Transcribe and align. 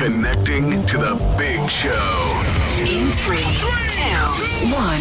Connecting 0.00 0.86
to 0.86 0.96
the 0.96 1.14
big 1.36 1.68
show. 1.68 2.42
In 2.80 3.12
three, 3.12 3.36
two, 3.36 4.49
one. 4.68 5.00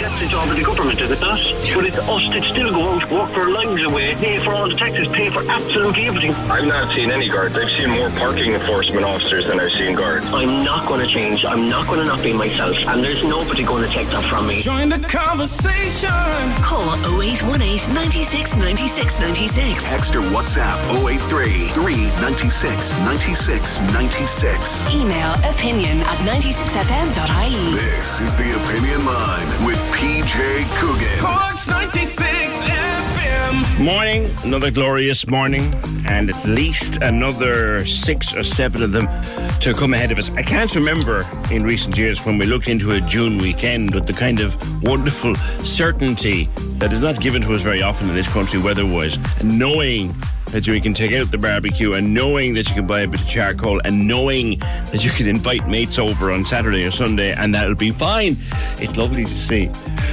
That's 0.00 0.18
the 0.20 0.28
job 0.28 0.48
of 0.50 0.56
the 0.56 0.62
government, 0.62 1.00
is 1.00 1.10
it 1.10 1.20
not? 1.20 1.40
But 1.74 1.86
it's 1.86 1.98
us 1.98 2.24
that 2.32 2.44
still 2.44 2.70
go 2.70 2.92
out, 2.92 3.10
work 3.10 3.32
our 3.36 3.50
lives 3.50 3.82
away, 3.82 4.14
pay 4.16 4.38
for 4.38 4.52
all 4.52 4.68
the 4.68 4.74
taxes, 4.74 5.08
pay 5.08 5.30
for 5.30 5.40
absolutely 5.48 6.06
everything. 6.06 6.32
I've 6.50 6.66
not 6.66 6.92
seen 6.94 7.10
any 7.10 7.28
guards. 7.28 7.56
I've 7.56 7.70
seen 7.70 7.90
more 7.90 8.10
parking 8.10 8.52
enforcement 8.52 9.04
officers 9.04 9.46
than 9.46 9.60
I've 9.60 9.72
seen 9.72 9.94
guards. 9.94 10.26
I'm 10.32 10.64
not 10.64 10.86
going 10.86 11.00
to 11.00 11.06
change. 11.06 11.44
I'm 11.44 11.68
not 11.68 11.86
going 11.86 12.00
to 12.00 12.04
not 12.06 12.22
be 12.22 12.32
myself. 12.32 12.76
And 12.88 13.02
there's 13.02 13.24
nobody 13.24 13.62
going 13.64 13.84
to 13.86 13.90
take 13.90 14.08
that 14.08 14.24
from 14.24 14.46
me. 14.46 14.60
Join 14.60 14.88
the 14.88 15.00
conversation. 15.08 16.10
Call 16.60 16.92
0818 17.20 17.94
96 17.94 18.56
96 18.56 19.20
96. 19.20 19.82
Text 19.84 20.14
or 20.14 20.20
WhatsApp 20.32 20.76
083 21.08 21.68
396 21.68 22.92
96 23.00 23.80
96. 23.92 24.94
Email 24.94 25.32
opinion 25.48 26.00
at 26.00 26.18
96fm.ie. 26.28 27.72
This 27.74 28.20
is 28.20 28.36
the 28.36 28.50
Opinion 28.50 28.89
Line 28.98 29.64
with 29.64 29.78
PJ 29.94 30.68
Coogan. 30.78 31.18
Corks 31.20 31.68
96 31.68 32.62
FM. 32.64 33.84
Morning, 33.84 34.28
another 34.42 34.72
glorious 34.72 35.28
morning, 35.28 35.72
and 36.08 36.28
at 36.28 36.44
least 36.44 36.96
another 37.00 37.86
six 37.86 38.34
or 38.34 38.42
seven 38.42 38.82
of 38.82 38.90
them 38.90 39.06
to 39.60 39.72
come 39.74 39.94
ahead 39.94 40.10
of 40.10 40.18
us. 40.18 40.30
I 40.32 40.42
can't 40.42 40.74
remember 40.74 41.24
in 41.52 41.62
recent 41.62 41.96
years 41.96 42.26
when 42.26 42.36
we 42.36 42.46
looked 42.46 42.68
into 42.68 42.90
a 42.90 43.00
June 43.00 43.38
weekend 43.38 43.94
with 43.94 44.08
the 44.08 44.12
kind 44.12 44.40
of 44.40 44.56
wonderful 44.82 45.36
certainty 45.60 46.50
that 46.78 46.92
is 46.92 47.00
not 47.00 47.20
given 47.20 47.40
to 47.42 47.52
us 47.54 47.60
very 47.62 47.82
often 47.82 48.08
in 48.08 48.16
this 48.16 48.28
country 48.32 48.60
weather 48.60 48.84
wise, 48.84 49.16
knowing 49.42 50.12
that 50.52 50.66
you 50.66 50.80
can 50.80 50.94
take 50.94 51.12
out 51.12 51.30
the 51.30 51.38
barbecue 51.38 51.92
and 51.92 52.12
knowing 52.12 52.54
that 52.54 52.68
you 52.68 52.74
can 52.74 52.86
buy 52.86 53.00
a 53.00 53.08
bit 53.08 53.20
of 53.20 53.28
charcoal 53.28 53.80
and 53.84 54.06
knowing 54.06 54.58
that 54.58 55.04
you 55.04 55.10
can 55.10 55.26
invite 55.26 55.66
mates 55.68 55.98
over 55.98 56.32
on 56.32 56.44
Saturday 56.44 56.84
or 56.84 56.90
Sunday 56.90 57.32
and 57.32 57.54
that'll 57.54 57.74
be 57.74 57.90
fine. 57.90 58.36
It's 58.78 58.96
lovely 58.96 59.24
to 59.24 59.34
see. 59.34 59.70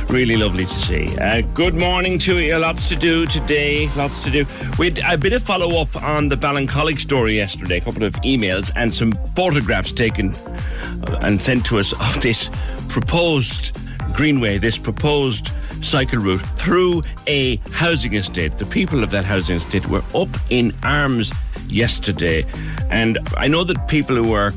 Really 0.10 0.38
lovely 0.38 0.66
to 0.66 0.80
see. 0.82 1.18
Uh, 1.18 1.42
good 1.54 1.74
morning 1.74 2.20
to 2.20 2.40
you. 2.40 2.56
Lots 2.58 2.88
to 2.90 2.96
do 2.96 3.26
today. 3.26 3.90
Lots 3.96 4.24
to 4.24 4.30
do. 4.30 4.46
We 4.78 4.92
had 4.92 5.14
a 5.14 5.18
bit 5.18 5.34
of 5.34 5.44
follow 5.44 5.82
up 5.82 5.96
on 6.02 6.30
the 6.30 6.38
Ballincollig 6.38 7.00
story 7.00 7.36
yesterday, 7.36 7.78
a 7.78 7.82
couple 7.82 8.04
of 8.04 8.14
emails 8.18 8.72
and 8.76 8.94
some 8.94 9.14
photographs 9.36 9.92
taken 9.92 10.34
uh, 10.36 11.20
and 11.22 11.42
sent 11.42 11.66
to 11.68 11.80
us 11.80 11.94
of 11.94 12.22
this 12.22 12.50
proposed 12.90 13.78
greenway, 14.14 14.58
this 14.58 14.78
proposed 14.78 15.52
cycle 15.84 16.20
route 16.20 16.46
through 16.60 17.04
a 17.28 17.58
housing 17.72 18.16
estate. 18.16 18.58
The 18.58 18.66
people 18.66 19.04
of 19.04 19.12
that 19.12 19.26
housing 19.26 19.58
estate 19.58 19.88
were 19.88 20.04
up 20.16 20.30
in 20.50 20.74
arms 20.84 21.32
yesterday. 21.68 22.46
And 22.90 23.18
I 23.38 23.48
know 23.48 23.64
that 23.64 23.88
people 23.88 24.16
who 24.16 24.34
are 24.34 24.52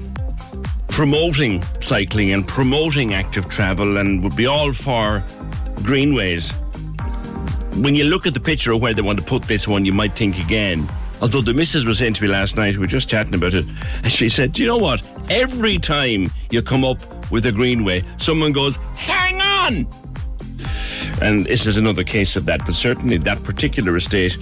promoting 0.88 1.62
cycling 1.80 2.32
and 2.32 2.46
promoting 2.46 3.14
active 3.14 3.48
travel 3.48 3.96
and 3.96 4.22
would 4.22 4.36
be 4.36 4.46
all 4.46 4.72
for 4.72 5.22
greenways. 5.82 6.50
When 7.76 7.94
you 7.94 8.04
look 8.04 8.26
at 8.26 8.34
the 8.34 8.40
picture 8.40 8.72
of 8.72 8.82
where 8.82 8.92
they 8.92 9.02
want 9.02 9.18
to 9.18 9.24
put 9.24 9.44
this 9.44 9.66
one, 9.66 9.84
you 9.84 9.92
might 9.92 10.16
think 10.16 10.38
again. 10.38 10.88
Although 11.22 11.42
the 11.42 11.54
missus 11.54 11.84
was 11.84 11.98
saying 11.98 12.14
to 12.14 12.22
me 12.22 12.28
last 12.28 12.56
night, 12.56 12.74
we 12.74 12.80
were 12.80 12.86
just 12.86 13.08
chatting 13.08 13.34
about 13.34 13.54
it, 13.54 13.66
and 14.02 14.10
she 14.12 14.28
said, 14.28 14.52
Do 14.52 14.62
you 14.62 14.68
know 14.68 14.78
what? 14.78 15.02
Every 15.30 15.78
time 15.78 16.30
you 16.50 16.62
come 16.62 16.84
up 16.84 16.98
with 17.30 17.46
a 17.46 17.52
greenway, 17.52 18.02
someone 18.18 18.52
goes, 18.52 18.76
Hang 18.96 19.40
on! 19.40 19.86
And 21.22 21.44
this 21.44 21.66
is 21.66 21.76
another 21.76 22.04
case 22.04 22.36
of 22.36 22.46
that, 22.46 22.64
but 22.64 22.74
certainly 22.74 23.18
that 23.18 23.42
particular 23.44 23.96
estate 23.96 24.36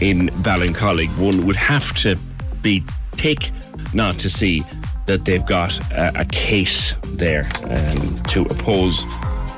in 0.00 0.28
Ballincollig, 0.42 1.08
one 1.18 1.46
would 1.46 1.56
have 1.56 1.94
to 1.98 2.16
be 2.60 2.84
thick 3.12 3.50
not 3.94 4.18
to 4.18 4.28
see 4.28 4.62
that 5.06 5.24
they've 5.24 5.44
got 5.44 5.78
a, 5.90 6.20
a 6.20 6.24
case 6.26 6.94
there 7.14 7.50
um, 7.64 8.18
to 8.24 8.42
oppose 8.42 9.04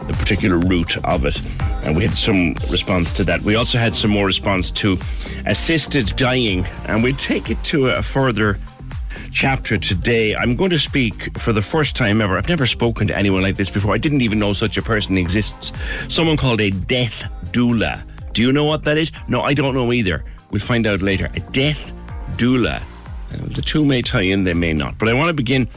the 0.06 0.15
particular 0.19 0.59
route 0.59 0.97
of 1.04 1.25
it. 1.25 1.41
And 1.84 1.97
we 1.97 2.03
had 2.03 2.16
some 2.16 2.54
response 2.71 3.12
to 3.15 3.25
that. 3.25 3.42
We 3.42 3.56
also 3.56 3.78
had 3.78 3.94
some 3.94 4.10
more 4.10 4.26
response 4.26 4.71
to 4.72 4.98
assisted 5.47 6.15
dying, 6.16 6.66
and 6.86 7.03
we 7.03 7.12
take 7.12 7.50
it 7.50 7.62
to 7.65 7.88
a 7.88 8.03
further 8.03 8.59
chapter 9.34 9.77
today. 9.77 10.34
I'm 10.34 10.55
going 10.55 10.71
to 10.71 10.78
speak 10.78 11.37
for 11.39 11.53
the 11.53 11.61
first 11.61 11.97
time 11.97 12.21
ever. 12.21 12.39
I've 12.39 12.49
never 12.49 12.67
spoken 12.67 13.09
to 13.09 13.17
anyone 13.17 13.43
like 13.43 13.56
this 13.56 13.69
before. 13.69 13.93
I 13.93 13.99
didn't 13.99 14.22
even 14.22 14.39
know 14.39 14.53
such 14.53 14.78
a 14.78 14.83
person 14.83 15.19
exists. 15.19 15.72
Someone 16.09 16.37
called 16.37 16.61
a 16.61 16.71
death 16.71 17.12
doula. 17.47 18.00
Do 18.33 18.43
you 18.43 18.53
know 18.53 18.65
what 18.65 18.84
that 18.84 18.97
is? 18.97 19.11
No, 19.28 19.43
I 19.43 19.53
don't 19.53 19.75
know 19.75 19.93
either. 19.93 20.25
We'll 20.50 20.62
find 20.62 20.87
out 20.87 21.03
later. 21.03 21.28
A 21.34 21.41
death 21.50 21.93
doula. 22.33 22.81
The 23.31 23.62
two 23.62 23.84
may 23.84 24.00
tie 24.00 24.22
in, 24.22 24.45
they 24.45 24.55
may 24.55 24.72
not. 24.72 24.97
But 24.99 25.09
I 25.09 25.12
want 25.15 25.28
to 25.28 25.34
begin. 25.34 25.69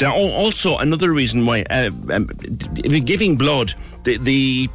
Now, 0.00 0.16
also, 0.16 0.76
another 0.76 1.12
reason 1.12 1.46
why 1.46 1.62
uh, 1.70 1.90
um, 2.10 2.26
giving 2.26 3.36
blood, 3.36 3.74
the, 4.02 4.16
the 4.16 4.68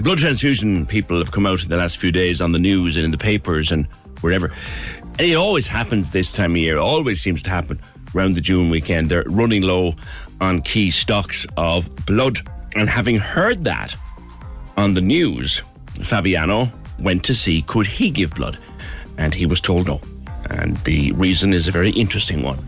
blood 0.00 0.18
transfusion 0.18 0.86
people 0.86 1.18
have 1.18 1.30
come 1.30 1.44
out 1.44 1.62
in 1.62 1.68
the 1.68 1.76
last 1.76 1.98
few 1.98 2.10
days 2.10 2.40
on 2.40 2.52
the 2.52 2.58
news 2.58 2.96
and 2.96 3.04
in 3.04 3.10
the 3.10 3.18
papers 3.18 3.70
and 3.70 3.86
wherever. 4.22 4.52
And 5.18 5.26
it 5.26 5.34
always 5.34 5.66
happens 5.66 6.10
this 6.10 6.30
time 6.30 6.52
of 6.52 6.58
year. 6.58 6.78
Always 6.78 7.20
seems 7.20 7.42
to 7.42 7.50
happen 7.50 7.80
around 8.14 8.34
the 8.34 8.40
June 8.40 8.70
weekend. 8.70 9.08
They're 9.08 9.24
running 9.26 9.62
low 9.62 9.96
on 10.40 10.62
key 10.62 10.92
stocks 10.92 11.44
of 11.56 11.90
blood. 12.06 12.38
And 12.76 12.88
having 12.88 13.16
heard 13.16 13.64
that 13.64 13.96
on 14.76 14.94
the 14.94 15.00
news, 15.00 15.60
Fabiano 16.02 16.70
went 17.00 17.24
to 17.24 17.34
see 17.34 17.62
could 17.62 17.86
he 17.86 18.10
give 18.10 18.30
blood. 18.36 18.58
And 19.16 19.34
he 19.34 19.44
was 19.44 19.60
told 19.60 19.88
no. 19.88 20.00
And 20.50 20.76
the 20.78 21.10
reason 21.12 21.52
is 21.52 21.66
a 21.66 21.72
very 21.72 21.90
interesting 21.90 22.44
one. 22.44 22.64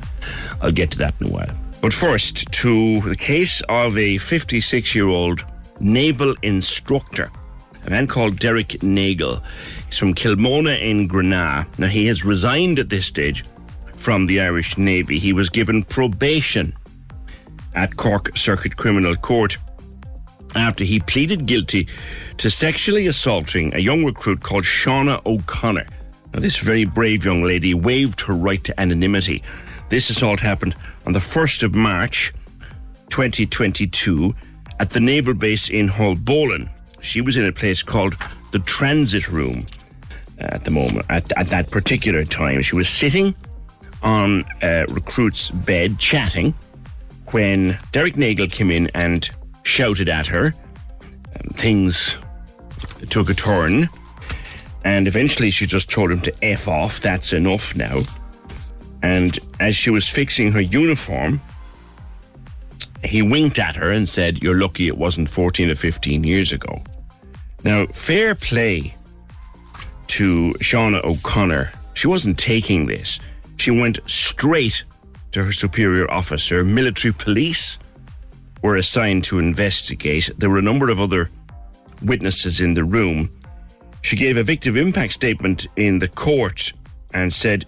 I'll 0.60 0.72
get 0.72 0.91
to 0.91 0.99
that 0.99 1.15
in 1.21 1.28
a 1.28 1.31
while. 1.31 1.50
But 1.81 1.93
first, 1.93 2.50
to 2.50 3.00
the 3.03 3.16
case 3.16 3.62
of 3.69 3.97
a 3.97 4.19
56 4.19 4.93
year 4.93 5.06
old 5.06 5.44
naval 5.78 6.34
instructor, 6.43 7.31
a 7.86 7.91
man 7.91 8.06
called 8.06 8.38
Derek 8.38 8.82
Nagel. 8.82 9.42
He's 9.86 9.98
from 9.98 10.14
Kilmona 10.14 10.80
in 10.80 11.08
Grenagh. 11.08 11.66
Now, 11.78 11.86
he 11.88 12.06
has 12.06 12.24
resigned 12.24 12.78
at 12.78 12.88
this 12.88 13.06
stage 13.06 13.44
from 13.92 14.27
the 14.27 14.41
Irish 14.41 14.78
Navy. 14.78 15.18
He 15.18 15.32
was 15.32 15.50
given 15.50 15.84
probation 15.84 16.74
at 17.74 17.97
Cork 17.97 18.36
Circuit 18.36 18.77
Criminal 18.77 19.16
Court 19.16 19.56
after 20.54 20.84
he 20.84 21.00
pleaded 21.00 21.47
guilty 21.47 21.88
to 22.38 22.50
sexually 22.50 23.06
assaulting 23.06 23.74
a 23.74 23.78
young 23.78 24.04
recruit 24.04 24.41
called 24.41 24.65
Shauna 24.65 25.24
O'Connor. 25.24 25.86
Now, 26.33 26.41
this 26.41 26.56
very 26.56 26.84
brave 26.84 27.24
young 27.24 27.42
lady 27.42 27.74
waived 27.74 28.21
her 28.22 28.34
right 28.34 28.62
to 28.65 28.80
anonymity. 28.80 29.42
This 29.88 30.10
assault 30.10 30.41
happened 30.41 30.74
on 31.06 31.12
the 31.12 31.18
1st 31.18 31.65
of 31.65 31.74
March 31.74 32.33
2022 33.10 34.34
at 34.78 34.91
the 34.91 35.00
naval 35.00 35.34
base 35.34 35.68
in 35.68 35.88
Haulbowline. 35.88 36.71
She 37.00 37.20
was 37.20 37.36
in 37.36 37.47
a 37.47 37.52
place 37.52 37.82
called 37.82 38.14
the 38.52 38.58
Transit 38.60 39.28
Room 39.28 39.66
at 40.38 40.64
the 40.64 40.70
moment, 40.70 41.06
at, 41.08 41.30
at 41.36 41.48
that 41.48 41.70
particular 41.70 42.24
time. 42.24 42.62
She 42.62 42.76
was 42.76 42.88
sitting 42.88 43.34
on 44.02 44.44
a 44.62 44.86
recruit's 44.88 45.50
bed 45.50 45.98
chatting 45.98 46.54
when 47.32 47.78
Derek 47.92 48.16
Nagel 48.16 48.48
came 48.48 48.70
in 48.70 48.91
and 48.94 49.28
shouted 49.62 50.08
at 50.08 50.26
her. 50.26 50.47
Um, 51.34 51.48
things 51.50 52.16
took 53.10 53.28
a 53.30 53.34
turn. 53.34 53.88
And 54.84 55.06
eventually 55.06 55.50
she 55.50 55.66
just 55.66 55.91
told 55.91 56.10
him 56.10 56.20
to 56.22 56.44
F 56.44 56.66
off, 56.66 57.00
that's 57.00 57.32
enough 57.32 57.76
now. 57.76 58.02
And 59.02 59.38
as 59.58 59.76
she 59.76 59.91
was 59.91 60.08
fixing 60.08 60.52
her 60.52 60.60
uniform, 60.60 61.41
he 63.04 63.22
winked 63.22 63.58
at 63.58 63.76
her 63.76 63.91
and 63.91 64.08
said, 64.08 64.42
You're 64.42 64.60
lucky 64.60 64.88
it 64.88 64.97
wasn't 64.97 65.30
14 65.30 65.70
or 65.70 65.74
15 65.74 66.24
years 66.24 66.52
ago. 66.52 66.82
Now, 67.65 67.86
fair 67.86 68.34
play 68.34 68.95
to 70.09 70.54
Shauna 70.60 71.04
O'Connor. 71.04 71.72
She 71.95 72.09
wasn't 72.09 72.39
taking 72.39 72.86
this. 72.86 73.21
She 73.57 73.71
went 73.71 73.98
straight 74.07 74.84
to 75.33 75.45
her 75.45 75.53
superior 75.53 76.10
officer. 76.10 76.65
Military 76.65 77.12
police 77.12 77.78
were 78.62 78.77
assigned 78.77 79.24
to 79.24 79.39
investigate. 79.39 80.30
There 80.39 80.51
were 80.51 80.59
a 80.59 80.62
number 80.62 80.89
of 80.89 81.01
other 81.01 81.30
witnesses 82.03 82.60
in 82.60 82.74
the 82.74 82.84
room. 82.84 83.30
She 84.03 84.16
gave 84.16 84.36
a 84.36 84.42
victim 84.42 84.77
impact 84.77 85.12
statement 85.12 85.66
in 85.77 85.98
the 85.98 86.09
court 86.09 86.72
and 87.12 87.33
said, 87.33 87.66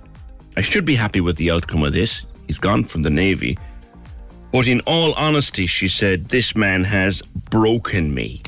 I 0.57 0.63
should 0.63 0.85
be 0.85 0.95
happy 0.95 1.21
with 1.21 1.37
the 1.37 1.51
outcome 1.51 1.83
of 1.83 1.93
this. 1.93 2.25
He's 2.47 2.59
gone 2.59 2.85
from 2.85 3.03
the 3.03 3.11
Navy. 3.11 3.59
But 4.53 4.69
in 4.69 4.81
all 4.81 5.15
honesty, 5.15 5.67
she 5.67 5.89
said, 5.89 6.27
this 6.27 6.55
man 6.57 6.85
has 6.85 7.23
broken 7.23 8.15
me. 8.15 8.43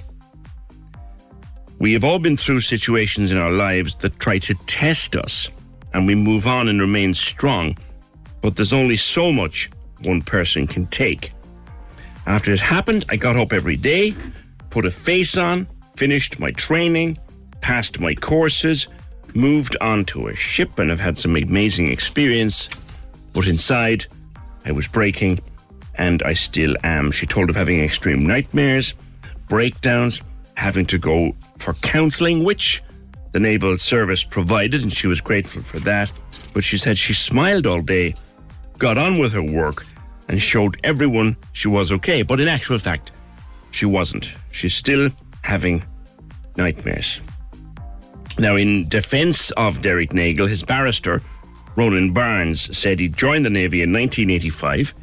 We 1.85 1.93
have 1.93 2.03
all 2.03 2.19
been 2.19 2.39
through 2.39 2.61
situations 2.61 3.31
in 3.31 3.37
our 3.37 3.53
lives 3.53 3.95
that 3.97 4.19
try 4.19 4.39
to 4.39 4.55
test 4.65 5.17
us, 5.17 5.51
and 5.93 6.07
we 6.07 6.15
move 6.15 6.47
on 6.47 6.69
and 6.69 6.81
remain 6.81 7.13
strong. 7.13 7.77
But 8.41 8.57
there's 8.57 8.73
only 8.73 8.97
so 8.97 9.31
much 9.31 9.69
one 10.01 10.23
person 10.23 10.67
can 10.67 10.87
take. 10.87 11.33
After 12.25 12.55
it 12.55 12.61
happened, 12.61 13.05
I 13.11 13.17
got 13.17 13.37
up 13.37 13.53
every 13.53 13.77
day, 13.77 14.15
put 14.71 14.87
a 14.87 14.91
face 14.91 15.37
on, 15.37 15.67
finished 15.95 16.41
my 16.41 16.53
training, 16.53 17.19
passed 17.61 18.01
my 18.01 18.15
courses, 18.15 18.89
moved 19.35 19.77
on 19.83 20.07
to 20.07 20.29
a 20.29 20.35
ship, 20.35 20.79
and 20.79 20.89
have 20.89 21.01
had 21.01 21.19
some 21.19 21.37
amazing 21.37 21.93
experience. 21.93 22.71
But 23.35 23.47
inside, 23.47 24.07
I 24.65 24.73
was 24.73 24.89
breaking, 24.89 25.39
and 25.97 26.23
I 26.23 26.33
still 26.33 26.77
am. 26.83 27.11
She 27.11 27.27
told 27.27 27.51
of 27.51 27.57
having 27.57 27.79
extreme 27.81 28.25
nightmares, 28.25 28.95
breakdowns, 29.49 30.23
having 30.57 30.87
to 30.87 30.97
go 30.97 31.35
for 31.59 31.75
counselling, 31.75 32.45
which 32.45 32.83
the 33.33 33.41
Naval 33.41 33.77
Service 33.77 34.23
provided, 34.23 34.83
and 34.83 34.93
she 34.93 35.07
was 35.07 35.21
grateful 35.21 35.63
for 35.63 35.81
that. 35.81 36.11
But 36.53 36.65
she 36.65 36.79
said 36.79 36.97
she 36.97 37.15
smiled 37.15 37.67
all 37.67 37.83
day, 37.83 38.15
got 38.79 38.99
on 38.99 39.19
with 39.19 39.33
her 39.33 39.43
work, 39.43 39.87
and 40.29 40.41
showed 40.41 40.79
everyone 40.85 41.37
she 41.53 41.69
was 41.69 41.93
okay. 41.93 42.23
But 42.23 42.41
in 42.41 42.49
actual 42.49 42.79
fact, 42.79 43.11
she 43.71 43.87
wasn't. 43.87 44.35
She's 44.53 44.75
still 44.75 45.11
having 45.43 45.85
nightmares. 46.57 47.21
Now, 48.39 48.57
in 48.57 48.89
defence 48.89 49.51
of 49.53 49.83
Derek 49.83 50.13
Nagel, 50.13 50.47
his 50.47 50.63
barrister, 50.63 51.21
Ronan 51.77 52.13
Barnes, 52.13 52.77
said 52.77 53.01
he 53.01 53.09
joined 53.09 53.45
the 53.45 53.51
Navy 53.51 53.83
in 53.83 53.93
1985. 53.93 54.95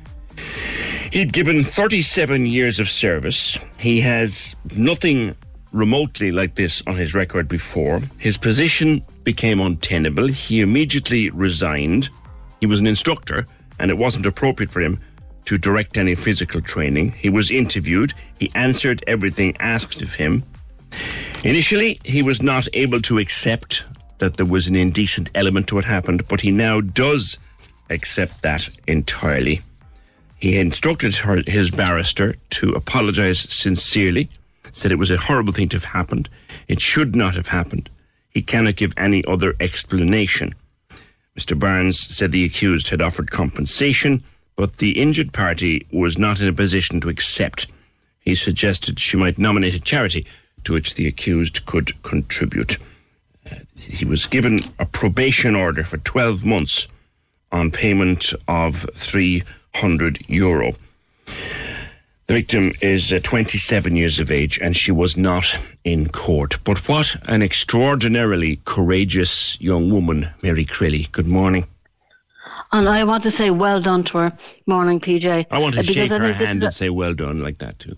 He'd 1.12 1.34
given 1.34 1.64
37 1.64 2.46
years 2.46 2.80
of 2.80 2.90
service. 2.90 3.58
He 3.78 4.00
has 4.02 4.56
nothing 4.74 5.36
remotely 5.72 6.32
like 6.32 6.56
this 6.56 6.84
on 6.88 6.96
his 6.96 7.14
record 7.14 7.48
before. 7.48 8.02
His 8.20 8.38
position 8.38 9.04
became 9.24 9.60
untenable. 9.60 10.28
He 10.28 10.62
immediately 10.62 11.30
resigned. 11.30 12.10
He 12.60 12.66
was 12.66 12.80
an 12.80 12.88
instructor, 12.88 13.46
and 13.80 13.90
it 13.90 13.98
wasn't 13.98 14.26
appropriate 14.26 14.70
for 14.70 14.82
him 14.82 15.00
to 15.46 15.58
direct 15.58 15.98
any 15.98 16.16
physical 16.16 16.62
training. 16.62 17.14
He 17.14 17.30
was 17.30 17.52
interviewed. 17.52 18.14
He 18.40 18.52
answered 18.54 19.04
everything 19.08 19.56
asked 19.60 20.02
of 20.02 20.16
him. 20.16 20.44
Initially, 21.44 22.00
he 22.04 22.22
was 22.22 22.42
not 22.42 22.68
able 22.74 23.02
to 23.02 23.18
accept 23.18 23.84
that 24.20 24.38
there 24.38 24.46
was 24.46 24.68
an 24.68 24.76
indecent 24.76 25.30
element 25.34 25.68
to 25.68 25.76
what 25.76 25.86
happened, 25.86 26.28
but 26.28 26.42
he 26.42 26.52
now 26.52 26.82
does 26.82 27.38
accept 27.90 28.42
that 28.44 28.70
entirely. 28.88 29.62
He 30.36 30.58
instructed 30.58 31.16
her, 31.18 31.42
his 31.48 31.72
barrister 31.72 32.36
to 32.52 32.72
apologise 32.74 33.42
sincerely, 33.54 34.30
said 34.72 34.92
it 34.92 35.00
was 35.00 35.12
a 35.12 35.18
horrible 35.18 35.54
thing 35.54 35.70
to 35.70 35.78
have 35.78 35.86
happened. 35.86 36.30
It 36.68 36.82
should 36.82 37.16
not 37.16 37.36
have 37.36 37.48
happened. 37.48 37.90
He 38.30 38.42
cannot 38.42 38.78
give 38.78 38.94
any 38.98 39.24
other 39.26 39.56
explanation. 39.60 40.54
Mr. 41.38 41.58
Barnes 41.58 42.00
said 42.00 42.32
the 42.32 42.46
accused 42.46 42.90
had 42.90 43.02
offered 43.02 43.32
compensation, 43.32 44.24
but 44.56 44.78
the 44.78 45.00
injured 45.00 45.34
party 45.34 45.86
was 45.92 46.18
not 46.18 46.40
in 46.40 46.48
a 46.48 46.54
position 46.54 47.00
to 47.02 47.10
accept. 47.10 47.68
He 48.20 48.36
suggested 48.36 49.00
she 49.00 49.18
might 49.18 49.38
nominate 49.38 49.74
a 49.74 49.80
charity 49.80 50.26
to 50.64 50.74
which 50.74 50.96
the 50.96 51.08
accused 51.08 51.66
could 51.66 52.02
contribute. 52.04 52.78
Uh, 53.50 53.56
he 53.76 54.06
was 54.06 54.28
given 54.28 54.60
a 54.78 54.86
probation 54.86 55.56
order 55.56 55.84
for 55.84 55.98
12 55.98 56.46
months 56.46 56.88
on 57.52 57.72
payment 57.72 58.34
of 58.48 58.86
300 58.96 60.20
euro. 60.30 60.74
The 62.32 62.38
victim 62.38 62.72
is 62.80 63.12
uh, 63.12 63.20
27 63.22 63.98
years 63.98 64.18
of 64.18 64.32
age 64.32 64.58
and 64.62 64.74
she 64.74 64.94
was 64.94 65.18
not 65.18 65.54
in 65.84 66.08
court. 66.08 66.60
But 66.64 66.88
what 66.88 67.18
an 67.28 67.42
extraordinarily 67.42 68.62
courageous 68.64 69.60
young 69.60 69.92
woman, 69.92 70.30
Mary 70.42 70.64
Crilly. 70.64 71.12
Good 71.12 71.28
morning. 71.28 71.68
And 72.72 72.88
I 72.88 73.04
want 73.04 73.24
to 73.24 73.32
say 73.32 73.50
well 73.52 73.82
done 73.82 74.06
to 74.06 74.18
her. 74.20 74.38
Morning, 74.66 75.02
PJ. 75.02 75.48
I 75.52 75.60
want 75.60 75.74
to 75.74 75.82
Uh, 75.82 75.84
shake 75.84 76.10
her 76.10 76.32
hand 76.34 76.64
and 76.64 76.74
say 76.74 76.90
well 76.90 77.14
done 77.14 77.44
like 77.44 77.58
that 77.58 77.80
too. 77.80 77.98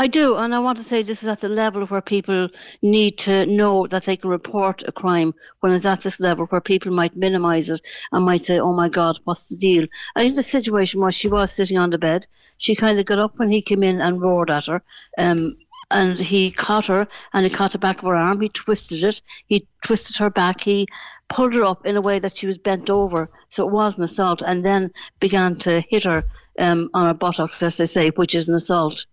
I 0.00 0.06
do, 0.06 0.36
and 0.36 0.54
I 0.54 0.60
want 0.60 0.78
to 0.78 0.82
say 0.82 1.02
this 1.02 1.22
is 1.22 1.28
at 1.28 1.42
the 1.42 1.48
level 1.50 1.84
where 1.84 2.00
people 2.00 2.48
need 2.80 3.18
to 3.18 3.44
know 3.44 3.86
that 3.88 4.04
they 4.04 4.16
can 4.16 4.30
report 4.30 4.82
a 4.88 4.92
crime 4.92 5.34
when 5.60 5.72
it's 5.72 5.84
at 5.84 6.00
this 6.00 6.20
level 6.20 6.46
where 6.46 6.62
people 6.62 6.90
might 6.90 7.18
minimise 7.18 7.68
it 7.68 7.82
and 8.10 8.24
might 8.24 8.42
say, 8.42 8.58
oh 8.58 8.72
my 8.72 8.88
God, 8.88 9.18
what's 9.24 9.50
the 9.50 9.58
deal? 9.58 9.86
I 10.16 10.22
think 10.22 10.36
the 10.36 10.42
situation 10.42 11.02
was 11.02 11.14
she 11.14 11.28
was 11.28 11.52
sitting 11.52 11.76
on 11.76 11.90
the 11.90 11.98
bed. 11.98 12.26
She 12.56 12.74
kind 12.74 12.98
of 12.98 13.04
got 13.04 13.18
up 13.18 13.38
when 13.38 13.50
he 13.50 13.60
came 13.60 13.82
in 13.82 14.00
and 14.00 14.22
roared 14.22 14.48
at 14.48 14.68
her. 14.68 14.82
Um, 15.18 15.58
and 15.90 16.18
he 16.18 16.50
caught 16.50 16.86
her 16.86 17.06
and 17.34 17.44
he 17.44 17.50
caught 17.50 17.72
the 17.72 17.78
back 17.78 17.98
of 17.98 18.04
her 18.04 18.16
arm. 18.16 18.40
He 18.40 18.48
twisted 18.48 19.04
it. 19.04 19.20
He 19.48 19.66
twisted 19.84 20.16
her 20.16 20.30
back. 20.30 20.62
He 20.62 20.86
pulled 21.28 21.52
her 21.52 21.64
up 21.64 21.84
in 21.84 21.98
a 21.98 22.00
way 22.00 22.18
that 22.20 22.38
she 22.38 22.46
was 22.46 22.56
bent 22.56 22.88
over. 22.88 23.28
So 23.50 23.66
it 23.66 23.70
was 23.70 23.98
an 23.98 24.04
assault 24.04 24.40
and 24.40 24.64
then 24.64 24.92
began 25.18 25.56
to 25.56 25.82
hit 25.82 26.04
her 26.04 26.24
um, 26.58 26.88
on 26.94 27.04
her 27.06 27.12
buttocks, 27.12 27.62
as 27.62 27.76
they 27.76 27.84
say, 27.84 28.08
which 28.08 28.34
is 28.34 28.48
an 28.48 28.54
assault. 28.54 29.04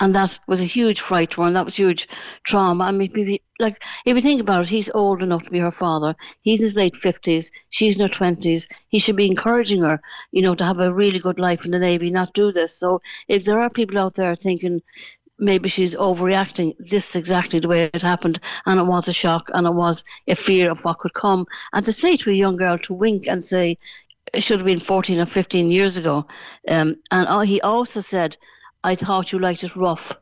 And 0.00 0.14
that 0.14 0.38
was 0.46 0.60
a 0.60 0.64
huge 0.64 1.00
fright 1.00 1.30
to 1.32 1.42
her, 1.42 1.46
and 1.46 1.56
that 1.56 1.64
was 1.64 1.76
huge 1.76 2.08
trauma. 2.44 2.84
I 2.84 2.90
mean, 2.90 3.38
like, 3.58 3.82
if 4.04 4.16
you 4.16 4.22
think 4.22 4.40
about 4.40 4.62
it, 4.62 4.68
he's 4.68 4.90
old 4.90 5.22
enough 5.22 5.44
to 5.44 5.50
be 5.50 5.58
her 5.58 5.70
father. 5.70 6.16
He's 6.42 6.60
in 6.60 6.64
his 6.64 6.76
late 6.76 6.94
50s. 6.94 7.50
She's 7.68 7.96
in 7.96 8.08
her 8.08 8.12
20s. 8.12 8.68
He 8.88 8.98
should 8.98 9.16
be 9.16 9.26
encouraging 9.26 9.82
her, 9.82 10.00
you 10.32 10.42
know, 10.42 10.54
to 10.54 10.64
have 10.64 10.80
a 10.80 10.92
really 10.92 11.18
good 11.18 11.38
life 11.38 11.64
in 11.64 11.70
the 11.70 11.78
Navy, 11.78 12.10
not 12.10 12.34
do 12.34 12.52
this. 12.52 12.76
So 12.76 13.02
if 13.28 13.44
there 13.44 13.58
are 13.58 13.70
people 13.70 13.98
out 13.98 14.14
there 14.14 14.34
thinking, 14.34 14.82
maybe 15.40 15.68
she's 15.68 15.96
overreacting. 15.96 16.76
This 16.78 17.10
is 17.10 17.16
exactly 17.16 17.58
the 17.58 17.68
way 17.68 17.90
it 17.92 18.02
happened, 18.02 18.40
and 18.66 18.78
it 18.78 18.84
was 18.84 19.08
a 19.08 19.12
shock, 19.12 19.50
and 19.52 19.66
it 19.66 19.74
was 19.74 20.04
a 20.28 20.34
fear 20.34 20.70
of 20.70 20.84
what 20.84 20.98
could 20.98 21.14
come. 21.14 21.46
And 21.72 21.84
to 21.86 21.92
say 21.92 22.16
to 22.18 22.30
a 22.30 22.34
young 22.34 22.56
girl 22.56 22.78
to 22.78 22.94
wink 22.94 23.26
and 23.26 23.42
say 23.42 23.78
it 24.32 24.42
should 24.42 24.60
have 24.60 24.66
been 24.66 24.78
14 24.78 25.18
or 25.18 25.26
15 25.26 25.70
years 25.70 25.96
ago, 25.96 26.26
um, 26.68 26.96
and 27.10 27.28
uh, 27.28 27.40
he 27.40 27.60
also 27.60 28.00
said, 28.00 28.36
"I 28.82 28.94
thought 28.94 29.32
you 29.32 29.38
liked 29.38 29.64
it 29.64 29.76
rough." 29.76 30.16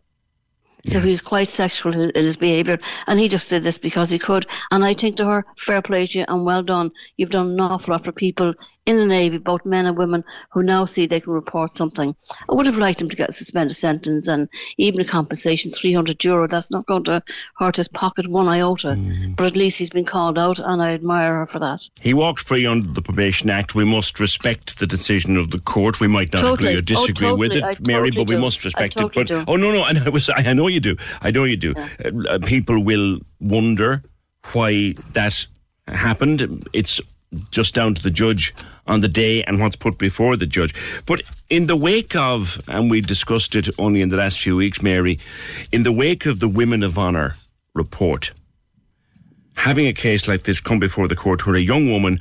So 0.84 1.00
he 1.00 1.10
was 1.10 1.20
quite 1.20 1.48
sexual 1.48 1.92
in 1.92 2.10
in 2.10 2.24
his 2.24 2.36
behaviour, 2.36 2.78
and 3.06 3.18
he 3.20 3.28
just 3.28 3.50
did 3.50 3.62
this 3.62 3.78
because 3.78 4.10
he 4.10 4.18
could. 4.18 4.46
And 4.70 4.84
I 4.84 4.94
think 4.94 5.16
to 5.16 5.26
her, 5.26 5.46
fair 5.56 5.82
play 5.82 6.06
to 6.06 6.18
you 6.20 6.24
and 6.28 6.44
well 6.44 6.62
done. 6.62 6.92
You've 7.16 7.30
done 7.30 7.50
an 7.50 7.60
awful 7.60 7.92
lot 7.92 8.04
for 8.04 8.12
people 8.12 8.54
in 8.88 8.96
the 8.96 9.04
Navy, 9.04 9.36
both 9.36 9.66
men 9.66 9.84
and 9.84 9.98
women, 9.98 10.24
who 10.50 10.62
now 10.62 10.86
see 10.86 11.06
they 11.06 11.20
can 11.20 11.34
report 11.34 11.76
something. 11.76 12.16
I 12.48 12.54
would 12.54 12.64
have 12.64 12.78
liked 12.78 13.02
him 13.02 13.10
to 13.10 13.16
get 13.16 13.28
a 13.28 13.32
suspended 13.32 13.76
sentence 13.76 14.26
and 14.28 14.48
even 14.78 15.00
a 15.00 15.04
compensation, 15.04 15.70
300 15.70 16.24
euro. 16.24 16.48
That's 16.48 16.70
not 16.70 16.86
going 16.86 17.04
to 17.04 17.22
hurt 17.58 17.76
his 17.76 17.86
pocket 17.86 18.26
one 18.28 18.48
iota. 18.48 18.96
But 19.36 19.46
at 19.46 19.56
least 19.56 19.76
he's 19.76 19.90
been 19.90 20.06
called 20.06 20.38
out, 20.38 20.58
and 20.58 20.80
I 20.82 20.92
admire 20.94 21.34
her 21.40 21.46
for 21.46 21.58
that. 21.58 21.82
He 22.00 22.14
walked 22.14 22.40
free 22.40 22.64
under 22.66 22.88
the 22.88 23.02
Probation 23.02 23.50
Act. 23.50 23.74
We 23.74 23.84
must 23.84 24.18
respect 24.18 24.78
the 24.78 24.86
decision 24.86 25.36
of 25.36 25.50
the 25.50 25.58
court. 25.58 26.00
We 26.00 26.08
might 26.08 26.32
not 26.32 26.40
Totally. 26.40 26.68
agree 26.70 26.76
or 26.76 26.98
Oh, 26.98 27.04
disagree 27.06 27.32
with 27.32 27.52
it, 27.52 27.62
I 27.62 27.76
Mary, 27.80 28.10
totally 28.10 28.24
but 28.24 28.28
we 28.30 28.36
do. 28.36 28.40
must 28.40 28.64
respect 28.64 28.96
I 28.96 29.02
totally 29.02 29.22
it. 29.22 29.28
But 29.28 29.44
do. 29.46 29.52
oh 29.52 29.56
no, 29.56 29.70
no, 29.70 29.84
I 29.84 29.92
know, 29.92 30.10
was- 30.10 30.30
I 30.34 30.54
know 30.54 30.66
you 30.68 30.80
do. 30.80 30.96
I 31.20 31.30
know 31.30 31.44
you 31.44 31.58
do. 31.58 31.74
Uh, 31.76 32.10
uh, 32.30 32.38
people 32.38 32.82
will 32.82 33.18
wonder 33.38 34.02
why 34.52 34.94
that 35.12 35.46
happened. 35.86 36.66
It's 36.72 37.00
just 37.50 37.74
down 37.74 37.94
to 37.94 38.02
the 38.02 38.10
judge 38.10 38.54
on 38.86 39.00
the 39.00 39.08
day 39.08 39.42
and 39.44 39.60
what's 39.60 39.76
put 39.76 39.98
before 39.98 40.36
the 40.36 40.46
judge. 40.46 40.74
But 41.06 41.22
in 41.50 41.66
the 41.66 41.76
wake 41.76 42.16
of, 42.16 42.60
and 42.68 42.90
we 42.90 43.00
discussed 43.00 43.54
it 43.54 43.68
only 43.78 44.00
in 44.00 44.08
the 44.08 44.16
last 44.16 44.40
few 44.40 44.56
weeks, 44.56 44.82
Mary, 44.82 45.18
in 45.70 45.82
the 45.82 45.92
wake 45.92 46.26
of 46.26 46.40
the 46.40 46.48
Women 46.48 46.82
of 46.82 46.98
Honour 46.98 47.36
report, 47.74 48.32
having 49.56 49.86
a 49.86 49.92
case 49.92 50.28
like 50.28 50.44
this 50.44 50.60
come 50.60 50.78
before 50.78 51.08
the 51.08 51.16
court 51.16 51.46
where 51.46 51.56
a 51.56 51.60
young 51.60 51.90
woman 51.90 52.20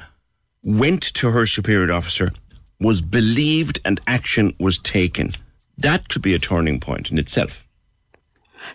went 0.63 1.01
to 1.01 1.31
her 1.31 1.45
superior 1.45 1.93
officer, 1.93 2.31
was 2.79 3.01
believed, 3.01 3.79
and 3.85 3.99
action 4.05 4.53
was 4.59 4.77
taken. 4.79 5.31
That 5.77 6.09
could 6.09 6.21
be 6.21 6.33
a 6.33 6.39
turning 6.39 6.79
point 6.79 7.11
in 7.11 7.17
itself. 7.17 7.66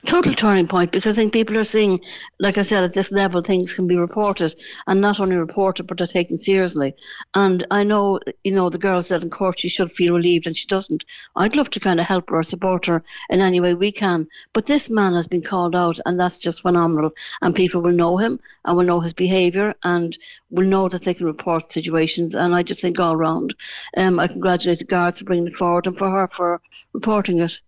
Total 0.06 0.34
turning 0.34 0.68
point 0.68 0.92
because 0.92 1.12
I 1.12 1.16
think 1.16 1.32
people 1.32 1.56
are 1.58 1.64
seeing, 1.64 2.00
like 2.38 2.58
I 2.58 2.62
said, 2.62 2.84
at 2.84 2.92
this 2.92 3.12
level, 3.12 3.40
things 3.40 3.72
can 3.72 3.86
be 3.86 3.96
reported 3.96 4.54
and 4.86 5.00
not 5.00 5.20
only 5.20 5.36
reported, 5.36 5.86
but 5.86 5.98
they're 5.98 6.06
taken 6.06 6.36
seriously. 6.36 6.94
And 7.34 7.66
I 7.70 7.82
know, 7.84 8.20
you 8.44 8.52
know, 8.52 8.68
the 8.68 8.78
girl 8.78 9.02
said 9.02 9.22
in 9.22 9.30
court 9.30 9.60
she 9.60 9.68
should 9.68 9.92
feel 9.92 10.14
relieved 10.14 10.46
and 10.46 10.56
she 10.56 10.66
doesn't. 10.66 11.04
I'd 11.36 11.56
love 11.56 11.70
to 11.70 11.80
kind 11.80 12.00
of 12.00 12.06
help 12.06 12.30
her 12.30 12.38
or 12.38 12.42
support 12.42 12.86
her 12.86 13.02
in 13.30 13.40
any 13.40 13.60
way 13.60 13.74
we 13.74 13.92
can. 13.92 14.28
But 14.52 14.66
this 14.66 14.90
man 14.90 15.14
has 15.14 15.26
been 15.26 15.42
called 15.42 15.74
out 15.74 15.98
and 16.06 16.18
that's 16.18 16.38
just 16.38 16.62
phenomenal. 16.62 17.12
And 17.40 17.54
people 17.54 17.80
will 17.80 17.92
know 17.92 18.16
him 18.16 18.40
and 18.64 18.76
will 18.76 18.84
know 18.84 19.00
his 19.00 19.14
behaviour 19.14 19.74
and 19.82 20.16
will 20.50 20.66
know 20.66 20.88
that 20.88 21.02
they 21.02 21.14
can 21.14 21.26
report 21.26 21.72
situations. 21.72 22.34
And 22.34 22.54
I 22.54 22.62
just 22.62 22.80
think 22.80 22.98
all 22.98 23.16
round, 23.16 23.54
um, 23.96 24.18
I 24.18 24.28
congratulate 24.28 24.78
the 24.78 24.84
guards 24.84 25.18
for 25.18 25.24
bringing 25.24 25.48
it 25.48 25.54
forward 25.54 25.86
and 25.86 25.96
for 25.96 26.10
her 26.10 26.28
for 26.28 26.60
reporting 26.92 27.40
it. 27.40 27.60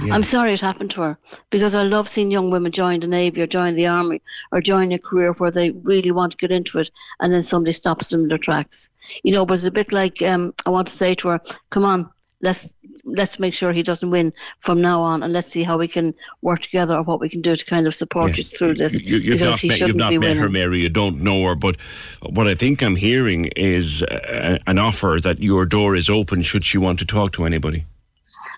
Yeah. 0.00 0.14
I'm 0.14 0.24
sorry 0.24 0.54
it 0.54 0.60
happened 0.60 0.90
to 0.92 1.02
her 1.02 1.18
because 1.50 1.74
I 1.74 1.82
love 1.82 2.08
seeing 2.08 2.30
young 2.30 2.50
women 2.50 2.72
join 2.72 3.00
the 3.00 3.06
Navy 3.06 3.42
or 3.42 3.46
join 3.46 3.74
the 3.74 3.88
Army 3.88 4.22
or 4.50 4.62
join 4.62 4.90
a 4.92 4.98
career 4.98 5.32
where 5.32 5.50
they 5.50 5.70
really 5.70 6.10
want 6.10 6.32
to 6.32 6.38
get 6.38 6.50
into 6.50 6.78
it 6.78 6.90
and 7.20 7.30
then 7.30 7.42
somebody 7.42 7.72
stops 7.72 8.08
them 8.08 8.22
in 8.22 8.28
their 8.28 8.38
tracks. 8.38 8.88
You 9.22 9.32
know, 9.32 9.44
but 9.44 9.58
it's 9.58 9.66
a 9.66 9.70
bit 9.70 9.92
like 9.92 10.22
um, 10.22 10.54
I 10.64 10.70
want 10.70 10.88
to 10.88 10.94
say 10.94 11.14
to 11.16 11.28
her, 11.28 11.40
come 11.68 11.84
on, 11.84 12.08
let's 12.40 12.74
let's 13.04 13.38
make 13.38 13.52
sure 13.52 13.72
he 13.72 13.82
doesn't 13.82 14.10
win 14.10 14.32
from 14.60 14.80
now 14.80 15.02
on 15.02 15.22
and 15.22 15.32
let's 15.32 15.52
see 15.52 15.62
how 15.62 15.76
we 15.76 15.88
can 15.88 16.14
work 16.40 16.60
together 16.60 16.96
or 16.96 17.02
what 17.02 17.20
we 17.20 17.28
can 17.28 17.42
do 17.42 17.54
to 17.54 17.64
kind 17.64 17.86
of 17.86 17.94
support 17.94 18.38
you 18.38 18.44
through 18.44 18.74
this 18.74 19.00
You, 19.00 19.18
you've 19.18 19.38
because 19.38 19.50
not, 19.50 19.58
he 19.58 19.68
met, 19.68 19.78
shouldn't 19.78 19.88
you've 19.88 19.96
not 19.96 20.10
be 20.10 20.18
met 20.18 20.28
winning. 20.28 20.42
her, 20.42 20.48
Mary. 20.48 20.80
You 20.80 20.88
don't 20.88 21.20
know 21.20 21.44
her, 21.44 21.54
but 21.54 21.76
what 22.22 22.48
I 22.48 22.54
think 22.54 22.82
I'm 22.82 22.96
hearing 22.96 23.46
is 23.56 24.02
uh, 24.04 24.58
an 24.66 24.78
offer 24.78 25.18
that 25.22 25.40
your 25.40 25.66
door 25.66 25.96
is 25.96 26.08
open 26.08 26.40
should 26.42 26.64
she 26.64 26.78
want 26.78 26.98
to 27.00 27.04
talk 27.04 27.32
to 27.32 27.44
anybody. 27.44 27.84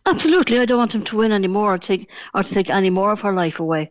Absolutely, 0.07 0.59
I 0.59 0.67
don't 0.67 0.79
want 0.79 0.95
him 0.95 1.05
to 1.05 1.17
win 1.17 1.33
anymore 1.33 1.75
or 1.75 1.79
take 1.79 2.11
or 2.35 2.43
to 2.43 2.55
take 2.55 2.69
any 2.69 2.91
more 2.91 3.11
of 3.13 3.23
her 3.23 3.33
life 3.33 3.59
away. 3.59 3.91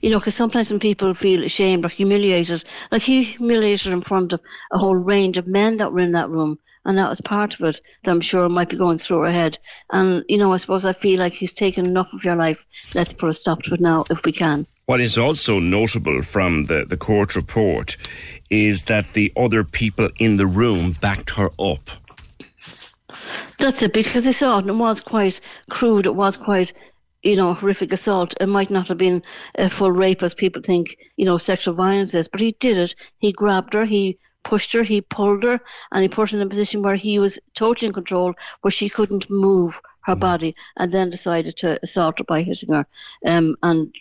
You 0.00 0.10
know, 0.10 0.18
because 0.18 0.34
sometimes 0.34 0.70
when 0.70 0.80
people 0.80 1.12
feel 1.14 1.44
ashamed 1.44 1.84
or 1.84 1.88
humiliated, 1.88 2.64
like 2.90 3.02
he 3.02 3.22
humiliated 3.22 3.92
in 3.92 4.00
front 4.00 4.32
of 4.32 4.40
a 4.72 4.78
whole 4.78 4.96
range 4.96 5.36
of 5.36 5.46
men 5.46 5.76
that 5.76 5.92
were 5.92 6.00
in 6.00 6.12
that 6.12 6.30
room, 6.30 6.58
and 6.86 6.96
that 6.96 7.08
was 7.08 7.20
part 7.20 7.54
of 7.54 7.60
it 7.62 7.80
that 8.02 8.10
I'm 8.10 8.20
sure 8.20 8.48
might 8.48 8.70
be 8.70 8.76
going 8.76 8.98
through 8.98 9.20
her 9.20 9.32
head. 9.32 9.58
And 9.90 10.24
you 10.28 10.38
know, 10.38 10.52
I 10.52 10.56
suppose 10.56 10.86
I 10.86 10.94
feel 10.94 11.18
like 11.18 11.34
he's 11.34 11.52
taken 11.52 11.84
enough 11.84 12.12
of 12.14 12.24
your 12.24 12.36
life. 12.36 12.64
Let's 12.94 13.12
put 13.12 13.28
a 13.28 13.34
stop 13.34 13.62
to 13.64 13.74
it 13.74 13.80
now, 13.80 14.04
if 14.10 14.24
we 14.24 14.32
can. 14.32 14.66
What 14.86 15.00
is 15.00 15.16
also 15.16 15.58
notable 15.58 16.22
from 16.22 16.64
the, 16.64 16.84
the 16.86 16.96
court 16.96 17.36
report 17.36 17.96
is 18.50 18.84
that 18.84 19.14
the 19.14 19.32
other 19.36 19.64
people 19.64 20.10
in 20.18 20.36
the 20.36 20.46
room 20.46 20.96
backed 21.00 21.30
her 21.30 21.50
up. 21.58 21.90
That's 23.58 23.82
it, 23.82 23.92
because 23.92 24.24
they 24.24 24.32
saw 24.32 24.58
it 24.58 24.62
and 24.62 24.70
it 24.70 24.74
was 24.74 25.00
quite 25.00 25.40
crude, 25.70 26.06
it 26.06 26.14
was 26.14 26.36
quite, 26.36 26.72
you 27.22 27.36
know, 27.36 27.54
horrific 27.54 27.92
assault. 27.92 28.34
It 28.40 28.48
might 28.48 28.70
not 28.70 28.88
have 28.88 28.98
been 28.98 29.22
a 29.54 29.68
full 29.68 29.92
rape 29.92 30.22
as 30.22 30.34
people 30.34 30.60
think, 30.60 30.98
you 31.16 31.24
know, 31.24 31.38
sexual 31.38 31.74
violence 31.74 32.14
is, 32.14 32.28
but 32.28 32.40
he 32.40 32.52
did 32.60 32.78
it. 32.78 32.94
He 33.18 33.32
grabbed 33.32 33.74
her, 33.74 33.84
he 33.84 34.18
pushed 34.42 34.72
her, 34.72 34.82
he 34.82 35.00
pulled 35.00 35.42
her, 35.44 35.60
and 35.90 36.02
he 36.02 36.08
put 36.08 36.30
her 36.30 36.36
in 36.36 36.42
a 36.42 36.48
position 36.48 36.82
where 36.82 36.96
he 36.96 37.18
was 37.18 37.38
totally 37.54 37.86
in 37.86 37.94
control, 37.94 38.34
where 38.60 38.70
she 38.70 38.88
couldn't 38.88 39.30
move 39.30 39.80
her 40.02 40.16
body, 40.16 40.54
and 40.76 40.92
then 40.92 41.08
decided 41.08 41.56
to 41.56 41.78
assault 41.82 42.18
her 42.18 42.24
by 42.24 42.42
hitting 42.42 42.74
her. 42.74 42.86
Um, 43.24 43.56
and, 43.62 43.94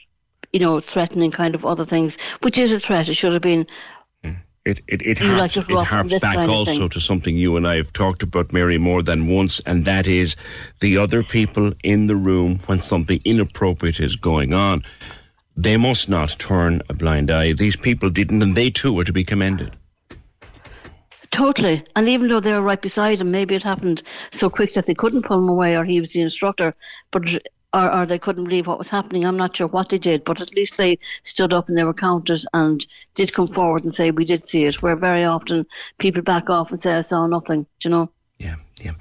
you 0.51 0.60
know, 0.60 0.81
threatening 0.81 1.31
kind 1.31 1.55
of 1.55 1.65
other 1.65 1.86
things, 1.86 2.17
which 2.41 2.57
is 2.57 2.74
a 2.74 2.79
threat. 2.79 3.07
It 3.07 3.13
should 3.13 3.33
have 3.33 3.41
been 3.41 3.67
It 4.65 4.79
it, 4.88 5.01
it 5.01 5.20
You 5.20 5.32
like 5.32 5.51
harps, 5.51 5.67
to 5.67 5.74
it 5.74 5.86
harps 5.86 6.20
back 6.22 6.48
also 6.48 6.88
to 6.88 7.00
something 7.00 7.36
you 7.36 7.58
and 7.58 7.67
I 7.67 7.75
have 7.75 7.91
talked 7.91 8.24
about, 8.24 8.53
Mary, 8.53 8.77
more 8.77 9.01
than 9.01 9.27
once, 9.27 9.60
and 9.65 9.84
that 9.86 10.08
is 10.08 10.38
the 10.79 10.98
other 10.98 11.22
people 11.22 11.74
in 11.84 12.08
the 12.08 12.15
room 12.15 12.60
when 12.67 12.79
something 12.79 13.20
inappropriate 13.25 14.00
is 14.00 14.15
going 14.15 14.53
on. 14.53 14.84
They 15.58 15.75
must 15.75 16.08
not 16.08 16.38
turn 16.39 16.82
a 16.89 16.93
blind 16.93 17.29
eye. 17.29 17.53
These 17.53 17.75
people 17.75 18.10
didn't, 18.10 18.41
and 18.41 18.55
they 18.55 18.70
too 18.70 18.93
were 18.93 19.03
to 19.03 19.13
be 19.13 19.25
commended. 19.25 19.75
Totally. 21.32 21.84
And 21.96 22.08
even 22.08 22.29
though 22.29 22.39
they 22.39 22.53
were 22.53 22.62
right 22.62 22.82
beside 22.82 23.20
him, 23.20 23.32
maybe 23.32 23.55
it 23.55 23.63
happened 23.63 24.01
so 24.32 24.50
quick 24.50 24.74
that 24.74 24.86
they 24.86 24.93
couldn't 24.93 25.25
pull 25.25 25.39
him 25.39 25.50
away 25.50 25.75
or 25.75 25.84
he 25.84 26.00
was 26.00 26.13
the 26.13 26.22
instructor, 26.22 26.74
but 27.12 27.24
or, 27.74 27.92
or 27.94 28.06
they 28.06 28.20
couldn't 28.20 28.44
believe 28.46 28.68
what 28.68 28.77
was 28.77 28.89
happening. 28.89 29.25
I'm 29.25 29.38
not 29.38 29.56
sure 29.56 29.68
what 29.68 29.89
they 29.89 29.98
did, 29.98 30.24
but 30.24 30.42
at 30.42 30.56
least 30.56 30.77
they 30.77 31.00
stood 31.24 31.53
up 31.53 31.68
and 31.68 31.77
they 31.77 31.84
were 31.84 31.94
counted 31.94 32.46
and 32.53 32.86
did 33.15 33.34
come 33.34 33.48
forward 33.48 33.84
and 33.84 33.94
say, 33.94 34.12
We 34.12 34.25
did 34.25 34.46
see 34.46 34.65
it. 34.65 34.82
Where 34.82 34.96
very 34.96 35.25
often 35.25 35.65
people 35.98 36.22
back 36.22 36.50
off 36.50 36.72
and 36.72 36.80
say, 36.80 36.94
I 36.94 37.01
saw 37.01 37.25
nothing, 37.27 37.63
do 37.80 37.89
you 37.89 37.89
know? 37.89 38.10
Yeah, 38.38 38.56
yeah. 38.82 38.94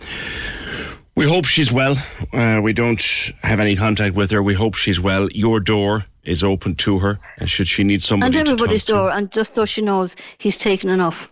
We 1.15 1.29
hope 1.29 1.45
she's 1.45 1.71
well. 1.71 1.97
Uh, 2.33 2.61
we 2.63 2.73
don't 2.73 3.03
have 3.43 3.61
any 3.61 3.77
contact 3.77 4.15
with 4.15 4.31
her. 4.31 4.43
We 4.43 4.55
hope 4.55 4.75
she's 4.75 4.99
well. 4.99 5.29
Your 5.31 5.61
door 5.61 6.07
is 6.25 6.43
open 6.43 6.75
to 6.77 6.99
her, 7.01 7.19
and 7.39 7.51
should 7.51 7.69
she 7.69 7.85
need 7.85 8.03
somebody 8.03 8.39
and 8.39 8.49
everybody's 8.49 8.85
to 8.87 8.93
door, 8.93 9.11
and 9.11 9.31
just 9.31 9.55
so 9.55 9.65
she 9.65 9.83
knows 9.83 10.17
he's 10.39 10.57
taken 10.57 10.89
enough. 10.89 11.32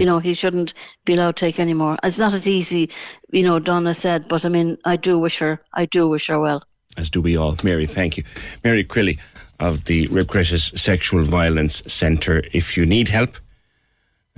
You 0.00 0.06
know, 0.06 0.18
he 0.18 0.34
shouldn't 0.34 0.74
be 1.04 1.14
allowed 1.14 1.36
to 1.36 1.46
take 1.46 1.58
any 1.58 1.74
more. 1.74 1.96
It's 2.02 2.18
not 2.18 2.34
as 2.34 2.48
easy, 2.48 2.90
you 3.30 3.42
know, 3.42 3.58
Donna 3.58 3.94
said, 3.94 4.28
but 4.28 4.44
I 4.44 4.48
mean, 4.48 4.78
I 4.84 4.96
do 4.96 5.18
wish 5.18 5.38
her, 5.38 5.60
I 5.74 5.86
do 5.86 6.08
wish 6.08 6.28
her 6.28 6.38
well. 6.38 6.62
as 6.96 7.10
do 7.10 7.20
we 7.20 7.36
all. 7.36 7.56
Mary, 7.62 7.86
thank 7.86 8.16
you. 8.16 8.24
Mary 8.64 8.84
Crilly 8.84 9.18
of 9.60 9.84
the 9.84 10.06
Rape 10.08 10.28
Crisis 10.28 10.72
Sexual 10.74 11.22
Violence 11.24 11.82
Centre. 11.86 12.42
If 12.52 12.76
you 12.76 12.84
need 12.86 13.08
help, 13.08 13.36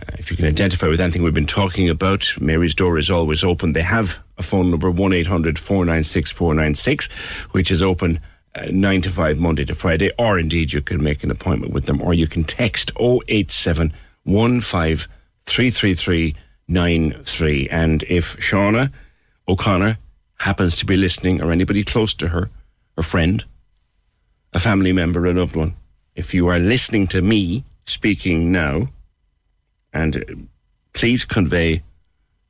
uh, 0.00 0.12
if 0.18 0.30
you 0.30 0.36
can 0.36 0.46
identify 0.46 0.86
with 0.86 1.00
anything 1.00 1.22
we've 1.22 1.34
been 1.34 1.46
talking 1.46 1.88
about, 1.88 2.26
Mary's 2.40 2.74
door 2.74 2.98
is 2.98 3.10
always 3.10 3.42
open. 3.42 3.72
They 3.72 3.82
have 3.82 4.18
a 4.36 4.42
phone 4.42 4.70
number, 4.70 4.90
1 4.90 5.12
800 5.12 5.58
496 5.58 6.32
496, 6.32 7.08
which 7.50 7.70
is 7.70 7.82
open 7.82 8.20
uh, 8.54 8.66
9 8.70 9.02
to 9.02 9.10
5 9.10 9.38
Monday 9.38 9.64
to 9.64 9.74
Friday, 9.74 10.12
or 10.18 10.38
indeed 10.38 10.72
you 10.72 10.80
can 10.80 11.02
make 11.02 11.24
an 11.24 11.30
appointment 11.30 11.72
with 11.72 11.86
them, 11.86 12.00
or 12.00 12.14
you 12.14 12.26
can 12.26 12.44
text 12.44 12.92
087 12.98 13.92
15 14.24 15.08
333 15.48 16.34
93. 16.68 17.68
And 17.70 18.02
if 18.04 18.36
Shauna 18.36 18.92
O'Connor 19.48 19.98
happens 20.38 20.76
to 20.76 20.86
be 20.86 20.96
listening, 20.96 21.42
or 21.42 21.50
anybody 21.50 21.82
close 21.82 22.14
to 22.14 22.28
her, 22.28 22.50
a 22.96 23.02
friend, 23.02 23.44
a 24.52 24.60
family 24.60 24.92
member, 24.92 25.26
a 25.26 25.32
loved 25.32 25.56
one, 25.56 25.74
if 26.14 26.34
you 26.34 26.48
are 26.48 26.58
listening 26.58 27.06
to 27.08 27.22
me 27.22 27.64
speaking 27.86 28.52
now, 28.52 28.88
and 29.92 30.16
uh, 30.16 30.20
please 30.92 31.24
convey 31.24 31.82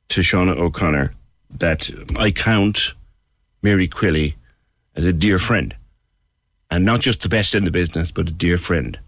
to 0.09 0.21
Shauna 0.21 0.57
O'Connor 0.57 1.13
that 1.51 1.89
I 2.17 2.31
count 2.31 2.93
Mary 3.61 3.87
Crilly 3.87 4.35
as 4.95 5.05
a 5.05 5.13
dear 5.13 5.39
friend. 5.39 5.75
And 6.71 6.85
not 6.85 6.99
just 6.99 7.21
the 7.21 7.29
best 7.29 7.55
in 7.55 7.63
the 7.63 7.71
business, 7.71 8.11
but 8.11 8.29
a 8.29 8.31
dear 8.31 8.57
friend. 8.57 8.99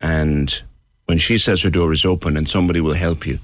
And 0.00 0.62
when 1.10 1.18
she 1.18 1.38
says 1.38 1.60
her 1.62 1.70
door 1.70 1.92
is 1.92 2.04
open 2.06 2.36
and 2.36 2.48
somebody 2.48 2.80
will 2.80 2.94
help 2.94 3.26
you, 3.26 3.40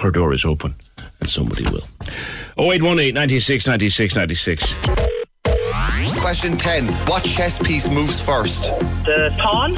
her 0.00 0.10
door 0.10 0.34
is 0.34 0.44
open 0.44 0.74
and 1.20 1.30
somebody 1.30 1.62
will. 1.70 1.88
0818 2.58 3.14
96 3.14 3.66
96 3.66 4.14
96. 4.14 4.74
Question 6.20 6.58
10. 6.58 6.86
What 7.08 7.24
chess 7.24 7.58
piece 7.58 7.88
moves 7.88 8.20
first? 8.20 8.64
The 9.06 9.34
pawn? 9.38 9.72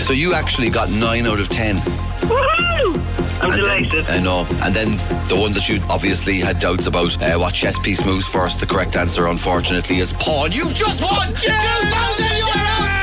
So 0.00 0.12
you 0.12 0.34
actually 0.34 0.68
got 0.68 0.90
9 0.90 1.26
out 1.28 1.38
of 1.38 1.48
10. 1.48 1.76
Woohoo! 1.76 2.96
I'm 2.96 3.42
And 3.44 3.52
then- 3.52 3.58
delighted. 3.60 4.10
I 4.10 4.18
know. 4.18 4.44
And 4.64 4.74
then 4.74 4.96
the 5.28 5.36
one 5.36 5.52
that 5.52 5.68
you 5.68 5.80
obviously 5.88 6.40
had 6.40 6.58
doubts 6.58 6.88
about, 6.88 7.22
uh, 7.22 7.38
what 7.38 7.54
chess 7.54 7.78
piece 7.78 8.04
moves 8.04 8.26
first. 8.26 8.58
The 8.58 8.66
correct 8.66 8.96
answer, 8.96 9.28
unfortunately, 9.28 9.98
is 9.98 10.12
pawn. 10.14 10.50
You've 10.50 10.74
just 10.74 11.00
won 11.00 11.28
2,000 11.28 12.26
euros! 12.26 12.95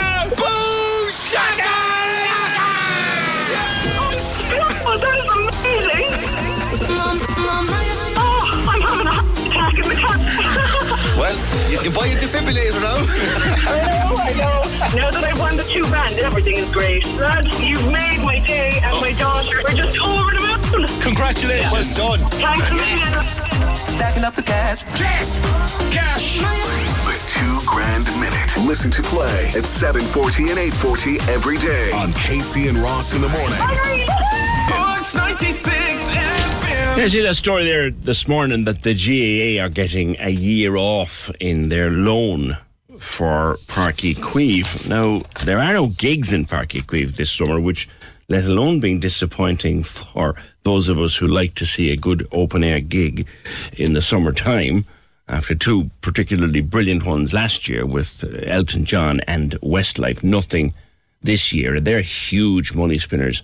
Well, 11.18 11.36
you 11.70 11.78
can 11.78 11.94
buy 11.94 12.08
a 12.08 12.16
defibrillator 12.18 12.82
now. 12.82 13.06
I 13.70 13.86
know, 13.86 14.16
I 14.18 14.34
know. 14.34 14.98
Now 14.98 15.12
that 15.12 15.24
I've 15.24 15.40
won 15.40 15.58
the 15.58 15.64
two 15.64 15.86
grand, 15.86 16.18
everything 16.18 16.58
is 16.58 16.72
great. 16.74 17.06
Lads, 17.20 17.48
you've 17.60 17.86
made 17.92 18.20
my 18.24 18.40
day 18.40 18.80
and 18.82 19.00
my 19.00 19.14
daughter. 19.14 19.62
We're 19.64 19.76
just 19.76 20.00
over 20.02 20.32
the 20.32 20.42
moon. 20.42 20.88
Congratulations. 21.02 21.72
well 21.72 22.18
done. 22.18 22.30
Thanks 22.32 22.70
a 22.70 22.74
million. 22.74 23.14
Stacking 23.94 24.24
up 24.24 24.34
the 24.34 24.42
cash. 24.42 24.84
Yes! 25.00 25.38
Cash! 25.94 26.40
The 27.06 27.18
two 27.30 27.60
grand 27.68 28.06
minute. 28.20 28.50
Listen 28.66 28.90
to 28.92 29.04
play 29.04 29.50
at 29.56 29.66
740 29.66 30.50
and 30.50 30.60
840 30.60 31.20
every 31.32 31.58
day 31.58 31.92
on 31.94 32.12
Casey 32.14 32.68
and 32.70 32.78
Ross 32.78 33.14
in 33.14 33.22
the 33.22 33.30
morning. 33.30 33.60
Punch 34.68 35.14
96 35.14 36.43
I 36.96 37.08
see 37.10 37.22
that 37.22 37.36
story 37.36 37.66
there 37.66 37.90
this 37.90 38.28
morning 38.28 38.66
that 38.66 38.84
the 38.84 38.94
GAA 38.94 39.62
are 39.62 39.68
getting 39.68 40.16
a 40.20 40.30
year 40.30 40.78
off 40.78 41.30
in 41.40 41.70
their 41.70 41.90
loan 41.90 42.56
for 43.00 43.58
Páirc 43.66 44.14
Uí 44.14 44.16
Chaoimh. 44.16 44.88
Now, 44.88 45.24
there 45.44 45.60
are 45.60 45.74
no 45.74 45.88
gigs 45.88 46.32
in 46.32 46.46
Páirc 46.46 46.70
Uí 46.70 46.86
Chaoimh 46.86 47.16
this 47.16 47.32
summer, 47.32 47.60
which, 47.60 47.90
let 48.30 48.46
alone 48.46 48.80
being 48.80 49.00
disappointing 49.00 49.84
for 49.84 50.36
those 50.62 50.88
of 50.88 51.00
us 51.00 51.16
who 51.16 51.28
like 51.28 51.56
to 51.56 51.66
see 51.66 51.92
a 51.92 51.98
good 51.98 52.28
open 52.32 52.64
air 52.64 52.80
gig 52.80 53.28
in 53.74 53.94
the 53.94 54.02
summertime, 54.02 54.86
after 55.28 55.56
two 55.56 55.90
particularly 56.02 56.62
brilliant 56.62 57.06
ones 57.06 57.34
last 57.34 57.68
year 57.68 57.86
with 57.86 58.24
Elton 58.46 58.86
John 58.86 59.20
and 59.22 59.60
Westlife. 59.62 60.24
Nothing 60.24 60.74
this 61.22 61.52
year. 61.52 61.80
They're 61.80 62.02
huge 62.02 62.74
money 62.74 62.98
spinners 62.98 63.42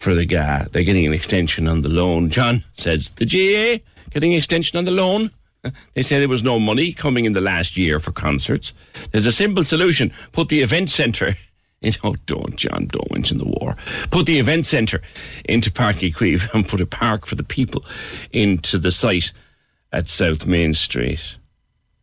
for 0.00 0.14
the 0.14 0.24
guy. 0.24 0.66
They're 0.72 0.82
getting 0.82 1.06
an 1.06 1.12
extension 1.12 1.68
on 1.68 1.82
the 1.82 1.88
loan. 1.88 2.30
John 2.30 2.64
says 2.74 3.10
the 3.10 3.26
GAA 3.26 3.84
getting 4.10 4.32
an 4.32 4.38
extension 4.38 4.78
on 4.78 4.84
the 4.84 4.90
loan. 4.90 5.30
They 5.92 6.00
say 6.00 6.18
there 6.18 6.26
was 6.26 6.42
no 6.42 6.58
money 6.58 6.94
coming 6.94 7.26
in 7.26 7.34
the 7.34 7.42
last 7.42 7.76
year 7.76 8.00
for 8.00 8.12
concerts. 8.12 8.72
There's 9.10 9.26
a 9.26 9.32
simple 9.32 9.62
solution. 9.62 10.10
Put 10.32 10.48
the 10.48 10.62
event 10.62 10.88
centre 10.88 11.36
in, 11.82 11.92
oh, 12.02 12.16
don't, 12.24 12.56
John, 12.56 12.86
don't 12.86 13.12
mention 13.12 13.36
the 13.36 13.44
war. 13.44 13.76
Put 14.10 14.24
the 14.24 14.38
event 14.38 14.64
centre 14.64 15.02
into 15.44 15.70
Páirc 15.70 16.00
Uí 16.00 16.14
Chaoimh 16.14 16.48
and 16.54 16.66
put 16.66 16.80
a 16.80 16.86
park 16.86 17.26
for 17.26 17.34
the 17.34 17.44
people 17.44 17.84
into 18.32 18.78
the 18.78 18.90
site 18.90 19.32
at 19.92 20.08
South 20.08 20.46
Main 20.46 20.72
Street. 20.72 21.36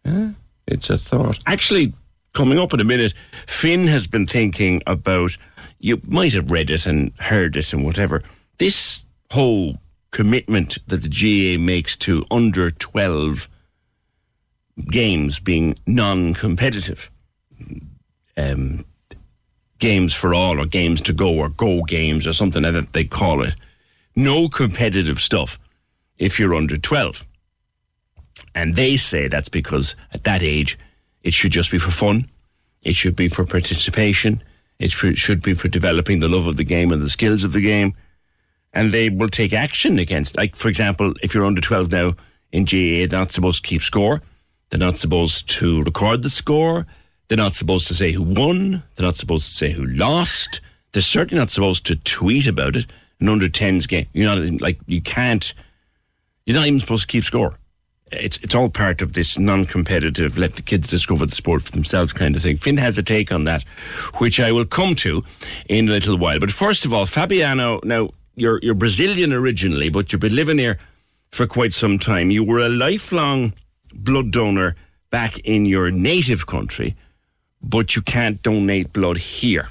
Huh? 0.05 0.29
It's 0.67 0.91
a 0.91 0.97
thought. 0.99 1.39
Actually, 1.47 1.93
coming 2.33 2.59
up 2.59 2.75
in 2.75 2.79
a 2.79 2.83
minute, 2.83 3.15
Finn 3.47 3.87
has 3.87 4.05
been 4.05 4.27
thinking 4.27 4.83
about, 4.85 5.35
you 5.79 6.01
might 6.05 6.33
have 6.33 6.51
read 6.51 6.69
it 6.69 6.85
and 6.85 7.11
heard 7.19 7.55
it 7.55 7.73
and 7.73 7.85
whatever, 7.85 8.23
this 8.57 9.05
whole 9.31 9.77
commitment 10.11 10.77
that 10.87 11.03
the 11.03 11.09
GAA 11.09 11.61
makes 11.61 11.95
to 11.97 12.25
under 12.31 12.71
12 12.71 13.49
games 14.89 15.39
being 15.39 15.75
non 15.85 16.33
competitive. 16.33 17.11
Um, 18.35 18.85
games 19.79 20.13
for 20.13 20.33
all 20.33 20.59
or 20.59 20.65
games 20.65 21.01
to 21.01 21.13
go 21.13 21.35
or 21.35 21.49
go 21.49 21.83
games 21.83 22.25
or 22.25 22.33
something 22.33 22.63
like 22.63 22.73
that 22.73 22.93
they 22.93 23.03
call 23.03 23.43
it. 23.43 23.53
No 24.15 24.47
competitive 24.47 25.19
stuff 25.19 25.59
if 26.17 26.39
you're 26.39 26.55
under 26.55 26.77
12. 26.77 27.25
And 28.55 28.75
they 28.75 28.97
say 28.97 29.27
that's 29.27 29.49
because 29.49 29.95
at 30.13 30.23
that 30.23 30.41
age, 30.41 30.77
it 31.23 31.33
should 31.33 31.51
just 31.51 31.71
be 31.71 31.77
for 31.77 31.91
fun. 31.91 32.29
It 32.81 32.95
should 32.95 33.15
be 33.15 33.27
for 33.27 33.45
participation. 33.45 34.41
It 34.79 34.91
should 34.91 35.41
be 35.41 35.53
for 35.53 35.67
developing 35.67 36.19
the 36.19 36.27
love 36.27 36.45
of 36.45 36.57
the 36.57 36.63
game 36.63 36.91
and 36.91 37.01
the 37.01 37.09
skills 37.09 37.43
of 37.43 37.53
the 37.53 37.61
game. 37.61 37.95
And 38.73 38.91
they 38.91 39.09
will 39.09 39.29
take 39.29 39.53
action 39.53 39.97
against, 39.97 40.37
like, 40.37 40.55
for 40.55 40.67
example, 40.69 41.13
if 41.23 41.33
you're 41.33 41.45
under 41.45 41.61
12 41.61 41.91
now 41.91 42.15
in 42.51 42.65
GAA, 42.65 43.07
they're 43.07 43.19
not 43.19 43.31
supposed 43.31 43.63
to 43.63 43.67
keep 43.67 43.81
score. 43.81 44.21
They're 44.69 44.79
not 44.79 44.97
supposed 44.97 45.49
to 45.49 45.81
record 45.83 46.21
the 46.21 46.29
score. 46.29 46.85
They're 47.27 47.37
not 47.37 47.55
supposed 47.55 47.87
to 47.87 47.95
say 47.95 48.11
who 48.11 48.21
won. 48.21 48.83
They're 48.95 49.05
not 49.05 49.15
supposed 49.15 49.47
to 49.47 49.53
say 49.53 49.71
who 49.71 49.85
lost. 49.85 50.61
They're 50.91 51.01
certainly 51.01 51.39
not 51.39 51.49
supposed 51.49 51.85
to 51.87 51.95
tweet 51.95 52.47
about 52.47 52.75
it. 52.75 52.85
An 53.19 53.29
under 53.29 53.49
10s 53.49 53.87
game, 53.87 54.05
you're 54.13 54.35
not 54.35 54.61
like 54.61 54.79
you 54.85 55.01
can't. 55.01 55.51
You're 56.45 56.55
not 56.55 56.67
even 56.67 56.79
supposed 56.79 57.01
to 57.01 57.11
keep 57.11 57.23
score. 57.23 57.57
It's 58.11 58.37
it's 58.37 58.55
all 58.55 58.69
part 58.69 59.01
of 59.01 59.13
this 59.13 59.37
non-competitive, 59.37 60.37
let 60.37 60.55
the 60.55 60.61
kids 60.61 60.89
discover 60.89 61.25
the 61.25 61.35
sport 61.35 61.61
for 61.63 61.71
themselves 61.71 62.13
kind 62.13 62.35
of 62.35 62.41
thing. 62.41 62.57
Finn 62.57 62.77
has 62.77 62.97
a 62.97 63.03
take 63.03 63.31
on 63.31 63.43
that, 63.43 63.63
which 64.15 64.39
I 64.39 64.51
will 64.51 64.65
come 64.65 64.95
to 64.95 65.23
in 65.67 65.89
a 65.89 65.91
little 65.91 66.17
while. 66.17 66.39
But 66.39 66.51
first 66.51 66.85
of 66.85 66.93
all, 66.93 67.05
Fabiano. 67.05 67.79
Now 67.83 68.11
you're 68.35 68.59
you're 68.61 68.75
Brazilian 68.75 69.33
originally, 69.33 69.89
but 69.89 70.11
you've 70.11 70.21
been 70.21 70.35
living 70.35 70.57
here 70.57 70.77
for 71.31 71.47
quite 71.47 71.73
some 71.73 71.99
time. 71.99 72.31
You 72.31 72.43
were 72.43 72.59
a 72.59 72.69
lifelong 72.69 73.53
blood 73.93 74.31
donor 74.31 74.75
back 75.09 75.39
in 75.39 75.65
your 75.65 75.91
native 75.91 76.47
country 76.47 76.95
but 77.61 77.95
you 77.95 78.01
can't 78.01 78.41
donate 78.41 78.93
blood 78.93 79.17
here. 79.17 79.69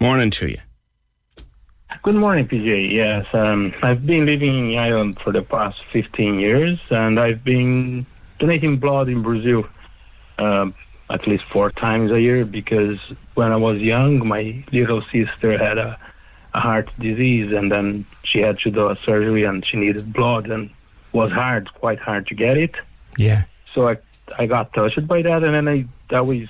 Morning 0.00 0.30
to 0.30 0.48
you. 0.48 0.58
Good 2.00 2.14
morning, 2.14 2.48
PJ. 2.48 2.92
Yes, 2.92 3.26
um, 3.32 3.72
I've 3.82 4.06
been 4.06 4.24
living 4.26 4.72
in 4.72 4.78
Ireland 4.78 5.20
for 5.20 5.32
the 5.32 5.42
past 5.42 5.78
15 5.92 6.38
years, 6.38 6.80
and 6.90 7.20
I've 7.20 7.44
been 7.44 8.06
donating 8.38 8.78
blood 8.78 9.08
in 9.08 9.22
Brazil 9.22 9.66
uh, 10.38 10.70
at 11.10 11.28
least 11.28 11.44
four 11.52 11.70
times 11.70 12.10
a 12.10 12.20
year 12.20 12.44
because 12.44 12.98
when 13.34 13.52
I 13.52 13.56
was 13.56 13.78
young, 13.78 14.26
my 14.26 14.64
little 14.72 15.02
sister 15.12 15.58
had 15.58 15.78
a, 15.78 15.98
a 16.54 16.60
heart 16.60 16.90
disease, 16.98 17.52
and 17.52 17.70
then 17.70 18.06
she 18.24 18.40
had 18.40 18.58
to 18.60 18.70
do 18.70 18.88
a 18.88 18.96
surgery, 19.04 19.44
and 19.44 19.64
she 19.64 19.76
needed 19.76 20.12
blood, 20.12 20.50
and 20.50 20.70
was 21.12 21.30
hard, 21.30 21.72
quite 21.74 21.98
hard 21.98 22.26
to 22.28 22.34
get 22.34 22.56
it. 22.56 22.74
Yeah. 23.16 23.44
So 23.74 23.88
I 23.88 23.98
I 24.38 24.46
got 24.46 24.72
touched 24.72 25.06
by 25.06 25.22
that, 25.22 25.44
and 25.44 25.54
then 25.54 25.68
I 25.68 26.16
always 26.16 26.48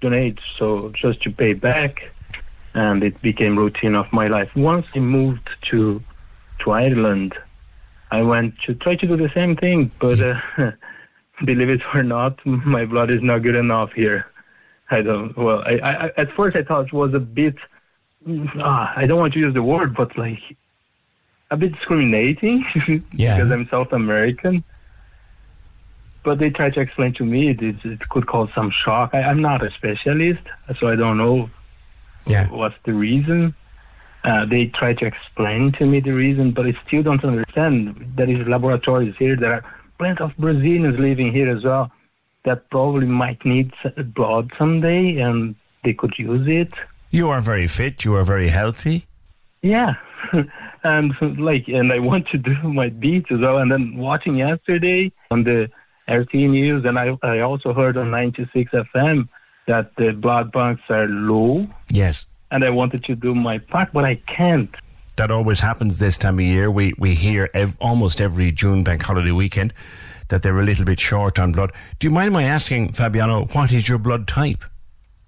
donate, 0.00 0.38
so 0.56 0.90
just 0.90 1.22
to 1.22 1.30
pay 1.30 1.54
back, 1.54 2.10
and 2.74 3.02
it 3.02 3.20
became 3.22 3.58
routine 3.58 3.94
of 3.94 4.06
my 4.12 4.28
life. 4.28 4.50
Once 4.56 4.86
I 4.94 4.98
moved 4.98 5.48
to 5.70 6.02
to 6.60 6.70
Ireland, 6.70 7.34
I 8.10 8.22
went 8.22 8.54
to 8.66 8.74
try 8.74 8.96
to 8.96 9.06
do 9.06 9.16
the 9.16 9.30
same 9.34 9.56
thing, 9.56 9.90
but 10.00 10.20
uh, 10.20 10.40
believe 11.44 11.68
it 11.68 11.80
or 11.94 12.02
not, 12.02 12.44
my 12.44 12.84
blood 12.84 13.10
is 13.10 13.22
not 13.22 13.42
good 13.42 13.56
enough 13.56 13.92
here. 13.92 14.26
I 14.90 15.02
don't. 15.02 15.36
Well, 15.36 15.62
I, 15.66 15.78
I 15.78 16.10
at 16.16 16.32
first 16.36 16.56
I 16.56 16.62
thought 16.62 16.86
it 16.86 16.92
was 16.92 17.14
a 17.14 17.20
bit. 17.20 17.56
Uh, 18.26 18.92
I 18.96 19.04
don't 19.06 19.18
want 19.18 19.34
to 19.34 19.38
use 19.38 19.54
the 19.54 19.62
word, 19.62 19.94
but 19.94 20.16
like 20.16 20.40
a 21.50 21.56
bit 21.56 21.72
discriminating 21.72 22.64
yeah. 23.12 23.36
because 23.36 23.50
I'm 23.50 23.68
South 23.68 23.92
American 23.92 24.64
but 26.24 26.38
they 26.38 26.50
tried 26.50 26.72
to 26.74 26.80
explain 26.80 27.12
to 27.14 27.24
me 27.24 27.50
it, 27.50 27.60
it 27.60 28.08
could 28.08 28.26
cause 28.26 28.48
some 28.54 28.72
shock. 28.84 29.10
I, 29.12 29.20
am 29.20 29.40
not 29.40 29.62
a 29.62 29.70
specialist, 29.70 30.40
so 30.80 30.88
I 30.88 30.96
don't 30.96 31.18
know 31.18 31.50
yeah. 32.26 32.48
what's 32.48 32.76
the 32.84 32.92
reason. 32.92 33.54
Uh, 34.24 34.46
they 34.46 34.66
try 34.66 34.94
to 34.94 35.04
explain 35.04 35.70
to 35.72 35.84
me 35.84 36.00
the 36.00 36.12
reason, 36.12 36.50
but 36.50 36.66
I 36.66 36.72
still 36.86 37.02
don't 37.02 37.22
understand. 37.22 38.14
There 38.16 38.30
is 38.30 38.46
laboratories 38.48 39.14
here. 39.18 39.36
There 39.36 39.52
are 39.52 39.64
plenty 39.98 40.22
of 40.22 40.34
Brazilians 40.38 40.98
living 40.98 41.30
here 41.30 41.54
as 41.54 41.62
well 41.62 41.92
that 42.44 42.68
probably 42.70 43.06
might 43.06 43.44
need 43.44 43.72
blood 44.14 44.50
someday, 44.58 45.16
and 45.18 45.54
they 45.82 45.92
could 45.92 46.14
use 46.18 46.46
it. 46.46 46.72
You 47.10 47.28
are 47.30 47.40
very 47.40 47.66
fit. 47.66 48.04
You 48.04 48.14
are 48.16 48.24
very 48.24 48.48
healthy. 48.48 49.06
Yeah, 49.62 49.94
and 50.84 51.14
like, 51.38 51.68
and 51.68 51.92
I 51.92 51.98
want 51.98 52.28
to 52.28 52.38
do 52.38 52.54
my 52.62 52.88
beats 52.88 53.26
as 53.30 53.40
well. 53.40 53.58
And 53.58 53.70
then 53.70 53.96
watching 53.96 54.36
yesterday 54.36 55.12
on 55.30 55.44
the 55.44 55.70
RTÉ 56.08 56.50
News, 56.50 56.84
and 56.84 56.98
I, 56.98 57.16
I 57.22 57.40
also 57.40 57.72
heard 57.72 57.96
on 57.96 58.10
96 58.10 58.70
FM 58.72 59.28
that 59.66 59.94
the 59.96 60.12
blood 60.12 60.52
banks 60.52 60.82
are 60.88 61.06
low. 61.06 61.64
Yes. 61.88 62.26
And 62.50 62.64
I 62.64 62.70
wanted 62.70 63.04
to 63.04 63.14
do 63.14 63.34
my 63.34 63.58
part, 63.58 63.92
but 63.92 64.04
I 64.04 64.16
can't. 64.26 64.74
That 65.16 65.30
always 65.30 65.60
happens 65.60 65.98
this 65.98 66.18
time 66.18 66.38
of 66.38 66.44
year. 66.44 66.70
We 66.70 66.94
we 66.98 67.14
hear 67.14 67.48
ev- 67.54 67.76
almost 67.80 68.20
every 68.20 68.50
June 68.52 68.84
bank 68.84 69.02
holiday 69.02 69.30
weekend 69.30 69.72
that 70.28 70.42
they're 70.42 70.58
a 70.58 70.64
little 70.64 70.84
bit 70.84 70.98
short 70.98 71.38
on 71.38 71.52
blood. 71.52 71.72
Do 71.98 72.06
you 72.06 72.10
mind 72.10 72.32
my 72.32 72.44
asking, 72.44 72.92
Fabiano, 72.92 73.44
what 73.52 73.72
is 73.72 73.88
your 73.88 73.98
blood 73.98 74.26
type? 74.26 74.64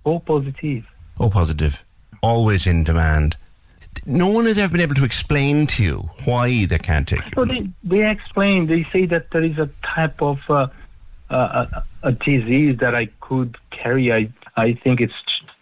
O 0.04 0.18
positive. 0.18 0.86
O 1.20 1.30
positive. 1.30 1.84
Always 2.22 2.66
in 2.66 2.82
demand 2.84 3.36
no 4.04 4.28
one 4.28 4.46
has 4.46 4.58
ever 4.58 4.72
been 4.72 4.80
able 4.80 4.94
to 4.94 5.04
explain 5.04 5.66
to 5.66 5.82
you 5.82 6.10
why 6.24 6.66
they 6.66 6.78
can't 6.78 7.08
take 7.08 7.34
you. 7.34 7.44
they, 7.44 7.68
they 7.82 8.08
explain. 8.08 8.66
They 8.66 8.86
say 8.92 9.06
that 9.06 9.30
there 9.30 9.42
is 9.42 9.58
a 9.58 9.70
type 9.82 10.20
of 10.20 10.38
uh, 10.48 10.68
uh, 11.30 11.82
a, 12.08 12.12
disease 12.12 12.78
that 12.80 12.94
I 12.94 13.06
could 13.20 13.56
carry. 13.70 14.12
I 14.12 14.32
I 14.56 14.74
think 14.82 15.00
it's 15.00 15.12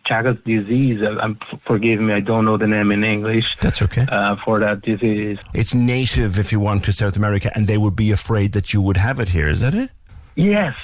Chagas 0.07 0.43
disease. 0.45 1.01
Uh, 1.03 1.19
I'm 1.21 1.39
forgive 1.67 2.01
me. 2.01 2.13
I 2.13 2.21
don't 2.21 2.45
know 2.45 2.57
the 2.57 2.67
name 2.67 2.93
in 2.93 3.05
English. 3.05 3.47
That's 3.61 3.83
okay. 3.83 4.07
Uh, 4.11 4.37
for 4.45 4.61
that 4.61 4.83
disease, 4.83 5.39
it's 5.53 5.75
native, 5.75 6.39
if 6.39 6.53
you 6.53 6.61
want, 6.61 6.85
to 6.85 6.93
South 6.93 7.17
America, 7.17 7.51
and 7.55 7.67
they 7.67 7.79
would 7.79 7.97
be 7.97 8.11
afraid 8.11 8.53
that 8.53 8.73
you 8.73 8.83
would 8.83 8.97
have 8.97 9.21
it 9.21 9.31
here. 9.31 9.49
Is 9.49 9.61
that 9.61 9.75
it? 9.75 9.91
Yes, 10.37 10.75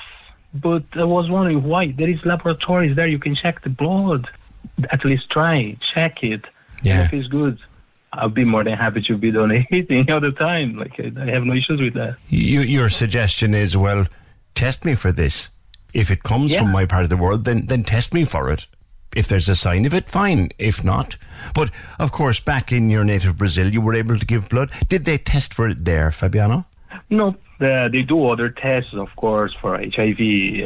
but 0.55 0.85
I 0.95 1.05
was 1.05 1.31
wondering 1.31 1.63
why. 1.65 1.93
There 1.93 2.09
is 2.09 2.25
laboratories 2.25 2.97
there. 2.97 3.07
You 3.07 3.19
can 3.19 3.35
check 3.35 3.63
the 3.63 3.71
blood. 3.71 4.29
At 4.91 5.05
least 5.05 5.31
try 5.31 5.77
check 5.95 6.23
it 6.23 6.45
yeah. 6.83 7.05
if 7.05 7.13
it's 7.13 7.29
good, 7.29 7.59
I'll 8.13 8.29
be 8.29 8.45
more 8.45 8.65
than 8.65 8.77
happy 8.77 9.03
to 9.03 9.17
be 9.17 9.31
donating 9.31 10.11
all 10.11 10.21
the 10.21 10.33
time. 10.33 10.77
Like 10.77 10.99
I 10.99 11.31
have 11.31 11.45
no 11.45 11.55
issues 11.55 11.81
with 11.81 11.95
that. 11.95 12.17
You, 12.29 12.61
your 12.61 12.89
suggestion 12.89 13.55
is 13.55 13.77
well, 13.77 14.07
test 14.55 14.85
me 14.85 14.95
for 14.95 15.13
this. 15.13 15.51
If 15.93 16.11
it 16.11 16.23
comes 16.23 16.53
yeah. 16.53 16.61
from 16.61 16.73
my 16.73 16.87
part 16.87 17.03
of 17.03 17.11
the 17.11 17.17
world, 17.17 17.45
then 17.45 17.67
then 17.67 17.83
test 17.83 18.15
me 18.15 18.25
for 18.25 18.51
it. 18.51 18.67
If 19.17 19.27
there's 19.27 19.49
a 19.49 19.57
sign 19.57 19.87
of 19.87 19.95
it, 19.95 20.09
fine. 20.09 20.51
If 20.59 20.85
not, 20.85 21.17
but 21.55 21.71
of 21.99 22.13
course, 22.13 22.39
back 22.39 22.71
in 22.71 22.91
your 22.91 23.05
native 23.05 23.37
Brazil, 23.37 23.69
you 23.69 23.81
were 23.81 23.95
able 23.95 24.17
to 24.17 24.27
give 24.27 24.49
blood. 24.49 24.71
Did 24.89 25.05
they 25.05 25.19
test 25.19 25.53
for 25.53 25.69
it 25.69 25.85
there, 25.85 26.13
Fabiano? 26.13 26.65
No, 27.09 27.35
uh, 27.61 27.89
they 27.89 28.03
do 28.03 28.29
other 28.29 28.49
tests, 28.49 28.95
of 28.95 29.09
course, 29.17 29.53
for 29.61 29.77
HIV, 29.77 30.19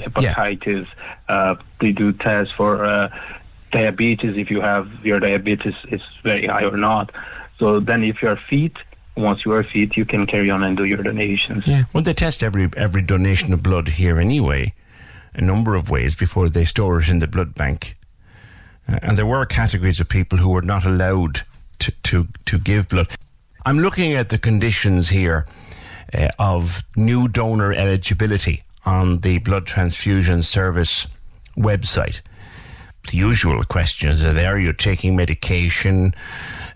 hepatitis. 0.05 0.87
Yeah. 0.87 1.35
Uh, 1.35 1.55
they 1.81 1.93
do 1.93 2.13
tests 2.13 2.53
for 2.55 2.85
uh, 2.85 3.09
diabetes, 3.75 4.37
if 4.37 4.51
you 4.51 4.61
have 4.61 4.89
your 5.03 5.21
diabetes 5.21 5.75
is 5.91 6.01
very 6.23 6.47
high 6.47 6.65
or 6.65 6.77
not. 6.77 7.11
So 7.59 7.81
then 7.81 8.05
if 8.05 8.23
you're 8.23 8.39
fit, 8.49 8.73
once 9.17 9.45
you 9.45 9.53
are 9.53 9.63
fit, 9.63 9.97
you 9.97 10.05
can 10.05 10.27
carry 10.27 10.51
on 10.51 10.63
and 10.63 10.77
do 10.77 10.85
your 10.85 11.03
donations. 11.03 11.67
Yeah, 11.67 11.85
well, 11.93 12.03
they 12.03 12.15
test 12.15 12.43
every 12.43 12.69
every 12.77 13.03
donation 13.03 13.53
of 13.53 13.63
blood 13.63 13.89
here 13.89 14.19
anyway, 14.19 14.75
a 15.35 15.41
number 15.41 15.75
of 15.75 15.91
ways 15.91 16.15
before 16.15 16.49
they 16.49 16.65
store 16.65 16.99
it 16.99 17.09
in 17.09 17.21
the 17.21 17.27
blood 17.27 17.55
bank. 17.55 17.97
Uh, 18.89 18.99
and 19.03 19.17
there 19.17 19.27
were 19.27 19.47
categories 19.47 20.01
of 20.01 20.09
people 20.09 20.39
who 20.39 20.51
were 20.51 20.63
not 20.63 20.85
allowed 20.85 21.43
to, 21.79 21.91
to, 22.03 22.29
to 22.45 22.59
give 22.59 22.89
blood. 22.89 23.09
I'm 23.65 23.79
looking 23.79 24.13
at 24.13 24.29
the 24.29 24.39
conditions 24.39 25.09
here 25.09 25.47
uh, 26.13 26.29
of 26.39 26.83
new 26.97 27.29
donor 27.29 27.73
eligibility 27.73 28.65
on 28.85 29.21
the 29.21 29.39
blood 29.39 29.67
transfusion 29.67 30.43
service 30.43 31.07
website. 31.57 32.21
The 33.11 33.17
usual 33.17 33.63
questions 33.65 34.23
are 34.23 34.33
there. 34.33 34.59
You're 34.59 34.73
taking 34.73 35.17
medication. 35.17 36.15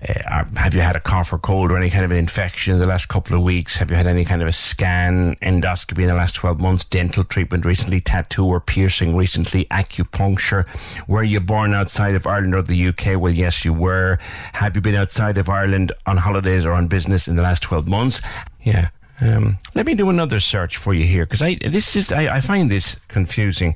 Uh, 0.06 0.44
have 0.54 0.74
you 0.74 0.80
had 0.80 0.94
a 0.94 1.00
cough 1.00 1.32
or 1.32 1.38
cold 1.38 1.72
or 1.72 1.76
any 1.76 1.90
kind 1.90 2.04
of 2.04 2.12
an 2.12 2.16
infection 2.16 2.72
in 2.72 2.78
the 2.78 2.87
last 2.87 3.08
couple 3.08 3.37
of 3.37 3.42
weeks? 3.42 3.76
Have 3.78 3.90
you 3.90 3.96
had 3.96 4.06
any 4.06 4.24
kind 4.24 4.40
of 4.40 4.46
a 4.46 4.52
scan, 4.52 5.34
endoscopy 5.42 6.02
in 6.02 6.08
the 6.08 6.14
last 6.14 6.37
12 6.37 6.61
months, 6.61 6.84
dental 6.84 7.24
treatment 7.24 7.64
recently, 7.64 8.00
tattoo 8.00 8.46
or 8.46 8.61
piercing 8.61 9.16
recently, 9.16 9.64
acupuncture? 9.66 10.66
Were 11.08 11.24
you 11.24 11.40
born 11.40 11.74
outside 11.74 12.14
of 12.14 12.28
Ireland 12.28 12.54
or 12.54 12.62
the 12.62 12.88
UK? 12.88 13.20
Well, 13.20 13.34
yes, 13.34 13.64
you 13.64 13.72
were. 13.72 14.18
Have 14.52 14.76
you 14.76 14.80
been 14.80 14.94
outside 14.94 15.37
of 15.37 15.48
Ireland 15.48 15.90
on 16.06 16.18
holidays 16.18 16.64
or 16.64 16.72
on 16.72 16.87
business 16.87 17.26
in 17.26 17.34
the 17.34 17.42
last 17.42 17.62
12 17.64 17.88
months? 17.88 18.20
Yeah. 18.62 18.90
Um, 19.20 19.58
let 19.74 19.84
me 19.84 19.96
do 19.96 20.11
another 20.11 20.38
search 20.38 20.76
for 20.76 20.94
you 20.94 21.04
here 21.04 21.26
because 21.26 21.42
I 21.42 21.56
this 21.56 21.96
is 21.96 22.12
I, 22.12 22.37
I 22.37 22.40
find 22.40 22.70
this 22.70 22.96
confusing. 23.08 23.74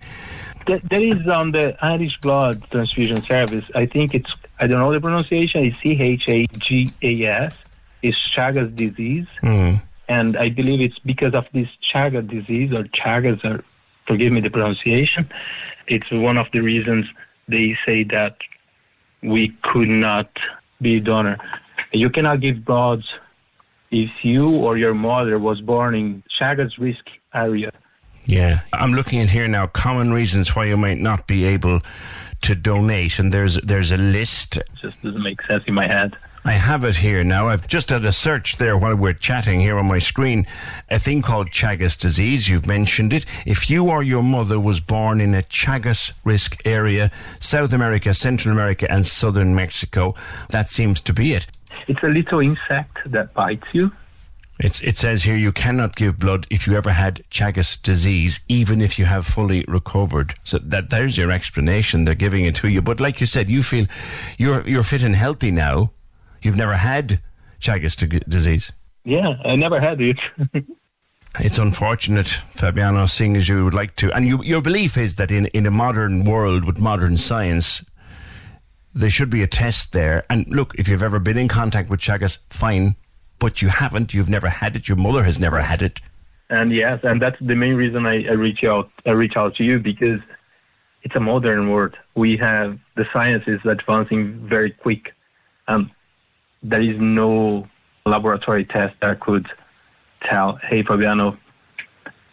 There 0.67 1.03
is 1.03 1.27
on 1.27 1.51
the 1.51 1.77
Irish 1.85 2.19
blood 2.21 2.63
transfusion 2.71 3.17
service. 3.17 3.65
I 3.75 3.87
think 3.87 4.15
it's 4.15 4.33
I 4.61 4.67
don't 4.67 4.81
know 4.81 4.93
the 4.93 5.01
pronunciation. 5.01 5.65
It's 5.65 5.77
C 5.83 6.01
H 6.01 6.25
A 6.29 6.47
G 6.59 6.91
A 7.03 7.25
S. 7.45 7.57
It's 8.03 8.17
Chagas 8.31 8.75
disease, 8.75 9.27
mm. 9.43 9.81
and 10.09 10.37
I 10.37 10.49
believe 10.49 10.81
it's 10.81 10.99
because 11.01 11.35
of 11.35 11.45
this 11.53 11.69
Chagas 11.93 12.29
disease 12.29 12.73
or 12.73 12.85
Chagas. 12.85 13.45
Or 13.45 13.65
forgive 14.07 14.33
me 14.33 14.41
the 14.41 14.51
pronunciation. 14.51 15.29
It's 15.89 16.11
one 16.11 16.39
of 16.39 16.47
the 16.53 16.61
reasons 16.61 17.07
they 17.49 17.77
say 17.85 18.05
that 18.05 18.37
we 19.23 19.57
could 19.63 19.89
not 19.89 20.31
be 20.81 21.01
donor. 21.01 21.39
You 21.93 22.11
cannot 22.11 22.41
give 22.41 22.65
blood 22.65 23.03
if 23.91 24.11
you 24.23 24.49
or 24.49 24.79
your 24.79 24.95
mother 24.95 25.39
was 25.39 25.61
born 25.61 25.95
in 25.95 26.23
Chagas 26.41 26.79
risk 26.79 27.05
area. 27.35 27.73
Yeah, 28.25 28.61
I'm 28.73 28.93
looking 28.93 29.21
at 29.21 29.31
here 29.31 29.49
now. 29.49 29.67
Common 29.67 30.13
reasons 30.13 30.55
why 30.55 30.67
you 30.67 30.77
might 30.77 30.99
not 30.99 31.27
be 31.27 31.45
able 31.45 31.81
to 32.43 32.55
donate, 32.55 33.19
and 33.19 33.33
there's 33.33 33.57
there's 33.57 33.93
a 33.93 33.97
list. 33.97 34.57
It 34.59 34.69
just 34.81 35.03
doesn't 35.03 35.23
make 35.23 35.43
sense 35.43 35.65
in 35.67 35.75
my 35.75 35.87
head. 35.87 36.17
I 36.45 36.53
have 36.53 36.85
it 36.85 36.97
here 36.97 37.23
now. 37.23 37.49
I've 37.49 37.69
just 37.69 37.91
had 37.91 38.05
a 38.05 38.13
search 38.13 38.57
there 38.57 38.77
while 38.77 38.97
we're 38.97 39.13
chatting 39.13 39.61
here 39.61 39.79
on 39.79 39.87
my 39.87 39.99
screen. 39.99 40.45
A 40.91 40.99
thing 40.99 41.23
called 41.23 41.51
Chagas 41.51 41.97
disease. 41.97 42.49
You've 42.49 42.67
mentioned 42.67 43.13
it. 43.13 43.25
If 43.47 43.71
you 43.71 43.89
or 43.89 44.03
your 44.03 44.25
mother 44.25 44.59
was 44.59 44.81
born 44.81 45.21
in 45.21 45.37
a 45.37 45.43
Chagas 45.43 46.13
risk 46.25 46.61
area, 46.65 47.13
South 47.39 47.73
America, 47.73 48.13
Central 48.13 48.53
America, 48.53 48.91
and 48.91 49.07
Southern 49.07 49.55
Mexico, 49.55 50.17
that 50.49 50.69
seems 50.69 51.01
to 51.03 51.13
be 51.13 51.33
it. 51.33 51.47
It's 51.87 52.03
a 52.03 52.09
little 52.09 52.41
insect 52.41 52.99
that 53.13 53.35
bites 53.35 53.67
you. 53.73 53.93
It's, 54.63 54.81
it 54.81 54.97
says 54.97 55.25
here 55.25 55.37
you 55.37 55.51
cannot 55.51 55.97
give 55.97 56.21
blood 56.21 56.47
if 56.49 56.69
you 56.69 56.77
ever 56.77 56.93
had 56.93 57.25
Chagas 57.33 57.83
disease, 57.83 58.39
even 58.47 58.81
if 58.81 58.97
you 58.97 59.07
have 59.07 59.27
fully 59.27 59.65
recovered. 59.67 60.35
So 60.45 60.59
that 60.59 60.91
there's 60.91 61.19
your 61.19 61.33
explanation. 61.33 62.05
They're 62.05 62.15
giving 62.15 62.45
it 62.45 62.55
to 62.57 62.69
you. 62.69 62.81
But 62.81 63.01
like 63.01 63.21
you 63.21 63.27
said, 63.27 63.51
you 63.51 63.65
feel 63.65 63.87
you're 64.39 64.67
you're 64.67 64.85
fit 64.85 65.03
and 65.03 65.17
healthy 65.17 65.51
now. 65.51 65.91
You've 66.43 66.57
never 66.57 66.77
had 66.77 67.21
Chagas 67.61 67.97
disease. 68.29 68.73
Yeah, 69.05 69.35
I 69.45 69.57
never 69.57 69.81
had 69.81 70.01
it. 70.01 70.19
it's 71.41 71.59
unfortunate, 71.59 72.29
Fabiano, 72.29 73.07
seeing 73.07 73.37
as 73.37 73.49
you 73.49 73.65
would 73.65 73.75
like 73.75 73.97
to. 73.97 74.13
And 74.13 74.27
you, 74.27 74.45
your 74.45 74.63
belief 74.63 74.97
is 74.97 75.17
that 75.17 75.33
in, 75.33 75.47
in 75.47 75.67
a 75.67 75.73
modern 75.73 76.23
world 76.25 76.65
with 76.65 76.79
modern 76.79 77.17
science, 77.17 77.85
there 78.95 79.11
should 79.11 79.31
be 79.31 79.43
a 79.43 79.49
test 79.49 79.93
there. 79.93 80.25
And 80.31 80.47
look, 80.47 80.77
if 80.77 80.87
you've 80.87 81.03
ever 81.03 81.19
been 81.19 81.39
in 81.39 81.49
contact 81.49 81.91
with 81.91 81.99
Chagas, 81.99 82.39
fine 82.51 82.95
but 83.43 83.61
you 83.61 83.69
haven't. 83.69 84.15
You've 84.15 84.31
never 84.31 84.49
had 84.49 84.77
it. 84.77 84.87
Your 84.87 84.97
mother 84.97 85.25
has 85.25 85.41
never 85.41 85.61
had 85.61 85.83
it. 85.83 86.01
And 86.49 86.73
yes, 86.73 87.01
and 87.03 87.21
that's 87.21 87.37
the 87.41 87.57
main 87.57 87.75
reason 87.75 88.07
I, 88.07 88.25
I 88.29 88.35
reach 88.47 88.63
out. 88.63 88.89
I 89.05 89.11
reach 89.11 89.33
out 89.37 89.57
to 89.57 89.65
you 89.65 89.81
because 89.81 90.21
it's 91.03 91.17
a 91.17 91.21
modern 91.21 91.69
world. 91.69 91.97
We 92.15 92.37
have 92.37 92.79
the 92.95 93.05
science 93.13 93.43
is 93.49 93.59
advancing 93.65 94.47
very 94.49 94.71
quick. 94.71 95.13
Um, 95.67 95.91
there 96.63 96.81
is 96.81 96.97
no 97.01 97.67
laboratory 98.07 98.65
test 98.65 98.95
that 99.01 99.19
could 99.19 99.49
tell, 100.23 100.61
"Hey, 100.63 100.85
Fabiano, 100.85 101.37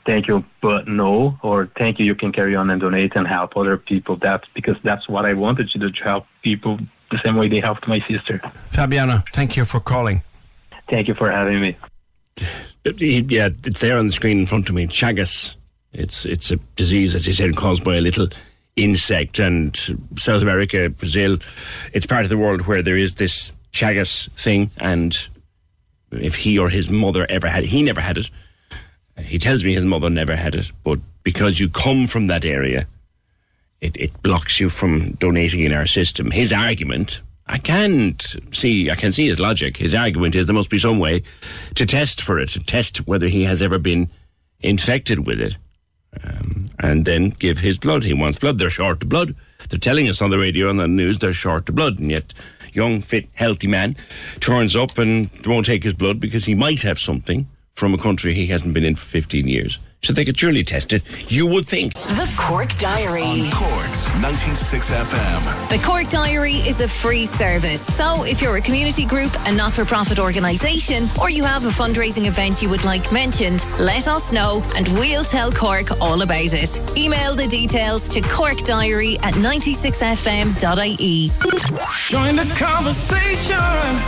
thank 0.06 0.28
you, 0.28 0.46
but 0.62 0.88
no," 0.88 1.40
or 1.42 1.70
"Thank 1.76 1.98
you, 1.98 2.06
you 2.06 2.14
can 2.14 2.32
carry 2.32 2.56
on 2.56 2.70
and 2.70 2.80
donate 2.80 3.16
and 3.16 3.26
help 3.28 3.58
other 3.58 3.78
people." 3.78 4.16
That's 4.16 4.48
because 4.54 4.78
that's 4.84 5.10
what 5.10 5.26
I 5.26 5.34
wanted 5.34 5.72
to 5.72 5.80
do 5.80 5.90
to 5.90 6.04
help 6.04 6.26
people 6.44 6.78
the 7.10 7.20
same 7.26 7.36
way 7.36 7.50
they 7.50 7.62
helped 7.62 7.88
my 7.88 8.00
sister. 8.08 8.40
Fabiano, 8.70 9.24
thank 9.34 9.58
you 9.58 9.66
for 9.66 9.80
calling. 9.80 10.22
Thank 10.90 11.08
you 11.08 11.14
for 11.14 11.32
having 11.32 11.62
me. 11.62 11.78
Yeah, 12.98 13.50
it's 13.66 13.80
there 13.80 13.98
on 13.98 14.08
the 14.08 14.14
screen 14.14 14.40
in 14.40 14.48
front 14.48 14.70
of 14.70 14.76
me. 14.76 14.88
Chagas. 14.88 15.56
It's 15.92 16.26
it's 16.26 16.52
a 16.52 16.58
disease, 16.76 17.16
as 17.16 17.28
you 17.28 17.34
said, 17.34 17.56
caused 17.56 17.84
by 17.84 17.96
a 17.96 18.02
little 18.02 18.28
insect. 18.76 19.40
And 19.40 19.76
South 20.18 20.42
America, 20.42 20.90
Brazil, 20.90 21.38
it's 21.94 22.06
part 22.06 22.24
of 22.24 22.30
the 22.30 22.38
world 22.38 22.68
where 22.68 22.82
there 22.82 22.98
is 22.98 23.16
this 23.16 23.52
Chagas 23.74 24.32
thing. 24.34 24.72
And 24.78 25.18
if 26.12 26.36
he 26.36 26.58
or 26.58 26.70
his 26.70 26.90
mother 26.90 27.26
ever 27.30 27.48
had 27.48 27.64
it, 27.64 27.70
he 27.70 27.84
never 27.84 28.02
had 28.02 28.18
it. 28.18 28.30
He 29.18 29.38
tells 29.38 29.64
me 29.64 29.74
his 29.74 29.86
mother 29.86 30.10
never 30.10 30.36
had 30.36 30.56
it, 30.56 30.72
but 30.84 31.00
because 31.24 31.60
you 31.60 31.70
come 31.70 32.08
from 32.08 32.28
that 32.28 32.46
area, 32.46 32.88
it, 33.82 33.96
it 33.98 34.24
blocks 34.24 34.60
you 34.60 34.70
from 34.70 35.12
donating 35.14 35.62
in 35.62 35.74
our 35.74 35.86
system. 35.86 36.32
His 36.32 36.54
argument, 36.54 37.22
I 37.50 37.58
can't 37.58 38.24
see. 38.52 38.92
I 38.92 38.96
can 38.96 39.12
see 39.12 39.28
his 39.28 39.40
logic. 39.40 39.76
His 39.76 39.96
argument 39.96 40.36
is 40.36 40.46
there 40.46 40.56
must 40.56 40.70
be 40.70 40.78
some 40.78 41.00
way 41.00 41.24
to 41.74 41.86
test 41.86 42.22
for 42.22 42.40
it, 42.40 42.50
to 42.50 42.60
test 42.60 43.08
whether 43.08 43.28
he 43.28 43.44
has 43.46 43.64
ever 43.64 43.80
been 43.80 44.08
infected 44.62 45.26
with 45.26 45.42
it, 45.42 45.56
um, 46.24 46.68
and 46.78 47.06
then 47.06 47.30
give 47.32 47.58
his 47.58 47.80
blood. 47.80 48.04
He 48.04 48.14
wants 48.14 48.38
blood. 48.38 48.60
They're 48.60 48.70
short 48.70 49.02
of 49.02 49.10
blood. 49.10 49.36
They're 49.68 49.80
telling 49.80 50.08
us 50.08 50.22
on 50.22 50.30
the 50.30 50.38
radio 50.38 50.70
and 50.70 50.80
on 50.80 50.96
the 50.96 51.04
news 51.04 51.18
they're 51.18 51.34
short 51.34 51.68
of 51.68 51.76
blood, 51.76 51.98
and 51.98 52.12
yet 52.12 52.34
young, 52.72 53.02
fit, 53.02 53.28
healthy 53.34 53.68
man 53.68 53.96
turns 54.42 54.76
up 54.76 55.00
and 55.00 55.28
won't 55.48 55.66
take 55.66 55.84
his 55.84 55.96
blood 55.96 56.20
because 56.20 56.46
he 56.46 56.54
might 56.54 56.84
have 56.84 57.00
something 57.00 57.48
from 57.74 57.96
a 57.96 57.98
country 57.98 58.36
he 58.36 58.46
hasn't 58.46 58.76
been 58.76 58.86
in 58.86 58.96
for 58.96 59.08
15 59.08 59.48
years 59.48 59.80
so 60.02 60.14
they 60.14 60.24
could 60.24 60.38
surely 60.40 60.64
test 60.64 60.94
it. 60.94 61.04
You 61.32 61.46
would 61.48 61.68
think. 61.68 61.94
The 61.94 62.32
Cork 62.38 62.74
Diary. 62.78 63.24
On 63.24 63.52
Cork's 63.52 64.14
96 64.22 64.92
FM. 64.92 65.70
The 65.70 65.78
Cork 65.86 66.10
Diary 66.10 66.54
is 66.54 66.80
a 66.82 66.88
free 66.88 67.26
service. 67.26 67.82
So 67.96 68.24
if 68.24 68.42
you're 68.42 68.56
a 68.58 68.62
community 68.62 69.06
group, 69.06 69.32
a 69.46 69.52
not 69.54 69.74
for 69.74 69.84
profit 69.86 70.18
organisation, 70.20 71.08
or 71.22 71.30
you 71.30 71.44
have 71.44 71.66
a 71.66 71.70
fundraising 71.70 72.28
event 72.28 72.62
you 72.62 72.70
would 72.70 72.86
like 72.86 73.12
mentioned, 73.12 73.66
let 73.80 74.08
us 74.08 74.32
know 74.32 74.64
and 74.78 74.88
we'll 75.00 75.24
tell 75.24 75.52
Cork 75.52 75.92
all 76.00 76.22
about 76.22 76.54
it. 76.54 76.98
Email 76.98 77.36
the 77.36 77.48
details 77.48 78.08
to 78.10 78.22
corkdiary 78.22 79.18
at 79.24 79.34
96fm.ie. 79.36 81.30
Join 82.08 82.36
the 82.36 82.46
conversation. 82.56 83.58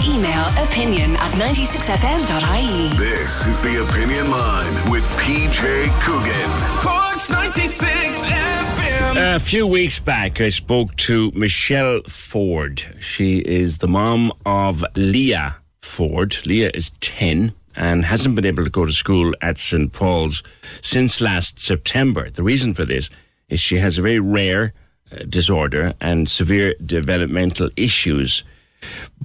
Email 0.08 0.46
opinion 0.64 1.16
at 1.18 1.32
96fm.ie. 1.34 2.98
This 2.98 3.46
is 3.46 3.62
the 3.62 3.84
Opinion 3.84 4.32
Line 4.32 4.90
with 4.90 5.04
PJ 5.20 5.81
Coogan. 6.02 6.52
Corks 6.80 7.30
96 7.32 8.26
FM. 8.26 9.36
A 9.36 9.40
few 9.40 9.66
weeks 9.66 10.00
back, 10.00 10.40
I 10.40 10.50
spoke 10.50 10.96
to 10.98 11.32
Michelle 11.32 12.02
Ford. 12.04 12.84
She 13.00 13.40
is 13.40 13.80
the 13.80 13.88
mom 13.88 14.32
of 14.46 14.86
Leah 14.96 15.58
Ford. 15.82 16.38
Leah 16.46 16.70
is 16.76 16.92
10 17.00 17.54
and 17.76 18.06
hasn't 18.06 18.36
been 18.36 18.46
able 18.46 18.64
to 18.64 18.70
go 18.70 18.86
to 18.86 18.94
school 18.94 19.34
at 19.42 19.58
St. 19.58 19.92
Paul's 19.92 20.44
since 20.82 21.20
last 21.20 21.60
September. 21.60 22.30
The 22.30 22.44
reason 22.44 22.76
for 22.76 22.86
this 22.86 23.10
is 23.50 23.60
she 23.60 23.78
has 23.78 23.98
a 23.98 24.04
very 24.04 24.20
rare 24.20 24.74
uh, 25.12 25.24
disorder 25.28 25.96
and 26.00 26.30
severe 26.30 26.76
developmental 26.86 27.72
issues. 27.76 28.44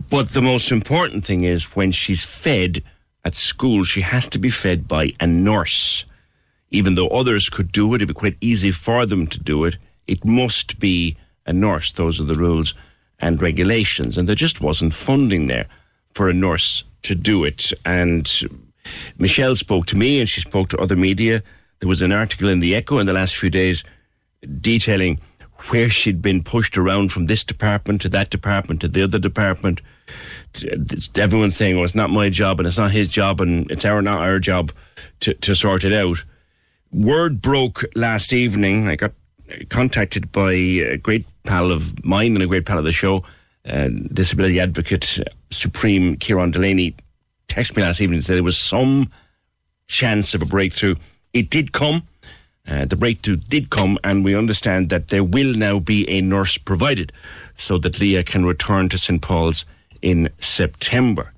But 0.09 0.33
the 0.33 0.43
most 0.43 0.73
important 0.73 1.27
thing 1.27 1.45
is 1.45 1.77
when 1.77 1.93
she's 1.93 2.25
fed 2.25 2.83
at 3.27 3.35
school, 3.35 3.85
she 3.85 4.01
has 4.01 4.27
to 4.29 4.39
be 4.39 4.49
fed 4.49 4.89
by 4.89 5.13
a 5.21 5.27
nurse 5.27 6.07
even 6.71 6.95
though 6.95 7.09
others 7.09 7.49
could 7.49 7.73
do 7.73 7.93
it, 7.95 7.97
it'd 7.97 8.09
be 8.09 8.15
quite 8.15 8.37
easy 8.41 8.71
for 8.71 9.07
them 9.07 9.27
to 9.29 9.39
do 9.39 9.65
it. 9.65 9.77
It 10.07 10.25
must 10.25 10.79
be 10.79 11.17
a 11.47 11.53
nurse. 11.53 11.93
Those 11.93 12.21
are 12.21 12.25
the 12.25 12.35
rules 12.35 12.75
and 13.19 13.41
regulations. 13.41 14.19
And 14.19 14.29
there 14.29 14.35
just 14.35 14.61
wasn't 14.61 14.95
funding 14.95 15.47
there 15.47 15.67
for 16.15 16.29
a 16.29 16.35
nurse 16.35 16.85
to 17.03 17.15
do 17.15 17.45
it. 17.45 17.73
And 17.85 18.31
Michelle 19.19 19.57
spoke 19.57 19.87
to 19.87 19.97
me 19.97 20.21
and 20.21 20.29
she 20.29 20.41
spoke 20.41 20.69
to 20.71 20.79
other 20.79 20.97
media. 20.97 21.43
There 21.79 21.89
was 21.89 22.03
an 22.03 22.13
article 22.13 22.49
in 22.49 22.61
the 22.61 22.75
Echo 22.75 22.99
in 22.99 23.07
the 23.07 23.13
last 23.13 23.37
few 23.37 23.51
days 23.51 23.85
detailing 24.61 25.21
where 25.69 25.89
she'd 25.89 26.21
been 26.21 26.43
pushed 26.43 26.77
around 26.77 27.13
from 27.13 27.27
this 27.27 27.43
department 27.43 28.03
to 28.03 28.09
that 28.11 28.31
department 28.31 28.81
to 28.81 28.89
the 28.89 29.03
other 29.03 29.19
department. 29.19 29.81
Everyone's 31.17 31.57
saying, 31.57 31.77
"Oh, 31.77 31.85
it's 31.85 31.95
not 31.95 32.11
my 32.11 32.29
job 32.29 32.61
and 32.61 32.67
it's 32.67 32.79
not 32.79 32.91
his 32.91 33.09
job 33.09 33.41
and 33.41 33.71
it's 33.71 33.85
our 33.85 34.03
not 34.03 34.21
our 34.21 34.39
job 34.39 34.73
to, 35.21 35.35
to 35.35 35.55
sort 35.55 35.85
it 35.85 35.93
out." 35.93 36.25
Word 36.93 37.41
broke 37.43 37.85
last 37.95 38.33
evening. 38.33 38.89
I 38.89 38.97
got 38.97 39.13
contacted 39.69 40.33
by 40.33 40.53
a 40.53 40.97
great 40.97 41.25
pal 41.45 41.71
of 41.71 42.05
mine 42.05 42.35
and 42.35 42.43
a 42.43 42.47
great 42.47 42.67
pal 42.67 42.79
of 42.79 42.85
the 42.85 42.93
show, 42.93 43.25
uh, 43.69 43.89
disability 44.13 44.61
advocate 44.61 45.19
Supreme 45.51 46.17
Kieran 46.17 46.51
Delaney. 46.51 46.95
Texted 47.49 47.77
me 47.77 47.83
last 47.83 48.01
evening 48.01 48.19
and 48.19 48.25
said 48.25 48.37
there 48.37 48.43
was 48.43 48.59
some 48.59 49.11
chance 49.89 50.35
of 50.35 50.43
a 50.43 50.47
breakthrough. 50.47 50.97
It 51.33 51.51
did 51.51 51.73
come. 51.73 52.03
Uh, 52.69 52.85
the 52.85 52.97
breakthrough 52.97 53.37
did 53.37 53.71
come, 53.71 53.97
and 54.03 54.25
we 54.25 54.35
understand 54.35 54.89
that 54.91 55.09
there 55.09 55.23
will 55.23 55.55
now 55.55 55.79
be 55.79 56.09
a 56.09 56.21
nurse 56.21 56.59
provided 56.59 57.13
so 57.57 57.79
that 57.79 58.01
Leah 58.01 58.25
can 58.25 58.45
return 58.45 58.89
to 58.89 58.99
St. 58.99 59.23
Paul's 59.23 59.65
in 60.03 60.29
September. 60.41 61.33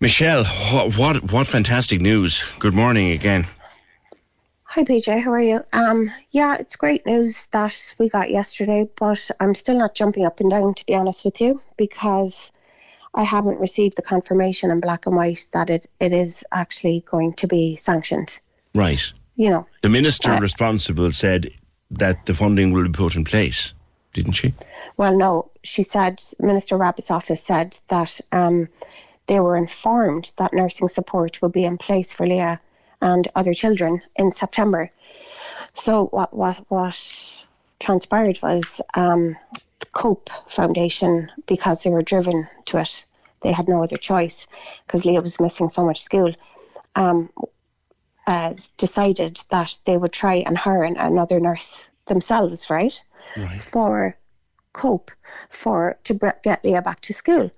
Michelle, 0.00 0.44
what, 0.44 0.98
what, 0.98 1.32
what 1.32 1.46
fantastic 1.46 2.00
news. 2.00 2.44
Good 2.58 2.74
morning 2.74 3.12
again. 3.12 3.46
Hi, 4.74 4.82
PJ. 4.82 5.22
How 5.22 5.30
are 5.30 5.40
you? 5.40 5.60
Um, 5.72 6.10
yeah, 6.32 6.56
it's 6.58 6.74
great 6.74 7.06
news 7.06 7.46
that 7.52 7.94
we 7.96 8.08
got 8.08 8.30
yesterday, 8.30 8.88
but 8.98 9.30
I'm 9.38 9.54
still 9.54 9.78
not 9.78 9.94
jumping 9.94 10.26
up 10.26 10.40
and 10.40 10.50
down, 10.50 10.74
to 10.74 10.84
be 10.84 10.96
honest 10.96 11.24
with 11.24 11.40
you, 11.40 11.62
because 11.76 12.50
I 13.14 13.22
haven't 13.22 13.60
received 13.60 13.96
the 13.96 14.02
confirmation 14.02 14.72
in 14.72 14.80
black 14.80 15.06
and 15.06 15.14
white 15.14 15.46
that 15.52 15.70
it, 15.70 15.86
it 16.00 16.12
is 16.12 16.44
actually 16.50 17.04
going 17.08 17.34
to 17.34 17.46
be 17.46 17.76
sanctioned. 17.76 18.40
Right. 18.74 19.00
You 19.36 19.50
know, 19.50 19.68
The 19.82 19.90
minister 19.90 20.32
Uh, 20.32 20.40
responsible 20.40 21.12
said 21.12 21.52
that 21.92 22.26
the 22.26 22.34
funding 22.34 22.72
will 22.72 22.82
be 22.82 22.90
put 22.90 23.14
in 23.14 23.22
place, 23.22 23.74
didn't 24.12 24.32
she? 24.32 24.50
well, 24.96 25.16
no, 25.16 25.52
she 25.62 25.84
said, 25.84 26.20
Minister 26.40 26.76
Rabbitte's 26.76 27.12
office 27.12 27.44
said 27.44 27.78
that 27.90 28.20
um, 28.32 28.66
they 29.28 29.38
were 29.38 29.56
informed 29.56 30.32
that 30.38 30.52
nursing 30.52 30.88
support 30.88 31.40
would 31.42 31.52
be 31.52 31.64
in 31.64 31.78
place 31.78 32.12
for 32.12 32.26
Leah 32.26 32.60
and 33.00 33.28
other 33.34 33.54
children 33.54 34.00
in 34.16 34.32
September. 34.32 34.90
So 35.74 36.06
what 36.06 36.34
what 36.34 36.64
what 36.68 37.46
transpired 37.80 38.38
was 38.42 38.80
um, 38.94 39.36
the 39.80 39.86
Cope 39.92 40.30
Foundation, 40.46 41.30
because 41.46 41.82
they 41.82 41.90
were 41.90 42.02
driven 42.02 42.46
to 42.66 42.78
it, 42.78 43.04
they 43.42 43.52
had 43.52 43.68
no 43.68 43.82
other 43.82 43.96
choice 43.96 44.46
because 44.86 45.04
Leah 45.04 45.20
was 45.20 45.40
missing 45.40 45.68
so 45.68 45.84
much 45.84 46.00
school. 46.00 46.32
Um, 46.94 47.30
uh, 48.26 48.54
decided 48.78 49.38
that 49.50 49.78
they 49.84 49.98
would 49.98 50.12
try 50.12 50.36
and 50.36 50.56
hire 50.56 50.82
an, 50.82 50.96
another 50.96 51.40
nurse 51.40 51.90
themselves, 52.06 52.70
right? 52.70 53.04
Right. 53.36 53.60
For 53.60 54.16
Cope, 54.72 55.10
for 55.50 55.98
to 56.04 56.14
get 56.42 56.64
Leah 56.64 56.82
back 56.82 57.00
to 57.02 57.12
school. 57.12 57.50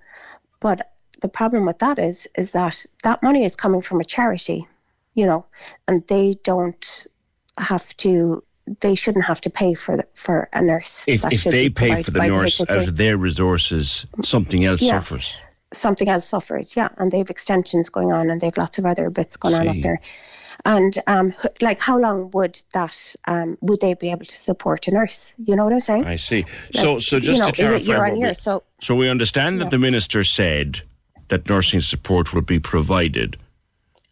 But 0.61 0.93
the 1.21 1.29
problem 1.29 1.67
with 1.67 1.79
that 1.79 1.99
is, 1.99 2.29
is 2.37 2.51
that 2.53 2.85
that 3.05 3.23
money 3.23 3.45
is 3.45 3.57
coming 3.57 3.83
from 3.83 4.01
a 4.01 4.05
charity, 4.05 4.67
you 5.17 5.27
know, 5.27 5.45
and 5.89 6.07
they 6.07 6.35
don't 6.45 7.07
have 7.59 7.97
to. 7.99 8.45
They 8.81 8.95
shouldn't 8.97 9.25
have 9.25 9.41
to 9.43 9.51
pay 9.51 9.75
for 9.75 9.97
the, 9.97 10.05
for 10.15 10.49
a 10.53 10.61
nurse. 10.61 11.05
If, 11.09 11.25
if 11.33 11.45
they 11.45 11.69
pay 11.69 12.03
for 12.03 12.11
the 12.11 12.29
nurse 12.29 12.61
HSE. 12.61 12.71
out 12.77 12.89
of 12.89 12.97
their 12.97 13.17
resources, 13.17 14.07
something 14.23 14.65
else 14.65 14.83
Yeah. 14.83 14.95
suffers. 15.01 15.37
something 15.73 16.09
else 16.09 16.29
suffers, 16.29 16.77
yeah, 16.77 16.89
and 16.99 17.11
they've 17.13 17.29
extensions 17.31 17.89
going 17.91 18.13
on, 18.13 18.31
and 18.31 18.41
they've 18.41 18.57
lots 18.57 18.79
of 18.79 18.85
other 18.87 19.11
bits 19.11 19.37
going 19.37 19.55
on 19.55 19.69
up 19.69 19.77
there. 19.83 20.01
And 20.65 20.95
um, 21.07 21.33
like, 21.61 21.79
how 21.81 21.97
long 21.99 22.31
would 22.33 22.61
that 22.73 23.15
um, 23.27 23.57
would 23.61 23.81
they 23.81 23.95
be 23.95 24.11
able 24.11 24.25
to 24.25 24.39
support 24.39 24.89
a 24.89 24.91
nurse? 24.91 25.33
You 25.39 25.55
know 25.55 25.65
what 25.65 25.73
I'm 25.73 25.81
saying? 25.81 26.05
I 26.07 26.17
see. 26.17 26.43
Like, 26.75 26.85
so, 26.85 26.99
so 26.99 27.21
just 27.21 27.39
you 27.39 27.45
know, 27.45 27.51
to 27.51 27.63
clarify, 27.63 27.85
year 27.85 28.05
on 28.05 28.13
we- 28.15 28.21
year? 28.21 28.35
So 28.35 28.65
so 28.81 28.95
we 28.97 29.09
understand 29.09 29.61
that 29.61 29.65
Yeah. 29.67 29.71
the 29.71 29.79
minister 29.79 30.25
said 30.25 30.81
that 31.29 31.49
nursing 31.49 31.81
support 31.83 32.33
would 32.35 32.47
be 32.47 32.59
provided, 32.59 33.37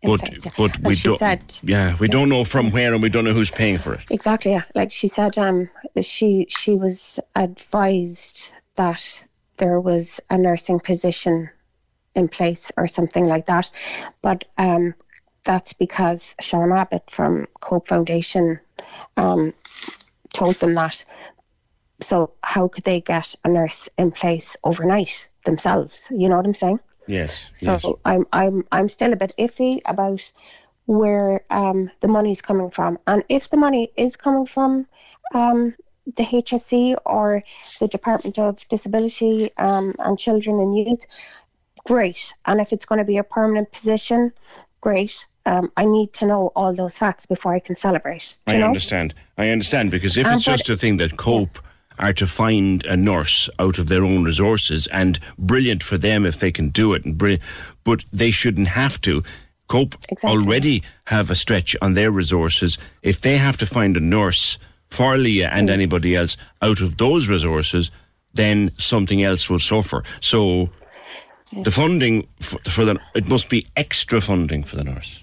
but 0.04 0.44
yeah. 0.44 0.52
but 0.56 0.78
we 0.80 0.94
don't. 0.94 1.18
said 1.18 1.42
yeah, 1.62 1.96
we 1.98 2.08
don't 2.08 2.28
know 2.28 2.44
from 2.44 2.70
where, 2.70 2.92
and 2.92 3.02
we 3.02 3.08
don't 3.08 3.24
know 3.24 3.32
who's 3.32 3.50
paying 3.50 3.78
for 3.78 3.94
it. 3.94 4.00
exactly, 4.10 4.52
yeah. 4.52 4.62
Like 4.74 4.90
she 4.90 5.08
said, 5.08 5.36
um, 5.38 5.68
she 6.00 6.46
she 6.48 6.74
was 6.74 7.18
advised 7.34 8.52
that 8.76 9.26
there 9.58 9.80
was 9.80 10.20
a 10.30 10.38
nursing 10.38 10.80
position 10.80 11.50
in 12.14 12.28
place 12.28 12.70
or 12.76 12.86
something 12.88 13.26
like 13.26 13.46
that, 13.46 13.70
but 14.22 14.44
um, 14.58 14.94
that's 15.44 15.72
because 15.72 16.34
Sean 16.40 16.72
Abbott 16.72 17.10
from 17.10 17.46
Cope 17.60 17.88
Foundation 17.88 18.60
um, 19.16 19.52
told 20.32 20.56
them 20.56 20.74
that. 20.74 21.04
So 22.00 22.32
how 22.42 22.68
could 22.68 22.84
they 22.84 23.00
get 23.00 23.34
a 23.44 23.48
nurse 23.48 23.88
in 23.96 24.10
place 24.10 24.56
overnight 24.64 25.28
themselves? 25.44 26.10
You 26.14 26.28
know 26.28 26.36
what 26.36 26.46
I'm 26.46 26.54
saying? 26.54 26.80
Yes. 27.06 27.50
So 27.54 27.72
yes. 27.72 27.84
I'm 28.04 28.24
I'm 28.32 28.64
I'm 28.72 28.88
still 28.88 29.12
a 29.12 29.16
bit 29.16 29.32
iffy 29.38 29.80
about 29.84 30.32
where 30.86 31.40
um, 31.50 31.90
the 32.00 32.08
money's 32.08 32.42
coming 32.42 32.70
from, 32.70 32.98
and 33.06 33.24
if 33.28 33.50
the 33.50 33.56
money 33.56 33.90
is 33.96 34.16
coming 34.16 34.46
from 34.46 34.86
um, 35.34 35.74
the 36.06 36.24
HSE 36.24 36.96
or 37.06 37.42
the 37.80 37.88
Department 37.88 38.38
of 38.38 38.66
Disability 38.68 39.50
um, 39.56 39.94
and 39.98 40.18
Children 40.18 40.60
and 40.60 40.76
Youth, 40.76 41.06
great. 41.86 42.34
And 42.46 42.60
if 42.60 42.72
it's 42.72 42.84
going 42.84 42.98
to 42.98 43.04
be 43.04 43.16
a 43.18 43.24
permanent 43.24 43.72
position, 43.72 44.32
great. 44.80 45.26
Um, 45.46 45.70
I 45.76 45.84
need 45.84 46.12
to 46.14 46.26
know 46.26 46.52
all 46.54 46.74
those 46.74 46.98
facts 46.98 47.26
before 47.26 47.54
I 47.54 47.60
can 47.60 47.74
celebrate. 47.74 48.38
I 48.46 48.58
know? 48.58 48.68
understand. 48.68 49.14
I 49.36 49.48
understand 49.48 49.90
because 49.90 50.16
if 50.16 50.26
Um, 50.26 50.34
it's 50.34 50.44
just 50.44 50.70
a 50.70 50.76
thing 50.76 50.98
that 50.98 51.16
Cope 51.16 51.58
are 51.98 52.12
to 52.14 52.26
find 52.26 52.84
a 52.86 52.96
nurse 52.96 53.48
out 53.58 53.78
of 53.78 53.88
their 53.88 54.04
own 54.04 54.24
resources, 54.24 54.86
and 54.88 55.18
brilliant 55.38 55.82
for 55.82 55.96
them 55.98 56.26
if 56.26 56.38
they 56.38 56.50
can 56.52 56.68
do 56.70 56.92
it, 56.94 57.04
and 57.04 57.16
bri- 57.18 57.40
but 57.84 58.04
they 58.12 58.30
shouldn't 58.30 58.68
have 58.68 59.00
to. 59.02 59.22
Cope 59.68 59.94
Exactly. 60.10 60.30
already 60.30 60.82
have 61.06 61.30
a 61.30 61.34
stretch 61.34 61.74
on 61.80 61.94
their 61.94 62.10
resources. 62.10 62.76
If 63.02 63.20
they 63.22 63.38
have 63.38 63.56
to 63.58 63.66
find 63.66 63.96
a 63.96 64.00
nurse 64.00 64.58
for 64.88 65.16
Leah 65.16 65.48
and 65.50 65.68
Mm. 65.68 65.72
anybody 65.72 66.14
else 66.14 66.36
out 66.60 66.80
of 66.80 66.98
those 66.98 67.28
resources, 67.28 67.90
then 68.34 68.70
something 68.78 69.22
else 69.22 69.48
will 69.48 69.58
suffer. 69.58 70.02
So 70.20 70.68
the 71.62 71.70
funding 71.70 72.26
for, 72.40 72.58
for 72.70 72.84
the 72.84 73.00
it 73.14 73.26
must 73.28 73.48
be 73.48 73.66
extra 73.76 74.20
funding 74.20 74.64
for 74.64 74.76
the 74.76 74.84
nurse. 74.84 75.22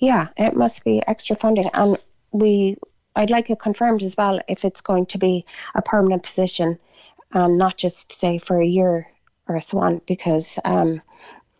Yeah, 0.00 0.28
it 0.36 0.54
must 0.54 0.84
be 0.84 1.02
extra 1.06 1.36
funding, 1.36 1.68
and 1.74 1.96
we. 2.32 2.76
I'd 3.16 3.30
like 3.30 3.50
it 3.50 3.58
confirmed 3.58 4.02
as 4.02 4.16
well 4.16 4.40
if 4.48 4.64
it's 4.64 4.80
going 4.80 5.06
to 5.06 5.18
be 5.18 5.44
a 5.74 5.82
permanent 5.82 6.22
position, 6.22 6.78
and 7.32 7.58
not 7.58 7.76
just 7.76 8.12
say 8.12 8.38
for 8.38 8.60
a 8.60 8.66
year 8.66 9.08
or 9.46 9.60
so 9.60 9.78
on, 9.78 10.00
because 10.06 10.58
um, 10.64 11.02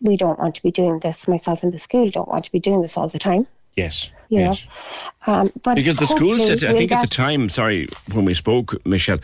we 0.00 0.16
don't 0.16 0.38
want 0.38 0.54
to 0.56 0.62
be 0.62 0.70
doing 0.70 1.00
this. 1.00 1.28
Myself 1.28 1.62
and 1.62 1.72
the 1.72 1.78
school 1.78 2.10
don't 2.10 2.28
want 2.28 2.44
to 2.44 2.52
be 2.52 2.60
doing 2.60 2.80
this 2.80 2.96
all 2.96 3.08
the 3.08 3.18
time. 3.18 3.46
Yes. 3.76 4.08
You 4.28 4.40
yes. 4.40 5.10
um, 5.26 5.50
but 5.62 5.74
because 5.74 5.96
the 5.96 6.06
school 6.06 6.38
said, 6.38 6.62
I 6.64 6.72
think 6.72 6.92
at 6.92 7.02
the 7.02 7.14
time, 7.14 7.48
sorry, 7.48 7.88
when 8.12 8.24
we 8.24 8.34
spoke, 8.34 8.74
Michelle, 8.86 9.18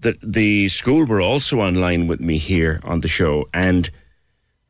that 0.00 0.16
the 0.22 0.68
school 0.68 1.04
were 1.04 1.20
also 1.20 1.60
online 1.60 2.06
with 2.06 2.20
me 2.20 2.38
here 2.38 2.80
on 2.82 3.00
the 3.00 3.08
show, 3.08 3.48
and 3.52 3.90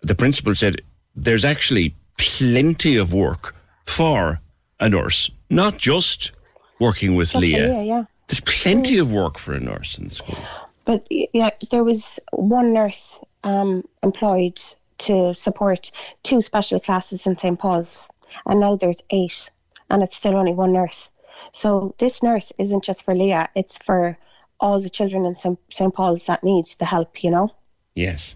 the 0.03 0.15
principal 0.15 0.55
said 0.55 0.83
there's 1.15 1.45
actually 1.45 1.95
plenty 2.19 2.97
of 2.97 3.13
work 3.13 3.55
for 3.87 4.41
a 4.79 4.89
nurse, 4.89 5.31
not 5.49 5.79
just 5.79 6.33
working 6.81 7.15
with 7.15 7.31
Just 7.31 7.43
Leah. 7.43 7.69
Leah, 7.69 7.83
yeah. 7.83 8.05
There's 8.27 8.41
plenty 8.41 8.99
of 8.99 9.13
work 9.13 9.39
for 9.39 9.53
a 9.55 9.61
nurse 9.61 9.99
in 9.99 10.05
the 10.09 10.15
school. 10.15 10.39
But 10.85 11.07
yeah, 11.11 11.51
there 11.71 11.85
was 11.85 12.19
one 12.33 12.73
nurse 12.73 13.21
um, 13.45 13.85
employed 14.03 14.61
to 14.99 15.35
support 15.35 15.91
two 16.23 16.43
special 16.43 16.81
classes 16.81 17.27
in 17.27 17.37
St 17.37 17.59
Paul's, 17.59 18.09
and 18.47 18.61
now 18.61 18.77
there's 18.77 19.03
eight, 19.11 19.51
and 19.89 20.03
it's 20.03 20.17
still 20.17 20.37
only 20.37 20.55
one 20.55 20.73
nurse. 20.73 21.11
So 21.53 21.95
this 21.99 22.23
nurse 22.23 22.53
isn't 22.59 22.85
just 22.85 23.05
for 23.05 23.15
Leah; 23.15 23.49
it's 23.55 23.79
for 23.79 24.17
all 24.59 24.81
the 24.81 24.91
children 24.91 25.25
in 25.27 25.37
St 25.37 25.59
St 25.71 25.95
Paul's 25.95 26.27
that 26.27 26.45
need 26.45 26.67
the 26.79 26.85
help. 26.85 27.23
You 27.23 27.31
know, 27.31 27.49
Yes. 27.95 28.35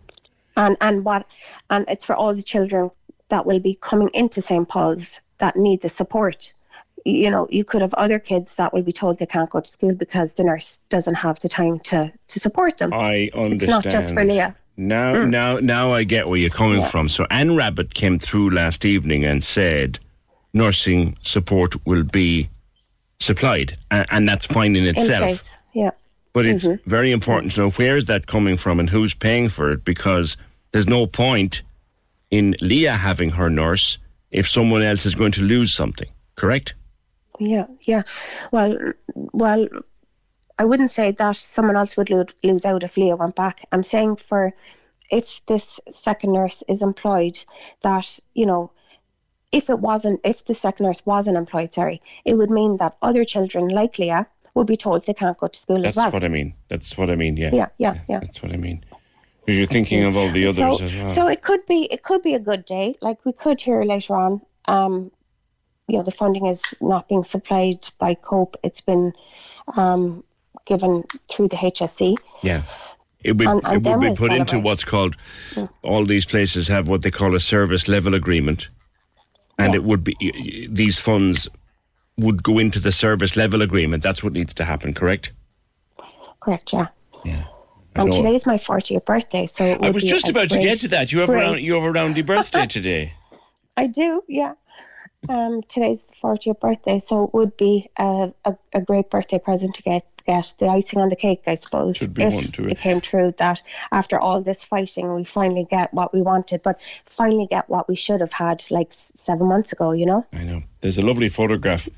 and 0.56 0.76
and 0.80 1.04
what, 1.04 1.26
and 1.70 1.84
it's 1.88 2.06
for 2.06 2.14
all 2.16 2.34
the 2.34 2.42
children 2.42 2.90
that 3.28 3.46
will 3.46 3.60
be 3.60 3.76
coming 3.80 4.10
into 4.14 4.42
St 4.42 4.68
Paul's 4.68 5.20
that 5.38 5.56
need 5.56 5.82
the 5.82 5.88
support. 5.88 6.52
You 7.04 7.30
know, 7.30 7.46
you 7.50 7.64
could 7.64 7.82
have 7.82 7.92
other 7.94 8.18
kids 8.18 8.54
that 8.54 8.72
will 8.72 8.82
be 8.82 8.92
told 8.92 9.18
they 9.18 9.26
can't 9.26 9.50
go 9.50 9.60
to 9.60 9.68
school 9.68 9.94
because 9.94 10.32
the 10.34 10.44
nurse 10.44 10.78
doesn't 10.88 11.14
have 11.16 11.38
the 11.40 11.48
time 11.48 11.78
to 11.80 12.10
to 12.28 12.40
support 12.40 12.78
them. 12.78 12.92
I 12.94 13.30
understand. 13.34 13.52
It's 13.52 13.66
not 13.66 13.84
just 13.84 14.14
for 14.14 14.24
Leah. 14.24 14.56
Now, 14.76 15.24
now, 15.24 15.58
now 15.58 15.92
I 15.92 16.02
get 16.04 16.28
where 16.28 16.38
you're 16.38 16.50
coming 16.50 16.82
from. 16.82 17.08
So 17.08 17.26
Anne 17.30 17.50
Rabbitte 17.50 17.94
came 17.94 18.18
through 18.18 18.50
last 18.50 18.84
evening 18.84 19.24
and 19.24 19.44
said 19.44 19.98
nursing 20.52 21.16
support 21.22 21.74
will 21.86 22.04
be 22.04 22.48
supplied, 23.20 23.76
and, 23.90 24.06
and 24.10 24.28
that's 24.28 24.46
fine 24.46 24.74
in 24.74 24.84
In 24.84 24.88
itself. 24.96 25.56
yeah. 25.74 25.90
But 26.32 26.46
it's 26.46 26.64
Mhm. 26.64 26.80
very 26.86 27.12
important 27.12 27.52
to 27.52 27.60
know 27.60 27.70
where 27.70 27.96
is 27.96 28.06
that 28.06 28.26
coming 28.26 28.56
from 28.56 28.80
and 28.80 28.90
who's 28.90 29.14
paying 29.14 29.48
for 29.48 29.70
it, 29.70 29.84
because 29.84 30.36
there's 30.72 30.88
no 30.88 31.06
point 31.06 31.62
in 32.30 32.56
Leah 32.60 32.96
having 32.96 33.30
her 33.30 33.48
nurse 33.48 33.98
if 34.32 34.48
someone 34.48 34.82
else 34.82 35.06
is 35.06 35.14
going 35.14 35.32
to 35.32 35.42
lose 35.42 35.72
something. 35.74 36.08
Correct? 36.34 36.74
Yeah, 37.38 37.66
yeah. 37.80 38.02
Well, 38.52 38.92
well, 39.14 39.68
I 40.58 40.64
wouldn't 40.64 40.90
say 40.90 41.10
that 41.12 41.36
someone 41.36 41.76
else 41.76 41.96
would 41.96 42.10
lo- 42.10 42.26
lose 42.42 42.64
out 42.64 42.84
if 42.84 42.96
Leah 42.96 43.16
went 43.16 43.34
back. 43.34 43.64
I'm 43.72 43.82
saying 43.82 44.16
for 44.16 44.52
if 45.10 45.44
this 45.46 45.80
second 45.90 46.32
nurse 46.32 46.62
is 46.68 46.82
employed, 46.82 47.38
that 47.82 48.18
you 48.34 48.46
know, 48.46 48.72
if 49.52 49.68
it 49.68 49.78
wasn't, 49.78 50.20
if 50.24 50.44
the 50.44 50.54
second 50.54 50.86
nurse 50.86 51.04
wasn't 51.04 51.36
employed, 51.36 51.74
sorry, 51.74 52.00
it 52.24 52.36
would 52.36 52.50
mean 52.50 52.76
that 52.78 52.96
other 53.02 53.24
children 53.24 53.68
like 53.68 53.98
Leah 53.98 54.26
would 54.54 54.66
be 54.66 54.76
told 54.76 55.04
they 55.04 55.14
can't 55.14 55.36
go 55.36 55.48
to 55.48 55.58
school 55.58 55.82
That's 55.82 55.92
as 55.92 55.96
well. 55.96 56.06
That's 56.06 56.14
what 56.14 56.24
I 56.24 56.28
mean. 56.28 56.54
That's 56.68 56.96
what 56.96 57.10
I 57.10 57.16
mean. 57.16 57.36
Yeah. 57.36 57.50
Yeah, 57.52 57.68
yeah, 57.78 57.94
yeah. 58.08 58.20
That's 58.20 58.42
what 58.42 58.52
I 58.52 58.56
mean. 58.56 58.84
Because 59.40 59.58
you're 59.58 59.66
thinking 59.66 60.04
of 60.04 60.16
all 60.16 60.30
the 60.30 60.46
others 60.46 60.56
so, 60.56 60.84
as 60.84 60.96
well. 60.96 61.08
so 61.08 61.26
it 61.28 61.42
could 61.42 61.66
be 61.66 61.84
it 61.92 62.02
could 62.02 62.22
be 62.22 62.34
a 62.34 62.38
good 62.38 62.64
day. 62.64 62.94
Like 63.02 63.24
we 63.24 63.32
could 63.32 63.60
hear 63.60 63.82
later 63.82 64.14
on. 64.14 64.40
Um, 64.66 65.10
you 65.88 65.98
know, 65.98 66.02
the 66.04 66.10
funding 66.12 66.46
is 66.46 66.74
not 66.80 67.08
being 67.08 67.24
supplied 67.24 67.86
by 67.98 68.14
COPE. 68.14 68.56
It's 68.62 68.80
been 68.80 69.12
um, 69.76 70.24
given 70.64 71.04
through 71.30 71.48
the 71.48 71.56
HSE. 71.56 72.16
yeah. 72.42 72.62
It 73.22 73.38
would, 73.38 73.48
And- 73.48 73.62
and 73.64 73.86
it 73.86 73.90
would 73.90 74.00
be 74.00 74.14
put 74.14 74.32
into 74.32 74.60
what's 74.60 74.84
called, 74.84 75.16
all 75.82 76.04
these 76.04 76.26
places 76.26 76.68
have 76.68 76.88
what 76.88 77.00
they 77.00 77.10
call 77.10 77.34
a 77.34 77.40
service 77.40 77.88
level 77.88 78.14
agreement. 78.14 78.68
And 79.58 79.74
it 79.74 79.82
would 79.82 80.04
be, 80.04 80.68
these 80.70 80.98
funds 80.98 81.48
would 82.18 82.42
go 82.42 82.58
into 82.58 82.80
the 82.80 82.92
service 82.92 83.34
level 83.34 83.62
agreement. 83.62 84.02
That's 84.02 84.22
what 84.22 84.34
needs 84.34 84.52
to 84.54 84.64
happen, 84.64 84.92
correct? 84.92 85.32
Correct, 86.40 86.74
yeah. 86.74 86.88
Yeah. 87.24 87.44
And 87.96 88.10
know. 88.10 88.16
today's 88.16 88.44
my 88.46 88.58
40th 88.58 89.04
birthday, 89.06 89.46
so 89.46 89.64
it 89.64 89.78
I 89.80 89.90
was 89.90 90.02
just 90.02 90.28
about 90.28 90.50
to 90.50 90.58
get 90.58 90.78
to 90.80 90.88
that. 90.88 91.12
You 91.12 91.20
have 91.20 91.30
a 91.30 91.60
you 91.60 91.74
have 91.74 91.84
a 91.84 91.92
roundy 91.92 92.22
birthday 92.26 92.66
today. 92.66 93.12
I 93.76 93.86
do, 93.86 94.22
yeah. 94.28 94.54
Um, 95.28 95.62
today's 95.62 96.04
the 96.04 96.14
40th 96.14 96.60
birthday, 96.60 96.98
so 96.98 97.24
it 97.24 97.34
would 97.34 97.56
be 97.56 97.90
a, 97.98 98.32
a, 98.44 98.56
a 98.72 98.80
great 98.80 99.10
birthday 99.10 99.38
present 99.38 99.74
to 99.76 99.82
get 99.82 100.04
get 100.26 100.54
the 100.58 100.66
icing 100.66 101.00
on 101.00 101.10
the 101.10 101.16
cake, 101.16 101.42
I 101.46 101.54
suppose. 101.54 101.96
Should 101.96 102.14
be 102.14 102.24
one 102.26 102.44
to 102.44 102.64
it. 102.64 102.72
it 102.72 102.78
came 102.78 103.00
true 103.00 103.34
that 103.38 103.62
after 103.92 104.18
all 104.18 104.40
this 104.40 104.64
fighting, 104.64 105.14
we 105.14 105.24
finally 105.24 105.66
get 105.70 105.92
what 105.92 106.14
we 106.14 106.22
wanted, 106.22 106.62
but 106.62 106.80
finally 107.06 107.46
get 107.46 107.68
what 107.68 107.88
we 107.88 107.96
should 107.96 108.20
have 108.20 108.32
had 108.32 108.64
like 108.70 108.92
seven 108.92 109.48
months 109.48 109.72
ago. 109.72 109.92
You 109.92 110.06
know? 110.06 110.26
I 110.32 110.44
know. 110.44 110.62
There's 110.80 110.98
a 110.98 111.02
lovely 111.02 111.28
photograph 111.28 111.88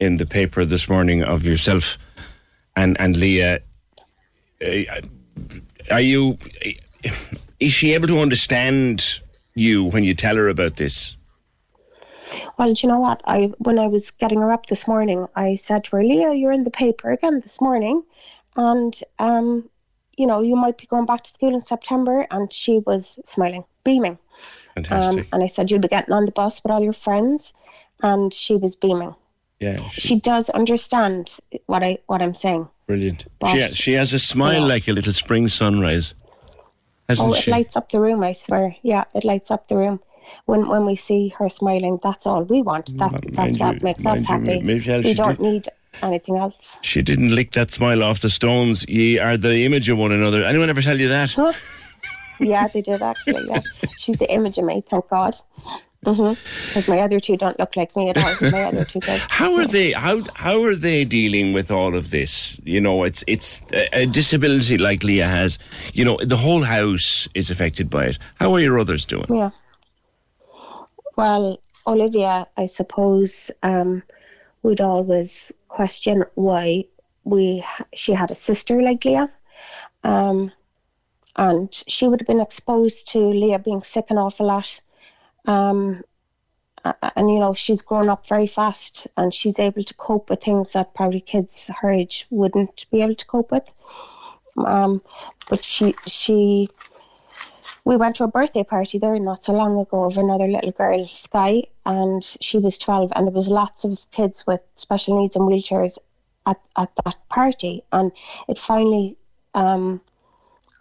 in 0.00 0.16
the 0.16 0.26
paper 0.26 0.64
this 0.64 0.88
morning 0.88 1.22
of 1.22 1.44
yourself 1.44 1.98
and 2.76 2.98
and 3.00 3.16
Leah. 3.16 3.60
Uh, 4.64 5.00
Are 5.90 6.00
you? 6.00 6.38
Is 7.58 7.72
she 7.72 7.94
able 7.94 8.08
to 8.08 8.20
understand 8.20 9.20
you 9.54 9.84
when 9.84 10.04
you 10.04 10.14
tell 10.14 10.36
her 10.36 10.48
about 10.48 10.76
this? 10.76 11.16
Well, 12.58 12.72
do 12.74 12.86
you 12.86 12.92
know 12.92 13.00
what? 13.00 13.20
I 13.24 13.52
when 13.58 13.78
I 13.78 13.86
was 13.86 14.10
getting 14.10 14.40
her 14.40 14.50
up 14.52 14.66
this 14.66 14.86
morning, 14.88 15.26
I 15.36 15.56
said 15.56 15.84
to 15.84 15.96
her, 15.96 16.02
Leah, 16.02 16.34
you're 16.34 16.52
in 16.52 16.64
the 16.64 16.70
paper 16.70 17.10
again 17.10 17.40
this 17.40 17.60
morning, 17.60 18.02
and 18.56 18.98
um, 19.18 19.68
you 20.18 20.26
know, 20.26 20.42
you 20.42 20.56
might 20.56 20.78
be 20.78 20.86
going 20.86 21.06
back 21.06 21.22
to 21.24 21.30
school 21.30 21.54
in 21.54 21.62
September. 21.62 22.26
And 22.30 22.52
she 22.52 22.78
was 22.78 23.18
smiling, 23.26 23.64
beaming. 23.84 24.18
Fantastic. 24.74 25.20
Um, 25.22 25.28
and 25.32 25.42
I 25.42 25.46
said, 25.46 25.70
You'll 25.70 25.80
be 25.80 25.88
getting 25.88 26.12
on 26.14 26.26
the 26.26 26.32
bus 26.32 26.62
with 26.62 26.70
all 26.72 26.82
your 26.82 26.92
friends. 26.92 27.52
And 28.02 28.32
she 28.32 28.56
was 28.56 28.76
beaming. 28.76 29.14
yeah, 29.60 29.80
She 29.90 30.18
does 30.20 30.50
understand 30.50 31.38
what 31.66 31.82
I 31.82 31.98
what 32.06 32.20
I'm 32.22 32.34
saying. 32.34 32.68
brilliant. 32.86 33.24
But- 33.38 33.52
she, 33.52 33.60
ha- 33.60 33.68
she 33.68 33.92
has 33.94 34.12
a 34.12 34.18
smile 34.18 34.62
Yeah. 34.62 34.66
like 34.74 34.88
a 34.88 34.92
little 34.92 35.12
spring 35.12 35.48
sunrise, 35.48 36.14
hasn't 37.08 37.28
oh, 37.28 37.34
it 37.34 37.42
she? 37.44 37.50
lights 37.50 37.76
up 37.76 37.90
the 37.90 38.00
room, 38.00 38.22
I 38.22 38.32
swear. 38.32 38.76
Yeah, 38.82 39.04
it 39.14 39.24
lights 39.24 39.50
up 39.50 39.68
the 39.68 39.76
room. 39.76 40.00
When 40.46 40.68
when 40.68 40.84
we 40.86 40.96
see 40.96 41.28
her 41.38 41.48
smiling, 41.48 41.98
that's 42.02 42.26
all 42.26 42.44
we 42.44 42.62
want. 42.62 42.86
Mm, 42.94 42.98
that 42.98 43.32
that's 43.34 43.58
mind 43.58 43.60
what 43.60 43.74
you- 43.76 43.80
makes 43.82 44.06
us 44.06 44.28
mind 44.28 44.46
you, 44.46 44.52
happy. 44.54 44.64
Michelle, 44.64 45.02
we 45.02 45.14
don't 45.14 45.38
did- 45.38 45.40
need 45.40 45.68
anything 46.02 46.36
else. 46.36 46.78
She 46.82 47.02
didn't 47.02 47.34
lick 47.34 47.52
that 47.52 47.70
smile 47.72 48.02
off 48.02 48.20
the 48.20 48.30
stones. 48.30 48.84
Ye 48.88 49.18
are 49.18 49.36
the 49.36 49.64
image 49.64 49.88
of 49.88 49.98
one 49.98 50.12
another. 50.12 50.44
Anyone 50.44 50.70
ever 50.70 50.82
tell 50.82 50.98
you 50.98 51.08
that? 51.08 51.32
Huh? 51.32 51.52
yeah, 52.40 52.66
they 52.72 52.82
did 52.82 53.02
actually. 53.02 53.46
Yeah, 53.48 53.60
she's 53.96 54.16
the 54.16 54.30
image 54.32 54.58
of 54.58 54.64
me. 54.64 54.82
Thank 54.88 55.08
God. 55.08 55.34
Mm-hmm. 56.04 56.34
Because 56.66 56.88
my 56.88 56.98
other 56.98 57.20
two 57.20 57.36
don't 57.36 57.56
look 57.60 57.76
like 57.76 57.94
me 57.94 58.10
at 58.10 58.18
all. 58.18 58.50
My 58.50 58.64
other 58.64 58.84
two 58.84 58.98
kids. 58.98 59.22
How 59.28 59.54
are 59.56 59.68
they? 59.68 59.92
How 59.92 60.20
how 60.34 60.60
are 60.64 60.74
they 60.74 61.04
dealing 61.04 61.52
with 61.52 61.70
all 61.70 61.94
of 61.94 62.10
this? 62.10 62.60
You 62.64 62.80
know, 62.80 63.04
it's 63.04 63.22
it's 63.28 63.62
a, 63.72 64.00
a 64.00 64.06
disability 64.06 64.78
like 64.78 65.04
Leah 65.04 65.28
has. 65.28 65.60
You 65.92 66.04
know, 66.04 66.18
the 66.20 66.36
whole 66.36 66.64
house 66.64 67.28
is 67.34 67.50
affected 67.50 67.88
by 67.88 68.06
it. 68.06 68.18
How 68.40 68.52
are 68.52 68.58
your 68.58 68.80
others 68.80 69.06
doing? 69.06 69.26
Yeah. 69.30 69.50
Well, 71.16 71.60
Olivia, 71.86 72.46
I 72.56 72.66
suppose, 72.66 73.50
um, 73.62 74.02
would 74.62 74.80
always 74.80 75.52
question 75.68 76.24
why 76.34 76.84
we 77.24 77.64
she 77.94 78.12
had 78.12 78.30
a 78.30 78.34
sister 78.34 78.80
like 78.82 79.04
Leah, 79.04 79.32
um, 80.04 80.52
and 81.36 81.68
she 81.72 82.08
would 82.08 82.20
have 82.20 82.26
been 82.26 82.40
exposed 82.40 83.08
to 83.08 83.18
Leah 83.18 83.58
being 83.58 83.82
sick 83.82 84.06
an 84.10 84.18
awful 84.18 84.46
lot. 84.46 84.80
Um, 85.46 86.02
and 86.84 87.30
you 87.30 87.38
know 87.38 87.54
she's 87.54 87.82
grown 87.82 88.08
up 88.08 88.26
very 88.26 88.46
fast, 88.46 89.06
and 89.16 89.32
she's 89.32 89.58
able 89.58 89.82
to 89.82 89.94
cope 89.94 90.30
with 90.30 90.42
things 90.42 90.72
that 90.72 90.94
probably 90.94 91.20
kids 91.20 91.70
her 91.80 91.90
age 91.90 92.26
wouldn't 92.30 92.86
be 92.90 93.02
able 93.02 93.14
to 93.14 93.26
cope 93.26 93.50
with. 93.50 93.72
Um, 94.56 95.02
but 95.48 95.64
she 95.64 95.94
she 96.06 96.68
we 97.84 97.96
went 97.96 98.16
to 98.16 98.24
a 98.24 98.28
birthday 98.28 98.62
party 98.62 98.98
there 98.98 99.18
not 99.18 99.42
so 99.42 99.52
long 99.52 99.78
ago 99.78 100.04
of 100.04 100.16
another 100.16 100.46
little 100.46 100.70
girl, 100.72 101.06
Sky, 101.08 101.62
and 101.84 102.22
she 102.22 102.58
was 102.58 102.78
12, 102.78 103.12
and 103.14 103.26
there 103.26 103.34
was 103.34 103.48
lots 103.48 103.84
of 103.84 103.98
kids 104.12 104.46
with 104.46 104.62
special 104.76 105.20
needs 105.20 105.36
and 105.36 105.48
wheelchairs 105.48 105.98
at, 106.46 106.60
at 106.76 106.90
that 107.04 107.16
party, 107.28 107.82
and 107.92 108.12
it 108.48 108.58
finally 108.58 109.16
um, 109.54 110.00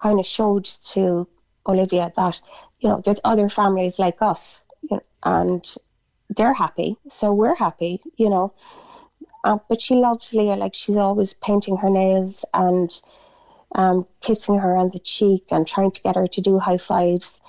kind 0.02 0.20
of 0.20 0.26
showed 0.26 0.66
to 0.66 1.28
Olivia 1.66 2.12
that 2.16 2.42
you 2.80 2.90
know 2.90 3.02
there's 3.04 3.20
other 3.24 3.50
families 3.50 4.00
like 4.00 4.22
us, 4.22 4.64
you 4.90 4.98
know, 4.98 5.04
and 5.24 5.76
they're 6.30 6.54
happy, 6.54 6.98
so 7.10 7.34
we're 7.34 7.56
happy, 7.56 8.02
you 8.18 8.30
know. 8.30 8.54
Uh, 9.44 9.58
but 9.70 9.82
she 9.82 9.96
loves 9.96 10.36
Leah, 10.36 10.56
like 10.56 10.76
she's 10.76 10.98
always 10.98 11.34
painting 11.34 11.78
her 11.78 11.90
nails 11.90 12.46
and 12.54 13.02
um, 13.76 14.06
kissing 14.22 14.58
her 14.58 14.76
on 14.76 14.90
the 14.90 15.00
cheek 15.00 15.46
and 15.52 15.68
trying 15.68 15.92
to 15.92 16.02
get 16.02 16.16
her 16.16 16.28
to 16.28 16.42
do 16.42 16.60
high 16.60 16.78
fives. 16.78 17.40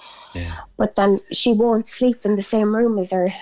But 0.77 0.97
then 0.97 1.19
she 1.33 1.53
won't 1.53 1.89
sleep 1.89 2.25
in 2.25 2.37
the 2.37 2.43
same 2.43 2.75
room 2.75 2.99
as 2.99 3.11
her. 3.11 3.33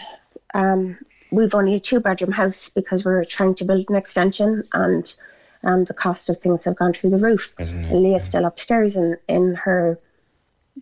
Um, 0.54 0.98
we've 1.30 1.54
only 1.54 1.76
a 1.76 1.80
two 1.80 2.00
bedroom 2.00 2.32
house 2.32 2.68
because 2.68 3.04
we're 3.04 3.24
trying 3.24 3.54
to 3.56 3.64
build 3.64 3.86
an 3.88 3.96
extension 3.96 4.64
and 4.72 5.14
um, 5.62 5.84
the 5.84 5.94
cost 5.94 6.28
of 6.28 6.38
things 6.38 6.64
have 6.64 6.76
gone 6.76 6.92
through 6.92 7.10
the 7.10 7.18
roof. 7.18 7.54
Leah's 7.90 8.24
still 8.24 8.44
upstairs 8.44 8.96
in, 8.96 9.16
in 9.28 9.54
her 9.54 9.98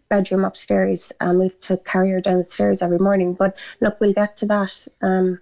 bedroom 0.08 0.44
upstairs 0.44 1.12
and 1.20 1.38
we 1.38 1.44
have 1.46 1.60
to 1.60 1.76
carry 1.78 2.10
her 2.12 2.20
down 2.20 2.38
the 2.38 2.50
stairs 2.50 2.82
every 2.82 2.98
morning. 2.98 3.34
But 3.34 3.56
look, 3.80 4.00
we'll 4.00 4.12
get 4.12 4.36
to 4.38 4.46
that. 4.46 4.86
Um, 5.02 5.40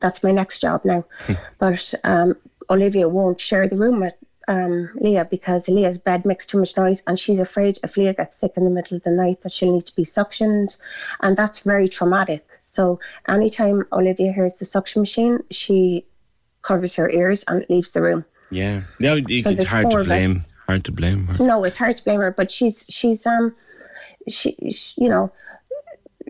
that's 0.00 0.22
my 0.22 0.30
next 0.30 0.60
job 0.60 0.84
now. 0.84 1.04
but 1.58 1.94
um, 2.04 2.36
Olivia 2.70 3.08
won't 3.08 3.40
share 3.40 3.66
the 3.66 3.76
room 3.76 4.00
with 4.00 4.14
um, 4.48 4.90
Leah 4.96 5.24
because 5.24 5.68
Leah's 5.68 5.98
bed 5.98 6.24
makes 6.26 6.46
too 6.46 6.58
much 6.58 6.76
noise 6.76 7.02
and 7.06 7.18
she's 7.18 7.38
afraid 7.38 7.78
if 7.82 7.96
Leah 7.96 8.14
gets 8.14 8.38
sick 8.38 8.52
in 8.56 8.64
the 8.64 8.70
middle 8.70 8.96
of 8.96 9.02
the 9.02 9.10
night 9.10 9.40
that 9.42 9.52
she'll 9.52 9.72
need 9.72 9.86
to 9.86 9.96
be 9.96 10.04
suctioned 10.04 10.76
and 11.20 11.36
that's 11.36 11.60
very 11.60 11.88
traumatic. 11.88 12.46
So 12.70 13.00
anytime 13.28 13.84
Olivia 13.92 14.32
hears 14.32 14.54
the 14.56 14.64
suction 14.64 15.02
machine, 15.02 15.38
she 15.50 16.06
covers 16.62 16.96
her 16.96 17.08
ears 17.10 17.44
and 17.46 17.64
leaves 17.70 17.90
the 17.92 18.02
room. 18.02 18.24
Yeah, 18.50 18.82
no, 19.00 19.16
it- 19.16 19.42
So 19.44 19.50
it's 19.50 19.64
hard 19.70 19.90
to 19.90 20.04
blame. 20.04 20.44
Hard 20.66 20.84
to 20.84 20.92
blame 20.92 21.26
her. 21.26 21.44
No, 21.44 21.64
it's 21.64 21.78
hard 21.78 21.96
to 21.98 22.04
blame 22.04 22.20
her, 22.20 22.30
but 22.30 22.50
she's 22.50 22.84
she's 22.88 23.26
um 23.26 23.54
she, 24.28 24.56
she 24.70 25.00
you 25.02 25.08
know 25.08 25.32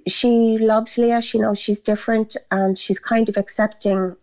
she 0.07 0.59
loves 0.59 0.99
Leah. 0.99 1.23
She 1.23 1.39
knows 1.39 1.59
she's 1.59 1.81
different, 1.81 2.37
and 2.51 2.79
she's 2.79 2.99
kind 2.99 3.29
of 3.29 3.37
accepting 3.37 4.17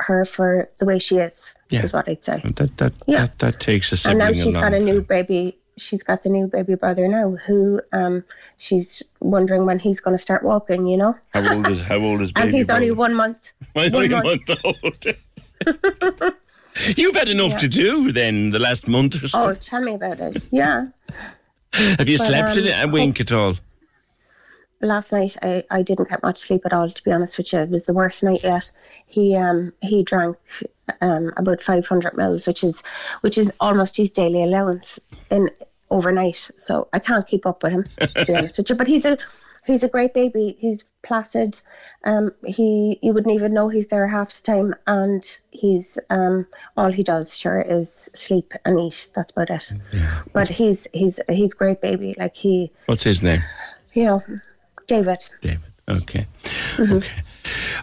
her 0.00 0.24
for 0.24 0.70
the 0.78 0.86
way 0.86 0.98
she 0.98 1.18
is. 1.18 1.54
Yeah. 1.68 1.82
Is 1.82 1.92
what 1.92 2.08
I'd 2.08 2.24
say. 2.24 2.40
That 2.56 2.76
that 2.78 2.92
Yeah. 3.06 3.22
that, 3.26 3.38
that 3.40 3.60
takes 3.60 3.90
a 3.90 3.94
And 3.94 3.98
sibling 4.00 4.18
now 4.18 4.32
she's 4.32 4.54
got 4.56 4.72
a 4.74 4.78
new 4.80 5.00
baby. 5.02 5.58
She's 5.78 6.02
got 6.02 6.22
the 6.22 6.30
new 6.30 6.46
baby 6.46 6.74
brother 6.74 7.06
now, 7.08 7.32
who 7.46 7.80
um 7.92 8.24
she's 8.56 9.02
wondering 9.20 9.66
when 9.66 9.78
he's 9.78 10.00
going 10.00 10.16
to 10.16 10.22
start 10.22 10.42
walking. 10.42 10.86
You 10.86 10.96
know, 10.96 11.14
How 11.34 11.54
old 11.54 11.66
is 11.68 11.80
how 11.80 11.96
old 11.98 12.22
is 12.22 12.32
baby? 12.32 12.48
and 12.48 12.56
he's 12.56 12.70
only 12.76 12.90
one 12.92 13.14
month. 13.14 13.50
only 13.74 14.08
one 14.08 14.22
month 14.24 14.50
old. 14.64 15.06
You've 16.96 17.16
had 17.16 17.28
enough 17.28 17.52
Yeah. 17.52 17.58
to 17.58 17.68
do 17.68 18.12
then 18.12 18.50
the 18.50 18.58
last 18.58 18.86
month 18.86 19.22
or 19.22 19.28
so. 19.28 19.42
Oh, 19.42 19.54
tell 19.54 19.80
me 19.82 19.94
about 19.94 20.20
it. 20.20 20.48
Yeah. 20.52 20.88
Have 21.72 22.08
you 22.08 22.18
but, 22.18 22.26
slept 22.26 22.56
in 22.58 22.72
um, 22.72 22.90
a 22.90 22.92
wink 22.92 23.20
at 23.20 23.32
all? 23.32 23.54
last 24.82 25.10
night 25.10 25.34
I, 25.42 25.64
I 25.70 25.80
didn't 25.82 26.10
get 26.10 26.22
much 26.22 26.36
sleep 26.36 26.60
at 26.66 26.72
all 26.74 26.90
to 26.90 27.02
be 27.02 27.10
honest 27.10 27.38
with 27.38 27.50
you 27.50 27.60
it 27.60 27.70
was 27.70 27.84
the 27.84 27.94
worst 27.94 28.22
night 28.22 28.40
yet 28.44 28.70
he 29.06 29.34
um 29.34 29.72
he 29.80 30.04
drank 30.04 30.36
um 31.00 31.32
about 31.36 31.60
500 31.60 32.16
mils 32.16 32.46
which 32.46 32.62
is 32.64 32.82
which 33.20 33.38
is 33.38 33.52
almost 33.60 33.96
his 33.96 34.10
daily 34.10 34.42
allowance 34.42 35.00
in 35.30 35.48
overnight 35.90 36.50
so 36.56 36.88
I 36.92 36.98
can't 36.98 37.26
keep 37.26 37.46
up 37.46 37.62
with 37.62 37.72
him 37.72 37.84
to 38.16 38.24
be 38.24 38.34
honest 38.36 38.58
with 38.58 38.70
you 38.70 38.76
but 38.76 38.86
he's 38.86 39.04
a 39.04 39.16
he's 39.66 39.82
a 39.82 39.88
great 39.88 40.14
baby 40.14 40.56
he's 40.60 40.84
placid 41.02 41.60
um 42.04 42.30
he 42.44 42.98
you 43.02 43.12
wouldn't 43.12 43.34
even 43.34 43.52
know 43.52 43.68
he's 43.68 43.88
there 43.88 44.06
half 44.06 44.32
the 44.32 44.42
time 44.42 44.74
and 44.86 45.24
he's 45.50 45.98
um 46.10 46.46
all 46.76 46.90
he 46.90 47.02
does 47.02 47.36
sure 47.36 47.60
is 47.60 48.08
sleep 48.14 48.52
and 48.64 48.78
eat 48.78 49.08
that's 49.14 49.32
about 49.32 49.50
it 49.50 49.72
Yeah. 49.92 50.22
but 50.32 50.48
he's 50.48 50.86
he's 50.92 51.18
he's 51.28 51.54
great 51.54 51.80
baby 51.80 52.14
like 52.18 52.36
he 52.36 52.70
What's 52.86 53.02
his 53.02 53.22
name? 53.22 53.42
you 53.92 54.04
know 54.04 54.24
David 54.86 55.18
David. 55.42 55.60
Okay. 55.88 56.26
Mhm. 56.76 56.98
Okay. 56.98 57.22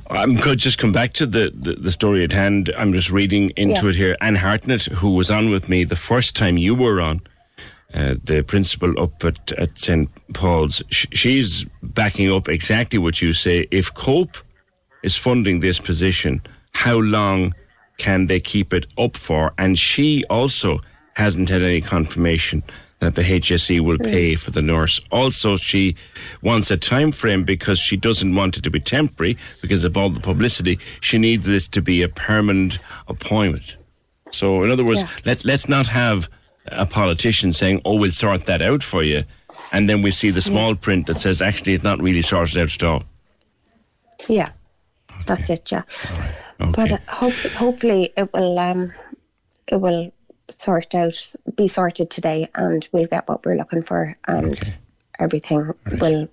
I'm 0.09 0.35
going 0.35 0.49
to 0.51 0.55
just 0.55 0.77
come 0.77 0.91
back 0.91 1.13
to 1.13 1.25
the, 1.25 1.51
the, 1.53 1.73
the 1.75 1.91
story 1.91 2.23
at 2.23 2.31
hand. 2.31 2.71
I'm 2.77 2.93
just 2.93 3.09
reading 3.11 3.51
into 3.55 3.81
Yeah. 3.83 3.89
it 3.89 3.95
here. 3.95 4.17
Anne 4.21 4.35
Hartnett, 4.35 4.83
who 4.85 5.11
was 5.11 5.29
on 5.31 5.49
with 5.49 5.69
me 5.69 5.83
the 5.83 5.95
first 5.95 6.35
time 6.35 6.57
you 6.57 6.75
were 6.75 6.99
on, 7.01 7.21
uh, 7.93 8.15
the 8.23 8.41
principal 8.43 8.99
up 8.99 9.23
at, 9.23 9.51
at 9.53 9.77
St. 9.77 10.09
Paul's, 10.33 10.81
sh- 10.89 11.05
she's 11.13 11.65
backing 11.83 12.31
up 12.31 12.49
exactly 12.49 12.97
what 12.99 13.21
you 13.21 13.33
say. 13.33 13.67
If 13.71 13.93
COPE 13.93 14.37
is 15.03 15.15
funding 15.15 15.59
this 15.59 15.79
position, 15.79 16.41
how 16.71 16.97
long 16.97 17.53
can 17.97 18.25
they 18.27 18.39
keep 18.39 18.73
it 18.73 18.87
up 18.97 19.15
for? 19.15 19.53
And 19.57 19.77
she 19.77 20.23
also 20.29 20.79
hasn't 21.15 21.49
had 21.49 21.61
any 21.61 21.81
confirmation 21.81 22.63
that 23.03 23.15
the 23.15 23.21
HSE 23.21 23.81
will 23.81 23.97
pay 23.97 24.35
for 24.35 24.51
the 24.51 24.61
nurse. 24.61 25.01
Also, 25.11 25.57
she 25.57 25.95
wants 26.41 26.71
a 26.71 26.77
time 26.77 27.11
frame 27.11 27.43
because 27.43 27.77
she 27.77 27.97
doesn't 27.97 28.33
want 28.33 28.55
it 28.57 28.63
to 28.63 28.69
be 28.69 28.79
temporary 28.79 29.37
because 29.61 29.83
of 29.83 29.97
all 29.97 30.09
the 30.09 30.21
publicity. 30.21 30.79
She 31.01 31.17
needs 31.17 31.45
this 31.45 31.67
to 31.69 31.81
be 31.81 32.01
a 32.01 32.07
permanent 32.07 32.77
appointment. 33.09 33.75
So, 34.31 34.63
in 34.63 34.71
other 34.71 34.85
words, 34.85 35.01
Yeah. 35.01 35.09
let, 35.25 35.43
let's 35.43 35.67
not 35.67 35.87
have 35.87 36.29
a 36.67 36.85
politician 36.85 37.51
saying, 37.51 37.81
oh, 37.83 37.95
we'll 37.95 38.11
sort 38.11 38.45
that 38.45 38.61
out 38.61 38.83
for 38.83 39.03
you. 39.03 39.25
And 39.73 39.89
then 39.89 40.01
we 40.01 40.09
see 40.11 40.29
the 40.29 40.41
small 40.41 40.73
print 40.73 41.07
that 41.07 41.17
says, 41.19 41.41
actually, 41.41 41.73
it's 41.73 41.83
not 41.83 42.01
really 42.01 42.21
sorted 42.21 42.57
out 42.57 42.73
at 42.73 42.83
all. 42.83 43.03
Yeah, 44.29 44.49
that's 45.27 45.49
it. 45.49 45.69
Yeah, 45.69 45.81
but 46.57 46.91
uh, 46.93 46.97
hope, 47.09 47.33
hopefully 47.33 48.13
it 48.15 48.31
will 48.31 48.57
um, 48.57 48.93
it 49.69 49.81
will 49.81 50.13
sort 50.61 50.93
out, 50.95 51.33
be 51.55 51.67
sorted 51.67 52.09
today, 52.09 52.47
and 52.55 52.87
we'll 52.91 53.07
get 53.07 53.27
what 53.27 53.45
we're 53.45 53.55
looking 53.55 53.83
for, 53.83 54.13
and 54.27 54.77
everything 55.19 55.71
will 55.99 56.29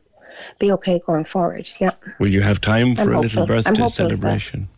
be 0.59 0.73
okay 0.73 1.01
going 1.07 1.25
forward. 1.25 1.69
Yeah, 1.81 1.91
Will 2.19 2.29
you 2.29 2.41
have 2.43 2.61
time 2.61 2.95
for 2.95 3.03
I'm 3.03 3.13
a 3.13 3.21
little 3.21 3.23
hopeful. 3.23 3.43
I'm 3.43 3.75
birthday 3.75 3.81
hopeful 3.81 4.07
of 4.07 4.11
that. 4.13 4.17
celebration? 4.19 4.69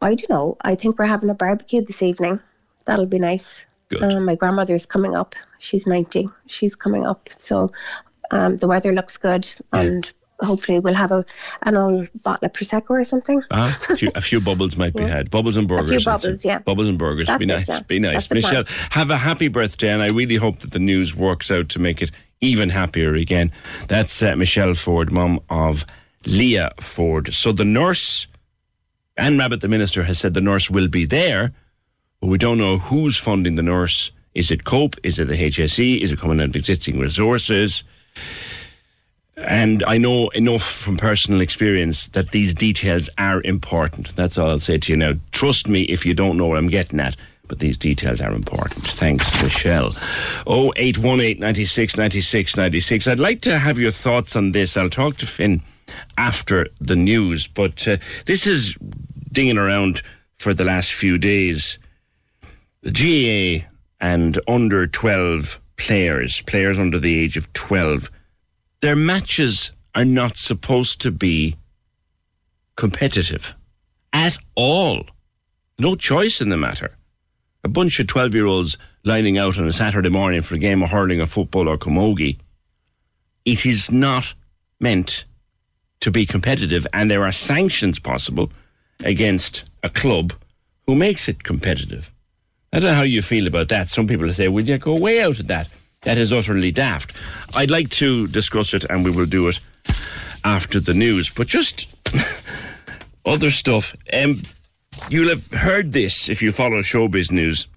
I 0.00 0.14
don't 0.14 0.30
know. 0.30 0.56
I 0.62 0.74
think 0.74 0.98
we're 0.98 1.04
having 1.06 1.30
a 1.30 1.34
barbecue 1.34 1.80
this 1.82 2.02
evening. 2.02 2.40
That'll 2.86 3.06
be 3.06 3.18
nice. 3.18 3.64
Good. 3.88 4.02
Uh, 4.02 4.20
my 4.20 4.34
grandmother's 4.34 4.86
coming 4.86 5.14
up. 5.14 5.34
She's 5.58 5.86
ninety. 5.86 6.28
She's 6.46 6.74
coming 6.74 7.06
up, 7.06 7.28
so 7.36 7.68
um, 8.30 8.56
the 8.56 8.66
weather 8.66 8.92
looks 8.92 9.16
good, 9.18 9.46
and 9.72 10.10
hopefully 10.42 10.78
we'll 10.80 10.94
have 10.94 11.10
a 11.12 11.24
an 11.62 11.76
old 11.76 12.08
bottle 12.22 12.46
of 12.46 12.52
prosecco 12.52 12.90
or 12.90 13.04
something. 13.04 13.42
Ah, 13.50 13.76
a 13.90 13.96
few, 13.96 14.08
a 14.14 14.20
few 14.20 14.40
bubbles 14.40 14.76
might 14.76 14.94
be 14.94 15.02
Yeah. 15.02 15.08
had. 15.08 15.30
Bubbles 15.30 15.56
and 15.56 15.66
burgers. 15.68 15.90
that's 15.90 16.04
bubbles, 16.24 16.44
it. 16.44 16.48
yeah. 16.48 16.58
Bubbles 16.58 16.88
and 16.88 16.98
burgers. 16.98 17.26
That's 17.26 17.38
be 17.38 17.44
it, 17.44 17.48
nice. 17.56 17.68
yeah. 17.68 17.80
Be 17.80 17.98
nice. 17.98 18.14
That's 18.14 18.26
the 18.26 18.40
plan. 18.40 18.54
Michelle, 18.64 18.76
have 18.90 19.10
a 19.10 19.18
happy 19.18 19.48
birthday, 19.48 19.90
and 19.90 20.02
I 20.02 20.08
really 20.08 20.36
hope 20.36 20.60
that 20.60 20.72
the 20.72 20.78
news 20.78 21.14
works 21.16 21.50
out 21.50 21.68
to 21.70 21.78
make 21.78 22.02
it 22.02 22.10
even 22.40 22.68
happier 22.70 23.14
again. 23.14 23.52
That's 23.88 24.22
uh, 24.22 24.34
Michelle 24.36 24.74
Ford, 24.74 25.12
mum 25.12 25.40
of 25.48 25.84
Leah 26.26 26.72
Ford. 26.80 27.32
So 27.32 27.52
the 27.52 27.64
nurse, 27.64 28.26
Anne 29.16 29.36
Rabbitte, 29.36 29.60
the 29.60 29.68
minister, 29.68 30.02
has 30.04 30.18
said 30.18 30.34
the 30.34 30.40
nurse 30.40 30.68
will 30.70 30.88
be 30.88 31.04
there, 31.04 31.52
but 32.20 32.26
we 32.28 32.38
don't 32.38 32.58
know 32.58 32.78
who's 32.78 33.16
funding 33.16 33.54
the 33.56 33.62
nurse. 33.62 34.10
Is 34.34 34.50
it 34.50 34.64
COPE? 34.64 34.96
Is 35.02 35.18
it 35.18 35.26
the 35.28 35.34
HSE? 35.34 36.00
Is 36.00 36.10
it 36.10 36.18
coming 36.18 36.40
out 36.40 36.48
of 36.50 36.56
existing 36.56 36.98
resources? 36.98 37.84
And 39.42 39.82
I 39.84 39.98
know 39.98 40.28
enough 40.30 40.62
from 40.62 40.96
personal 40.96 41.40
experience 41.40 42.08
that 42.08 42.30
these 42.30 42.54
details 42.54 43.10
are 43.18 43.42
important. 43.42 44.14
That's 44.14 44.38
all 44.38 44.50
I'll 44.50 44.58
say 44.58 44.78
to 44.78 44.92
you 44.92 44.96
now. 44.96 45.14
Trust 45.32 45.68
me 45.68 45.82
if 45.82 46.06
you 46.06 46.14
don't 46.14 46.36
know 46.36 46.46
what 46.46 46.58
I'm 46.58 46.68
getting 46.68 47.00
at, 47.00 47.16
but 47.48 47.58
these 47.58 47.76
details 47.76 48.20
are 48.20 48.32
important. 48.32 48.86
Thanks, 48.86 49.42
Michelle. 49.42 49.94
0818 50.46 51.40
96 51.40 51.96
96 51.96 52.56
96. 52.56 53.06
I'd 53.08 53.20
like 53.20 53.40
to 53.42 53.58
have 53.58 53.78
your 53.78 53.90
thoughts 53.90 54.36
on 54.36 54.52
this. 54.52 54.76
I'll 54.76 54.90
talk 54.90 55.16
to 55.18 55.26
Finn 55.26 55.62
after 56.16 56.68
the 56.80 56.96
news, 56.96 57.46
but 57.46 57.86
uh, 57.88 57.96
this 58.26 58.46
is 58.46 58.76
dinging 59.30 59.58
around 59.58 60.02
for 60.36 60.54
the 60.54 60.64
last 60.64 60.92
few 60.92 61.18
days. 61.18 61.78
The 62.82 62.90
GAA 62.90 63.66
and 64.00 64.38
under 64.48 64.86
12 64.86 65.60
players, 65.76 66.42
players 66.42 66.78
under 66.78 66.98
the 66.98 67.18
age 67.18 67.36
of 67.36 67.52
12, 67.52 68.10
their 68.82 68.96
matches 68.96 69.70
are 69.94 70.04
not 70.04 70.36
supposed 70.36 71.00
to 71.00 71.10
be 71.10 71.56
competitive 72.76 73.54
at 74.12 74.36
all. 74.54 75.06
No 75.78 75.94
choice 75.94 76.40
in 76.40 76.50
the 76.50 76.56
matter. 76.56 76.96
A 77.64 77.68
bunch 77.68 78.00
of 78.00 78.08
12 78.08 78.34
year 78.34 78.46
olds 78.46 78.76
lining 79.04 79.38
out 79.38 79.58
on 79.58 79.68
a 79.68 79.72
Saturday 79.72 80.08
morning 80.08 80.42
for 80.42 80.56
a 80.56 80.58
game 80.58 80.82
of 80.82 80.90
hurling 80.90 81.20
or 81.20 81.26
football 81.26 81.68
or 81.68 81.78
camogie. 81.78 82.38
It 83.44 83.64
is 83.64 83.90
not 83.90 84.34
meant 84.80 85.24
to 86.00 86.10
be 86.10 86.26
competitive, 86.26 86.86
and 86.92 87.08
there 87.10 87.24
are 87.24 87.32
sanctions 87.32 88.00
possible 88.00 88.50
against 89.00 89.64
a 89.84 89.90
club 89.90 90.32
who 90.86 90.96
makes 90.96 91.28
it 91.28 91.44
competitive. 91.44 92.12
I 92.72 92.80
don't 92.80 92.90
know 92.90 92.96
how 92.96 93.02
you 93.02 93.22
feel 93.22 93.46
about 93.46 93.68
that. 93.68 93.88
Some 93.88 94.08
people 94.08 94.32
say, 94.32 94.48
will 94.48 94.64
you 94.64 94.78
go 94.78 94.96
way 94.96 95.22
out 95.22 95.38
of 95.38 95.46
that? 95.46 95.68
That 96.02 96.18
is 96.18 96.32
utterly 96.32 96.72
daft. 96.72 97.14
I'd 97.54 97.70
like 97.70 97.90
to 97.90 98.26
discuss 98.28 98.74
it, 98.74 98.84
and 98.90 99.04
we 99.04 99.10
will 99.10 99.26
do 99.26 99.48
it 99.48 99.60
after 100.44 100.80
the 100.80 100.94
news. 100.94 101.30
But 101.30 101.46
just 101.46 101.94
other 103.24 103.50
stuff. 103.50 103.94
Um, 104.12 104.42
you'll 105.08 105.28
have 105.28 105.46
heard 105.52 105.92
this 105.92 106.28
if 106.28 106.42
you 106.42 106.52
follow 106.52 106.80
showbiz 106.80 107.30
news. 107.30 107.68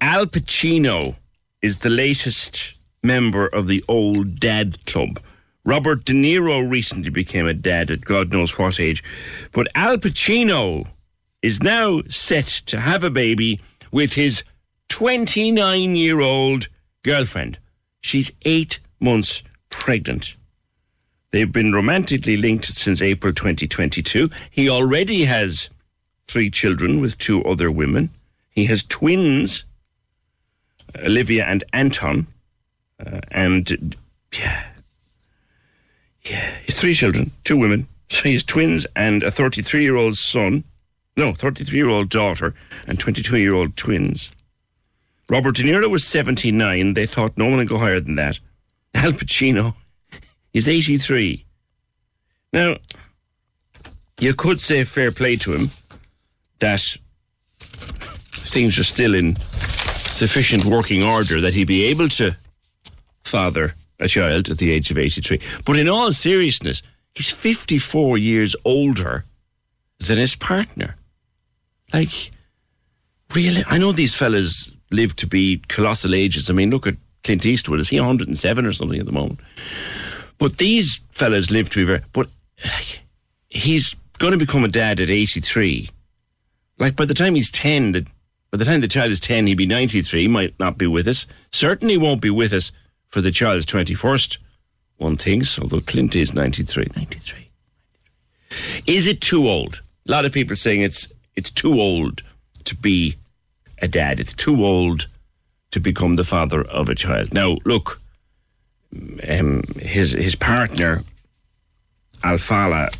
Al 0.00 0.26
Pacino 0.26 1.16
is 1.62 1.78
the 1.78 1.90
latest 1.90 2.74
member 3.02 3.46
of 3.46 3.66
the 3.66 3.82
Old 3.88 4.38
Dad 4.38 4.84
Club. 4.86 5.20
Robert 5.64 6.04
De 6.04 6.12
Niro 6.12 6.68
recently 6.68 7.10
became 7.10 7.46
a 7.46 7.54
dad 7.54 7.90
at 7.90 8.04
God 8.04 8.32
knows 8.32 8.56
what 8.56 8.78
age. 8.78 9.02
But 9.50 9.66
Al 9.74 9.96
Pacino 9.96 10.86
is 11.42 11.62
now 11.62 12.02
set 12.08 12.46
to 12.66 12.80
have 12.80 13.02
a 13.02 13.10
baby 13.10 13.60
with 13.90 14.12
his 14.12 14.44
29 14.90 15.96
year 15.96 16.20
old 16.20 16.68
girlfriend. 17.06 17.58
She's 18.00 18.32
eight 18.42 18.80
months 19.00 19.42
pregnant. 19.70 20.36
They've 21.30 21.50
been 21.50 21.72
romantically 21.72 22.36
linked 22.36 22.66
since 22.66 23.00
April 23.00 23.32
2022. 23.32 24.28
He 24.50 24.68
already 24.68 25.24
has 25.24 25.68
three 26.26 26.50
children 26.50 27.00
with 27.00 27.16
two 27.18 27.42
other 27.44 27.70
women. 27.70 28.10
He 28.50 28.66
has 28.66 28.82
twins, 28.82 29.64
Olivia 30.96 31.44
and 31.44 31.62
Anton. 31.72 32.26
Uh, 32.98 33.20
and 33.30 33.94
yeah, 34.38 34.66
yeah, 36.24 36.54
he's 36.64 36.76
three 36.76 36.94
children, 36.94 37.30
two 37.44 37.56
women. 37.56 37.86
So 38.08 38.22
he 38.22 38.32
has 38.32 38.44
twins 38.44 38.86
and 38.96 39.22
a 39.22 39.30
33 39.30 39.82
year 39.82 39.96
old 39.96 40.16
son. 40.16 40.64
No, 41.16 41.32
33 41.32 41.78
year 41.78 41.88
old 41.88 42.08
daughter 42.08 42.54
and 42.86 42.98
22 42.98 43.38
year 43.38 43.54
old 43.54 43.76
twins. 43.76 44.30
Robert 45.28 45.56
De 45.56 45.62
Niro 45.62 45.90
was 45.90 46.04
79. 46.04 46.94
They 46.94 47.06
thought 47.06 47.36
no 47.36 47.46
one 47.46 47.56
would 47.56 47.68
go 47.68 47.78
higher 47.78 48.00
than 48.00 48.14
that. 48.14 48.38
Al 48.94 49.12
Pacino 49.12 49.74
is 50.52 50.68
83. 50.68 51.44
Now, 52.52 52.76
you 54.20 54.34
could 54.34 54.60
say 54.60 54.84
fair 54.84 55.10
play 55.10 55.36
to 55.36 55.52
him 55.52 55.70
that 56.60 56.82
things 58.30 58.78
are 58.78 58.84
still 58.84 59.14
in 59.14 59.36
sufficient 59.36 60.64
working 60.64 61.02
order 61.02 61.40
that 61.40 61.54
he'd 61.54 61.66
be 61.66 61.84
able 61.84 62.08
to 62.08 62.36
father 63.24 63.74
a 63.98 64.08
child 64.08 64.48
at 64.48 64.58
the 64.58 64.70
age 64.70 64.90
of 64.90 64.98
83. 64.98 65.40
But 65.64 65.78
in 65.78 65.88
all 65.88 66.12
seriousness, 66.12 66.82
he's 67.14 67.30
54 67.30 68.16
years 68.16 68.56
older 68.64 69.24
than 69.98 70.18
his 70.18 70.36
partner. 70.36 70.96
Like, 71.92 72.30
really? 73.34 73.64
I 73.66 73.78
know 73.78 73.92
these 73.92 74.14
fellas 74.14 74.70
live 74.90 75.16
to 75.16 75.26
be 75.26 75.62
colossal 75.68 76.14
ages. 76.14 76.50
I 76.50 76.52
mean, 76.52 76.70
look 76.70 76.86
at 76.86 76.96
Clint 77.24 77.46
Eastwood. 77.46 77.80
Is 77.80 77.88
he 77.88 77.98
107 77.98 78.66
or 78.66 78.72
something 78.72 78.98
at 78.98 79.06
the 79.06 79.12
moment? 79.12 79.40
But 80.38 80.58
these 80.58 81.00
fellas 81.12 81.50
live 81.50 81.70
to 81.70 81.80
be 81.80 81.84
very. 81.84 82.02
But 82.12 82.28
he's 83.48 83.96
going 84.18 84.32
to 84.32 84.38
become 84.38 84.64
a 84.64 84.68
dad 84.68 85.00
at 85.00 85.10
83. 85.10 85.90
Like, 86.78 86.96
by 86.96 87.04
the 87.04 87.14
time 87.14 87.34
he's 87.34 87.50
10, 87.50 87.92
the, 87.92 88.06
by 88.50 88.58
the 88.58 88.64
time 88.64 88.80
the 88.80 88.88
child 88.88 89.10
is 89.10 89.20
10, 89.20 89.46
he'll 89.46 89.56
be 89.56 89.66
93. 89.66 90.22
He 90.22 90.28
might 90.28 90.58
not 90.58 90.78
be 90.78 90.86
with 90.86 91.08
us. 91.08 91.26
Certainly 91.52 91.96
won't 91.96 92.20
be 92.20 92.30
with 92.30 92.52
us 92.52 92.70
for 93.08 93.20
the 93.20 93.30
child's 93.30 93.66
21st, 93.66 94.38
one 94.98 95.16
thinks, 95.16 95.58
although 95.58 95.80
Clint 95.80 96.14
is 96.14 96.34
93. 96.34 96.88
93. 96.96 97.50
Is 98.86 99.06
it 99.06 99.20
too 99.20 99.48
old? 99.48 99.80
A 100.08 100.10
lot 100.10 100.24
of 100.24 100.32
people 100.32 100.56
saying 100.56 100.82
it's 100.82 101.08
it's 101.34 101.50
too 101.50 101.80
old 101.80 102.22
to 102.64 102.74
be 102.74 103.16
a 103.78 103.88
dad. 103.88 104.20
It's 104.20 104.34
too 104.34 104.64
old 104.64 105.06
to 105.70 105.80
become 105.80 106.16
the 106.16 106.24
father 106.24 106.62
of 106.62 106.88
a 106.88 106.94
child. 106.94 107.34
Now, 107.34 107.58
look, 107.64 108.00
um, 109.28 109.62
his 109.78 110.12
his 110.12 110.34
partner, 110.34 111.02
Alfallah, 112.24 112.90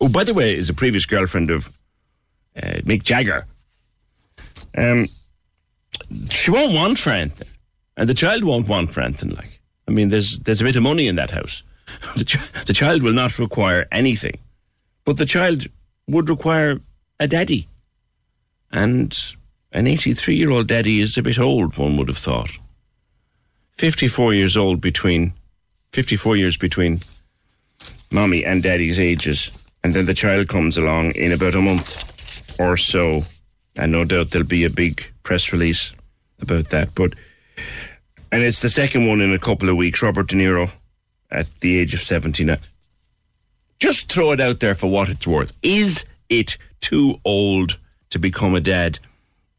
who 0.00 0.08
by 0.08 0.24
the 0.24 0.34
way 0.34 0.54
is 0.56 0.70
a 0.70 0.74
previous 0.74 1.06
girlfriend 1.06 1.50
of 1.50 1.72
uh, 2.56 2.80
Mick 2.84 3.02
Jagger. 3.02 3.46
Um, 4.76 5.08
she 6.30 6.50
won't 6.50 6.74
want 6.74 6.98
for 6.98 7.10
anything, 7.10 7.48
and 7.96 8.08
the 8.08 8.14
child 8.14 8.44
won't 8.44 8.68
want 8.68 8.92
for 8.92 9.00
anything. 9.00 9.30
Like, 9.30 9.60
I 9.86 9.90
mean, 9.90 10.08
there's 10.08 10.38
there's 10.40 10.60
a 10.60 10.64
bit 10.64 10.76
of 10.76 10.82
money 10.82 11.08
in 11.08 11.16
that 11.16 11.30
house. 11.30 11.62
The, 12.16 12.24
ch- 12.24 12.52
the 12.66 12.74
child 12.74 13.02
will 13.02 13.14
not 13.14 13.38
require 13.38 13.86
anything, 13.90 14.38
but 15.06 15.16
the 15.16 15.24
child 15.24 15.66
would 16.06 16.28
require 16.28 16.80
a 17.18 17.26
daddy, 17.26 17.66
and 18.70 19.18
an 19.72 19.86
83 19.86 20.36
year 20.36 20.50
old 20.50 20.68
daddy 20.68 21.00
is 21.00 21.16
a 21.18 21.22
bit 21.22 21.38
old. 21.38 21.76
One 21.76 21.96
would 21.96 22.08
have 22.08 22.18
thought. 22.18 22.50
54 23.76 24.34
years 24.34 24.56
old 24.56 24.80
between 24.80 25.32
54 25.92 26.36
years 26.36 26.56
between 26.56 27.00
mommy 28.10 28.44
and 28.44 28.62
daddy's 28.62 28.98
ages, 28.98 29.50
and 29.82 29.94
then 29.94 30.06
the 30.06 30.14
child 30.14 30.48
comes 30.48 30.76
along 30.76 31.12
in 31.12 31.32
about 31.32 31.54
a 31.54 31.60
month 31.60 32.04
or 32.58 32.76
so, 32.76 33.24
and 33.76 33.92
no 33.92 34.04
doubt 34.04 34.30
there'll 34.30 34.46
be 34.46 34.64
a 34.64 34.70
big 34.70 35.04
press 35.22 35.52
release 35.52 35.92
about 36.40 36.70
that. 36.70 36.94
But 36.94 37.14
and 38.30 38.42
it's 38.42 38.60
the 38.60 38.70
second 38.70 39.06
one 39.06 39.20
in 39.20 39.32
a 39.32 39.38
couple 39.38 39.68
of 39.68 39.76
weeks. 39.76 40.02
Robert 40.02 40.28
De 40.28 40.36
Niro 40.36 40.70
at 41.30 41.46
the 41.60 41.78
age 41.78 41.94
of 41.94 42.00
79. 42.00 42.58
Just 43.78 44.10
throw 44.10 44.32
it 44.32 44.40
out 44.40 44.60
there 44.60 44.74
for 44.74 44.88
what 44.88 45.08
it's 45.08 45.26
worth. 45.26 45.52
Is 45.62 46.04
it 46.28 46.58
too 46.80 47.20
old 47.24 47.78
to 48.10 48.18
become 48.18 48.54
a 48.54 48.60
dad 48.60 48.98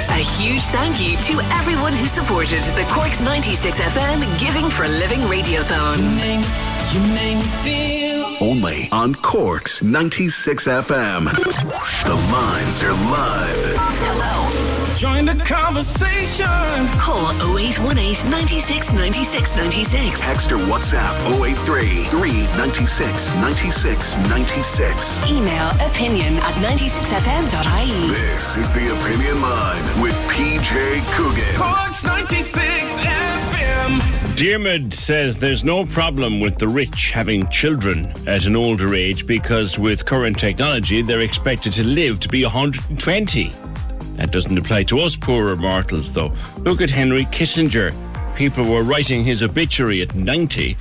A 0.08 0.24
huge 0.40 0.62
thank 0.72 1.02
you 1.02 1.18
to 1.18 1.38
everyone 1.52 1.92
who 1.92 2.06
supported 2.06 2.62
the 2.76 2.84
Corks 2.94 3.20
96 3.20 3.76
FM 3.76 4.24
Giving 4.40 4.70
for 4.70 4.88
Living 4.88 5.20
Radiothon. 5.20 6.00
You 6.92 7.00
make 7.14 7.36
me 7.36 7.42
feel 7.64 8.36
Only 8.40 8.88
on 8.92 9.14
Corks 9.16 9.82
96 9.82 10.68
FM. 10.68 11.24
The 12.04 12.14
lines 12.32 12.82
are 12.84 12.92
live. 12.92 13.76
Hello. 14.06 14.96
join 14.96 15.24
the 15.26 15.34
conversation. 15.44 16.46
Call 16.98 17.32
0818 17.58 18.30
96 18.30 18.92
96 18.92 19.56
96. 19.56 20.20
Text 20.20 20.52
or 20.52 20.58
WhatsApp 20.58 21.14
083 21.42 22.04
396 22.04 23.34
96 23.36 24.16
96. 24.28 25.30
Email 25.30 25.70
opinion 25.80 26.34
at 26.38 26.54
96fm.ie. 26.62 28.08
This 28.12 28.56
is 28.56 28.72
the 28.72 28.86
Opinion 29.00 29.40
Line 29.42 29.82
with 30.02 30.14
PJ 30.30 31.02
Coogan. 31.16 31.56
Corks 31.56 32.04
96 32.04 32.98
FM. 33.00 33.33
Diarmid 34.36 34.92
says 34.92 35.36
there's 35.36 35.62
no 35.62 35.86
problem 35.86 36.40
with 36.40 36.58
the 36.58 36.66
rich 36.66 37.12
having 37.12 37.48
children 37.50 38.12
at 38.26 38.46
an 38.46 38.56
older 38.56 38.92
age 38.94 39.28
because 39.28 39.78
with 39.78 40.04
current 40.04 40.36
technology, 40.38 41.02
they're 41.02 41.20
expected 41.20 41.72
to 41.74 41.84
live 41.84 42.18
to 42.18 42.28
be 42.28 42.42
120. 42.42 43.52
That 44.16 44.32
doesn't 44.32 44.58
apply 44.58 44.82
to 44.84 44.98
us 44.98 45.14
poorer 45.14 45.54
mortals, 45.54 46.12
though. 46.12 46.32
Look 46.58 46.80
at 46.80 46.90
Henry 46.90 47.26
Kissinger. 47.26 47.94
People 48.34 48.64
were 48.64 48.82
writing 48.82 49.22
his 49.22 49.42
obituary 49.42 50.02
at 50.02 50.16
90, 50.16 50.76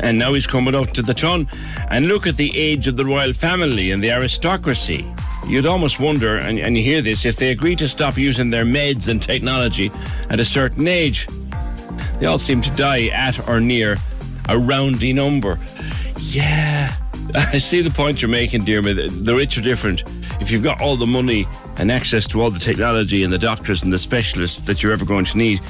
and 0.00 0.18
now 0.18 0.34
he's 0.34 0.46
coming 0.46 0.74
up 0.74 0.92
to 0.92 1.00
the 1.00 1.14
ton. 1.14 1.48
And 1.90 2.08
look 2.08 2.26
at 2.26 2.36
the 2.36 2.56
age 2.58 2.88
of 2.88 2.98
the 2.98 3.06
royal 3.06 3.32
family 3.32 3.90
and 3.90 4.02
the 4.02 4.10
aristocracy. 4.10 5.04
You'd 5.46 5.64
almost 5.66 5.98
wonder, 5.98 6.36
and, 6.36 6.58
and 6.58 6.76
you 6.76 6.82
hear 6.82 7.00
this, 7.00 7.24
if 7.24 7.36
they 7.36 7.50
agree 7.52 7.74
to 7.76 7.88
stop 7.88 8.18
using 8.18 8.50
their 8.50 8.66
meds 8.66 9.08
and 9.08 9.22
technology 9.22 9.90
at 10.28 10.40
a 10.40 10.44
certain 10.44 10.86
age. 10.86 11.26
They 12.18 12.26
all 12.26 12.38
seem 12.38 12.60
to 12.62 12.70
die 12.70 13.06
at 13.08 13.48
or 13.48 13.60
near 13.60 13.96
a 14.48 14.58
roundy 14.58 15.12
number. 15.12 15.58
Yeah, 16.20 16.94
I 17.34 17.58
see 17.58 17.82
the 17.82 17.90
point 17.90 18.22
you're 18.22 18.30
making, 18.30 18.64
dear 18.64 18.82
me. 18.82 18.92
The 18.92 19.34
rich 19.34 19.58
are 19.58 19.62
different. 19.62 20.02
If 20.40 20.50
you've 20.50 20.62
got 20.62 20.80
all 20.80 20.96
the 20.96 21.06
money 21.06 21.46
and 21.76 21.90
access 21.90 22.26
to 22.28 22.40
all 22.40 22.50
the 22.50 22.58
technology 22.58 23.22
and 23.22 23.32
the 23.32 23.38
doctors 23.38 23.82
and 23.82 23.92
the 23.92 23.98
specialists 23.98 24.60
that 24.60 24.82
you're 24.82 24.92
ever 24.92 25.04
going 25.04 25.24
to 25.26 25.38
need, 25.38 25.60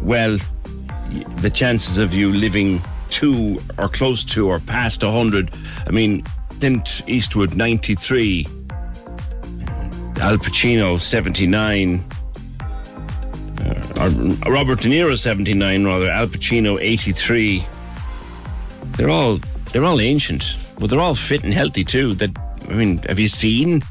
well, 0.00 0.38
the 1.36 1.50
chances 1.50 1.98
of 1.98 2.14
you 2.14 2.32
living 2.32 2.80
to 3.10 3.58
or 3.78 3.88
close 3.88 4.24
to 4.24 4.48
or 4.48 4.58
past 4.60 5.02
100, 5.02 5.54
I 5.86 5.90
mean, 5.90 6.24
Clint 6.60 7.02
Eastwood, 7.06 7.54
93, 7.54 8.46
Al 10.16 10.38
Pacino, 10.38 10.98
79, 10.98 11.96
or 11.96 12.02
Uh, 14.04 14.50
Robert 14.50 14.80
De 14.80 14.88
Niro 14.90 15.18
79 15.18 15.86
rather. 15.86 16.10
Al 16.10 16.26
Pacino 16.26 16.78
83 16.78 17.66
they're 18.98 19.08
all 19.08 19.40
they're 19.72 19.86
all 19.86 19.98
ancient 19.98 20.58
but 20.78 20.90
they're 20.90 21.00
all 21.00 21.14
fit 21.14 21.42
and 21.42 21.54
healthy 21.54 21.84
too 21.84 22.12
that 22.16 22.30
I 22.68 22.74
mean 22.74 22.98
have 23.08 23.18
you 23.18 23.28
seen 23.28 23.82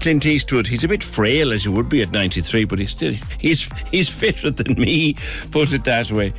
Clint 0.00 0.26
Eastwood? 0.26 0.66
He's 0.66 0.82
a 0.82 0.88
bit 0.88 1.04
frail 1.04 1.52
as 1.52 1.62
he 1.62 1.68
would 1.68 1.88
be 1.88 2.02
at 2.02 2.10
93 2.10 2.64
but 2.64 2.80
he's 2.80 2.90
still 2.90 3.14
he's 3.38 3.70
he's 3.92 4.08
fitter 4.08 4.50
than 4.50 4.74
me 4.74 5.14
put 5.52 5.72
it 5.72 5.84
that 5.84 6.10
way. 6.10 6.34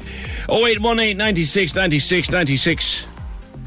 0818 0.49 1.15
96 1.15 1.73
96 1.73 2.31
96 2.31 3.05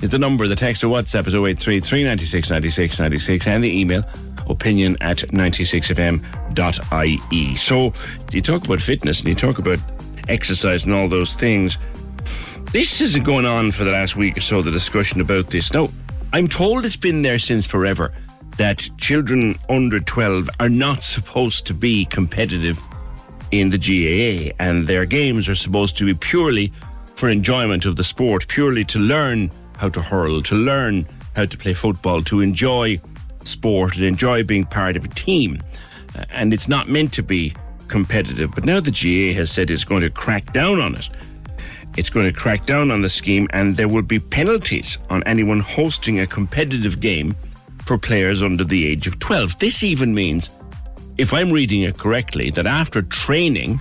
is 0.03 0.11
the 0.11 0.19
number. 0.19 0.47
The 0.47 0.57
text 0.57 0.85
or 0.85 0.89
WhatsApp 0.89 1.27
is 1.27 1.35
083 1.35 1.81
396 1.81 2.51
96 2.51 2.99
96 2.99 3.47
and 3.47 3.65
the 3.65 3.81
email 3.81 4.05
opinion 4.49 4.97
at 5.01 5.19
96fm.ie. 5.19 7.57
So 7.57 7.93
you 8.33 8.43
talk 8.43 8.65
about 8.65 8.81
fitness 8.81 9.21
and 9.21 9.29
you 9.29 9.35
talk 9.35 9.59
about 9.59 9.79
exercise 10.29 10.85
and 10.85 10.95
all 10.95 11.09
those 11.09 11.35
things. 11.35 11.79
This 12.73 13.01
isn't 13.01 13.25
going 13.25 13.47
on 13.47 13.73
for 13.73 13.85
the 13.85 13.93
last 13.93 14.17
week 14.17 14.37
or 14.37 14.41
so, 14.41 14.61
the 14.61 14.71
discussion 14.71 15.21
about 15.21 15.51
this. 15.51 15.73
Now, 15.73 15.89
I'm 16.33 16.49
told 16.49 16.85
it's 16.85 16.97
been 16.97 17.23
there 17.23 17.39
since 17.39 17.67
forever 17.67 18.13
that 18.59 18.89
children 18.99 19.59
under 19.69 20.01
12 20.01 20.51
are 20.61 20.69
not 20.69 21.03
supposed 21.03 21.67
to 21.67 21.75
be 21.75 22.05
competitive 22.05 22.79
in 23.51 23.71
the 23.71 23.79
GAA 23.79 24.55
and 24.59 24.87
their 24.87 25.07
games 25.07 25.49
are 25.49 25.55
supposed 25.55 25.97
to 25.97 26.05
be 26.05 26.15
purely 26.15 26.73
for 27.17 27.29
enjoyment 27.29 27.87
of 27.87 27.97
the 27.97 28.05
sport, 28.05 28.47
purely 28.49 28.85
to 28.85 28.99
learn 28.99 29.51
how 29.79 29.89
to 29.89 30.03
hurl, 30.03 30.43
to 30.43 30.55
learn 30.55 31.07
how 31.35 31.45
to 31.45 31.57
play 31.57 31.73
football, 31.73 32.23
to 32.23 32.41
enjoy 32.41 33.01
sport 33.45 33.97
and 33.97 34.05
enjoy 34.05 34.43
being 34.43 34.65
part 34.65 34.97
of 34.97 35.05
a 35.05 35.09
team. 35.09 35.63
Uh, 36.17 36.25
And 36.31 36.53
it's 36.55 36.69
not 36.69 36.89
meant 36.89 37.13
to 37.15 37.23
be 37.23 37.55
competitive. 37.89 38.51
But 38.55 38.65
now 38.65 38.81
the 38.81 38.91
GAA 38.91 39.35
has 39.35 39.51
said 39.51 39.71
it's 39.71 39.85
going 39.85 40.03
to 40.03 40.11
crack 40.11 40.53
down 40.53 40.81
on 40.81 40.95
it. 40.95 41.09
It's 41.97 42.11
going 42.11 42.27
to 42.33 42.39
crack 42.39 42.67
down 42.67 42.91
on 42.91 43.01
the 43.01 43.09
scheme, 43.09 43.49
and 43.51 43.75
there 43.75 43.89
will 43.89 44.03
be 44.03 44.21
penalties 44.21 44.99
on 45.11 45.23
anyone 45.25 45.61
hosting 45.61 46.21
a 46.21 46.27
competitive 46.27 47.01
game 47.01 47.35
for 47.85 47.99
players 47.99 48.43
under 48.43 48.63
the 48.65 48.87
age 48.87 49.07
of 49.07 49.19
12. 49.19 49.59
This 49.59 49.83
even 49.83 50.15
means, 50.15 50.51
if 51.17 51.33
I'm 51.33 51.51
reading 51.51 51.83
it 51.83 51.99
correctly, 51.99 52.51
that 52.51 52.67
after 52.67 53.03
training 53.03 53.81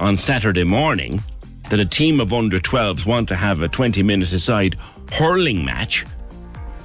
on 0.00 0.16
Saturday 0.16 0.64
morning, 0.64 1.22
that 1.70 1.80
a 1.80 1.86
team 1.86 2.20
of 2.20 2.32
under 2.32 2.58
12s 2.58 3.06
want 3.06 3.28
to 3.28 3.36
have 3.36 3.62
a 3.62 3.68
20 3.68 4.02
minute 4.02 4.32
aside 4.32 4.76
hurling 5.12 5.64
match, 5.64 6.04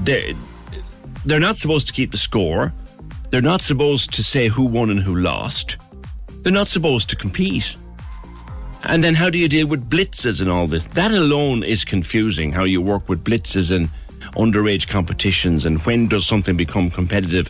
they're, 0.01 0.34
they're 1.26 1.39
not 1.39 1.57
supposed 1.57 1.88
to 1.88 1.93
keep 1.93 2.11
the 2.11 2.17
score. 2.17 2.74
They're 3.30 3.41
not 3.41 3.61
supposed 3.61 4.13
to 4.15 4.24
say 4.24 4.47
who 4.47 4.65
won 4.65 4.89
and 4.89 4.99
who 4.99 5.15
lost. 5.15 5.78
They're 6.43 6.51
not 6.51 6.67
supposed 6.67 7.09
to 7.11 7.15
compete. 7.15 7.76
And 8.84 9.03
then 9.03 9.13
how 9.13 9.30
do 9.30 9.38
you 9.38 9.47
deal 9.47 9.67
with 9.67 9.89
blitzes 9.89 10.41
and 10.41 10.49
all 10.49 10.67
this? 10.67 10.86
That 10.88 11.11
alone 11.11 11.63
is 11.63 11.86
confusing 11.86 12.51
how 12.51 12.63
you 12.63 12.82
work 12.82 13.07
with 13.07 13.24
blitzes 13.24 13.74
and 13.74 13.89
underage 14.36 14.88
competitions 14.88 15.65
and 15.65 15.80
when 15.82 16.07
does 16.07 16.26
something 16.26 16.55
become 16.55 16.89
competitive 16.89 17.49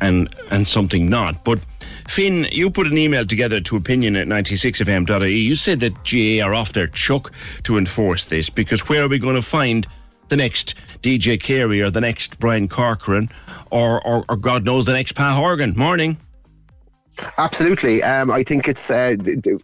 and 0.00 0.32
and 0.50 0.66
something 0.66 1.08
not. 1.08 1.42
But 1.44 1.60
Finn, 2.06 2.46
you 2.52 2.70
put 2.70 2.86
an 2.86 2.98
email 2.98 3.26
together 3.26 3.60
to 3.60 3.76
opinion 3.76 4.16
at 4.16 4.26
96fm.ie. 4.26 5.40
You 5.40 5.56
said 5.56 5.80
that 5.80 5.94
GAA 6.04 6.44
are 6.46 6.54
off 6.54 6.72
their 6.72 6.86
chuck 6.86 7.32
to 7.64 7.76
enforce 7.78 8.26
this 8.26 8.48
because 8.50 8.88
where 8.88 9.04
are 9.04 9.08
we 9.08 9.18
going 9.18 9.36
to 9.36 9.42
find 9.42 9.86
the 10.28 10.36
next 10.36 10.74
DJ 11.02 11.40
Carey 11.40 11.80
or 11.80 11.90
the 11.90 12.00
next 12.00 12.38
Brian 12.38 12.68
Corcoran 12.68 13.30
or, 13.70 14.04
or, 14.06 14.24
or 14.28 14.36
God 14.36 14.64
knows 14.64 14.86
the 14.86 14.92
next 14.92 15.12
Pa 15.12 15.34
Horgan? 15.34 15.74
Morning. 15.76 16.18
Absolutely. 17.36 18.02
Um, 18.02 18.30
I 18.30 18.42
think 18.42 18.68
it's 18.68 18.90
uh, 18.90 19.16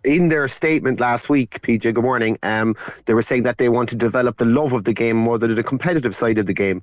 in 0.05 0.29
their 0.29 0.49
statement 0.49 0.99
last 0.99 1.29
week, 1.29 1.61
PJ, 1.63 1.95
good 1.95 2.03
morning. 2.03 2.39
Um, 2.43 2.75
they 3.07 3.15
were 3.15 3.23
saying 3.23 3.45
that 3.45 3.59
they 3.59 3.69
want 3.69 3.89
to 3.91 3.97
develop 3.97 4.39
the 4.39 4.45
love 4.45 4.73
of 4.73 4.85
the 4.85 4.93
game 4.93 5.17
more 5.17 5.39
than 5.39 5.55
the 5.55 5.63
competitive 5.63 6.15
side 6.15 6.39
of 6.39 6.47
the 6.47 6.55
game. 6.55 6.83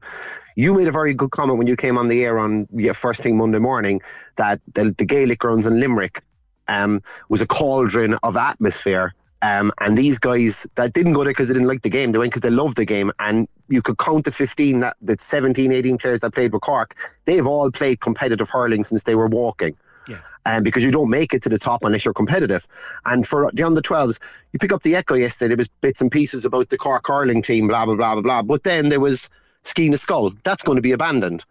You 0.56 0.74
made 0.76 0.88
a 0.88 0.92
very 0.92 1.14
good 1.14 1.32
comment 1.32 1.58
when 1.58 1.68
you 1.68 1.76
came 1.76 1.98
on 1.98 2.08
the 2.08 2.24
air 2.24 2.40
on 2.40 2.68
yeah, 2.74 2.94
first 2.94 3.22
thing 3.22 3.38
Monday 3.38 3.60
morning 3.60 4.02
that 4.38 4.62
the, 4.74 4.94
the 4.98 5.06
Gaelic 5.06 5.40
grounds 5.40 5.66
in 5.66 5.80
Limerick 5.80 6.22
um, 6.68 7.02
was 7.30 7.42
a 7.42 7.48
cauldron 7.48 8.16
of 8.24 8.38
atmosphere. 8.38 9.14
Um, 9.42 9.72
and 9.80 9.98
these 9.98 10.20
guys 10.20 10.68
that 10.76 10.94
didn't 10.94 11.14
go 11.14 11.24
there 11.24 11.32
because 11.32 11.48
they 11.48 11.56
didn't 11.56 11.68
like 11.68 11.82
the 11.82 11.90
game, 11.90 12.12
they 12.12 12.20
went 12.20 12.32
because 12.32 12.42
they 12.42 12.56
loved 12.56 12.78
the 12.78 12.86
game. 12.86 13.12
And 13.20 13.48
you 13.70 13.82
could 13.82 13.98
count 13.98 14.26
the 14.26 14.32
15, 14.32 14.82
that, 14.82 14.98
the 15.02 15.16
17, 15.20 15.72
18 15.72 15.98
players 15.98 16.22
that 16.22 16.34
played 16.34 16.54
with 16.54 16.62
Cork. 16.62 16.96
They've 17.26 17.46
all 17.46 17.72
played 17.72 18.02
competitive 18.02 18.50
hurling 18.50 18.84
since 18.84 19.04
they 19.04 19.16
were 19.16 19.28
walking. 19.28 19.76
Yeah. 20.08 20.20
Um, 20.46 20.64
because 20.64 20.84
you 20.84 20.92
don't 20.92 21.10
make 21.10 21.34
it 21.34 21.44
to 21.44 21.50
the 21.50 21.60
top 21.60 21.84
unless 21.84 22.06
you're 22.06 22.14
competitive. 22.14 22.68
And 23.06 23.26
for 23.26 23.52
the 23.54 23.64
under 23.64 23.82
12s, 23.82 24.20
you 24.52 24.60
pick 24.60 24.74
up 24.74 24.82
the 24.82 24.96
Echo 24.96 25.16
yesterday, 25.16 25.50
there 25.50 25.58
was 25.58 25.70
bits 25.82 26.02
and 26.02 26.12
pieces 26.12 26.46
about 26.46 26.70
the 26.70 26.78
Cork 26.78 27.08
hurling 27.08 27.42
team, 27.42 27.68
blah, 27.68 27.86
blah, 27.86 27.96
blah, 27.96 28.14
blah, 28.14 28.22
blah. 28.22 28.42
But 28.42 28.64
then 28.64 28.90
there 28.90 29.00
was 29.00 29.30
Sciath 29.64 29.90
na 29.90 29.98
Scol. 29.98 30.36
That's 30.44 30.64
going 30.64 30.76
to 30.76 30.82
be 30.82 30.92
abandoned. 30.92 31.44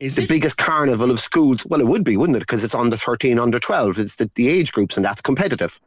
Is 0.00 0.16
it 0.16 0.22
the 0.22 0.24
it? 0.24 0.28
biggest 0.28 0.56
carnival 0.56 1.10
of 1.10 1.20
schools? 1.20 1.64
Well, 1.66 1.80
it 1.80 1.86
would 1.86 2.04
be, 2.04 2.16
wouldn't 2.16 2.36
it? 2.36 2.40
Because 2.40 2.64
it's 2.64 2.74
under 2.74 2.96
13, 2.96 3.38
under 3.38 3.60
12. 3.60 3.98
It's 3.98 4.16
the, 4.16 4.30
the 4.34 4.48
age 4.48 4.72
groups, 4.72 4.96
and 4.96 5.04
that's 5.04 5.20
competitive. 5.20 5.78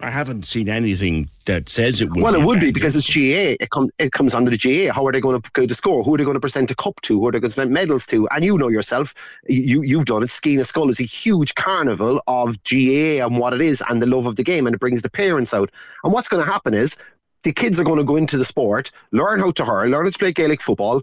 I 0.00 0.10
haven't 0.10 0.46
seen 0.46 0.68
anything 0.68 1.28
that 1.46 1.68
says 1.68 2.00
it 2.00 2.10
would 2.10 2.22
well, 2.22 2.34
it 2.36 2.44
would 2.44 2.60
be 2.60 2.70
because 2.70 2.94
it's 2.94 3.12
GAA. 3.12 3.56
It, 3.58 3.70
com- 3.70 3.90
it 3.98 4.12
comes 4.12 4.32
under 4.32 4.48
the 4.48 4.56
GAA. 4.56 4.92
How 4.92 5.04
are 5.04 5.10
they 5.10 5.20
going 5.20 5.42
to 5.42 5.50
go 5.54 5.66
to 5.66 5.74
score? 5.74 6.04
Who 6.04 6.14
are 6.14 6.18
they 6.18 6.24
going 6.24 6.36
to 6.36 6.40
present 6.40 6.70
a 6.70 6.76
cup 6.76 7.00
to? 7.02 7.18
Who 7.18 7.26
are 7.26 7.32
they 7.32 7.40
going 7.40 7.50
to 7.50 7.56
present 7.56 7.72
medals 7.72 8.06
to? 8.06 8.28
And 8.28 8.44
you 8.44 8.56
know 8.58 8.68
yourself, 8.68 9.12
you, 9.48 9.82
you've 9.82 10.04
done 10.04 10.22
it. 10.22 10.28
Sciath 10.28 10.56
na 10.56 10.62
Scol 10.62 10.88
is 10.90 11.00
a 11.00 11.04
huge 11.04 11.56
carnival 11.56 12.22
of 12.28 12.62
GAA 12.62 13.26
and 13.26 13.38
what 13.38 13.54
it 13.54 13.60
is 13.60 13.82
and 13.88 14.00
the 14.00 14.06
love 14.06 14.26
of 14.26 14.36
the 14.36 14.44
game, 14.44 14.68
and 14.68 14.74
it 14.74 14.78
brings 14.78 15.02
the 15.02 15.10
parents 15.10 15.52
out. 15.52 15.68
And 16.04 16.12
what's 16.12 16.28
going 16.28 16.44
to 16.46 16.50
happen 16.50 16.74
is 16.74 16.96
the 17.42 17.52
kids 17.52 17.80
are 17.80 17.84
going 17.84 17.98
to 17.98 18.04
go 18.04 18.14
into 18.14 18.38
the 18.38 18.44
sport, 18.44 18.92
learn 19.10 19.40
how 19.40 19.50
to 19.50 19.64
hurl, 19.64 19.88
learn 19.88 20.04
how 20.04 20.10
to 20.12 20.18
play 20.18 20.32
Gaelic 20.32 20.62
football, 20.62 21.02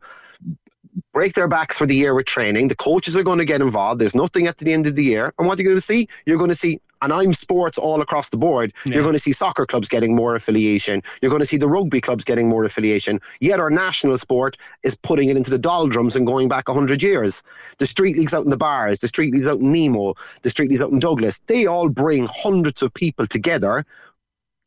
break 1.14 1.34
their 1.34 1.48
backs 1.48 1.78
for 1.78 1.86
the 1.86 1.96
year 1.96 2.14
with 2.14 2.26
training. 2.26 2.68
The 2.68 2.76
coaches 2.76 3.16
are 3.16 3.24
going 3.24 3.40
to 3.40 3.46
get 3.46 3.62
involved. 3.62 4.00
There's 4.00 4.16
nothing 4.16 4.48
at 4.48 4.58
the 4.58 4.72
end 4.72 4.88
of 4.88 4.96
the 4.96 5.04
year. 5.04 5.34
And 5.38 5.48
what 5.48 5.58
you're 5.58 5.66
going 5.66 5.78
to 5.78 5.82
see, 5.82 6.08
you're 6.26 6.38
going 6.38 6.50
to 6.50 6.56
see, 6.56 6.80
and 7.02 7.12
I'm 7.12 7.34
sports 7.34 7.78
all 7.78 8.02
across 8.02 8.30
the 8.30 8.38
board. 8.38 8.72
You're 8.86 9.04
going 9.04 9.14
to 9.14 9.20
see 9.20 9.34
soccer 9.34 9.66
clubs 9.66 9.90
getting 9.90 10.16
more 10.16 10.36
affiliation. 10.36 11.02
You're 11.22 11.30
going 11.30 11.42
to 11.42 11.46
see 11.46 11.58
the 11.58 11.68
rugby 11.68 12.02
clubs 12.02 12.24
getting 12.24 12.50
more 12.50 12.64
affiliation. 12.64 13.20
Yet 13.42 13.60
our 13.60 13.70
national 13.70 14.18
sport 14.18 14.58
is 14.84 14.96
putting 14.96 15.30
it 15.30 15.38
into 15.38 15.52
the 15.52 15.58
doldrums 15.58 16.16
and 16.16 16.26
going 16.26 16.48
back 16.48 16.68
100 16.68 17.04
years. 17.04 17.44
The 17.78 17.86
street 17.86 18.18
leagues 18.18 18.34
out 18.34 18.44
in 18.44 18.50
the 18.50 18.58
bars, 18.58 19.02
the 19.02 19.08
street 19.08 19.34
leagues 19.34 19.48
out 19.48 19.60
in 19.60 19.72
Nemo, 19.72 20.16
the 20.42 20.50
street 20.50 20.70
leagues 20.70 20.82
out 20.82 20.92
in 20.92 21.00
Douglas, 21.00 21.40
they 21.48 21.66
all 21.66 21.90
bring 21.90 22.28
hundreds 22.28 22.82
of 22.82 22.94
people 22.94 23.28
together 23.28 23.86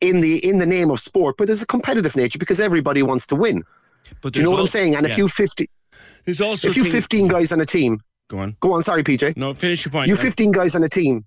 in 0.01 0.21
the 0.21 0.37
in 0.47 0.59
the 0.59 0.65
name 0.65 0.91
of 0.91 0.99
sport, 0.99 1.35
but 1.37 1.47
there's 1.47 1.61
a 1.61 1.67
competitive 1.67 2.15
nature 2.15 2.39
because 2.39 2.59
everybody 2.59 3.03
wants 3.03 3.27
to 3.27 3.35
win. 3.35 3.63
But 4.21 4.33
Do 4.33 4.39
you 4.39 4.45
know 4.45 4.51
what 4.51 4.61
I'm 4.61 4.67
saying? 4.67 4.95
And 4.95 5.05
yeah. 5.05 5.11
if 5.11 5.17
you 5.17 5.27
50, 5.27 5.69
There's 6.25 6.41
also 6.41 6.67
if 6.69 6.77
you 6.77 6.83
things- 6.83 6.93
15 6.93 7.27
guys 7.27 7.51
on 7.51 7.61
a 7.61 7.65
team, 7.65 7.99
Go 8.29 8.39
on. 8.39 8.55
go 8.59 8.73
on. 8.73 8.83
Sorry, 8.83 9.03
PJ. 9.03 9.35
No, 9.37 9.53
finish 9.53 9.83
your 9.85 9.91
point. 9.91 10.07
You 10.07 10.15
15 10.15 10.51
guys 10.51 10.75
on 10.75 10.83
a 10.83 10.89
team, 10.89 11.23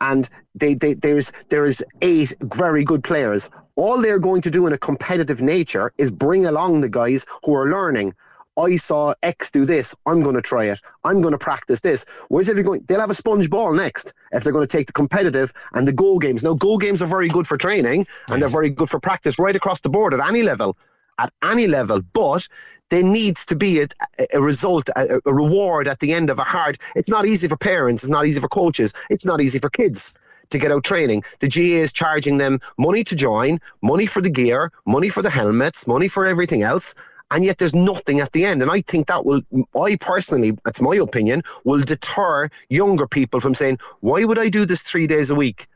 and 0.00 0.28
they, 0.54 0.74
they, 0.74 0.94
there's 0.94 1.32
there's 1.50 1.82
eight 2.02 2.34
very 2.42 2.84
good 2.84 3.02
players. 3.02 3.50
All 3.76 4.00
they're 4.00 4.20
going 4.20 4.40
to 4.42 4.50
do 4.50 4.66
in 4.66 4.72
a 4.72 4.78
competitive 4.78 5.40
nature 5.42 5.92
is 5.98 6.12
bring 6.12 6.46
along 6.46 6.80
the 6.80 6.88
guys 6.88 7.26
who 7.44 7.54
are 7.54 7.68
learning. 7.68 8.14
I 8.56 8.76
saw 8.76 9.14
X 9.24 9.50
do 9.50 9.64
this. 9.64 9.96
I'm 10.06 10.22
going 10.22 10.36
to 10.36 10.40
try 10.42 10.66
it. 10.66 10.80
I'm 11.02 11.20
going 11.20 11.32
to 11.32 11.38
practice 11.38 11.80
this. 11.80 12.06
Whereas 12.28 12.48
if 12.48 12.54
you're 12.54 12.62
going, 12.62 12.84
they'll 12.86 13.00
have 13.00 13.10
a 13.10 13.14
sponge 13.14 13.50
ball 13.50 13.72
next 13.72 14.12
if 14.30 14.44
they're 14.44 14.52
going 14.52 14.64
to 14.64 14.76
take 14.76 14.86
the 14.86 14.92
competitive 14.92 15.52
and 15.72 15.88
the 15.88 15.92
go 15.92 16.20
games. 16.20 16.44
Now, 16.44 16.54
go 16.54 16.78
games 16.78 17.02
are 17.02 17.08
very 17.08 17.28
good 17.28 17.48
for 17.48 17.56
training 17.58 18.06
and 18.28 18.40
they're 18.40 18.48
very 18.48 18.70
good 18.70 18.88
for 18.88 19.00
practice 19.00 19.40
right 19.40 19.56
across 19.56 19.80
the 19.80 19.88
board 19.88 20.14
at 20.14 20.20
any 20.20 20.44
level. 20.44 20.76
At 21.18 21.32
any 21.42 21.66
level, 21.66 22.02
but 22.12 22.48
there 22.90 23.02
needs 23.02 23.46
to 23.46 23.56
be 23.56 23.80
a, 23.80 23.86
a 24.34 24.40
result, 24.40 24.88
a, 24.96 25.20
a 25.24 25.34
reward 25.34 25.88
at 25.88 26.00
the 26.00 26.12
end 26.12 26.28
of 26.28 26.38
a 26.38 26.44
hard. 26.44 26.78
It's 26.96 27.08
not 27.08 27.26
easy 27.26 27.48
for 27.48 27.56
parents. 27.56 28.02
It's 28.02 28.10
not 28.10 28.26
easy 28.26 28.40
for 28.40 28.48
coaches. 28.48 28.92
It's 29.10 29.24
not 29.24 29.40
easy 29.40 29.58
for 29.58 29.70
kids 29.70 30.12
to 30.50 30.58
get 30.58 30.72
out 30.72 30.84
training. 30.84 31.22
The 31.40 31.48
GAA 31.48 31.82
is 31.82 31.92
charging 31.92 32.38
them 32.38 32.60
money 32.78 33.04
to 33.04 33.16
join, 33.16 33.60
money 33.82 34.06
for 34.06 34.20
the 34.20 34.30
gear, 34.30 34.72
money 34.86 35.08
for 35.08 35.22
the 35.22 35.30
helmets, 35.30 35.86
money 35.86 36.08
for 36.08 36.26
everything 36.26 36.62
else. 36.62 36.94
And 37.30 37.44
yet 37.44 37.58
there's 37.58 37.74
nothing 37.74 38.20
at 38.20 38.32
the 38.32 38.44
end. 38.44 38.62
And 38.62 38.70
I 38.70 38.80
think 38.82 39.06
that 39.06 39.24
will, 39.24 39.40
I 39.80 39.96
personally, 40.00 40.56
that's 40.64 40.80
my 40.80 40.94
opinion, 40.96 41.42
will 41.64 41.80
deter 41.80 42.48
younger 42.68 43.06
people 43.06 43.40
from 43.40 43.54
saying, 43.54 43.78
why 44.00 44.24
would 44.24 44.38
I 44.38 44.48
do 44.48 44.66
this 44.66 44.82
three 44.82 45.06
days 45.06 45.30
a 45.30 45.34
week? 45.34 45.66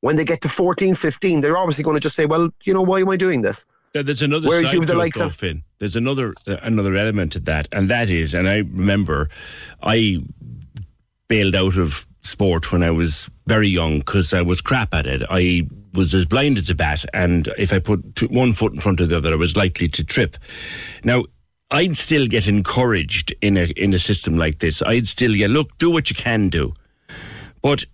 When 0.00 0.16
they 0.16 0.24
get 0.24 0.40
to 0.42 0.48
14, 0.48 0.94
15, 0.94 1.40
they're 1.40 1.56
obviously 1.56 1.84
going 1.84 1.96
to 1.96 2.00
just 2.00 2.16
say, 2.16 2.26
well, 2.26 2.50
you 2.64 2.74
know, 2.74 2.82
why 2.82 3.00
am 3.00 3.08
I 3.08 3.16
doing 3.16 3.42
this? 3.42 3.66
There- 3.92 4.02
There's 4.02 4.22
another 4.22 4.48
Whereas 4.48 4.66
side 4.66 4.74
you 4.74 4.80
have 4.80 4.88
the 4.88 4.94
likes 4.94 5.20
of- 5.20 5.34
Finn. 5.34 5.62
There's 5.78 5.96
another 5.96 6.34
uh, 6.46 6.56
another 6.62 6.94
element 6.96 7.32
to 7.32 7.40
that, 7.40 7.68
and 7.72 7.88
that 7.88 8.10
is, 8.10 8.34
and 8.34 8.48
I 8.48 8.56
remember, 8.58 9.30
I 9.82 10.18
bailed 11.28 11.54
out 11.54 11.76
of 11.78 12.06
sport 12.22 12.70
when 12.70 12.82
I 12.82 12.90
was 12.90 13.30
very 13.46 13.68
young 13.68 14.00
because 14.00 14.34
I 14.34 14.42
was 14.42 14.60
crap 14.60 14.92
at 14.94 15.06
it. 15.06 15.22
I 15.30 15.66
was 15.94 16.12
as 16.14 16.26
blind 16.26 16.58
as 16.58 16.68
a 16.70 16.74
bat, 16.74 17.04
and 17.14 17.48
if 17.56 17.72
I 17.72 17.78
put 17.78 18.14
t- 18.14 18.26
one 18.26 18.52
foot 18.52 18.72
in 18.74 18.80
front 18.80 19.00
of 19.00 19.08
the 19.08 19.16
other, 19.16 19.32
I 19.32 19.36
was 19.36 19.56
likely 19.56 19.88
to 19.88 20.04
trip. 20.04 20.36
Now. 21.04 21.24
I'd 21.72 21.96
still 21.96 22.26
get 22.26 22.48
encouraged 22.48 23.32
in 23.40 23.56
a 23.56 23.66
in 23.76 23.94
a 23.94 23.98
system 24.00 24.36
like 24.36 24.58
this. 24.58 24.82
I'd 24.82 25.06
still 25.06 25.36
yeah, 25.36 25.46
look, 25.46 25.78
do 25.78 25.88
what 25.88 26.10
you 26.10 26.16
can 26.16 26.48
do, 26.48 26.74
but 27.62 27.84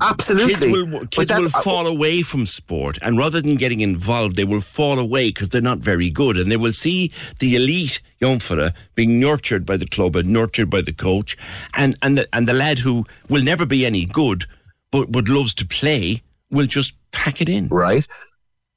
Absolutely. 0.00 0.54
Kids 0.54 0.66
will, 0.66 1.06
kids 1.06 1.32
will 1.32 1.46
uh, 1.46 1.62
fall 1.62 1.86
away 1.86 2.20
from 2.20 2.44
sport, 2.44 2.98
and 3.00 3.16
rather 3.16 3.40
than 3.40 3.56
getting 3.56 3.80
involved, 3.80 4.36
they 4.36 4.44
will 4.44 4.60
fall 4.60 4.98
away 4.98 5.30
because 5.30 5.48
they're 5.48 5.62
not 5.62 5.78
very 5.78 6.10
good, 6.10 6.36
and 6.36 6.52
they 6.52 6.58
will 6.58 6.74
see 6.74 7.10
the 7.38 7.56
elite 7.56 8.02
Jomfara 8.20 8.74
being 8.94 9.18
nurtured 9.18 9.64
by 9.64 9.78
the 9.78 9.86
club 9.86 10.14
and 10.14 10.28
nurtured 10.28 10.68
by 10.68 10.82
the 10.82 10.92
coach, 10.92 11.38
and 11.74 11.96
and 12.02 12.18
the, 12.18 12.28
and 12.34 12.46
the 12.46 12.52
lad 12.52 12.78
who 12.78 13.06
will 13.30 13.42
never 13.42 13.64
be 13.64 13.86
any 13.86 14.04
good, 14.04 14.44
but 14.90 15.10
but 15.10 15.30
loves 15.30 15.54
to 15.54 15.66
play, 15.66 16.22
will 16.50 16.66
just 16.66 16.94
pack 17.12 17.40
it 17.40 17.48
in. 17.48 17.68
Right. 17.68 18.06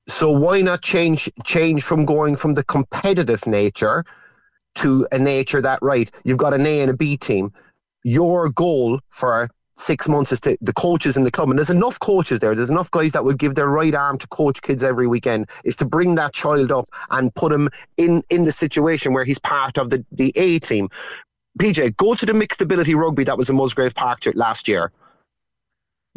So 0.07 0.31
why 0.31 0.61
not 0.61 0.81
change 0.81 1.29
change 1.43 1.83
from 1.83 2.05
going 2.05 2.37
from 2.37 2.53
the 2.53 2.63
competitive 2.63 3.45
nature 3.45 4.05
to 4.75 5.05
a 5.11 5.19
nature 5.19 5.61
that 5.61 5.79
right, 5.81 6.09
you've 6.23 6.37
got 6.37 6.53
an 6.53 6.65
A 6.65 6.79
and 6.79 6.91
a 6.91 6.95
B 6.95 7.17
team. 7.17 7.51
Your 8.05 8.49
goal 8.49 9.01
for 9.09 9.49
six 9.79 10.09
months 10.09 10.31
is 10.31 10.39
to 10.41 10.57
the 10.61 10.73
coaches 10.73 11.17
in 11.17 11.23
the 11.23 11.31
club, 11.31 11.49
and 11.49 11.57
there's 11.57 11.69
enough 11.69 11.99
coaches 11.99 12.39
there. 12.39 12.53
There's 12.53 12.69
enough 12.69 12.91
guys 12.91 13.13
that 13.13 13.23
would 13.23 13.39
give 13.39 13.55
their 13.55 13.69
right 13.69 13.95
arm 13.95 14.17
to 14.17 14.27
coach 14.27 14.61
kids 14.61 14.83
every 14.83 15.07
weekend. 15.07 15.49
Is 15.63 15.75
to 15.77 15.85
bring 15.85 16.15
that 16.15 16.33
child 16.33 16.71
up 16.71 16.85
and 17.09 17.33
put 17.35 17.51
him 17.51 17.69
in 17.97 18.23
in 18.29 18.43
the 18.43 18.51
situation 18.51 19.13
where 19.13 19.25
he's 19.25 19.39
part 19.39 19.77
of 19.77 19.89
the 19.89 20.05
the 20.11 20.31
A 20.35 20.59
team. 20.59 20.89
PJ, 21.59 21.97
go 21.97 22.15
to 22.15 22.25
the 22.25 22.33
mixed 22.33 22.61
ability 22.61 22.95
rugby 22.95 23.23
that 23.23 23.37
was 23.37 23.49
in 23.49 23.55
Musgrave 23.55 23.95
Park 23.95 24.19
last 24.35 24.67
year. 24.67 24.91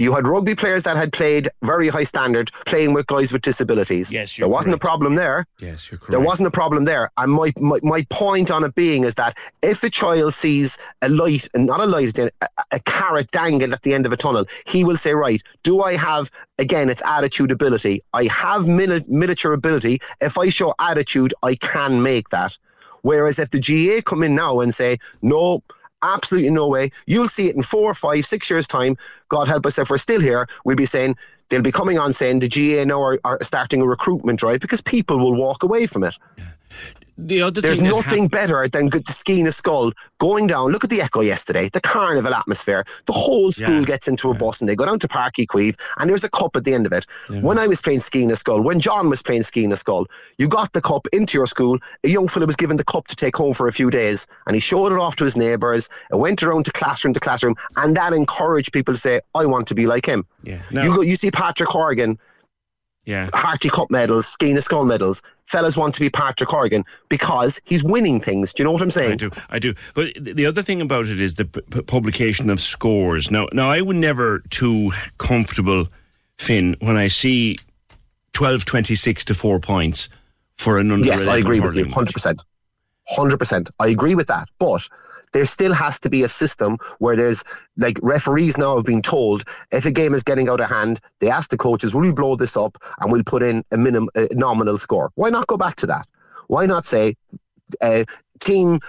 You 0.02 0.12
had 0.12 0.26
rugby 0.26 0.56
players 0.56 0.82
that 0.82 0.96
had 0.96 1.12
played 1.12 1.48
very 1.62 1.86
high 1.86 2.02
standard, 2.02 2.50
playing 2.66 2.92
with 2.92 3.06
guys 3.06 3.32
with 3.32 3.42
disabilities. 3.42 4.10
Yes, 4.10 4.36
there 4.36 4.48
wasn't 4.48 4.74
a 4.74 4.78
problem 4.78 5.14
there. 5.14 5.46
Yes, 5.60 5.88
you're 5.90 5.98
correct. 5.98 6.10
There 6.10 6.20
wasn't 6.20 6.48
a 6.48 6.50
problem 6.50 6.86
there. 6.86 7.08
And 7.16 7.30
my, 7.30 7.52
my, 7.58 7.78
my 7.84 8.04
point 8.10 8.50
on 8.50 8.64
it 8.64 8.74
being 8.74 9.04
is 9.04 9.14
that 9.14 9.38
if 9.62 9.84
a 9.84 9.90
child 9.90 10.34
sees 10.34 10.76
a 11.02 11.08
light, 11.08 11.46
and 11.54 11.66
not 11.66 11.78
a 11.78 11.86
light, 11.86 12.18
a, 12.18 12.32
a 12.72 12.80
carrot 12.80 13.30
dangled 13.30 13.72
at 13.72 13.82
the 13.82 13.94
end 13.94 14.04
of 14.04 14.12
a 14.12 14.16
tunnel, 14.16 14.44
he 14.66 14.82
will 14.82 14.96
say, 14.96 15.12
right, 15.14 15.40
do 15.62 15.82
I 15.82 15.94
have, 15.94 16.32
again, 16.58 16.90
it's 16.90 17.02
attitude 17.06 17.52
ability. 17.52 18.00
I 18.12 18.24
have 18.24 18.66
mini- 18.66 19.04
miniature 19.08 19.52
ability. 19.52 20.00
If 20.20 20.36
I 20.36 20.48
show 20.48 20.74
attitude, 20.80 21.32
I 21.44 21.54
can 21.54 22.02
make 22.02 22.30
that. 22.30 22.58
Whereas 23.02 23.38
if 23.38 23.50
the 23.50 23.60
GAA 23.60 24.02
come 24.02 24.24
in 24.24 24.34
now 24.34 24.58
and 24.58 24.74
say, 24.74 24.98
no, 25.22 25.62
absolutely 26.02 26.50
no 26.50 26.68
way, 26.68 26.90
you'll 27.06 27.28
see 27.28 27.48
it 27.48 27.56
in 27.56 27.62
four, 27.62 27.94
five, 27.94 28.26
six 28.26 28.50
years' 28.50 28.66
time. 28.66 28.96
God 29.28 29.48
help 29.48 29.66
us 29.66 29.78
if 29.78 29.90
we're 29.90 29.98
still 29.98 30.20
here, 30.20 30.46
we'll 30.64 30.76
be 30.76 30.86
saying, 30.86 31.16
they'll 31.48 31.62
be 31.62 31.72
coming 31.72 31.98
on 31.98 32.12
saying 32.12 32.40
the 32.40 32.48
GAA 32.48 32.84
now 32.84 33.00
are, 33.00 33.20
are 33.24 33.38
starting 33.42 33.82
a 33.82 33.86
recruitment 33.86 34.38
drive 34.40 34.60
because 34.60 34.80
people 34.80 35.18
will 35.18 35.34
walk 35.34 35.62
away 35.62 35.86
from 35.86 36.04
it. 36.04 36.14
The 37.18 37.42
other 37.42 37.60
There's 37.60 37.80
nothing 37.82 38.28
better 38.28 38.66
than 38.68 38.88
good 38.88 39.06
the 39.06 39.12
Sciath 39.12 39.44
na 39.44 39.50
Scol 39.50 39.92
going 40.18 40.46
down. 40.46 40.72
Look 40.72 40.82
at 40.82 40.90
the 40.90 41.00
echo 41.02 41.20
yesterday, 41.20 41.68
the 41.68 41.80
carnival 41.80 42.34
atmosphere. 42.34 42.84
The 43.06 43.12
whole 43.12 43.52
school 43.52 43.80
Yeah. 43.80 43.84
gets 43.84 44.08
into 44.08 44.30
a 44.30 44.34
bus 44.34 44.60
and 44.60 44.68
they 44.68 44.74
go 44.74 44.86
down 44.86 44.98
to 45.00 45.08
Park 45.08 45.34
Queeve 45.48 45.76
and 45.98 46.08
there's 46.08 46.24
a 46.24 46.30
cup 46.30 46.56
at 46.56 46.64
the 46.64 46.72
end 46.74 46.86
of 46.86 46.92
it. 46.92 47.06
When 47.28 47.58
I 47.58 47.66
was 47.66 47.80
playing 47.80 48.00
Sciath 48.00 48.26
na 48.26 48.34
Scol, 48.34 48.64
when 48.64 48.80
John 48.80 49.10
was 49.10 49.22
playing 49.22 49.42
Sciath 49.42 49.68
na 49.68 49.74
Scol, 49.76 50.06
you 50.38 50.48
got 50.48 50.72
the 50.72 50.80
cup 50.80 51.06
into 51.12 51.36
your 51.36 51.46
school. 51.46 51.78
A 52.04 52.08
young 52.08 52.28
fella 52.28 52.46
was 52.46 52.56
given 52.56 52.76
the 52.78 52.84
cup 52.84 53.06
to 53.08 53.16
take 53.16 53.36
home 53.36 53.52
for 53.52 53.68
a 53.68 53.72
few 53.72 53.90
days 53.90 54.26
and 54.46 54.54
he 54.56 54.60
showed 54.60 54.92
it 54.92 54.98
off 54.98 55.16
to 55.16 55.24
his 55.24 55.36
neighbours. 55.36 55.88
It 56.10 56.16
went 56.16 56.42
around 56.42 56.64
to 56.64 56.72
classroom 56.72 57.12
to 57.14 57.20
classroom 57.20 57.56
and 57.76 57.94
that 57.96 58.12
encouraged 58.14 58.72
people 58.72 58.94
to 58.94 59.00
say, 59.00 59.20
I 59.34 59.44
want 59.46 59.68
to 59.68 59.74
be 59.74 59.86
like 59.86 60.06
him. 60.06 60.24
Yeah. 60.42 60.62
You 60.72 60.94
go, 60.96 61.02
you 61.02 61.16
see 61.16 61.30
Patrick 61.30 61.68
Horgan, 61.68 62.18
Yeah. 63.04 63.28
Harty 63.34 63.68
Cup 63.68 63.90
medals, 63.90 64.36
Sciath 64.40 64.54
na 64.54 64.60
Scol 64.60 64.86
medals. 64.86 65.22
Fellas 65.44 65.76
want 65.76 65.94
to 65.94 66.00
be 66.00 66.08
Patrick 66.08 66.48
Horgan 66.48 66.84
because 67.08 67.60
he's 67.64 67.82
winning 67.82 68.20
things. 68.20 68.52
Do 68.52 68.62
you 68.62 68.64
know 68.64 68.72
what 68.72 68.82
I'm 68.82 68.90
saying? 68.90 69.12
I 69.12 69.16
do, 69.16 69.30
I 69.50 69.58
do. 69.58 69.74
But 69.94 70.12
the 70.20 70.46
other 70.46 70.62
thing 70.62 70.80
about 70.80 71.06
it 71.06 71.20
is 71.20 71.34
the 71.34 71.44
p- 71.44 71.82
publication 71.82 72.48
of 72.48 72.60
scores. 72.60 73.30
Now, 73.30 73.48
now 73.52 73.70
I 73.70 73.80
would 73.80 73.96
never 73.96 74.38
too 74.50 74.92
comfortable, 75.18 75.88
Finn, 76.38 76.76
when 76.80 76.96
I 76.96 77.08
see 77.08 77.58
12, 78.34 78.64
26 78.64 79.24
to 79.24 79.34
four 79.34 79.58
points 79.58 80.08
for 80.56 80.78
an 80.78 80.92
under. 80.92 81.06
Yes, 81.06 81.26
I 81.26 81.38
agree 81.38 81.60
with 81.60 81.76
you, 81.76 81.86
hundred 81.86 82.12
percent, 82.12 82.42
hundred 83.08 83.38
percent. 83.38 83.68
I 83.80 83.88
agree 83.88 84.14
with 84.14 84.28
that, 84.28 84.48
but 84.58 84.88
there 85.32 85.44
still 85.44 85.72
has 85.72 85.98
to 86.00 86.10
be 86.10 86.22
a 86.22 86.28
system 86.28 86.78
where 86.98 87.16
there's 87.16 87.44
like 87.76 87.98
referees 88.02 88.58
now 88.58 88.76
have 88.76 88.84
been 88.84 89.02
told 89.02 89.44
if 89.70 89.84
a 89.86 89.90
game 89.90 90.14
is 90.14 90.22
getting 90.22 90.48
out 90.48 90.60
of 90.60 90.68
hand, 90.68 91.00
they 91.20 91.30
ask 91.30 91.50
the 91.50 91.58
coaches, 91.58 91.94
"Will 91.94 92.02
we 92.02 92.12
blow 92.12 92.36
this 92.36 92.56
up 92.56 92.78
and 93.00 93.10
we'll 93.10 93.24
put 93.24 93.42
in 93.42 93.64
a 93.72 93.76
minimum 93.76 94.08
a 94.14 94.28
nominal 94.32 94.78
score?" 94.78 95.10
Why 95.14 95.30
not 95.30 95.46
go 95.46 95.56
back 95.56 95.76
to 95.76 95.86
that? 95.86 96.06
Why 96.48 96.66
not 96.66 96.84
say 96.84 97.14
uh, 97.80 98.04
team 98.40 98.80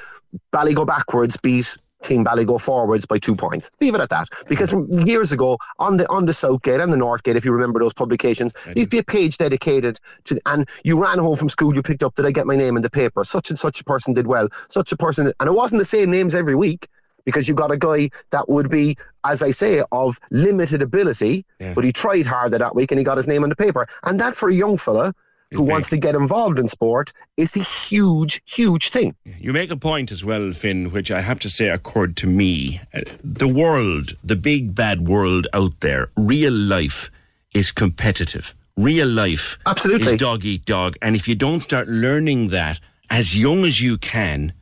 Bally 0.51 0.73
go 0.73 0.85
backwards 0.85 1.37
beat 1.37 1.77
Team 2.03 2.23
Bally 2.23 2.45
go 2.45 2.57
forwards 2.57 3.05
by 3.05 3.17
two 3.17 3.35
points. 3.35 3.71
Leave 3.81 3.95
it 3.95 4.01
at 4.01 4.09
that. 4.09 4.27
Because 4.47 4.69
from 4.69 4.87
years 5.07 5.31
ago, 5.31 5.57
on 5.79 5.97
the 5.97 6.07
on 6.09 6.25
the 6.25 6.33
Southgate 6.33 6.79
and 6.79 6.91
the 6.91 6.97
North 6.97 7.23
Gate, 7.23 7.35
if 7.35 7.45
you 7.45 7.51
remember 7.51 7.79
those 7.79 7.93
publications, 7.93 8.53
there 8.65 8.73
used 8.75 8.91
to 8.91 8.95
be 8.95 8.99
a 8.99 9.03
page 9.03 9.37
dedicated 9.37 9.99
to 10.25 10.39
and 10.45 10.67
you 10.83 11.01
ran 11.01 11.17
home 11.19 11.35
from 11.35 11.49
school, 11.49 11.73
you 11.73 11.81
picked 11.81 12.03
up, 12.03 12.15
did 12.15 12.25
I 12.25 12.31
get 12.31 12.45
my 12.45 12.55
name 12.55 12.75
in 12.75 12.81
the 12.81 12.89
paper? 12.89 13.23
Such 13.23 13.49
and 13.49 13.57
such 13.57 13.81
a 13.81 13.83
person 13.83 14.13
did 14.13 14.27
well. 14.27 14.47
Such 14.69 14.91
a 14.91 14.97
person 14.97 15.31
and 15.39 15.47
it 15.47 15.53
wasn't 15.53 15.79
the 15.79 15.85
same 15.85 16.11
names 16.11 16.35
every 16.35 16.55
week. 16.55 16.87
Because 17.25 17.47
you 17.47 17.55
got 17.55 17.71
a 17.71 17.77
guy 17.77 18.09
that 18.31 18.49
would 18.49 18.69
be, 18.69 18.97
as 19.23 19.41
I 19.41 19.51
say, 19.51 19.81
of 19.93 20.19
limited 20.31 20.81
ability, 20.81 21.45
but 21.73 21.85
he 21.85 21.93
tried 21.93 22.25
harder 22.25 22.57
that 22.57 22.75
week 22.75 22.91
and 22.91 22.99
he 22.99 23.05
got 23.05 23.15
his 23.15 23.29
name 23.29 23.43
on 23.43 23.49
the 23.49 23.55
paper. 23.55 23.87
And 24.03 24.19
that 24.19 24.35
for 24.35 24.49
a 24.49 24.53
young 24.53 24.75
fella 24.77 25.13
who 25.53 25.63
wants 25.63 25.89
to 25.89 25.97
get 25.97 26.15
involved 26.15 26.59
in 26.59 26.67
sport 26.67 27.13
is 27.37 27.55
a 27.55 27.63
huge, 27.63 28.41
huge 28.45 28.89
thing. 28.89 29.15
You 29.39 29.53
make 29.53 29.71
a 29.71 29.77
point 29.77 30.11
as 30.11 30.23
well, 30.25 30.51
Finn, 30.53 30.91
which 30.91 31.11
I 31.11 31.21
have 31.21 31.39
to 31.39 31.49
say 31.49 31.69
occurred 31.69 32.15
to 32.17 32.27
me. 32.27 32.81
Uh, 32.93 33.01
The 33.23 33.47
world, 33.47 34.13
the 34.23 34.35
big 34.35 34.75
bad 34.75 35.07
world 35.07 35.47
out 35.53 35.79
there, 35.79 36.09
real 36.17 36.53
life 36.53 37.09
is 37.53 37.71
competitive. 37.71 38.55
Real 38.75 39.07
life 39.07 39.59
Absolutely. 39.67 40.13
is 40.13 40.19
dog 40.19 40.43
eat 40.45 40.65
dog. 40.65 40.95
And 41.01 41.15
if 41.15 41.27
you 41.27 41.35
don't 41.35 41.59
start 41.61 41.87
learning 41.87 42.49
that 42.49 42.79
as 43.09 43.37
young 43.37 43.65
as 43.65 43.79
you 43.79 43.97
can, 43.99 44.53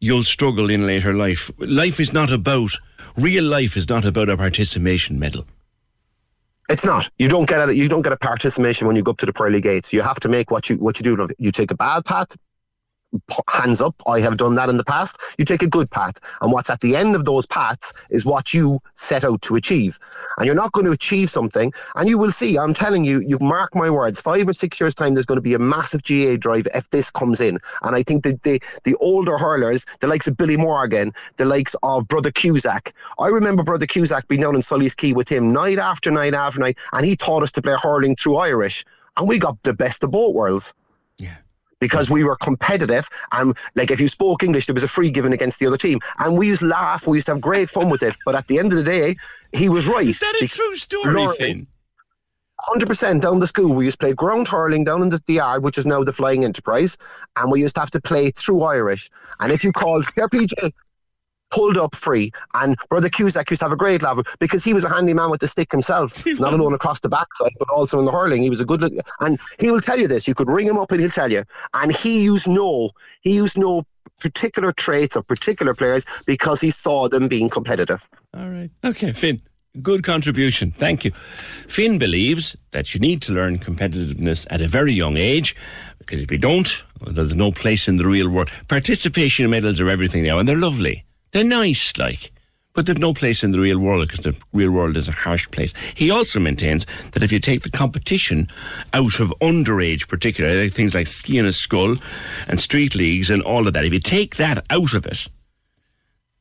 you'll 0.00 0.24
struggle 0.24 0.68
in 0.68 0.84
later 0.86 1.14
life. 1.14 1.50
Life 1.58 2.00
is 2.00 2.12
not 2.12 2.32
about, 2.32 2.72
real 3.16 3.44
life 3.44 3.76
is 3.76 3.88
not 3.88 4.04
about 4.04 4.28
a 4.28 4.36
participation 4.36 5.18
medal. 5.18 5.46
It's 6.68 6.84
not. 6.84 7.08
You 7.18 7.28
don't 7.28 7.48
get 7.48 7.68
a, 7.68 7.74
you 7.74 7.88
don't 7.88 8.02
get 8.02 8.12
a 8.12 8.16
participation 8.16 8.86
when 8.86 8.96
you 8.96 9.02
go 9.02 9.10
up 9.10 9.18
to 9.18 9.26
the 9.26 9.32
pearly 9.32 9.60
gates. 9.60 9.92
You 9.92 10.02
have 10.02 10.20
to 10.20 10.28
make 10.28 10.50
what 10.50 10.70
you 10.70 10.76
what 10.76 10.98
you 10.98 11.04
do. 11.04 11.28
You 11.38 11.52
take 11.52 11.70
a 11.70 11.74
bad 11.74 12.04
path, 12.04 12.36
hands 13.50 13.80
up. 13.80 13.94
I 14.06 14.20
have 14.20 14.36
done 14.36 14.54
that 14.56 14.68
in 14.68 14.76
the 14.76 14.84
past. 14.84 15.20
You 15.38 15.44
take 15.44 15.62
a 15.62 15.68
good 15.68 15.90
path, 15.90 16.14
and 16.40 16.52
what's 16.52 16.70
at 16.70 16.80
the 16.80 16.96
end 16.96 17.14
of 17.14 17.24
those 17.24 17.46
paths 17.46 17.92
is 18.10 18.24
what 18.24 18.54
you 18.54 18.80
set 18.94 19.24
out 19.24 19.42
to 19.42 19.56
achieve. 19.56 19.98
And 20.38 20.46
you're 20.46 20.54
not 20.54 20.72
going 20.72 20.86
to 20.86 20.92
achieve 20.92 21.30
something, 21.30 21.72
and 21.94 22.08
you 22.08 22.18
will 22.18 22.30
see. 22.30 22.58
I'm 22.58 22.74
telling 22.74 23.04
you. 23.04 23.20
You 23.20 23.38
mark 23.40 23.74
my 23.74 23.90
words. 23.90 24.20
Five 24.20 24.48
or 24.48 24.52
six 24.52 24.80
years 24.80 24.94
time, 24.94 25.14
there's 25.14 25.26
going 25.26 25.38
to 25.38 25.42
be 25.42 25.54
a 25.54 25.58
massive 25.58 26.02
GAA 26.04 26.36
drive 26.36 26.66
if 26.74 26.90
this 26.90 27.10
comes 27.10 27.40
in. 27.40 27.58
And 27.82 27.94
I 27.94 28.02
think 28.02 28.24
that 28.24 28.42
the 28.42 28.60
the 28.84 28.96
older 28.96 29.38
hurlers, 29.38 29.84
the 30.00 30.06
likes 30.06 30.26
of 30.26 30.36
Billy 30.36 30.56
Morgan, 30.56 31.12
the 31.36 31.44
likes 31.44 31.74
of 31.82 32.08
Brother 32.08 32.30
Cusack. 32.30 32.94
I 33.18 33.28
remember 33.28 33.62
Brother 33.62 33.86
Cusack 33.86 34.28
being 34.28 34.40
down 34.40 34.56
in 34.56 34.62
Sully's 34.62 34.94
Quay 34.94 35.12
with 35.12 35.28
him 35.28 35.52
night 35.52 35.78
after 35.78 36.10
night 36.10 36.34
after 36.34 36.60
night, 36.60 36.78
and 36.92 37.06
he 37.06 37.16
taught 37.16 37.42
us 37.42 37.52
to 37.52 37.62
play 37.62 37.76
hurling 37.80 38.16
through 38.16 38.36
Irish, 38.36 38.84
and 39.16 39.28
we 39.28 39.38
got 39.38 39.62
the 39.62 39.74
best 39.74 40.02
of 40.02 40.10
both 40.10 40.34
worlds 40.34 40.74
because 41.82 42.06
we 42.16 42.22
were 42.22 42.36
competitive 42.36 43.04
and 43.32 43.46
like 43.74 43.90
if 43.90 44.00
you 44.00 44.08
spoke 44.18 44.42
English 44.48 44.64
there 44.66 44.78
was 44.80 44.84
a 44.84 44.92
free 44.96 45.10
given 45.10 45.32
against 45.32 45.58
the 45.58 45.66
other 45.66 45.76
team 45.86 45.98
and 46.20 46.38
we 46.38 46.46
used 46.52 46.62
to 46.62 46.68
laugh 46.68 47.06
we 47.08 47.16
used 47.18 47.26
to 47.26 47.32
have 47.34 47.40
great 47.40 47.68
fun 47.76 47.90
with 47.90 48.02
it 48.08 48.14
but 48.24 48.34
at 48.40 48.46
the 48.46 48.56
end 48.60 48.70
of 48.72 48.78
the 48.78 48.84
day 48.84 49.16
he 49.52 49.68
was 49.68 49.84
right 49.88 50.06
Is 50.14 50.20
that 50.20 50.36
a 50.40 50.46
true 50.46 50.76
story, 50.76 51.12
Lauren- 51.12 51.36
Finn? 51.36 51.66
Hundred 52.64 52.86
percent 52.86 53.22
down 53.22 53.40
the 53.40 53.46
school. 53.48 53.74
We 53.74 53.86
used 53.86 53.98
to 53.98 54.06
play 54.06 54.14
ground 54.14 54.46
hurling 54.46 54.84
down 54.84 55.02
in 55.02 55.08
the, 55.08 55.20
the 55.26 55.34
yard, 55.34 55.64
which 55.64 55.76
is 55.78 55.84
now 55.84 56.04
the 56.04 56.12
Flying 56.12 56.44
Enterprise, 56.44 56.96
and 57.36 57.50
we 57.50 57.60
used 57.60 57.74
to 57.74 57.80
have 57.80 57.90
to 57.90 58.00
play 58.00 58.30
through 58.30 58.62
Irish. 58.62 59.10
And 59.40 59.50
if 59.50 59.64
you 59.64 59.72
called 59.72 60.06
here, 60.14 60.28
PJ, 60.28 60.70
pulled 61.52 61.76
up 61.78 61.94
free, 61.94 62.32
and 62.54 62.76
Brother 62.88 63.08
Cusack 63.08 63.50
used 63.50 63.60
to 63.60 63.66
have 63.66 63.72
a 63.72 63.76
great 63.76 64.02
level 64.02 64.24
because 64.40 64.64
he 64.64 64.74
was 64.74 64.84
a 64.84 64.88
handy 64.88 65.14
man 65.14 65.30
with 65.30 65.40
the 65.40 65.46
stick 65.48 65.70
himself, 65.70 66.24
not 66.40 66.52
alone 66.54 66.74
across 66.74 67.00
the 67.00 67.08
backside, 67.08 67.52
but 67.58 67.68
also 67.70 67.98
in 67.98 68.04
the 68.06 68.12
hurling. 68.12 68.42
He 68.42 68.50
was 68.50 68.60
a 68.60 68.64
good, 68.64 68.80
look- 68.80 68.92
and 69.20 69.38
he 69.60 69.70
will 69.70 69.80
tell 69.80 69.98
you 69.98 70.08
this. 70.08 70.26
You 70.26 70.34
could 70.34 70.48
ring 70.48 70.66
him 70.66 70.78
up 70.78 70.90
and 70.90 71.00
he'll 71.00 71.10
tell 71.10 71.30
you. 71.30 71.44
And 71.74 71.94
he 71.94 72.24
used 72.24 72.48
no, 72.48 72.90
he 73.20 73.34
used 73.34 73.56
no 73.58 73.84
particular 74.18 74.72
traits 74.72 75.16
of 75.16 75.26
particular 75.26 75.74
players 75.74 76.04
because 76.26 76.60
he 76.60 76.70
saw 76.70 77.08
them 77.08 77.28
being 77.28 77.48
competitive. 77.50 78.08
All 78.34 78.48
right. 78.48 78.70
Okay, 78.84 79.12
Finn. 79.12 79.40
Good 79.80 80.04
contribution. 80.04 80.70
Thank 80.70 81.02
you. 81.04 81.12
Finn 81.66 81.96
believes 81.98 82.54
that 82.72 82.92
you 82.92 83.00
need 83.00 83.22
to 83.22 83.32
learn 83.32 83.58
competitiveness 83.58 84.46
at 84.50 84.60
a 84.60 84.68
very 84.68 84.92
young 84.92 85.16
age 85.16 85.56
because 85.98 86.20
if 86.20 86.30
you 86.30 86.36
don't, 86.36 86.82
well, 87.00 87.14
there's 87.14 87.34
no 87.34 87.52
place 87.52 87.88
in 87.88 87.96
the 87.96 88.06
real 88.06 88.28
world. 88.28 88.50
Participation 88.68 89.48
medals 89.48 89.80
are 89.80 89.88
everything 89.88 90.24
now, 90.24 90.38
and 90.38 90.46
they're 90.48 90.56
lovely. 90.56 91.04
They're 91.32 91.44
nice, 91.44 91.96
like, 91.96 92.30
but 92.74 92.86
they've 92.86 92.98
no 92.98 93.14
place 93.14 93.42
in 93.42 93.52
the 93.52 93.60
real 93.60 93.78
world 93.78 94.08
because 94.08 94.24
the 94.24 94.36
real 94.52 94.70
world 94.70 94.96
is 94.96 95.08
a 95.08 95.12
harsh 95.12 95.50
place. 95.50 95.72
He 95.94 96.10
also 96.10 96.40
maintains 96.40 96.86
that 97.12 97.22
if 97.22 97.32
you 97.32 97.38
take 97.38 97.62
the 97.62 97.70
competition 97.70 98.48
out 98.92 99.18
of 99.18 99.32
underage, 99.40 100.08
particularly 100.08 100.68
things 100.68 100.94
like 100.94 101.06
ski 101.06 101.34
Sciath 101.34 101.42
na 101.42 101.50
Scol 101.50 102.02
and 102.48 102.60
street 102.60 102.94
leagues 102.94 103.30
and 103.30 103.42
all 103.42 103.66
of 103.66 103.72
that, 103.72 103.84
if 103.84 103.92
you 103.92 104.00
take 104.00 104.36
that 104.36 104.64
out 104.70 104.94
of 104.94 105.06
it, 105.06 105.28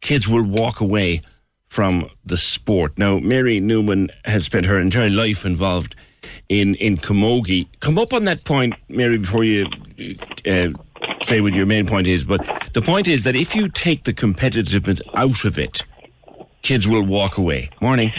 kids 0.02 0.28
will 0.28 0.44
walk 0.44 0.82
away 0.82 1.22
from 1.68 2.10
the 2.26 2.38
sport. 2.38 2.98
Now, 2.98 3.20
Mary 3.20 3.62
Newman 3.62 4.10
has 4.26 4.46
spent 4.46 4.66
her 4.66 4.80
entire 4.80 5.10
life 5.10 5.46
involved 5.46 5.96
in 6.50 6.76
in 6.76 6.98
camogie. 6.98 7.68
Come 7.80 7.98
up 7.98 8.14
on 8.14 8.26
that 8.26 8.44
point, 8.44 8.74
Mary, 8.89 9.18
before 9.18 9.46
you 9.46 9.68
uh, 10.46 10.68
say 11.24 11.41
what 11.41 11.53
your 11.53 11.65
main 11.65 11.86
point 11.86 12.07
is. 12.07 12.24
But 12.24 12.45
the 12.74 12.82
point 12.82 13.07
is 13.07 13.24
that 13.24 13.36
if 13.36 13.55
you 13.55 13.69
take 13.69 14.03
the 14.03 14.13
competitiveness 14.13 15.01
out 15.13 15.45
of 15.45 15.57
it, 15.57 15.84
kids 16.61 16.88
will 16.88 17.03
walk 17.03 17.38
away. 17.38 17.69
Morning. 17.82 18.11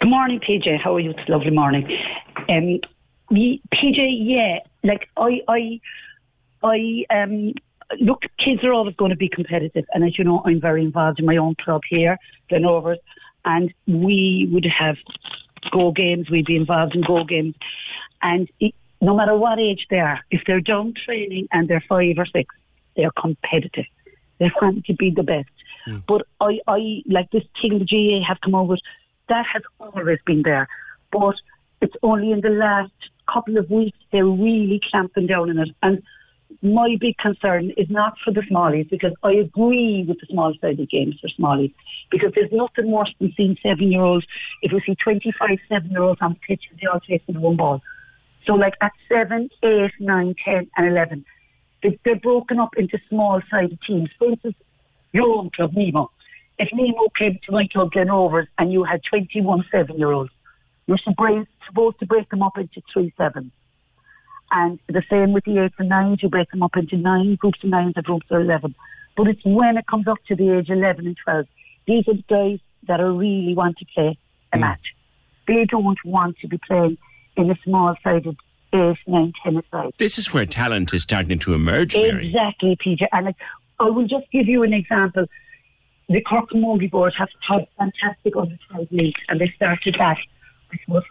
Good 0.00 0.08
morning, 0.08 0.40
PJ. 0.40 0.80
How 0.80 0.94
are 0.94 1.00
you? 1.00 1.10
It's 1.10 1.28
lovely 1.28 1.50
morning. 1.50 1.88
Um, 2.48 2.80
me, 3.30 3.60
PJ, 3.74 4.18
yeah, 4.20 4.58
like 4.84 5.08
I, 5.16 5.40
I, 5.48 5.80
I, 6.62 7.04
um, 7.10 7.54
look, 8.00 8.22
kids 8.38 8.62
are 8.62 8.72
always 8.72 8.94
going 8.94 9.10
to 9.10 9.16
be 9.16 9.28
competitive, 9.28 9.84
and 9.92 10.04
as 10.04 10.18
you 10.18 10.24
know, 10.24 10.42
I'm 10.44 10.60
very 10.60 10.82
involved 10.82 11.18
in 11.18 11.26
my 11.26 11.36
own 11.36 11.56
club 11.56 11.82
here, 11.88 12.18
Glen 12.48 12.62
Rovers, 12.62 12.98
and 13.44 13.72
we 13.86 14.48
would 14.52 14.66
have 14.66 14.96
go 15.72 15.90
games. 15.90 16.30
We'd 16.30 16.46
be 16.46 16.56
involved 16.56 16.94
in 16.94 17.02
go 17.02 17.24
games, 17.24 17.54
and 18.22 18.48
no 19.06 19.14
matter 19.14 19.36
what 19.36 19.60
age 19.60 19.86
they 19.88 20.00
are, 20.00 20.18
if 20.32 20.40
they're 20.48 20.60
down 20.60 20.92
training 21.04 21.46
and 21.52 21.68
they're 21.68 21.84
five 21.88 22.16
or 22.18 22.26
six, 22.26 22.52
they're 22.96 23.12
competitive. 23.12 23.84
They 24.40 24.50
want 24.60 24.84
to 24.86 24.94
be 24.94 25.12
the 25.14 25.22
best. 25.22 25.48
Hmm. 25.84 25.98
But 26.08 26.22
I, 26.40 26.58
I 26.66 27.02
like 27.06 27.30
this 27.30 27.44
thing 27.62 27.78
the 27.78 27.84
GAA 27.84 28.26
have 28.26 28.40
come 28.42 28.56
over. 28.56 28.76
That 29.28 29.44
has 29.52 29.62
always 29.78 30.18
been 30.26 30.42
there, 30.42 30.66
but 31.12 31.36
it's 31.80 31.94
only 32.02 32.32
in 32.32 32.40
the 32.40 32.48
last 32.48 32.92
couple 33.32 33.58
of 33.58 33.70
weeks 33.70 33.98
they're 34.10 34.26
really 34.26 34.80
clamping 34.90 35.28
down 35.28 35.50
on 35.50 35.58
it. 35.58 35.68
And 35.84 36.02
my 36.62 36.96
big 37.00 37.16
concern 37.18 37.72
is 37.76 37.88
not 37.88 38.14
for 38.24 38.32
the 38.32 38.40
smallies 38.50 38.90
because 38.90 39.12
I 39.22 39.32
agree 39.32 40.04
with 40.06 40.18
the 40.20 40.26
small 40.30 40.52
sided 40.60 40.90
games 40.90 41.16
for 41.20 41.28
smallies 41.38 41.74
because 42.10 42.32
there's 42.34 42.52
nothing 42.52 42.90
worse 42.90 43.12
than 43.20 43.32
seeing 43.36 43.56
seven 43.62 43.92
year 43.92 44.02
olds. 44.02 44.26
If 44.62 44.72
you 44.72 44.80
see 44.84 44.96
25 44.96 45.58
seven 45.68 45.90
year 45.92 46.02
olds 46.02 46.20
on 46.20 46.32
the 46.34 46.40
pitch, 46.46 46.64
they 46.80 46.88
all 46.88 47.00
chasing 47.00 47.40
one 47.40 47.56
ball. 47.56 47.82
So 48.46 48.54
like 48.54 48.74
at 48.80 48.92
seven, 49.08 49.48
eight, 49.62 49.92
nine, 49.98 50.34
ten, 50.44 50.70
and 50.76 50.86
eleven, 50.86 51.24
they, 51.82 51.98
they're 52.04 52.16
broken 52.16 52.58
up 52.58 52.70
into 52.76 52.98
small 53.08 53.40
sided 53.50 53.78
teams. 53.86 54.10
For 54.18 54.28
instance, 54.28 54.56
your 55.12 55.28
own 55.36 55.50
club, 55.50 55.72
Nemo. 55.74 56.10
If 56.58 56.68
Nemo 56.72 57.08
came 57.18 57.38
to 57.46 57.52
my 57.52 57.68
club, 57.70 57.92
Glen 57.92 58.08
Rovers, 58.08 58.48
and 58.58 58.72
you 58.72 58.84
had 58.84 59.00
21 59.10 59.64
seven 59.70 59.98
year 59.98 60.12
olds, 60.12 60.30
You're 60.86 60.98
supposed 60.98 61.98
to 61.98 62.06
break 62.06 62.28
them 62.30 62.42
up 62.42 62.56
into 62.56 62.80
three 62.92 63.12
sevens. 63.18 63.52
And 64.50 64.78
the 64.86 65.02
same 65.10 65.32
with 65.32 65.44
the 65.44 65.64
eights 65.64 65.74
and 65.78 65.88
nines, 65.88 66.22
you 66.22 66.28
break 66.28 66.50
them 66.50 66.62
up 66.62 66.76
into 66.76 66.96
nine 66.96 67.34
groups 67.34 67.58
of 67.64 67.70
nines 67.70 67.94
and 67.96 68.04
groups 68.04 68.26
of 68.30 68.40
11. 68.40 68.74
But 69.16 69.26
it's 69.28 69.44
when 69.44 69.76
it 69.76 69.86
comes 69.86 70.06
up 70.06 70.18
to 70.28 70.36
the 70.36 70.56
age 70.56 70.70
11 70.70 71.06
and 71.06 71.16
12. 71.24 71.46
These 71.86 72.08
are 72.08 72.14
the 72.14 72.24
guys 72.28 72.60
that 72.86 73.00
are 73.00 73.12
really 73.12 73.54
want 73.54 73.78
to 73.78 73.86
play 73.92 74.16
a 74.52 74.56
hmm. 74.56 74.60
match. 74.60 74.94
They 75.48 75.64
don't 75.64 75.96
want 76.04 76.36
to 76.40 76.48
be 76.48 76.58
playing 76.58 76.98
in 77.36 77.50
a 77.50 77.58
small-sided 77.64 78.36
8, 78.72 78.96
9, 79.06 79.32
10 79.44 79.62
side. 79.70 79.92
This 79.98 80.18
is 80.18 80.32
where 80.32 80.46
talent 80.46 80.92
is 80.92 81.02
starting 81.02 81.38
to 81.40 81.54
emerge, 81.54 81.96
Mary. 81.96 82.28
Exactly, 82.28 82.76
PJ. 82.76 83.06
And 83.12 83.26
like, 83.26 83.36
I 83.78 83.84
will 83.84 84.06
just 84.06 84.30
give 84.32 84.46
you 84.46 84.62
an 84.62 84.72
example. 84.72 85.26
The 86.08 86.20
Cork 86.22 86.50
Camogie 86.50 86.90
Board 86.90 87.14
have 87.18 87.28
had 87.48 87.66
fantastic 87.78 88.36
under 88.36 88.56
12 88.70 88.88
leagues, 88.92 89.20
and 89.28 89.40
they 89.40 89.52
started 89.56 89.96
that, 89.98 90.18
I 90.72 90.78
suppose, 90.84 91.02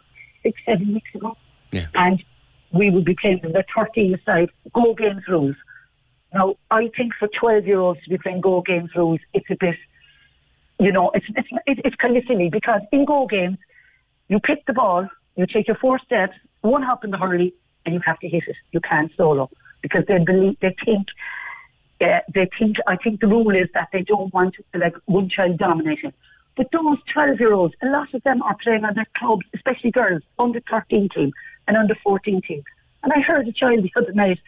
six, 0.43 0.59
seven 0.65 0.93
weeks 0.93 1.13
ago. 1.13 1.35
Yeah. 1.71 1.87
And 1.95 2.23
we 2.71 2.89
will 2.89 3.03
be 3.03 3.15
playing 3.19 3.41
the 3.41 3.63
13 3.75 4.19
side 4.25 4.49
go 4.73 4.93
games 4.93 5.23
rules. 5.27 5.55
Now, 6.33 6.55
I 6.69 6.89
think 6.97 7.13
for 7.17 7.29
12 7.39 7.65
year 7.65 7.79
olds 7.79 8.03
to 8.03 8.09
be 8.09 8.17
playing 8.17 8.41
go 8.41 8.61
games 8.61 8.89
rules, 8.95 9.19
it's 9.33 9.49
a 9.49 9.55
bit, 9.59 9.75
you 10.79 10.91
know, 10.91 11.11
it's, 11.13 11.25
it's, 11.35 11.47
it's, 11.65 11.81
it's 11.85 11.95
kind 11.95 12.17
of 12.17 12.23
silly 12.27 12.49
because 12.49 12.81
in 12.91 13.05
go 13.05 13.25
games, 13.27 13.57
you 14.27 14.39
pick 14.39 14.65
the 14.65 14.73
ball, 14.73 15.07
you 15.35 15.45
take 15.45 15.67
your 15.67 15.77
four 15.77 15.99
steps, 15.99 16.33
one 16.61 16.81
hop 16.81 17.03
in 17.03 17.11
the 17.11 17.17
hurley, 17.17 17.53
and 17.85 17.93
you 17.93 18.01
have 18.05 18.19
to 18.19 18.27
hit 18.27 18.43
it. 18.47 18.55
You 18.71 18.79
can't 18.79 19.11
solo 19.15 19.49
because 19.81 20.03
they 20.07 20.17
believe, 20.17 20.57
they 20.61 20.75
think, 20.83 21.07
uh, 22.01 22.19
they 22.33 22.49
think, 22.57 22.77
I 22.87 22.95
think 22.95 23.21
the 23.21 23.27
rule 23.27 23.55
is 23.55 23.67
that 23.73 23.89
they 23.93 24.01
don't 24.01 24.33
want 24.33 24.55
like 24.73 24.95
one 25.05 25.29
child 25.29 25.57
dominating. 25.57 26.13
But 26.57 26.71
those 26.71 26.97
12 27.13 27.39
year 27.39 27.53
olds, 27.53 27.75
a 27.83 27.87
lot 27.87 28.13
of 28.13 28.23
them 28.23 28.41
are 28.41 28.57
playing 28.63 28.85
on 28.85 28.95
their 28.95 29.07
clubs, 29.17 29.45
especially 29.53 29.91
girls, 29.91 30.23
under 30.39 30.61
13 30.69 31.09
team 31.13 31.31
and 31.67 31.77
under 31.77 31.95
14 32.03 32.41
team. 32.41 32.63
And 33.03 33.13
I 33.13 33.19
heard 33.19 33.47
a 33.47 33.51
child 33.51 33.83
the 33.83 33.91
other 33.95 34.13
night 34.13 34.39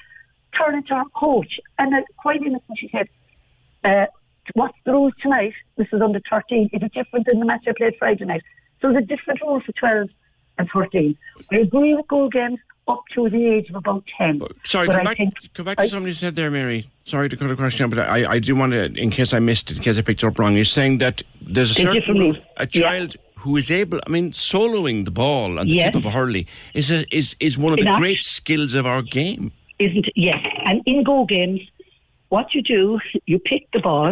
turn 0.58 0.82
to 0.84 0.94
our 0.94 1.06
coach 1.16 1.60
and 1.78 1.94
uh, 1.94 2.02
quite 2.18 2.42
innocent 2.42 2.80
she 2.80 2.90
said, 2.90 3.10
uh, 3.84 4.08
what's 4.54 4.78
the 4.86 4.94
rules 4.94 5.14
tonight? 5.22 5.54
This 5.76 5.88
is 5.92 6.02
under 6.02 6.22
13. 6.30 6.70
Is 6.74 6.82
it 6.82 6.94
different 6.94 7.28
than 7.28 7.40
the 7.40 7.46
match 7.46 7.66
I 7.68 7.74
played 7.78 7.96
Friday 8.00 8.26
night? 8.26 8.42
So 8.82 8.92
there's 8.92 9.04
a 9.04 9.06
different 9.06 9.42
rule 9.42 9.62
for 9.62 9.72
12 9.74 10.10
and 10.58 10.70
13. 10.74 11.18
I 11.52 11.58
agree 11.58 11.94
with 11.96 12.08
go 12.08 12.30
games 12.30 12.60
up 12.88 13.04
to 13.14 13.30
the 13.30 13.46
age 13.48 13.70
of 13.70 13.76
about 13.76 14.04
10. 14.18 14.42
Sorry, 14.64 14.88
come 14.88 15.02
I 15.02 15.14
back, 15.14 15.18
come 15.54 15.66
back 15.66 15.78
to 15.78 15.84
I- 15.84 15.88
something 15.88 16.08
you 16.08 16.14
said 16.14 16.36
there, 16.36 16.50
Mary. 16.50 16.86
Sorry 17.04 17.28
to 17.30 17.36
cut 17.38 17.52
across 17.52 17.78
you, 17.80 17.88
but 17.88 18.00
I, 18.00 18.34
I 18.34 18.40
do 18.40 18.56
want 18.56 18.72
to, 18.74 18.86
in 18.86 19.10
case 19.10 19.34
I 19.34 19.40
missed 19.40 19.72
it, 19.72 19.78
in 19.78 19.84
case 19.84 19.98
I 19.98 20.02
picked 20.02 20.24
it 20.24 20.28
up 20.28 20.40
wrong, 20.40 20.56
you're 20.56 20.64
saying 20.66 21.00
that 21.00 21.22
there's 21.42 21.72
a 21.72 21.74
certain 21.74 22.42
a 22.58 22.66
child 22.66 23.16
who 23.36 23.56
is 23.58 23.70
able, 23.72 24.00
I 24.08 24.10
mean, 24.10 24.32
soloing 24.32 25.06
the 25.06 25.12
ball 25.12 25.60
on 25.60 25.68
the 25.68 25.74
Yes. 25.76 25.86
tip 25.88 25.96
of 25.96 26.06
a 26.06 26.12
hurley 26.12 26.48
is 26.74 26.92
a, 26.92 27.06
is 27.16 27.36
is 27.40 27.58
one 27.58 27.72
of 27.74 27.80
the 27.80 27.94
great 27.98 28.20
skills 28.20 28.74
of 28.74 28.86
our 28.86 29.02
game. 29.02 29.52
isn't 29.80 30.08
it? 30.08 30.14
Yes. 30.16 30.40
And 30.66 30.82
in 30.86 31.04
go 31.04 31.26
games, 31.26 31.62
what 32.30 32.54
you 32.56 32.62
do, 32.62 33.00
you 33.26 33.38
pick 33.40 33.70
the 33.74 33.80
ball, 33.80 34.12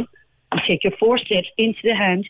you 0.54 0.60
take 0.68 0.84
your 0.84 0.94
four 1.00 1.18
steps 1.18 1.48
into 1.58 1.80
the 1.84 1.96
hand, 1.96 2.30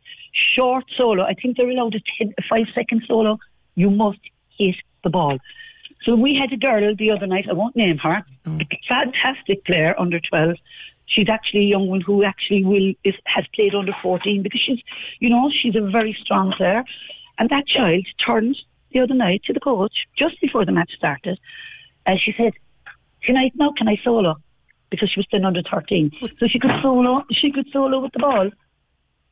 short 0.55 0.85
solo. 0.95 1.23
I 1.23 1.33
think 1.33 1.57
they're 1.57 1.69
allowed 1.69 1.95
a, 1.95 2.01
ten, 2.17 2.33
a 2.39 2.43
five 2.49 2.67
second 2.73 3.03
solo. 3.07 3.39
You 3.75 3.89
must 3.89 4.19
hit 4.57 4.75
the 5.03 5.09
ball. 5.09 5.37
So 6.03 6.15
we 6.15 6.35
had 6.39 6.51
a 6.53 6.57
girl 6.57 6.95
the 6.95 7.11
other 7.11 7.27
night, 7.27 7.45
I 7.49 7.53
won't 7.53 7.75
name 7.75 7.97
her, 7.99 8.23
mm. 8.45 8.61
a 8.61 8.79
fantastic 8.87 9.65
player 9.65 9.95
under 9.99 10.19
12. 10.19 10.55
She's 11.07 11.29
actually 11.29 11.61
a 11.61 11.69
young 11.69 11.87
one 11.87 12.01
who 12.01 12.23
actually 12.23 12.63
will 12.63 12.93
is, 13.03 13.15
has 13.25 13.45
played 13.53 13.75
under 13.75 13.93
14 14.01 14.43
because 14.43 14.61
she's, 14.65 14.79
you 15.19 15.29
know, 15.29 15.51
she's 15.61 15.75
a 15.75 15.81
very 15.81 16.17
strong 16.23 16.53
player. 16.57 16.83
And 17.37 17.49
that 17.49 17.67
child 17.67 18.05
turned 18.25 18.57
the 18.91 19.01
other 19.01 19.13
night 19.13 19.43
to 19.45 19.53
the 19.53 19.59
coach 19.59 19.93
just 20.17 20.39
before 20.41 20.65
the 20.65 20.71
match 20.71 20.91
started, 20.95 21.37
and 22.05 22.19
she 22.19 22.33
said, 22.37 22.53
can 23.23 23.35
I, 23.35 23.51
now, 23.55 23.73
can 23.77 23.87
I 23.87 23.97
solo?" 24.03 24.35
Because 24.89 25.09
she 25.09 25.19
was 25.19 25.25
still 25.25 25.45
under 25.45 25.61
13, 25.69 26.11
so 26.39 26.47
she 26.47 26.59
could 26.59 26.71
solo. 26.81 27.23
She 27.31 27.51
could 27.51 27.65
solo 27.73 27.99
with 27.99 28.13
the 28.13 28.19
ball 28.19 28.49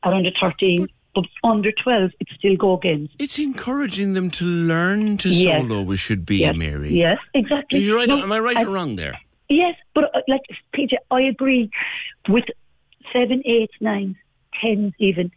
at 0.02 0.12
under 0.12 0.30
13, 0.38 0.88
but 1.14 1.24
under 1.42 1.70
12, 1.72 2.10
it's 2.20 2.32
still 2.38 2.56
go 2.56 2.76
games. 2.76 3.10
It's 3.18 3.38
encouraging 3.38 4.14
them 4.14 4.30
to 4.32 4.44
learn 4.44 5.16
to 5.18 5.28
Yes. 5.28 5.62
solo. 5.62 5.82
We 5.82 5.96
should 5.96 6.26
be, 6.26 6.38
Yes. 6.38 6.56
Mary. 6.56 6.92
Yes, 6.96 7.18
exactly. 7.34 7.80
You're 7.80 7.96
right. 7.96 8.08
No, 8.08 8.20
am 8.22 8.32
I 8.32 8.38
right 8.38 8.56
I- 8.56 8.64
or 8.64 8.70
wrong 8.70 8.96
there? 8.96 9.18
Yes, 9.48 9.74
but 9.94 10.04
uh, 10.14 10.20
like 10.26 10.40
PJ, 10.74 10.94
I 11.10 11.20
agree 11.22 11.70
with 12.28 12.44
seven, 13.12 13.42
eight, 13.44 13.70
nine, 13.80 14.16
tens 14.60 14.92
even 14.98 15.30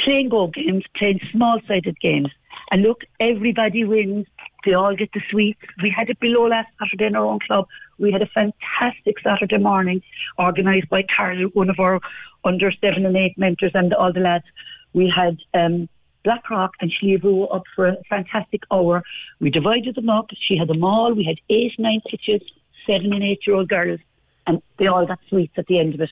playing 0.00 0.28
go 0.30 0.46
games, 0.48 0.84
playing 0.96 1.20
small-sided 1.32 1.98
games. 2.00 2.28
And 2.70 2.82
look, 2.82 3.02
everybody 3.20 3.84
wins. 3.84 4.26
They 4.64 4.72
all 4.74 4.96
get 4.96 5.10
the 5.12 5.20
sweets. 5.30 5.60
We 5.82 5.90
had 5.90 6.08
it 6.10 6.18
below 6.18 6.48
last 6.48 6.68
Saturday 6.80 7.06
in 7.06 7.14
our 7.14 7.24
own 7.26 7.38
club. 7.46 7.66
We 7.98 8.10
had 8.10 8.22
a 8.22 8.26
fantastic 8.26 9.20
Saturday 9.22 9.58
morning 9.58 10.02
organised 10.38 10.88
by 10.88 11.02
Carol, 11.04 11.48
one 11.54 11.70
of 11.70 11.78
our 11.78 12.00
under 12.44 12.72
seven 12.80 13.06
and 13.06 13.16
eight 13.16 13.36
mentors, 13.38 13.72
and 13.74 13.92
all 13.94 14.12
the 14.12 14.20
lads. 14.20 14.44
We 14.92 15.12
had 15.14 15.38
um, 15.54 15.88
Blackrock 16.24 16.72
and 16.80 16.92
Sliabhu 16.92 17.54
up 17.54 17.62
for 17.74 17.86
a 17.86 17.96
fantastic 18.08 18.62
hour. 18.72 19.02
We 19.40 19.50
divided 19.50 19.94
them 19.94 20.08
up. 20.08 20.26
She 20.48 20.56
had 20.56 20.68
them 20.68 20.84
all. 20.84 21.14
We 21.14 21.24
had 21.24 21.36
eight, 21.48 21.72
nine 21.78 22.00
pitches, 22.10 22.42
seven 22.86 23.12
and 23.12 23.22
eight 23.22 23.40
year 23.46 23.56
old 23.56 23.68
girls, 23.68 24.00
and 24.46 24.60
they 24.78 24.86
all 24.86 25.06
got 25.06 25.18
sweets 25.28 25.54
at 25.56 25.66
the 25.66 25.78
end 25.78 25.94
of 25.94 26.00
it. 26.00 26.10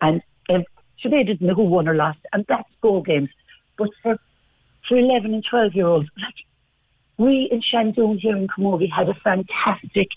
And 0.00 0.22
um, 0.50 0.64
so 1.02 1.08
they 1.08 1.22
didn't 1.22 1.46
know 1.46 1.54
who 1.54 1.64
won 1.64 1.88
or 1.88 1.94
lost, 1.94 2.18
and 2.32 2.44
that's 2.48 2.68
go 2.80 3.00
games. 3.00 3.30
But 3.76 3.90
for 4.02 4.16
for 4.88 4.96
11 4.96 5.34
and 5.34 5.44
12 5.48 5.74
year 5.74 5.86
olds, 5.86 6.08
like 6.16 6.34
we 7.18 7.48
in 7.50 7.60
Shandoon 7.60 8.20
here 8.20 8.36
in 8.36 8.46
Camogie 8.46 8.90
had 8.90 9.08
a 9.08 9.14
fantastic 9.14 10.08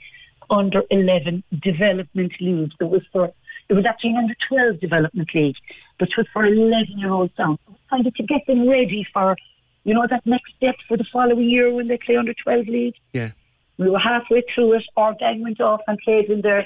under 0.50 0.84
11 0.90 1.44
development 1.62 2.34
league. 2.40 2.72
It 2.80 2.84
was 2.84 3.02
for 3.12 3.32
it 3.70 3.74
was 3.74 3.86
actually 3.88 4.12
an 4.12 4.18
under 4.18 4.36
12 4.48 4.80
development 4.80 5.30
league, 5.34 5.56
but 6.00 6.10
was 6.18 6.28
for 6.34 6.46
11 6.46 6.98
year 6.98 7.12
olds 7.12 7.34
down. 7.36 7.60
It 7.68 7.72
was 7.72 7.80
kind 7.90 8.08
of 8.08 8.16
to 8.16 8.24
get 8.24 8.48
them 8.48 8.68
ready 8.68 9.06
for, 9.14 9.36
you 9.84 9.94
know, 9.94 10.08
that 10.10 10.26
next 10.26 10.54
step 10.56 10.76
for 10.88 10.98
the 10.98 11.06
following 11.12 11.50
year 11.50 11.72
when 11.72 11.88
they 11.88 11.98
play 11.98 12.16
under 12.16 12.34
12 12.34 12.68
league. 12.68 12.96
Yeah. 13.14 13.32
We 13.78 13.90
were 13.90 14.00
halfway 14.00 14.44
through 14.54 14.74
it. 14.74 14.84
Our 14.98 15.14
gang 15.14 15.42
went 15.42 15.62
off 15.62 15.82
and 15.88 15.98
played 16.00 16.30
in 16.30 16.42
their 16.42 16.66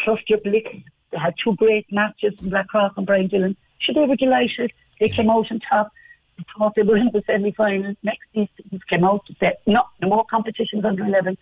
cluster 0.00 0.36
blitz. 0.42 0.68
They 1.10 1.18
had 1.18 1.34
two 1.42 1.56
great 1.56 1.86
matches 1.90 2.34
in 2.40 2.50
Blackrock 2.50 2.92
and 2.96 3.06
Brian 3.06 3.28
Dillon. 3.28 3.56
So 3.84 3.92
they 3.94 4.06
were 4.06 4.16
delighted. 4.16 4.72
They 5.00 5.08
came 5.08 5.30
out 5.30 5.50
on 5.50 5.60
top. 5.60 5.90
They 6.36 6.44
thought 6.56 6.74
they 6.76 6.82
were 6.82 6.96
in 6.96 7.10
the 7.12 7.22
semi 7.26 7.52
final. 7.52 7.94
Next 8.02 8.20
teams 8.34 8.48
came 8.88 9.04
out 9.04 9.24
to 9.26 9.34
say, 9.40 9.54
no, 9.66 9.82
no 10.00 10.08
more 10.08 10.24
competitions 10.30 10.84
under 10.84 11.04
11. 11.04 11.36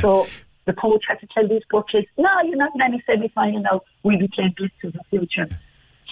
So 0.00 0.26
the 0.66 0.74
coach 0.74 1.04
had 1.08 1.18
to 1.20 1.26
tell 1.26 1.48
these 1.48 1.62
poor 1.70 1.82
kids, 1.82 2.06
no, 2.18 2.28
you're 2.44 2.56
not 2.56 2.74
in 2.74 2.82
any 2.82 3.02
semi 3.06 3.28
final 3.28 3.60
now. 3.60 3.80
We'll 4.02 4.18
be 4.18 4.28
playing 4.28 4.54
blitz 4.56 4.74
in 4.82 4.90
the 4.90 5.00
future. 5.10 5.48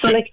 So, 0.02 0.10
like, 0.10 0.32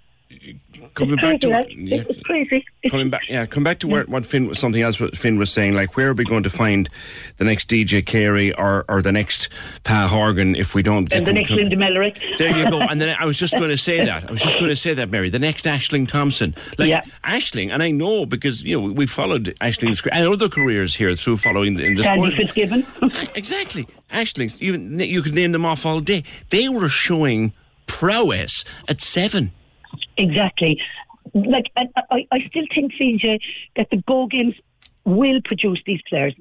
Coming 0.96 1.16
back 1.16 1.42
to 1.42 1.50
like, 1.50 1.68
yeah. 1.76 2.04
crazy. 2.26 2.64
coming 2.90 3.10
back, 3.10 3.22
yeah, 3.28 3.46
come 3.46 3.64
back 3.64 3.80
to 3.80 3.88
where, 3.88 4.04
what 4.04 4.26
Finn, 4.26 4.54
something 4.54 4.82
else 4.82 5.00
what 5.00 5.18
Finn 5.18 5.38
was 5.40 5.52
saying. 5.52 5.74
Like, 5.74 5.96
where 5.96 6.10
are 6.10 6.14
we 6.14 6.24
going 6.24 6.44
to 6.44 6.50
find 6.50 6.90
the 7.38 7.46
next 7.46 7.70
DJ 7.70 8.06
Carey 8.06 8.54
or, 8.54 8.86
or 8.88 9.02
the 9.02 9.12
next 9.12 9.50
Pa 9.84 10.08
Horgan 10.08 10.56
if 10.56 10.76
we 10.76 10.84
don't 10.84 11.12
And 11.12 11.26
the 11.26 11.34
next 11.34 11.50
to- 11.50 11.56
Linda 11.56 11.76
Mellerick. 11.76 12.38
There 12.38 12.56
you 12.56 12.70
go. 12.70 12.82
And 12.82 13.02
then 13.02 13.16
I 13.20 13.26
was 13.26 13.38
just 13.38 13.54
going 13.58 13.70
to 13.70 13.78
say 13.78 14.06
that. 14.06 14.28
I 14.28 14.32
was 14.32 14.42
just 14.42 14.58
going 14.58 14.70
to 14.70 14.76
say 14.76 14.94
that, 14.94 15.10
Mary. 15.10 15.30
The 15.30 15.40
next 15.40 15.66
Aisling 15.66 16.08
Thompson. 16.08 16.54
Like 16.78 17.04
Aisling, 17.24 17.72
and 17.72 17.82
I 17.82 17.92
know 17.92 18.26
because, 18.26 18.64
you 18.64 18.80
know, 18.80 18.92
we 18.92 19.08
followed 19.08 19.56
Aisling's 19.62 20.06
and 20.12 20.28
other 20.28 20.50
careers 20.50 20.96
here 20.96 21.16
through 21.16 21.38
following 21.38 21.76
the, 21.76 21.86
in 21.86 21.96
the 21.96 22.04
Sandy. 22.04 22.36
Fitzgibbon. 22.36 22.86
exactly. 23.36 23.88
Aisling's, 24.12 24.62
you, 24.62 24.74
you 24.76 25.22
could 25.24 25.34
name 25.34 25.54
them 25.54 25.66
off 25.66 25.86
all 25.86 26.02
day. 26.02 26.24
They 26.52 26.70
were 26.70 26.90
showing 26.90 27.54
prowess 27.88 28.64
at 28.88 29.02
seven. 29.02 29.52
Exactly. 30.18 30.82
Like, 31.34 31.66
and 31.76 31.90
I, 32.12 32.28
I 32.32 32.40
still 32.48 32.66
think, 32.74 32.94
PJ, 32.94 33.40
that 33.76 33.90
the 33.90 33.98
Go 34.08 34.28
Games 34.28 34.56
will 35.06 35.42
produce 35.44 35.82
these 35.86 36.02
players. 36.08 36.36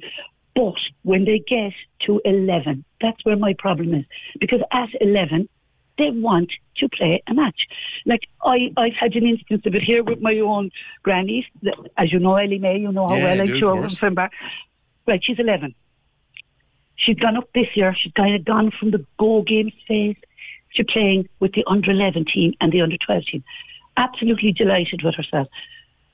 But 0.54 0.74
when 1.02 1.24
they 1.24 1.38
get 1.38 1.72
to 2.06 2.20
11, 2.24 2.84
that's 3.00 3.24
where 3.24 3.36
my 3.36 3.54
problem 3.54 3.94
is. 3.94 4.04
Because 4.38 4.60
at 4.70 4.90
11, 5.00 5.48
they 5.98 6.10
want 6.10 6.50
to 6.76 6.88
play 6.88 7.22
a 7.26 7.34
match. 7.34 7.66
Like, 8.04 8.22
I, 8.42 8.72
I've 8.76 8.94
had 8.94 9.14
an 9.14 9.26
instance 9.26 9.62
of 9.64 9.74
it 9.74 9.82
here 9.82 10.02
with 10.02 10.20
my 10.20 10.38
own 10.38 10.70
grannies. 11.02 11.44
As 11.96 12.12
you 12.12 12.18
know, 12.18 12.36
Ellie 12.36 12.58
May, 12.58 12.78
you 12.78 12.92
know 12.92 13.08
how 13.08 13.16
Yeah, 13.16 13.24
well 13.24 13.40
I 13.40 13.46
do, 13.46 13.58
sure 13.58 13.76
course. 13.76 14.02
Right, 15.06 15.22
she's 15.24 15.38
11. 15.38 15.74
She's 16.96 17.16
gone 17.16 17.36
up 17.36 17.48
this 17.54 17.66
year. 17.74 17.94
She's 18.00 18.12
kind 18.12 18.34
of 18.34 18.44
gone 18.44 18.70
from 18.78 18.90
the 18.90 19.04
Go 19.18 19.42
Games 19.42 19.72
phase 19.88 20.16
to 20.76 20.84
playing 20.84 21.28
with 21.40 21.52
the 21.52 21.64
under 21.66 21.90
11 21.90 22.26
team 22.32 22.54
and 22.60 22.72
the 22.72 22.80
under 22.80 22.96
12 23.04 23.24
team. 23.30 23.44
Absolutely 23.96 24.52
delighted 24.52 25.02
with 25.02 25.14
herself. 25.14 25.48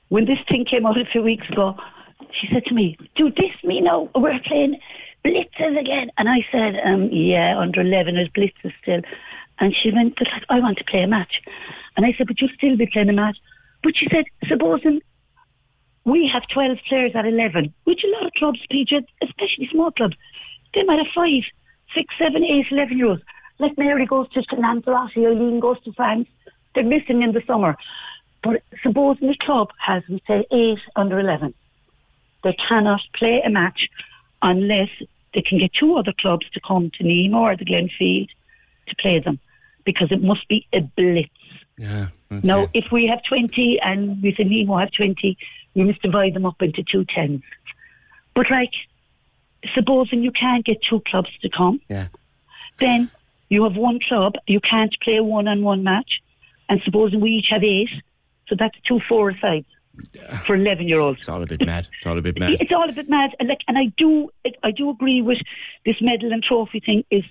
When 0.09 0.25
this 0.25 0.39
thing 0.49 0.65
came 0.65 0.85
out 0.85 0.99
a 0.99 1.05
few 1.05 1.21
weeks 1.21 1.47
ago, 1.49 1.75
she 2.39 2.47
said 2.51 2.65
to 2.65 2.73
me, 2.73 2.97
Do 3.15 3.29
this 3.31 3.51
me 3.63 3.81
now. 3.81 4.09
We're 4.15 4.39
playing 4.45 4.79
blitzes 5.25 5.79
again. 5.79 6.11
And 6.17 6.27
I 6.27 6.45
said, 6.51 6.75
um, 6.85 7.09
Yeah, 7.11 7.57
under 7.57 7.81
11 7.81 8.17
is 8.17 8.27
blitzes 8.29 8.73
still. 8.81 9.01
And 9.59 9.75
she 9.75 9.91
went, 9.91 10.15
But 10.17 10.27
I 10.49 10.59
want 10.59 10.77
to 10.79 10.83
play 10.83 11.01
a 11.01 11.07
match. 11.07 11.41
And 11.95 12.05
I 12.05 12.13
said, 12.17 12.27
But 12.27 12.41
you'll 12.41 12.49
still 12.57 12.75
be 12.75 12.89
playing 12.91 13.09
a 13.09 13.13
match. 13.13 13.37
But 13.83 13.93
she 13.95 14.07
said, 14.11 14.25
Supposing 14.47 15.01
we 16.05 16.29
have 16.31 16.43
12 16.53 16.77
players 16.87 17.11
at 17.13 17.25
11, 17.25 17.73
which 17.83 18.01
a 18.03 18.07
lot 18.09 18.25
of 18.25 18.33
clubs, 18.33 18.59
PJ, 18.71 19.05
especially 19.21 19.69
small 19.71 19.91
clubs, 19.91 20.15
they 20.73 20.83
might 20.83 20.97
have 20.97 21.13
five, 21.13 21.43
six, 21.93 22.13
seven, 22.17 22.43
eight, 22.43 22.65
11 22.71 22.97
year 22.97 23.07
olds. 23.07 23.21
Like 23.59 23.77
Mary 23.77 24.05
goes 24.05 24.29
to 24.31 24.41
Lanzarote, 24.55 25.11
Eileen 25.17 25.59
goes 25.59 25.81
to 25.83 25.91
France. 25.93 26.27
They're 26.73 26.83
missing 26.83 27.21
in 27.21 27.33
the 27.33 27.43
summer. 27.45 27.75
But 28.41 28.63
supposing 28.81 29.27
the 29.27 29.35
club 29.41 29.69
has, 29.85 30.01
we 30.07 30.23
say, 30.25 30.45
eight 30.51 30.79
under 30.95 31.19
11, 31.19 31.53
they 32.43 32.55
cannot 32.67 33.01
play 33.13 33.41
a 33.45 33.49
match 33.49 33.89
unless 34.41 34.89
they 35.33 35.41
can 35.41 35.59
get 35.59 35.73
two 35.73 35.97
other 35.97 36.13
clubs 36.17 36.49
to 36.51 36.61
come 36.65 36.89
to 36.97 37.03
Nemo 37.03 37.39
or 37.39 37.57
the 37.57 37.65
Glenfield 37.65 38.29
to 38.87 38.95
play 38.95 39.19
them 39.19 39.39
because 39.83 40.11
it 40.11 40.23
must 40.23 40.47
be 40.47 40.65
a 40.71 40.79
blitz. 40.79 41.29
Yeah. 41.77 42.07
Okay. 42.31 42.47
Now, 42.47 42.67
if 42.73 42.91
we 42.91 43.07
have 43.07 43.23
20 43.27 43.79
and 43.81 44.21
we 44.21 44.33
say 44.35 44.43
Nemo 44.43 44.77
have 44.77 44.91
20, 44.93 45.37
we 45.75 45.83
must 45.83 46.01
divide 46.01 46.33
them 46.33 46.45
up 46.45 46.61
into 46.61 46.83
two 46.83 47.05
tens. 47.05 47.41
But 48.35 48.49
like, 48.49 48.71
supposing 49.73 50.23
you 50.23 50.31
can't 50.31 50.63
get 50.63 50.77
two 50.81 51.01
clubs 51.01 51.29
to 51.41 51.49
come, 51.49 51.81
Yeah. 51.89 52.07
then 52.77 53.11
you 53.49 53.63
have 53.63 53.75
one 53.75 53.99
club, 54.07 54.33
you 54.47 54.59
can't 54.59 54.95
play 55.01 55.17
a 55.17 55.23
one-on-one 55.23 55.83
match, 55.83 56.21
and 56.69 56.81
supposing 56.83 57.19
we 57.19 57.31
each 57.31 57.47
have 57.49 57.63
eight, 57.63 57.89
so 58.47 58.55
that's 58.57 58.77
two 58.87 58.99
four 59.09 59.33
sides 59.39 59.65
for 60.45 60.57
11-year-olds. 60.57 61.19
It's 61.19 61.29
all 61.29 61.43
a 61.43 61.45
bit 61.45 61.65
mad. 61.65 61.87
It's 61.97 62.07
all 62.07 62.17
a 62.17 62.21
bit 62.21 62.39
mad. 62.39 62.53
It's 62.59 62.71
all 62.71 62.89
a 62.89 62.93
bit 62.93 63.09
mad, 63.09 63.31
and 63.39 63.49
like, 63.49 63.61
and 63.67 63.77
I 63.77 63.91
do, 63.97 64.29
I 64.63 64.71
do 64.71 64.89
agree 64.89 65.21
with 65.21 65.39
this 65.85 65.95
medal 66.01 66.31
and 66.31 66.43
trophy 66.43 66.79
thing. 66.79 67.03
Is 67.11 67.23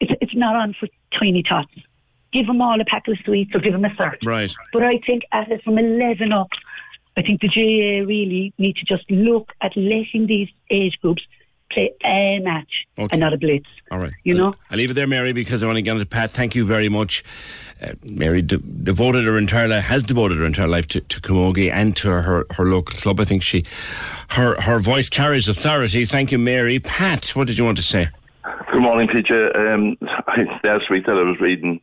it's 0.00 0.12
it's 0.20 0.34
not 0.34 0.54
on 0.54 0.74
for 0.78 0.88
tiny 1.18 1.42
tots. 1.42 1.72
Give 2.32 2.46
them 2.46 2.60
all 2.60 2.80
a 2.80 2.84
pack 2.84 3.08
of 3.08 3.16
sweets 3.24 3.54
or 3.54 3.60
give 3.60 3.72
them 3.72 3.84
a 3.84 3.90
cert. 3.90 4.18
Right. 4.24 4.52
But 4.72 4.82
I 4.84 4.98
think 5.06 5.22
at 5.32 5.50
it 5.50 5.62
from 5.64 5.78
eleven 5.78 6.32
up, 6.32 6.50
I 7.16 7.22
think 7.22 7.40
the 7.40 7.48
GAA 7.48 8.06
really 8.06 8.52
need 8.58 8.76
to 8.76 8.84
just 8.84 9.10
look 9.10 9.52
at 9.60 9.76
letting 9.76 10.26
these 10.26 10.48
age 10.70 10.98
groups 11.00 11.22
play 11.70 11.92
a 12.04 12.40
match 12.42 12.86
Okay. 12.98 13.08
and 13.12 13.20
not 13.20 13.32
a 13.32 13.36
blitz. 13.38 13.66
All 13.90 13.98
right. 13.98 14.12
You 14.24 14.34
know? 14.34 14.54
I'll 14.70 14.78
leave 14.78 14.90
it 14.90 14.94
there, 14.94 15.06
Mary, 15.06 15.32
because 15.32 15.62
I 15.62 15.66
want 15.66 15.76
to 15.76 15.82
get 15.82 15.92
on 15.92 15.98
to 15.98 16.06
Pat. 16.06 16.32
Thank 16.32 16.54
you 16.54 16.64
very 16.64 16.88
much. 16.88 17.22
Uh, 17.80 17.92
Mary 18.02 18.42
de- 18.42 18.58
devoted 18.58 19.24
her 19.24 19.38
entire 19.38 19.68
life, 19.68 19.84
has 19.84 20.02
devoted 20.02 20.38
her 20.38 20.44
entire 20.44 20.66
life 20.68 20.86
to, 20.88 21.00
to 21.00 21.20
Camogie 21.20 21.70
and 21.72 21.94
to 21.96 22.08
her, 22.10 22.46
her 22.52 22.64
local 22.64 22.96
club. 22.98 23.20
I 23.20 23.24
think 23.24 23.42
she, 23.42 23.64
her 24.30 24.60
her 24.60 24.78
voice 24.80 25.08
carries 25.08 25.46
authority. 25.48 26.04
Thank 26.04 26.32
you, 26.32 26.38
Mary. 26.38 26.80
Pat, 26.80 27.28
what 27.36 27.46
did 27.46 27.56
you 27.58 27.64
want 27.64 27.76
to 27.76 27.82
say? 27.84 28.08
Good 28.72 28.80
morning, 28.82 29.08
PJ. 29.08 29.56
Um, 29.56 29.96
I- 30.26 30.58
last 30.64 30.90
week 30.90 31.06
that 31.06 31.12
I 31.16 31.22
was 31.22 31.38
reading, 31.40 31.80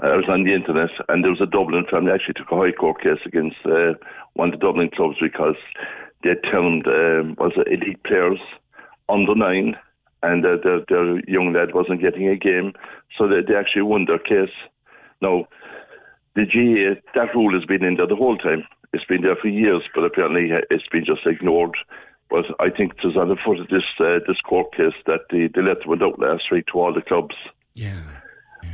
I 0.00 0.16
was 0.16 0.24
on 0.28 0.42
the 0.44 0.52
internet, 0.52 0.90
and 1.08 1.22
there 1.22 1.30
was 1.30 1.40
a 1.40 1.46
Dublin 1.46 1.86
family 1.90 2.10
actually 2.12 2.34
took 2.34 2.50
a 2.50 2.56
high 2.56 2.72
court 2.72 3.00
case 3.00 3.20
against 3.24 3.56
uh, 3.64 3.94
one 4.34 4.52
of 4.52 4.58
the 4.58 4.66
Dublin 4.66 4.90
clubs 4.94 5.16
because 5.20 5.56
they 6.24 6.34
termed 6.50 6.86
um, 6.88 7.36
was 7.38 7.52
it 7.56 7.68
elite 7.82 8.02
players 8.02 8.40
under 9.08 9.34
nine, 9.34 9.76
and 10.22 10.44
uh, 10.44 10.56
their, 10.62 10.80
their 10.88 11.20
young 11.28 11.52
lad 11.52 11.74
wasn't 11.74 12.00
getting 12.00 12.28
a 12.28 12.36
game, 12.36 12.72
so 13.16 13.28
they, 13.28 13.40
they 13.46 13.54
actually 13.54 13.82
won 13.82 14.06
their 14.06 14.18
case. 14.18 14.54
Now, 15.20 15.46
the 16.34 16.44
GAA 16.44 17.00
that 17.14 17.34
rule 17.34 17.54
has 17.54 17.64
been 17.64 17.84
in 17.84 17.96
there 17.96 18.06
the 18.06 18.16
whole 18.16 18.36
time. 18.36 18.64
It's 18.92 19.04
been 19.04 19.22
there 19.22 19.36
for 19.36 19.48
years, 19.48 19.82
but 19.94 20.04
apparently 20.04 20.50
it's 20.70 20.88
been 20.88 21.04
just 21.04 21.26
ignored. 21.26 21.76
But 22.30 22.44
I 22.60 22.70
think 22.70 22.94
there's 23.02 23.16
on 23.16 23.28
the 23.28 23.36
foot 23.36 23.60
of 23.60 23.68
this 23.68 23.84
uh, 24.00 24.18
this 24.26 24.40
court 24.40 24.72
case 24.74 24.98
that 25.06 25.20
the, 25.30 25.48
the 25.54 25.62
letter 25.62 25.86
went 25.86 26.02
out 26.02 26.18
last 26.18 26.44
week 26.50 26.66
to 26.72 26.80
all 26.80 26.92
the 26.92 27.02
clubs. 27.02 27.36
Yeah. 27.74 28.02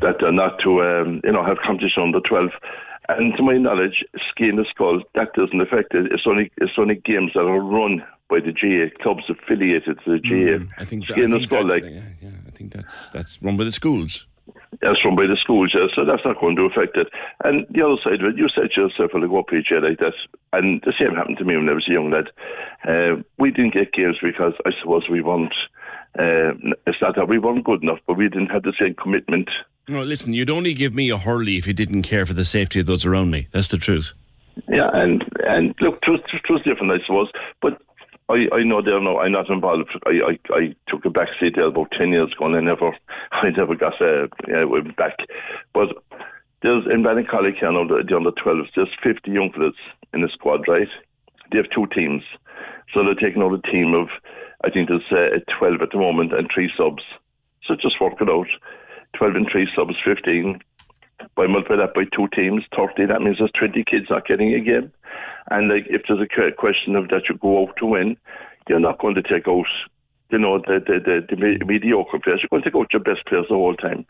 That 0.01 0.17
they're 0.21 0.33
not 0.33 0.59
to 0.65 0.83
um, 0.83 1.21
you 1.23 1.33
know 1.33 1.45
have 1.45 1.59
competition 1.65 2.03
under 2.03 2.21
twelve. 2.21 2.51
And 3.09 3.35
to 3.37 3.43
my 3.43 3.59
knowledge, 3.59 4.05
Sciath 4.17 4.55
na 4.55 4.63
Scol 4.63 5.03
that 5.15 5.35
doesn't 5.35 5.61
affect 5.61 5.95
it. 5.95 6.11
It's 6.13 6.27
only 6.27 6.51
it's 6.57 6.79
only 6.79 6.97
games 6.97 7.33
that 7.35 7.41
are 7.41 7.61
run 7.61 8.03
by 8.33 8.41
the 8.41 8.53
GAA 8.61 8.87
clubs 9.03 9.25
affiliated 9.35 9.99
to 10.05 10.09
the 10.15 10.21
GAA. 10.29 10.59
Mm, 10.59 10.69
I 10.79 10.85
think, 10.85 11.05
I 11.05 11.07
skiing 11.13 11.31
the 11.31 11.39
think 11.39 11.51
that- 11.51 11.67
like 11.75 11.85
yeah, 11.85 12.09
yeah, 12.25 12.31
I 12.49 12.51
think 12.57 12.73
that's 12.73 13.11
that's 13.11 13.33
run 13.43 13.57
by 13.57 13.65
the 13.65 13.73
schools. 13.83 14.27
that's 14.81 15.05
run 15.05 15.15
by 15.21 15.27
the 15.33 15.37
schools, 15.45 15.71
yeah, 15.75 15.87
so 15.95 16.05
that's 16.05 16.25
not 16.25 16.41
going 16.41 16.57
to 16.57 16.63
affect 16.71 16.97
it. 16.97 17.09
And 17.45 17.67
the 17.71 17.83
other 17.87 17.99
side 18.03 18.21
of 18.23 18.27
it, 18.31 18.37
you 18.37 18.49
said 18.55 18.71
to 18.75 18.81
yourself, 18.83 19.11
well, 19.15 19.23
I 19.25 19.29
go 19.29 19.45
PJ 19.45 19.71
like 19.87 19.99
that, 20.05 20.15
and 20.53 20.81
the 20.85 20.93
same 20.99 21.15
happened 21.15 21.39
to 21.39 21.45
me 21.45 21.57
when 21.57 21.69
I 21.69 21.75
was 21.75 21.89
a 21.89 21.93
young 21.93 22.11
lad. 22.11 22.29
Uh, 22.93 23.23
we 23.39 23.51
didn't 23.53 23.75
get 23.75 23.93
games 23.93 24.17
because 24.23 24.55
I 24.67 24.71
suppose 24.81 25.05
we 25.09 25.21
weren't, 25.23 25.55
uh, 26.19 26.53
it's 26.89 27.01
not 27.01 27.15
that 27.17 27.29
we 27.29 27.39
weren't 27.39 27.65
good 27.65 27.83
enough, 27.85 28.01
but 28.07 28.17
we 28.17 28.29
didn't 28.29 28.51
have 28.51 28.65
the 28.65 28.75
same 28.81 28.95
commitment. 28.95 29.49
No, 29.89 30.03
listen, 30.03 30.33
you'd 30.33 30.51
only 30.51 30.75
give 30.75 30.95
me 30.95 31.11
a 31.11 31.19
hurley 31.19 31.57
if 31.59 31.67
you 31.67 31.73
didn't 31.75 32.03
care 32.03 32.27
for 32.27 32.35
the 32.35 32.45
safety 32.45 32.81
of 32.81 32.87
those 32.87 33.05
around 33.07 33.31
me. 33.31 33.49
That's 33.53 33.69
the 33.69 33.79
truth. 33.79 34.13
Yeah, 34.69 34.91
and 34.93 35.25
and 35.47 35.75
look, 35.81 36.03
truth, 36.03 36.21
it 36.33 36.43
was 36.51 36.63
different, 36.63 36.93
I 36.93 36.99
suppose. 37.07 37.31
But 37.63 37.81
I, 38.33 38.49
I 38.53 38.63
know 38.65 38.81
there 38.81 39.01
no, 39.01 39.19
I'm 39.19 39.33
not 39.33 39.51
involved. 39.51 39.91
I, 40.07 40.33
I, 40.33 40.55
I 40.55 40.75
took 40.89 41.05
a 41.05 41.11
back 41.11 41.29
seat 41.39 41.55
there 41.57 41.67
about 41.67 41.93
ten 41.93 42.11
years 42.11 42.33
ago, 42.33 42.47
and 42.47 42.57
I 42.57 42.61
never, 42.61 42.97
I 43.33 43.51
never 43.51 43.75
got 43.75 44.01
uh, 44.01 44.29
yeah, 44.49 44.65
back. 44.97 45.19
But 45.75 45.89
there's 46.63 46.87
in 46.87 47.03
Ballincollig, 47.03 47.61
know, 47.63 47.87
the, 47.87 48.05
the 48.07 48.17
under 48.17 48.31
12s, 48.31 48.69
there's 48.75 48.89
50 49.03 49.31
young 49.31 49.53
fellas 49.53 49.75
in 50.15 50.23
the 50.23 50.29
squad, 50.33 50.67
right? 50.69 50.89
They 51.51 51.59
have 51.59 51.71
two 51.75 51.87
teams, 51.95 52.23
so 52.95 53.03
they're 53.03 53.15
taking 53.15 53.43
out 53.43 53.53
a 53.53 53.71
team 53.71 53.95
of, 53.95 54.09
I 54.65 54.71
think 54.71 54.89
there's 54.89 55.11
uh, 55.11 55.39
12 55.59 55.83
at 55.83 55.91
the 55.91 55.99
moment 55.99 56.33
and 56.33 56.49
three 56.53 56.71
subs. 56.77 57.03
So 57.67 57.75
just 57.75 58.01
work 58.01 58.15
it 58.21 58.31
out. 58.31 58.47
12 59.15 59.35
and 59.35 59.49
three 59.51 59.69
subs, 59.77 59.97
15 60.05 60.61
by 61.35 61.47
multiply 61.47 61.77
that 61.77 61.95
by 61.95 62.05
two 62.15 62.29
teams, 62.35 62.65
30, 62.77 63.07
that 63.07 63.23
means 63.23 63.39
there's 63.39 63.51
20 63.59 63.85
kids 63.85 64.07
not 64.11 64.27
getting 64.27 64.55
a 64.55 64.61
game. 64.61 64.93
And 65.51 65.69
like, 65.69 65.87
if 65.89 66.03
there's 66.09 66.21
a 66.21 66.53
question 66.53 66.97
of 66.97 67.09
that 67.09 67.29
you 67.29 67.37
go 67.37 67.63
out 67.63 67.77
to 67.79 67.87
win, 67.87 68.17
you're 68.69 68.81
not 68.81 68.99
going 68.99 69.15
to 69.17 69.23
take 69.23 69.49
out, 69.49 69.67
you 70.31 70.39
know, 70.39 70.59
the, 70.59 70.81
the, 70.87 71.27
the, 71.29 71.37
the 71.37 71.65
mediocre 71.65 72.19
players. 72.19 72.41
You're 72.43 72.49
going 72.51 72.63
to 72.63 72.71
take 72.71 72.79
out 72.79 72.93
your 72.93 73.03
best 73.03 73.27
players 73.27 73.47
the 73.49 73.55
whole 73.55 73.75
time. 73.77 74.07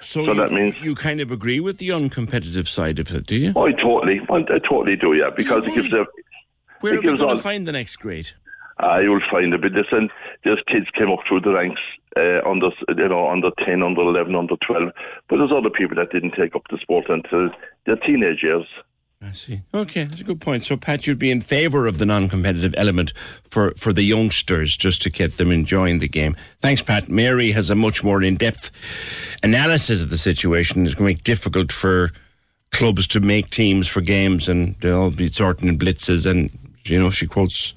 So, 0.00 0.24
So 0.26 0.32
you, 0.32 0.34
that 0.34 0.52
means- 0.52 0.76
you 0.80 0.94
kind 0.94 1.20
of 1.20 1.30
agree 1.30 1.60
with 1.60 1.78
the 1.78 1.88
uncompetitive 1.88 2.68
side 2.68 2.98
of 2.98 3.12
it, 3.14 3.26
do 3.26 3.36
you? 3.36 3.50
I 3.50 3.72
totally, 3.72 4.20
I, 4.28 4.36
I 4.36 4.58
totally 4.58 4.96
do, 4.96 5.14
yeah, 5.14 5.30
because 5.34 5.64
it 5.66 5.74
gives 5.74 5.92
a. 5.92 6.06
Where 6.80 6.92
it 6.94 6.98
are 6.98 7.12
we 7.12 7.16
going 7.18 7.36
to 7.36 7.42
find 7.42 7.66
the 7.66 7.72
next 7.72 7.96
grade? 7.96 8.28
Uh, 8.82 8.98
you'll 8.98 9.20
find 9.30 9.54
a 9.54 9.58
bit. 9.58 9.72
Listen, 9.72 10.10
there's 10.44 10.62
kids 10.66 10.86
came 10.96 11.10
up 11.10 11.20
through 11.28 11.40
the 11.40 11.52
ranks 11.52 11.80
uh, 12.16 12.40
under, 12.48 12.70
you 12.96 13.08
know, 13.08 13.28
under 13.28 13.50
10, 13.64 13.82
under 13.82 14.02
11, 14.02 14.34
under 14.34 14.56
12, 14.56 14.92
but 15.28 15.36
there's 15.36 15.52
other 15.52 15.70
people 15.70 15.96
that 15.96 16.10
didn't 16.10 16.32
take 16.32 16.54
up 16.54 16.62
the 16.70 16.78
sport 16.78 17.06
until 17.08 17.50
their 17.86 17.96
teenage 17.96 18.42
years. 18.42 18.66
I 19.22 19.32
see. 19.32 19.62
Okay, 19.72 20.04
that's 20.04 20.20
a 20.20 20.24
good 20.24 20.42
point. 20.42 20.62
So, 20.62 20.76
Pat, 20.76 21.06
you'd 21.06 21.18
be 21.18 21.30
in 21.30 21.40
favour 21.40 21.86
of 21.86 21.98
the 21.98 22.04
non-competitive 22.04 22.74
element 22.76 23.14
for, 23.50 23.72
for 23.74 23.92
the 23.92 24.02
youngsters, 24.02 24.76
just 24.76 25.00
to 25.02 25.10
get 25.10 25.38
them 25.38 25.50
enjoying 25.50 25.98
the 25.98 26.08
game. 26.08 26.36
Thanks, 26.60 26.82
Pat. 26.82 27.08
Mary 27.08 27.50
has 27.52 27.70
a 27.70 27.74
much 27.74 28.04
more 28.04 28.22
in-depth 28.22 28.70
analysis 29.42 30.02
of 30.02 30.10
the 30.10 30.18
situation. 30.18 30.84
It's 30.84 30.94
going 30.94 31.08
to 31.08 31.14
make 31.14 31.18
it 31.20 31.24
difficult 31.24 31.72
for 31.72 32.10
clubs 32.72 33.06
to 33.08 33.20
make 33.20 33.48
teams 33.48 33.88
for 33.88 34.02
games, 34.02 34.50
and 34.50 34.76
they'll 34.80 35.10
be 35.10 35.30
sorting 35.30 35.68
in 35.68 35.78
blitzes. 35.78 36.26
And 36.26 36.50
you 36.84 37.00
know, 37.00 37.10
she 37.10 37.26
quotes. 37.26 37.74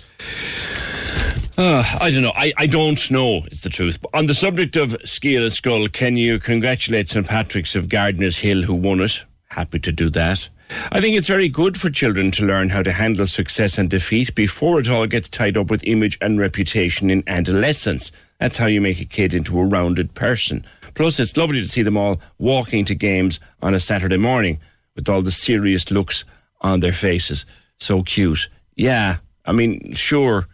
Uh, 1.60 1.84
I 2.00 2.10
don't 2.10 2.22
know. 2.22 2.32
I, 2.38 2.54
I 2.56 2.68
don't 2.68 3.12
know. 3.12 3.44
It's 3.48 3.60
the 3.60 3.70
truth. 3.70 4.00
But 4.02 4.12
on 4.14 4.28
the 4.28 4.34
subject 4.34 4.78
of 4.78 4.92
Sciath 5.04 5.42
na 5.42 5.48
Scol, 5.48 5.92
can 5.92 6.16
you 6.16 6.40
congratulate 6.40 7.10
St 7.10 7.28
Patrick's 7.28 7.76
of 7.76 7.90
Gardiner's 7.90 8.38
Hill 8.38 8.62
who 8.62 8.74
won 8.74 9.02
it? 9.02 9.22
Happy 9.50 9.78
to 9.80 9.92
do 9.92 10.10
that. 10.12 10.48
I 10.94 11.02
think 11.02 11.18
it's 11.18 11.28
very 11.28 11.50
good 11.50 11.78
for 11.78 11.90
children 11.90 12.32
to 12.32 12.46
learn 12.46 12.70
how 12.70 12.82
to 12.84 12.94
handle 12.94 13.28
success 13.28 13.78
and 13.78 13.90
defeat 13.90 14.34
before 14.36 14.80
it 14.80 14.88
all 14.88 15.06
gets 15.06 15.28
tied 15.28 15.58
up 15.58 15.70
with 15.70 15.84
image 15.84 16.18
and 16.22 16.40
reputation 16.40 17.10
in 17.10 17.26
adolescence. 17.28 18.10
That's 18.40 18.56
how 18.56 18.68
you 18.68 18.80
make 18.80 19.02
a 19.02 19.06
kid 19.06 19.34
into 19.34 19.60
a 19.60 19.66
rounded 19.66 20.14
person. 20.14 20.66
Plus, 20.96 21.20
it's 21.20 21.36
lovely 21.36 21.60
to 21.60 21.68
see 21.68 21.82
them 21.82 21.98
all 21.98 22.22
walking 22.38 22.86
to 22.86 22.96
games 22.96 23.42
on 23.62 23.74
a 23.74 23.82
Saturday 23.82 24.16
morning 24.16 24.62
with 24.96 25.10
all 25.10 25.22
the 25.22 25.30
serious 25.30 25.92
looks 25.92 26.24
on 26.62 26.80
their 26.80 26.94
faces. 26.94 27.46
So 27.82 28.02
cute. 28.02 28.48
Yeah, 28.78 29.18
I 29.46 29.52
mean, 29.52 29.94
sure, 29.94 30.48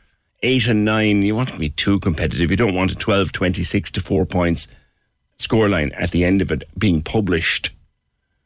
eight 0.45 0.67
and 0.67 0.85
nine, 0.85 1.23
you 1.23 1.35
want 1.35 1.49
to 1.49 1.57
be 1.57 1.71
too 1.71 1.99
competitive. 1.99 2.51
You 2.51 2.57
don't 2.57 2.75
want 2.75 2.91
a 2.91 2.95
12, 2.95 3.31
26 3.31 3.91
to 3.91 4.01
four 4.01 4.25
points 4.25 4.67
scoreline 5.39 5.91
at 5.99 6.11
the 6.11 6.23
end 6.23 6.41
of 6.41 6.51
it 6.51 6.63
being 6.77 7.01
published 7.01 7.71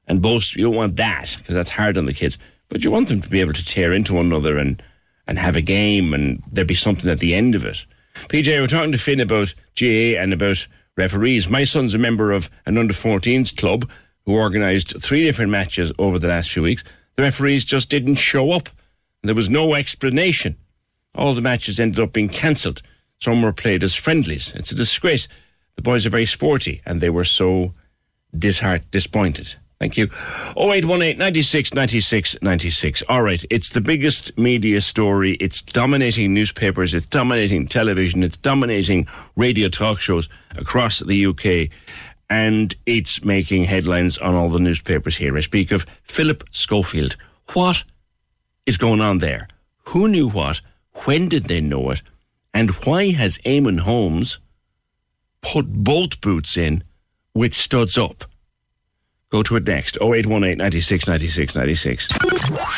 and 0.08 0.22
boast. 0.22 0.56
You 0.56 0.64
don't 0.64 0.76
want 0.76 0.96
that 0.96 1.36
because 1.38 1.54
that's 1.54 1.70
hard 1.70 1.98
on 1.98 2.06
the 2.06 2.14
kids. 2.14 2.38
But 2.70 2.84
you 2.84 2.92
want 2.92 3.10
them 3.10 3.22
to 3.22 3.30
be 3.30 3.42
able 3.42 3.54
to 3.54 3.66
tear 3.66 3.94
into 3.94 4.14
one 4.14 4.28
another 4.28 4.58
and, 4.58 4.82
and 5.28 5.38
have 5.38 5.56
a 5.56 5.62
game 5.62 6.14
and 6.14 6.42
there 6.52 6.66
be 6.66 6.76
something 6.76 7.10
at 7.10 7.20
the 7.20 7.36
end 7.36 7.54
of 7.54 7.66
it. 7.66 7.86
PJ, 8.28 8.60
we're 8.60 8.68
talking 8.68 8.92
to 8.92 8.98
Finn 8.98 9.20
about 9.20 9.54
GAA 9.80 10.20
and 10.20 10.34
about 10.34 10.68
referees. 10.98 11.50
My 11.50 11.64
son's 11.64 11.94
a 11.94 12.00
member 12.00 12.32
of 12.32 12.50
an 12.66 12.78
under 12.78 12.94
14s 12.94 13.56
club 13.56 13.90
who 14.26 14.36
organised 14.36 15.00
three 15.02 15.24
different 15.24 15.52
matches 15.52 15.92
over 16.00 16.20
the 16.20 16.28
last 16.28 16.52
few 16.52 16.64
weeks. 16.64 16.84
The 17.16 17.24
referees 17.24 17.66
just 17.66 17.90
didn't 17.90 18.16
show 18.16 18.52
up. 18.52 18.70
There 19.24 19.36
was 19.36 19.50
no 19.50 19.76
explanation. 19.76 20.56
All 21.16 21.34
the 21.34 21.42
matches 21.42 21.80
ended 21.80 22.00
up 22.00 22.14
being 22.14 22.30
cancelled. 22.30 22.82
Some 23.22 23.42
were 23.42 23.54
played 23.54 23.84
as 23.84 23.96
friendlies. 23.96 24.52
It's 24.56 24.72
a 24.72 24.76
disgrace. 24.76 25.28
The 25.76 25.82
boys 25.82 26.06
are 26.06 26.10
very 26.10 26.26
sporty 26.26 26.82
and 26.86 27.02
they 27.02 27.10
were 27.10 27.26
so 27.26 27.74
disheart 28.38 28.84
disappointed. 28.92 29.56
Thank 29.80 29.96
you. 29.96 30.10
0818 30.58 31.18
96 31.18 31.74
96 31.74 32.38
96. 32.42 33.02
All 33.04 33.22
right. 33.22 33.44
It's 33.50 33.70
the 33.70 33.80
biggest 33.80 34.38
media 34.38 34.82
story. 34.82 35.36
It's 35.36 35.62
dominating 35.62 36.34
newspapers. 36.34 36.94
It's 36.94 37.06
dominating 37.06 37.68
television. 37.68 38.22
It's 38.22 38.36
dominating 38.36 39.08
radio 39.38 39.70
talk 39.70 40.02
shows 40.02 40.28
across 40.58 41.00
the 41.00 41.26
UK. 41.28 41.72
And 42.30 42.76
it's 42.86 43.24
making 43.24 43.64
headlines 43.64 44.18
on 44.18 44.36
all 44.36 44.50
the 44.50 44.60
newspapers 44.60 45.16
here. 45.16 45.36
I 45.38 45.40
speak 45.40 45.72
of 45.72 45.86
Philip 46.04 46.44
Schofield. 46.52 47.16
What 47.54 47.84
is 48.66 48.78
going 48.78 49.00
on 49.00 49.20
there? 49.20 49.48
Who 49.86 50.10
knew 50.10 50.30
what? 50.30 50.60
When 51.06 51.30
did 51.30 51.46
they 51.46 51.62
know 51.62 51.92
it? 51.92 52.02
And 52.54 52.72
why 52.86 53.12
has 53.12 53.38
Eamon 53.40 53.80
Holmes 53.82 54.40
put 55.42 55.68
both 55.68 56.20
boots 56.22 56.58
in 56.58 56.84
with 57.34 57.54
studs 57.54 57.98
up? 57.98 58.26
Go 59.30 59.44
to 59.44 59.58
it 59.58 59.68
next. 59.68 59.98
0818 60.02 60.58
96 60.58 61.08
96 61.08 61.56
96. 61.56 62.08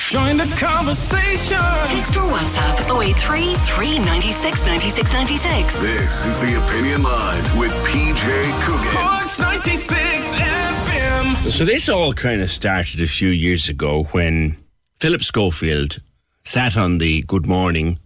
Join 0.10 0.36
the 0.36 0.54
conversation. 0.60 1.58
Text 1.86 2.18
or 2.18 2.30
WhatsApp 2.30 3.02
083 3.02 3.56
396 3.56 4.66
96 4.66 5.14
96. 5.14 5.80
This 5.80 6.26
is 6.26 6.40
the 6.42 6.62
Opinion 6.66 7.04
Line 7.04 7.44
with 7.58 7.72
PJ 7.86 8.64
Coogan. 8.66 8.92
Corks 8.92 9.40
96 9.40 10.36
FM. 10.36 11.52
So 11.52 11.64
this 11.64 11.88
all 11.88 12.14
kind 12.14 12.42
of 12.42 12.52
started 12.52 13.02
a 13.02 13.08
few 13.08 13.30
years 13.30 13.70
ago 13.70 14.04
when 14.12 14.58
Philip 15.00 15.22
Schofield 15.22 16.02
sat 16.44 16.76
on 16.76 16.98
the 16.98 17.22
Good 17.24 17.46
Morning 17.46 17.98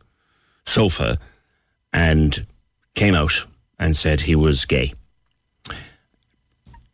sofa 0.66 1.18
and 1.94 2.46
came 2.94 3.16
out 3.16 3.46
and 3.80 3.96
said 3.96 4.22
he 4.22 4.36
was 4.36 4.66
gay. 4.66 4.94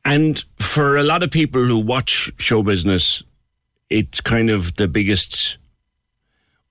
And 0.04 0.44
for 0.60 0.98
a 0.98 1.04
lot 1.04 1.24
of 1.24 1.32
people 1.32 1.64
who 1.64 1.78
watch 1.78 2.32
show 2.38 2.64
business, 2.64 3.24
it's 3.90 4.20
kind 4.22 4.50
of 4.50 4.76
the 4.76 4.88
biggest 4.88 5.58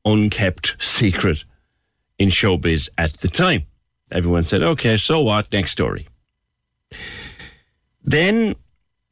unkept 0.05 0.77
secret 0.83 1.45
in 2.19 2.29
showbiz 2.29 2.89
at 2.99 3.21
the 3.21 3.29
time. 3.29 3.67
Everyone 4.11 4.43
said, 4.43 4.63
okay, 4.63 4.97
so 4.97 5.21
what? 5.23 5.53
Next 5.53 5.71
story. 5.71 6.09
Then 8.03 8.57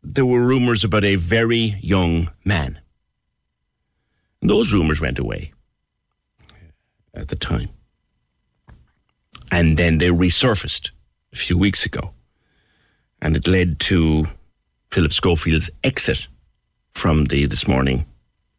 there 0.03 0.27
were 0.27 0.41
rumors 0.41 0.83
about 0.83 1.05
a 1.05 1.15
very 1.15 1.77
young 1.81 2.31
man. 2.45 2.81
And 4.41 4.51
those 4.51 4.73
rumors 4.73 5.01
went 5.01 5.19
away 5.19 5.53
at 7.15 7.29
the 7.29 7.37
time. 7.37 7.71
And 9.51 9.79
then 9.79 9.99
they 9.99 10.09
resurfaced 10.09 10.91
a 11.33 11.37
few 11.37 11.57
weeks 11.59 11.87
ago. 11.87 12.13
And 13.21 13.37
it 13.37 13.49
led 13.49 13.81
to 13.81 14.27
Philip 14.91 15.13
Schofield's 15.13 15.71
exit 15.85 16.29
from 16.93 17.27
the 17.27 17.47
This 17.47 17.67
Morning 17.67 18.07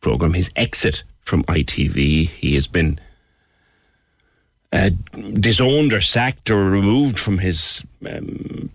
program, 0.01 0.33
his 0.33 0.51
exit 0.55 1.03
from 1.21 1.43
ITV. 1.43 2.29
He 2.29 2.55
has 2.55 2.67
been 2.67 2.99
uh, 4.71 4.91
disowned 5.33 5.93
or 5.93 6.01
sacked 6.01 6.49
or 6.49 6.63
removed 6.63 7.17
from 7.17 7.39
his 7.39 7.83
um, 8.05 8.69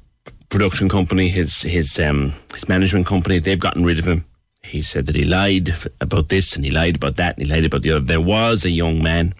production 0.49 0.89
company, 0.89 1.29
his 1.29 1.63
his 1.63 1.99
um, 1.99 2.35
his 2.53 2.69
management 2.69 3.07
company. 3.07 3.39
They've 3.39 3.59
gotten 3.59 3.85
rid 3.85 3.99
of 3.99 4.07
him. 4.07 4.25
He 4.63 4.83
said 4.83 5.07
that 5.07 5.15
he 5.15 5.25
lied 5.25 5.75
about 6.01 6.29
this 6.29 6.57
and 6.57 6.65
he 6.65 6.71
lied 6.71 6.97
about 6.97 7.17
that 7.17 7.37
and 7.37 7.47
he 7.47 7.53
lied 7.53 7.65
about 7.65 7.83
the 7.83 7.91
other. 7.91 8.05
There 8.05 8.21
was 8.21 8.65
a 8.65 8.71
young 8.71 9.03
man, 9.03 9.35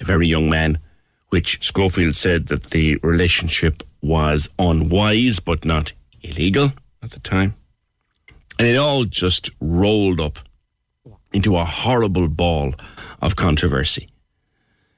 a 0.00 0.04
very 0.04 0.26
young 0.26 0.50
man, 0.50 0.78
which 1.30 1.64
Schofield 1.64 2.14
said 2.14 2.46
that 2.48 2.70
the 2.70 2.96
relationship 2.96 3.82
was 4.02 4.48
unwise 4.58 5.40
but 5.40 5.64
not 5.64 5.92
illegal 6.22 6.72
at 7.02 7.12
the 7.12 7.20
time. 7.20 7.54
And 8.58 8.68
it 8.68 8.76
all 8.76 9.04
just 9.04 9.50
rolled 9.60 10.20
up 10.20 10.38
into 11.32 11.56
a 11.56 11.64
horrible 11.64 12.28
ball 12.28 12.74
of 13.22 13.36
controversy. 13.36 14.08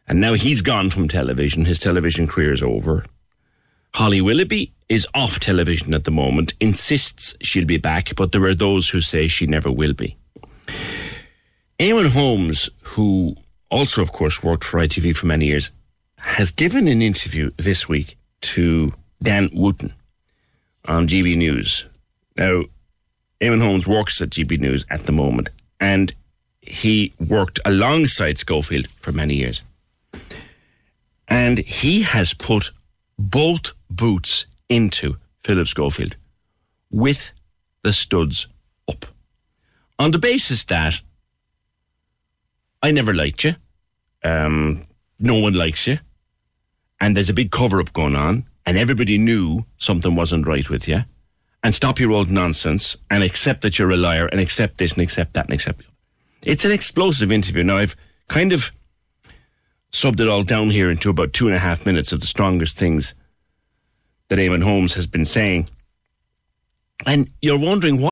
And 0.08 0.20
now 0.20 0.34
he's 0.34 0.62
gone 0.62 0.90
from 0.90 1.08
television. 1.08 1.64
His 1.64 1.78
television 1.78 2.26
career 2.26 2.52
is 2.52 2.62
over. 2.62 3.04
Holly 3.94 4.20
Willoughby 4.20 4.72
is 4.88 5.06
off 5.14 5.38
television 5.38 5.94
at 5.94 6.04
the 6.04 6.10
moment, 6.10 6.54
insists 6.60 7.34
she'll 7.42 7.66
be 7.66 7.76
back, 7.76 8.14
but 8.16 8.32
there 8.32 8.44
are 8.44 8.54
those 8.54 8.88
who 8.88 9.00
say 9.00 9.28
she 9.28 9.46
never 9.46 9.70
will 9.70 9.92
be. 9.92 10.16
Eamon 11.78 12.08
Holmes, 12.08 12.70
who 12.82 13.36
also, 13.70 14.02
of 14.02 14.12
course, 14.12 14.42
worked 14.42 14.64
for 14.64 14.80
ITV 14.80 15.16
for 15.16 15.26
many 15.26 15.46
years, 15.46 15.70
has 16.22 16.52
given 16.52 16.86
an 16.86 17.02
interview 17.02 17.50
this 17.56 17.88
week 17.88 18.16
to 18.40 18.92
Dan 19.22 19.50
Wootton 19.52 19.92
on 20.86 21.08
GB 21.08 21.36
News. 21.36 21.86
Now, 22.36 22.62
Eamon 23.40 23.60
Holmes 23.60 23.86
works 23.86 24.22
at 24.22 24.30
GB 24.30 24.60
News 24.60 24.86
at 24.88 25.06
the 25.06 25.12
moment, 25.12 25.50
and 25.80 26.14
he 26.60 27.12
worked 27.18 27.58
alongside 27.64 28.38
Schofield 28.38 28.86
for 28.96 29.10
many 29.10 29.34
years. 29.34 29.62
And 31.26 31.58
he 31.58 32.02
has 32.02 32.34
put 32.34 32.70
both 33.18 33.72
boots 33.90 34.46
into 34.68 35.16
Philip 35.44 35.66
Schofield 35.66 36.16
with 36.90 37.32
the 37.82 37.92
studs 37.92 38.46
up. 38.88 39.06
On 39.98 40.12
the 40.12 40.18
basis 40.18 40.64
that 40.64 41.00
I 42.80 42.92
never 42.92 43.12
liked 43.12 43.42
you, 43.42 43.56
um, 44.22 44.86
no 45.18 45.34
one 45.34 45.54
likes 45.54 45.86
you, 45.86 45.98
and 47.03 47.16
there's 47.16 47.28
a 47.28 47.34
big 47.34 47.50
cover 47.50 47.80
up 47.80 47.92
going 47.92 48.14
on, 48.14 48.46
and 48.64 48.78
everybody 48.78 49.18
knew 49.18 49.66
something 49.76 50.14
wasn't 50.14 50.46
right 50.46 50.70
with 50.70 50.86
you, 50.86 51.03
and 51.64 51.74
stop 51.74 51.98
your 51.98 52.12
old 52.12 52.30
nonsense 52.30 52.96
and 53.11 53.24
accept 53.24 53.62
that 53.62 53.76
you're 53.76 53.90
a 53.90 53.96
liar 53.96 54.26
and 54.26 54.40
accept 54.40 54.78
this 54.78 54.92
and 54.92 55.03
accept 55.03 55.34
that 55.34 55.46
and 55.46 55.53
accept. 55.53 55.82
It's 56.44 56.64
an 56.64 56.70
explosive 56.70 57.32
interview. 57.32 57.64
Now, 57.64 57.78
I've 57.78 57.96
kind 58.28 58.53
of 58.53 58.70
subbed 59.90 60.20
it 60.20 60.28
all 60.28 60.44
down 60.44 60.70
here 60.70 60.92
into 60.92 61.11
about 61.11 61.32
two 61.32 61.48
and 61.48 61.57
a 61.57 61.59
half 61.59 61.84
minutes 61.84 62.12
of 62.12 62.20
the 62.20 62.26
strongest 62.26 62.78
things 62.78 63.14
that 64.28 64.38
Eamon 64.38 64.62
Holmes 64.62 64.94
has 64.94 65.09
been 65.09 65.24
saying. 65.24 65.68
And 67.05 67.30
you're 67.40 67.59
wondering 67.59 68.00
what. 68.00 68.11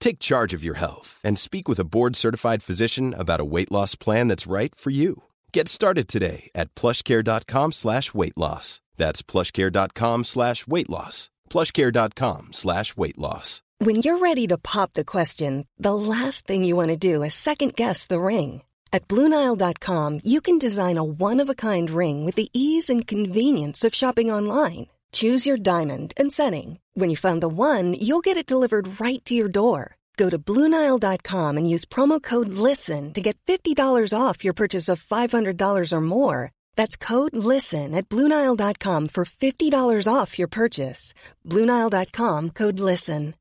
Take 0.00 0.18
charge 0.18 0.54
of 0.54 0.62
your 0.62 0.74
health 0.74 1.20
and 1.24 1.36
speak 1.38 1.68
with 1.68 1.78
a 1.80 1.84
board-certified 1.84 2.62
physician 2.62 3.14
about 3.14 3.40
a 3.40 3.44
weight 3.44 3.72
loss 3.72 3.94
plan 3.96 4.28
that's 4.28 4.46
right 4.46 4.74
for 4.74 4.90
you. 4.90 5.24
Get 5.52 5.68
started 5.68 6.06
today 6.06 6.50
at 6.54 6.74
plushcare.com 6.74 7.72
slash 7.72 8.14
weight 8.14 8.36
loss. 8.36 8.80
That's 8.96 9.22
plushcare.com 9.22 10.24
slash 10.24 10.66
weight 10.66 10.88
loss. 10.88 11.30
plushcare.com 11.50 12.52
slash 12.52 12.96
weight 12.96 13.18
loss. 13.18 13.62
When 13.78 13.96
you're 13.96 14.18
ready 14.18 14.46
to 14.46 14.56
pop 14.56 14.94
the 14.94 15.04
question, 15.04 15.66
the 15.78 15.94
last 15.94 16.46
thing 16.46 16.64
you 16.64 16.76
want 16.76 16.90
to 16.90 16.96
do 16.96 17.22
is 17.22 17.34
second 17.34 17.74
guess 17.74 18.06
the 18.06 18.20
ring. 18.20 18.62
At 18.92 19.08
Bluenile.com, 19.08 20.20
you 20.24 20.40
can 20.40 20.58
design 20.58 20.96
a 20.96 21.04
one 21.04 21.40
of 21.40 21.50
a 21.50 21.54
kind 21.54 21.90
ring 21.90 22.24
with 22.24 22.36
the 22.36 22.48
ease 22.54 22.88
and 22.88 23.06
convenience 23.06 23.84
of 23.84 23.94
shopping 23.94 24.30
online. 24.30 24.86
Choose 25.16 25.46
your 25.46 25.56
diamond 25.56 26.12
and 26.18 26.30
setting. 26.30 26.78
When 26.92 27.08
you 27.08 27.16
find 27.16 27.42
the 27.42 27.48
one, 27.48 27.94
you'll 27.94 28.24
get 28.24 28.36
it 28.36 28.52
delivered 28.52 29.00
right 29.00 29.24
to 29.24 29.32
your 29.34 29.48
door. 29.48 29.96
Go 30.18 30.28
to 30.28 30.38
Bluenile.com 30.38 31.56
and 31.56 31.70
use 31.70 31.86
promo 31.86 32.22
code 32.22 32.48
LISTEN 32.48 33.14
to 33.14 33.22
get 33.22 33.38
$50 33.46 34.12
off 34.12 34.44
your 34.44 34.52
purchase 34.52 34.90
of 34.90 35.02
$500 35.02 35.92
or 35.92 36.00
more. 36.02 36.52
That's 36.74 36.98
code 36.98 37.34
LISTEN 37.34 37.94
at 37.94 38.10
Bluenile.com 38.10 39.08
for 39.08 39.24
$50 39.24 40.12
off 40.12 40.38
your 40.38 40.48
purchase. 40.48 41.14
Bluenile.com 41.46 42.50
code 42.50 42.78
LISTEN. 42.78 43.34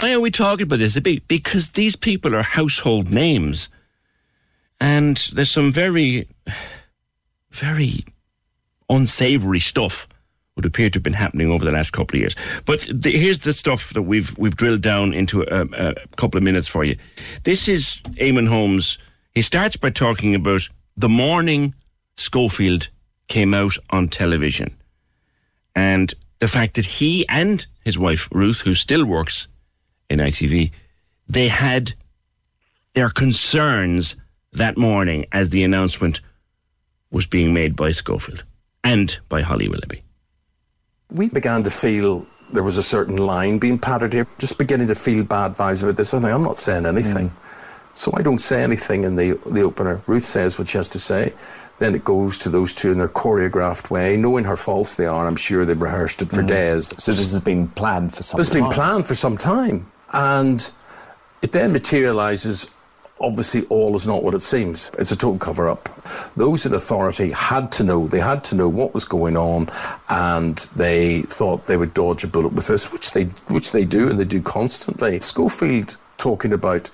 Why 0.00 0.12
are 0.14 0.20
we 0.20 0.32
talking 0.32 0.64
about 0.64 0.80
this? 0.80 0.98
Because 1.28 1.70
these 1.70 1.94
people 1.94 2.34
are 2.34 2.42
household 2.42 3.10
names. 3.10 3.68
And 4.80 5.16
there's 5.32 5.52
some 5.52 5.70
very, 5.70 6.26
very 7.50 8.04
unsavory 8.88 9.60
stuff 9.60 10.08
would 10.58 10.66
appear 10.66 10.90
to 10.90 10.96
have 10.96 11.04
been 11.04 11.12
happening 11.12 11.52
over 11.52 11.64
the 11.64 11.70
last 11.70 11.92
couple 11.92 12.16
of 12.16 12.20
years. 12.20 12.34
But 12.64 12.88
the, 12.92 13.16
here's 13.16 13.38
the 13.40 13.52
stuff 13.52 13.92
that 13.94 14.02
we've 14.02 14.36
we've 14.36 14.56
drilled 14.56 14.82
down 14.82 15.14
into 15.14 15.42
a, 15.42 15.66
a, 15.72 15.94
couple 16.16 16.36
of 16.36 16.42
minutes 16.42 16.66
for 16.66 16.82
you. 16.82 16.96
This 17.44 17.68
is 17.68 18.02
Eamon 18.16 18.48
Holmes. 18.48 18.98
He 19.36 19.42
starts 19.42 19.76
by 19.76 19.90
talking 19.90 20.34
about 20.34 20.68
the 20.96 21.08
morning 21.08 21.74
Schofield 22.16 22.88
came 23.28 23.54
out 23.54 23.76
on 23.90 24.08
television, 24.08 24.76
and 25.76 26.12
the 26.40 26.48
fact 26.48 26.74
that 26.74 26.86
he 26.86 27.24
and 27.28 27.64
his 27.84 27.96
wife 27.96 28.28
Ruth, 28.32 28.62
who 28.62 28.74
still 28.74 29.04
works 29.04 29.46
in 30.10 30.18
ITV, 30.18 30.72
they 31.28 31.46
had 31.46 31.94
their 32.94 33.10
concerns 33.10 34.16
that 34.52 34.76
morning 34.76 35.24
as 35.30 35.50
the 35.50 35.62
announcement 35.62 36.20
was 37.12 37.28
being 37.28 37.54
made 37.54 37.76
by 37.76 37.92
Schofield 37.92 38.42
and 38.88 39.18
by 39.28 39.42
Holly 39.42 39.68
Willoughby 39.68 40.02
we 41.10 41.28
began 41.28 41.62
to 41.62 41.70
feel 41.70 42.26
there 42.52 42.62
was 42.62 42.76
a 42.76 42.82
certain 42.82 43.16
line 43.16 43.58
being 43.58 43.78
pattered 43.78 44.12
here, 44.12 44.26
just 44.38 44.58
beginning 44.58 44.88
to 44.88 44.94
feel 44.94 45.24
bad 45.24 45.54
vibes 45.54 45.82
about 45.82 45.96
this. 45.96 46.12
And 46.12 46.24
I'm 46.26 46.42
not 46.42 46.58
saying 46.58 46.86
anything. 46.86 47.30
Mm. 47.30 47.32
So 47.94 48.12
I 48.14 48.22
don't 48.22 48.38
say 48.38 48.62
anything 48.62 49.04
in 49.04 49.16
the, 49.16 49.32
the 49.46 49.62
opener. 49.62 50.00
Ruth 50.06 50.24
says 50.24 50.58
what 50.58 50.68
she 50.68 50.78
has 50.78 50.88
to 50.88 50.98
say. 50.98 51.32
Then 51.78 51.94
it 51.94 52.04
goes 52.04 52.38
to 52.38 52.48
those 52.48 52.74
two 52.74 52.90
in 52.90 52.98
their 52.98 53.08
choreographed 53.08 53.90
way, 53.90 54.16
knowing 54.16 54.44
how 54.44 54.56
false 54.56 54.94
they 54.94 55.06
are. 55.06 55.26
I'm 55.26 55.36
sure 55.36 55.64
they've 55.64 55.80
rehearsed 55.80 56.22
it 56.22 56.30
for 56.30 56.42
mm. 56.42 56.48
days. 56.48 56.86
So 57.02 57.12
this 57.12 57.32
has 57.32 57.40
been 57.40 57.68
planned 57.68 58.14
for 58.14 58.22
some 58.22 58.40
it's 58.40 58.50
time. 58.50 58.58
It's 58.58 58.68
been 58.68 58.74
planned 58.74 59.06
for 59.06 59.14
some 59.14 59.36
time. 59.36 59.90
And 60.12 60.70
it 61.42 61.52
then 61.52 61.72
materialises 61.72 62.70
obviously 63.20 63.64
all 63.66 63.94
is 63.96 64.06
not 64.06 64.22
what 64.22 64.34
it 64.34 64.42
seems. 64.42 64.90
It's 64.98 65.10
a 65.10 65.16
total 65.16 65.38
cover 65.38 65.68
up. 65.68 65.88
Those 66.36 66.66
in 66.66 66.74
authority 66.74 67.30
had 67.30 67.70
to 67.72 67.84
know, 67.84 68.06
they 68.06 68.20
had 68.20 68.44
to 68.44 68.54
know 68.54 68.68
what 68.68 68.94
was 68.94 69.04
going 69.04 69.36
on 69.36 69.68
and 70.08 70.56
they 70.76 71.22
thought 71.22 71.66
they 71.66 71.76
would 71.76 71.94
dodge 71.94 72.24
a 72.24 72.28
bullet 72.28 72.52
with 72.52 72.66
this, 72.66 72.92
which 72.92 73.10
they 73.12 73.24
which 73.48 73.72
they 73.72 73.84
do 73.84 74.08
and 74.08 74.18
they 74.18 74.24
do 74.24 74.40
constantly. 74.40 75.20
Schofield 75.20 75.96
talking 76.16 76.52
about 76.52 76.90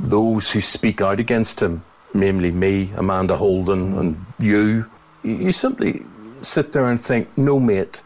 those 0.00 0.50
who 0.52 0.60
speak 0.60 1.00
out 1.00 1.20
against 1.20 1.60
him, 1.60 1.82
namely 2.14 2.50
me, 2.50 2.92
Amanda 2.96 3.36
Holden 3.36 3.98
and 3.98 4.26
you, 4.38 4.88
you 5.22 5.52
simply 5.52 6.02
sit 6.40 6.72
there 6.72 6.84
and 6.84 7.00
think, 7.00 7.36
no 7.36 7.58
mate, 7.58 8.02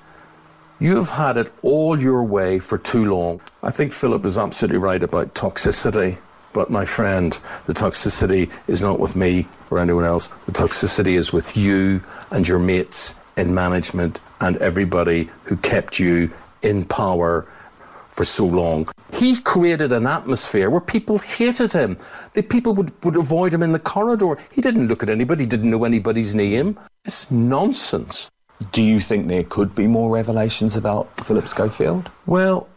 you 0.80 0.96
have 0.96 1.10
had 1.10 1.36
it 1.36 1.52
all 1.62 2.00
your 2.00 2.24
way 2.24 2.58
for 2.58 2.78
too 2.78 3.04
long. 3.04 3.40
I 3.62 3.70
think 3.70 3.92
Philip 3.92 4.24
is 4.24 4.38
absolutely 4.38 4.78
right 4.78 5.02
about 5.02 5.34
toxicity. 5.34 6.18
But 6.52 6.70
my 6.70 6.84
friend, 6.84 7.38
the 7.66 7.72
toxicity 7.74 8.50
is 8.66 8.82
not 8.82 9.00
with 9.00 9.16
me 9.16 9.46
or 9.70 9.78
anyone 9.78 10.04
else. 10.04 10.28
The 10.46 10.52
toxicity 10.52 11.14
is 11.14 11.32
with 11.32 11.56
you 11.56 12.02
and 12.30 12.46
your 12.46 12.58
mates 12.58 13.14
in 13.36 13.54
management 13.54 14.20
and 14.40 14.56
everybody 14.58 15.30
who 15.44 15.56
kept 15.56 15.98
you 15.98 16.30
in 16.62 16.84
power 16.84 17.46
for 18.08 18.24
so 18.24 18.44
long. 18.46 18.88
He 19.14 19.40
created 19.40 19.92
an 19.92 20.06
atmosphere 20.06 20.68
where 20.68 20.80
people 20.80 21.18
hated 21.18 21.72
him. 21.72 21.96
The 22.34 22.42
people 22.42 22.74
would, 22.74 22.92
would 23.04 23.16
avoid 23.16 23.54
him 23.54 23.62
in 23.62 23.72
the 23.72 23.78
corridor. 23.78 24.38
He 24.52 24.60
didn't 24.60 24.88
look 24.88 25.02
at 25.02 25.08
anybody, 25.08 25.46
didn't 25.46 25.70
know 25.70 25.84
anybody's 25.84 26.34
name. 26.34 26.78
It's 27.04 27.30
nonsense. 27.30 28.30
Do 28.70 28.82
you 28.82 29.00
think 29.00 29.28
there 29.28 29.44
could 29.44 29.74
be 29.74 29.86
more 29.86 30.10
revelations 30.14 30.76
about 30.76 31.14
Philip 31.24 31.48
Schofield? 31.48 32.10
Well, 32.26 32.68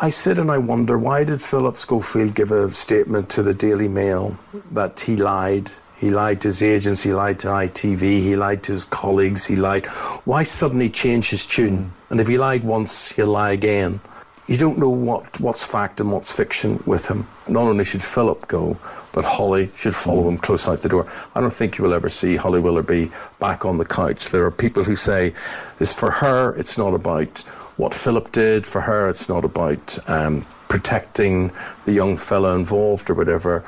I 0.00 0.10
sit 0.10 0.38
and 0.38 0.48
I 0.48 0.58
wonder 0.58 0.96
why 0.96 1.24
did 1.24 1.42
Philip 1.42 1.76
Schofield 1.76 2.36
give 2.36 2.52
a 2.52 2.70
statement 2.70 3.28
to 3.30 3.42
the 3.42 3.52
Daily 3.52 3.88
Mail 3.88 4.38
that 4.70 5.00
he 5.00 5.16
lied? 5.16 5.72
He 5.96 6.10
lied 6.10 6.40
to 6.42 6.48
his 6.48 6.62
agents, 6.62 7.02
he 7.02 7.12
lied 7.12 7.40
to 7.40 7.48
ITV, 7.48 8.00
he 8.00 8.36
lied 8.36 8.62
to 8.64 8.72
his 8.72 8.84
colleagues, 8.84 9.46
he 9.46 9.56
lied. 9.56 9.86
Why 10.24 10.44
suddenly 10.44 10.88
change 10.88 11.30
his 11.30 11.44
tune? 11.44 11.92
And 12.10 12.20
if 12.20 12.28
he 12.28 12.38
lied 12.38 12.62
once, 12.62 13.10
he'll 13.10 13.26
lie 13.26 13.50
again. 13.50 14.00
You 14.46 14.56
don't 14.56 14.78
know 14.78 14.88
what, 14.88 15.40
what's 15.40 15.64
fact 15.64 16.00
and 16.00 16.12
what's 16.12 16.32
fiction 16.32 16.80
with 16.86 17.08
him. 17.08 17.26
Not 17.48 17.64
only 17.64 17.82
should 17.82 18.02
Philip 18.02 18.46
go, 18.46 18.78
but 19.10 19.24
Holly 19.24 19.68
should 19.74 19.96
follow 19.96 20.28
him 20.28 20.38
close 20.38 20.68
out 20.68 20.80
the 20.80 20.88
door. 20.88 21.08
I 21.34 21.40
don't 21.40 21.52
think 21.52 21.76
you 21.76 21.82
will 21.82 21.92
ever 21.92 22.08
see 22.08 22.36
Holly 22.36 22.60
Willoughby 22.60 23.10
back 23.40 23.64
on 23.64 23.78
the 23.78 23.84
couch. 23.84 24.30
There 24.30 24.44
are 24.44 24.52
people 24.52 24.84
who 24.84 24.94
say 24.94 25.34
this 25.78 25.92
for 25.92 26.12
her, 26.12 26.54
it's 26.54 26.78
not 26.78 26.94
about 26.94 27.42
what 27.78 27.94
Philip 27.94 28.30
did 28.32 28.66
for 28.66 28.82
her. 28.82 29.08
It's 29.08 29.28
not 29.28 29.44
about 29.44 29.98
um, 30.08 30.44
protecting 30.68 31.50
the 31.86 31.92
young 31.92 32.16
fellow 32.16 32.54
involved 32.54 33.08
or 33.08 33.14
whatever. 33.14 33.64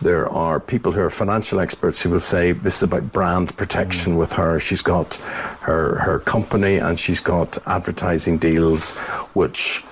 There 0.00 0.28
are 0.28 0.60
people 0.60 0.92
who 0.92 1.00
are 1.00 1.10
financial 1.10 1.58
experts 1.58 2.00
who 2.00 2.10
will 2.10 2.20
say 2.20 2.52
this 2.52 2.76
is 2.76 2.82
about 2.84 3.12
brand 3.12 3.56
protection 3.56 4.16
with 4.16 4.32
her. 4.34 4.60
She's 4.60 4.80
got 4.80 5.16
her 5.62 5.98
her 5.98 6.20
company 6.20 6.76
and 6.76 6.98
she's 6.98 7.18
got 7.20 7.58
advertising 7.66 8.38
deals, 8.38 8.92
which 9.34 9.82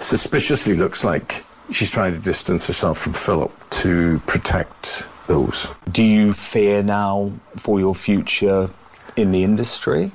suspiciously 0.00 0.74
looks 0.74 1.04
like 1.04 1.44
she's 1.70 1.92
trying 1.92 2.12
to 2.12 2.18
distance 2.18 2.66
herself 2.66 2.98
from 2.98 3.12
Philip 3.12 3.52
to 3.70 4.20
protect 4.26 5.08
those. 5.28 5.70
Do 5.92 6.02
you 6.02 6.32
fear 6.32 6.82
now 6.82 7.30
for 7.54 7.78
your 7.78 7.94
future 7.94 8.68
in 9.14 9.30
the 9.30 9.44
industry? 9.44 10.10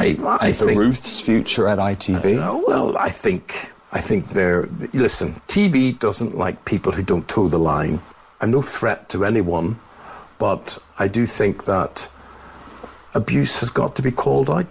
I, 0.00 0.16
I 0.40 0.50
the 0.52 0.66
think, 0.66 0.78
Ruth's 0.78 1.20
future 1.20 1.68
at 1.68 1.78
ITV. 1.78 2.38
Uh, 2.38 2.62
well, 2.66 2.96
I 2.96 3.10
think 3.10 3.72
I 3.92 4.00
think 4.00 4.30
they're 4.30 4.66
listen. 4.94 5.34
TV 5.46 5.98
doesn't 5.98 6.34
like 6.34 6.64
people 6.64 6.92
who 6.92 7.02
don't 7.02 7.28
toe 7.28 7.48
the 7.48 7.58
line. 7.58 8.00
I'm 8.40 8.50
no 8.50 8.62
threat 8.62 9.10
to 9.10 9.26
anyone, 9.26 9.78
but 10.38 10.78
I 10.98 11.06
do 11.06 11.26
think 11.26 11.64
that 11.66 12.08
abuse 13.14 13.60
has 13.60 13.68
got 13.68 13.94
to 13.96 14.02
be 14.02 14.10
called 14.10 14.48
out. 14.48 14.66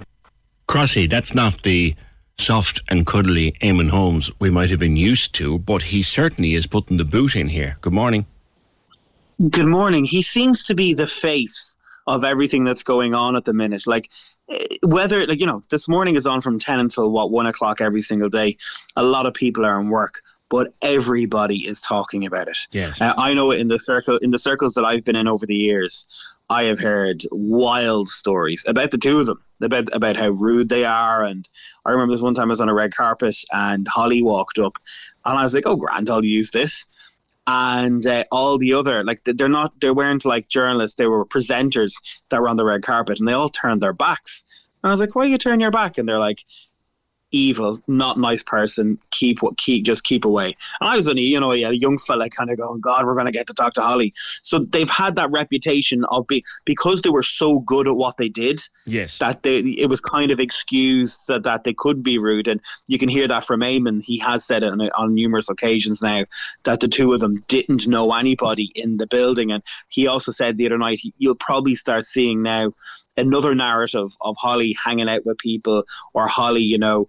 Crossy, 0.67 1.07
that's 1.07 1.35
not 1.35 1.61
the 1.61 1.95
soft 2.39 2.81
and 2.87 3.05
cuddly 3.05 3.51
Eamon 3.61 3.89
Holmes 3.89 4.31
we 4.39 4.49
might 4.49 4.71
have 4.71 4.79
been 4.79 4.95
used 4.95 5.35
to, 5.35 5.59
but 5.59 5.83
he 5.83 6.01
certainly 6.01 6.55
is 6.55 6.65
putting 6.65 6.97
the 6.97 7.05
boot 7.05 7.35
in 7.35 7.49
here. 7.49 7.77
Good 7.81 7.93
morning. 7.93 8.25
Good 9.49 9.67
morning. 9.67 10.05
He 10.05 10.23
seems 10.23 10.63
to 10.65 10.73
be 10.73 10.95
the 10.95 11.07
face 11.07 11.77
of 12.07 12.23
everything 12.23 12.63
that's 12.63 12.83
going 12.83 13.13
on 13.13 13.35
at 13.35 13.45
the 13.45 13.53
minute. 13.53 13.85
Like 13.85 14.09
whether 14.83 15.27
like 15.27 15.39
you 15.39 15.45
know 15.45 15.63
this 15.69 15.87
morning 15.87 16.15
is 16.15 16.25
on 16.25 16.41
from 16.41 16.59
10 16.59 16.79
until 16.79 17.09
what 17.11 17.31
1 17.31 17.45
o'clock 17.45 17.81
every 17.81 18.01
single 18.01 18.29
day. 18.29 18.57
A 18.95 19.03
lot 19.03 19.25
of 19.25 19.33
people 19.33 19.65
are 19.65 19.79
in 19.79 19.89
work 19.89 20.21
but 20.49 20.73
everybody 20.81 21.67
is 21.67 21.79
talking 21.79 22.25
about 22.25 22.47
it. 22.47 22.57
Yes. 22.71 22.99
Uh, 22.99 23.13
i 23.17 23.33
know 23.33 23.51
in 23.51 23.67
the 23.67 23.79
circle 23.79 24.17
in 24.17 24.31
the 24.31 24.39
circles 24.39 24.73
that 24.73 24.83
i've 24.83 25.05
been 25.05 25.15
in 25.15 25.27
over 25.27 25.45
the 25.45 25.55
years 25.55 26.07
i 26.49 26.63
have 26.63 26.79
heard 26.79 27.23
wild 27.31 28.09
stories 28.09 28.65
about 28.67 28.91
the 28.91 28.97
two 28.97 29.19
of 29.19 29.27
them 29.27 29.41
about 29.61 29.95
about 29.95 30.15
how 30.15 30.29
rude 30.29 30.69
they 30.69 30.85
are. 30.85 31.23
And 31.23 31.47
i 31.85 31.91
remember 31.91 32.13
this 32.13 32.21
one 32.21 32.33
time 32.33 32.49
i 32.49 32.49
was 32.49 32.61
on 32.61 32.69
a 32.69 32.73
red 32.73 32.93
carpet 32.93 33.37
and 33.51 33.87
holly 33.87 34.23
walked 34.23 34.59
up 34.59 34.77
and 35.25 35.37
i 35.37 35.43
was 35.43 35.53
like 35.53 35.67
oh 35.67 35.75
grand 35.75 36.09
i'll 36.09 36.25
use 36.25 36.51
this 36.51 36.85
and 37.49 38.05
uh, 38.05 38.23
all 38.31 38.59
the 38.59 38.75
other 38.75 39.03
like 39.03 39.23
they're 39.23 39.49
not 39.49 39.73
they 39.81 39.89
weren't 39.89 40.23
like 40.23 40.47
journalists 40.47 40.97
they 40.97 41.07
were 41.07 41.25
presenters 41.25 41.93
that 42.29 42.39
were 42.39 42.47
on 42.47 42.57
the 42.57 42.63
red 42.63 42.83
carpet 42.83 43.17
and 43.17 43.27
they 43.27 43.33
all 43.33 43.49
turned 43.49 43.81
their 43.81 43.93
backs. 43.93 44.45
And 44.83 44.89
i 44.89 44.93
was 44.93 44.99
like 44.99 45.15
why 45.15 45.25
you 45.25 45.39
turn 45.39 45.59
your 45.59 45.71
back? 45.71 45.97
And 45.97 46.07
they're 46.07 46.19
like 46.19 46.45
evil, 47.31 47.81
not 47.87 48.17
nice 48.17 48.43
person. 48.43 48.99
Keep 49.11 49.41
what 49.41 49.57
keep 49.57 49.85
just 49.85 50.03
keep 50.03 50.25
away. 50.25 50.55
And 50.79 50.89
I 50.89 50.97
was 50.97 51.07
only 51.07 51.23
you 51.23 51.39
know 51.39 51.51
a 51.51 51.71
young 51.71 51.97
fella 51.97 52.29
kind 52.29 52.49
of 52.49 52.57
going, 52.57 52.81
God, 52.81 53.05
we're 53.05 53.13
going 53.13 53.25
to 53.25 53.31
get 53.31 53.47
to 53.47 53.53
talk 53.53 53.73
to 53.73 53.81
Holly. 53.81 54.13
So 54.43 54.59
they've 54.59 54.89
had 54.89 55.15
that 55.15 55.31
reputation 55.31 56.05
of 56.05 56.27
be 56.27 56.43
because 56.65 57.01
they 57.01 57.09
were 57.09 57.23
so 57.23 57.59
good 57.59 57.87
at 57.87 57.95
what 57.95 58.17
they 58.17 58.29
did. 58.29 58.61
Yes, 58.85 59.17
that 59.19 59.43
they 59.43 59.59
it 59.59 59.89
was 59.89 60.01
kind 60.01 60.31
of 60.31 60.39
excused 60.39 61.27
that, 61.27 61.43
that 61.43 61.63
they 61.63 61.73
could 61.73 62.03
be 62.03 62.17
rude, 62.17 62.47
and 62.47 62.61
you 62.87 62.97
can 62.97 63.09
hear 63.09 63.27
that 63.27 63.45
from 63.45 63.61
Eamon. 63.61 64.01
He 64.01 64.19
has 64.19 64.45
said 64.45 64.63
it 64.63 64.71
on, 64.71 64.81
on 64.81 65.13
numerous 65.13 65.49
occasions 65.49 66.01
now 66.01 66.25
that 66.63 66.79
the 66.79 66.87
two 66.87 67.13
of 67.13 67.19
them 67.19 67.43
didn't 67.47 67.87
know 67.87 68.13
anybody 68.13 68.71
in 68.75 68.97
the 68.97 69.07
building, 69.07 69.51
and 69.51 69.63
he 69.87 70.07
also 70.07 70.31
said 70.31 70.57
the 70.57 70.65
other 70.65 70.77
night 70.77 70.99
you'll 71.17 71.35
probably 71.35 71.75
start 71.75 72.05
seeing 72.05 72.41
now 72.41 72.73
another 73.19 73.53
narrative 73.55 74.15
of 74.21 74.35
Holly 74.37 74.75
hanging 74.83 75.09
out 75.09 75.25
with 75.25 75.37
people 75.37 75.85
or 76.13 76.27
Holly, 76.27 76.63
you 76.63 76.77
know, 76.77 77.07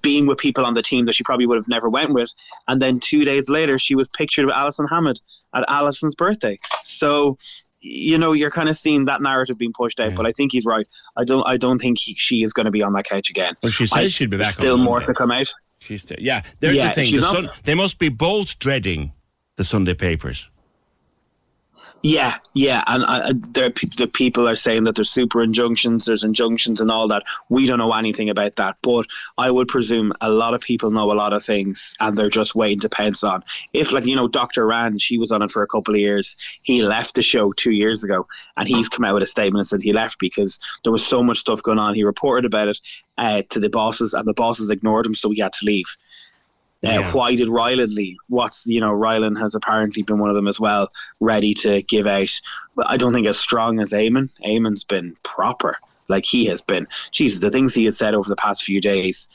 being 0.00 0.26
with 0.26 0.38
people 0.38 0.64
on 0.64 0.74
the 0.74 0.82
team 0.82 1.06
that 1.06 1.14
she 1.14 1.24
probably 1.24 1.46
would 1.46 1.56
have 1.56 1.68
never 1.68 1.88
went 1.88 2.12
with. 2.12 2.32
And 2.68 2.80
then 2.80 3.00
two 3.00 3.24
days 3.24 3.48
later, 3.48 3.78
she 3.78 3.94
was 3.94 4.08
pictured 4.08 4.46
with 4.46 4.54
Alison 4.54 4.86
Hammond 4.86 5.20
at 5.54 5.64
Alison's 5.68 6.14
birthday. 6.14 6.58
So 6.82 7.38
you 7.86 8.16
know, 8.16 8.32
you're 8.32 8.50
kind 8.50 8.68
of 8.70 8.76
seeing 8.76 9.04
that 9.04 9.20
narrative 9.20 9.58
being 9.58 9.72
pushed 9.74 10.00
out. 10.00 10.14
But 10.14 10.24
I 10.26 10.32
think 10.32 10.52
he's 10.52 10.64
right. 10.64 10.86
I 11.16 11.24
don't. 11.24 11.42
I 11.46 11.58
don't 11.58 11.78
think 11.78 11.98
he, 11.98 12.14
she 12.14 12.42
is 12.42 12.52
going 12.52 12.64
to 12.64 12.70
be 12.70 12.82
on 12.82 12.94
that 12.94 13.04
couch 13.04 13.28
again. 13.30 13.54
Well, 13.62 13.70
she 13.70 13.86
says 13.86 13.96
I- 13.96 14.08
she'd 14.08 14.30
be 14.30 14.38
back 14.38 14.54
Still 14.54 14.78
more 14.78 15.00
to 15.00 15.12
come 15.14 15.30
out. 15.30 15.52
She's 15.80 16.00
still, 16.02 16.16
yeah. 16.18 16.42
There's 16.60 16.76
Yeah, 16.76 16.88
the 16.88 16.94
thing. 16.94 17.14
The 17.14 17.22
Sun, 17.22 17.50
they 17.64 17.74
must 17.74 17.98
be 17.98 18.08
both 18.08 18.58
dreading 18.58 19.12
the 19.56 19.64
Sunday 19.64 19.92
papers. 19.92 20.48
Yeah, 22.06 22.34
yeah, 22.52 22.84
and 22.86 23.42
there, 23.54 23.70
the 23.70 24.06
people 24.06 24.46
are 24.46 24.56
saying 24.56 24.84
that 24.84 24.94
there's 24.94 25.08
super 25.08 25.42
injunctions, 25.42 26.04
there's 26.04 26.22
injunctions 26.22 26.82
and 26.82 26.90
all 26.90 27.08
that. 27.08 27.22
We 27.48 27.64
don't 27.64 27.78
know 27.78 27.94
anything 27.94 28.28
about 28.28 28.56
that, 28.56 28.76
but 28.82 29.06
I 29.38 29.50
would 29.50 29.68
presume 29.68 30.12
a 30.20 30.28
lot 30.28 30.52
of 30.52 30.60
people 30.60 30.90
know 30.90 31.10
a 31.10 31.14
lot 31.14 31.32
of 31.32 31.42
things, 31.42 31.94
and 32.00 32.14
they're 32.14 32.28
just 32.28 32.54
waiting 32.54 32.80
to 32.80 32.90
pounce 32.90 33.24
on. 33.24 33.42
If, 33.72 33.90
like 33.90 34.04
you 34.04 34.16
know, 34.16 34.28
Dr. 34.28 34.66
Ranj, 34.66 35.00
she 35.00 35.16
was 35.16 35.32
on 35.32 35.40
it 35.40 35.50
for 35.50 35.62
a 35.62 35.66
couple 35.66 35.94
of 35.94 36.00
years. 36.00 36.36
He 36.60 36.82
left 36.82 37.14
the 37.14 37.22
show 37.22 37.52
two 37.52 37.72
years 37.72 38.04
ago, 38.04 38.26
and 38.58 38.68
he's 38.68 38.90
come 38.90 39.06
out 39.06 39.14
with 39.14 39.22
a 39.22 39.26
statement 39.26 39.60
and 39.60 39.66
said 39.66 39.80
he 39.80 39.94
left 39.94 40.18
because 40.18 40.60
there 40.82 40.92
was 40.92 41.06
so 41.06 41.22
much 41.22 41.38
stuff 41.38 41.62
going 41.62 41.78
on. 41.78 41.94
He 41.94 42.04
reported 42.04 42.44
about 42.44 42.68
it 42.68 42.80
uh, 43.16 43.44
to 43.48 43.60
the 43.60 43.70
bosses, 43.70 44.12
and 44.12 44.28
the 44.28 44.34
bosses 44.34 44.68
ignored 44.68 45.06
him, 45.06 45.14
so 45.14 45.30
he 45.30 45.40
had 45.40 45.54
to 45.54 45.64
leave. 45.64 45.86
Uh, 46.84 46.90
Yeah. 46.90 47.12
Why 47.12 47.34
did 47.34 47.48
Rylan 47.48 47.94
leave? 47.94 48.16
What's 48.28 48.66
you 48.66 48.80
know 48.80 48.92
Rylan 48.92 49.38
has 49.40 49.54
apparently 49.54 50.02
been 50.02 50.18
one 50.18 50.30
of 50.30 50.36
them 50.36 50.48
as 50.48 50.60
well, 50.60 50.90
ready 51.20 51.54
to 51.54 51.82
give 51.82 52.06
out. 52.06 52.30
I 52.86 52.96
don't 52.96 53.12
think 53.12 53.26
as 53.26 53.38
strong 53.38 53.80
as 53.80 53.92
Eamon. 53.92 54.28
Eamon's 54.44 54.84
been 54.84 55.16
proper, 55.22 55.78
like 56.08 56.24
he 56.26 56.46
has 56.46 56.60
been. 56.60 56.86
Jesus, 57.12 57.40
the 57.40 57.50
things 57.50 57.74
he 57.74 57.84
has 57.86 57.96
said 57.96 58.14
over 58.14 58.28
the 58.28 58.36
past 58.36 58.64
few 58.64 58.80
days, 58.80 59.28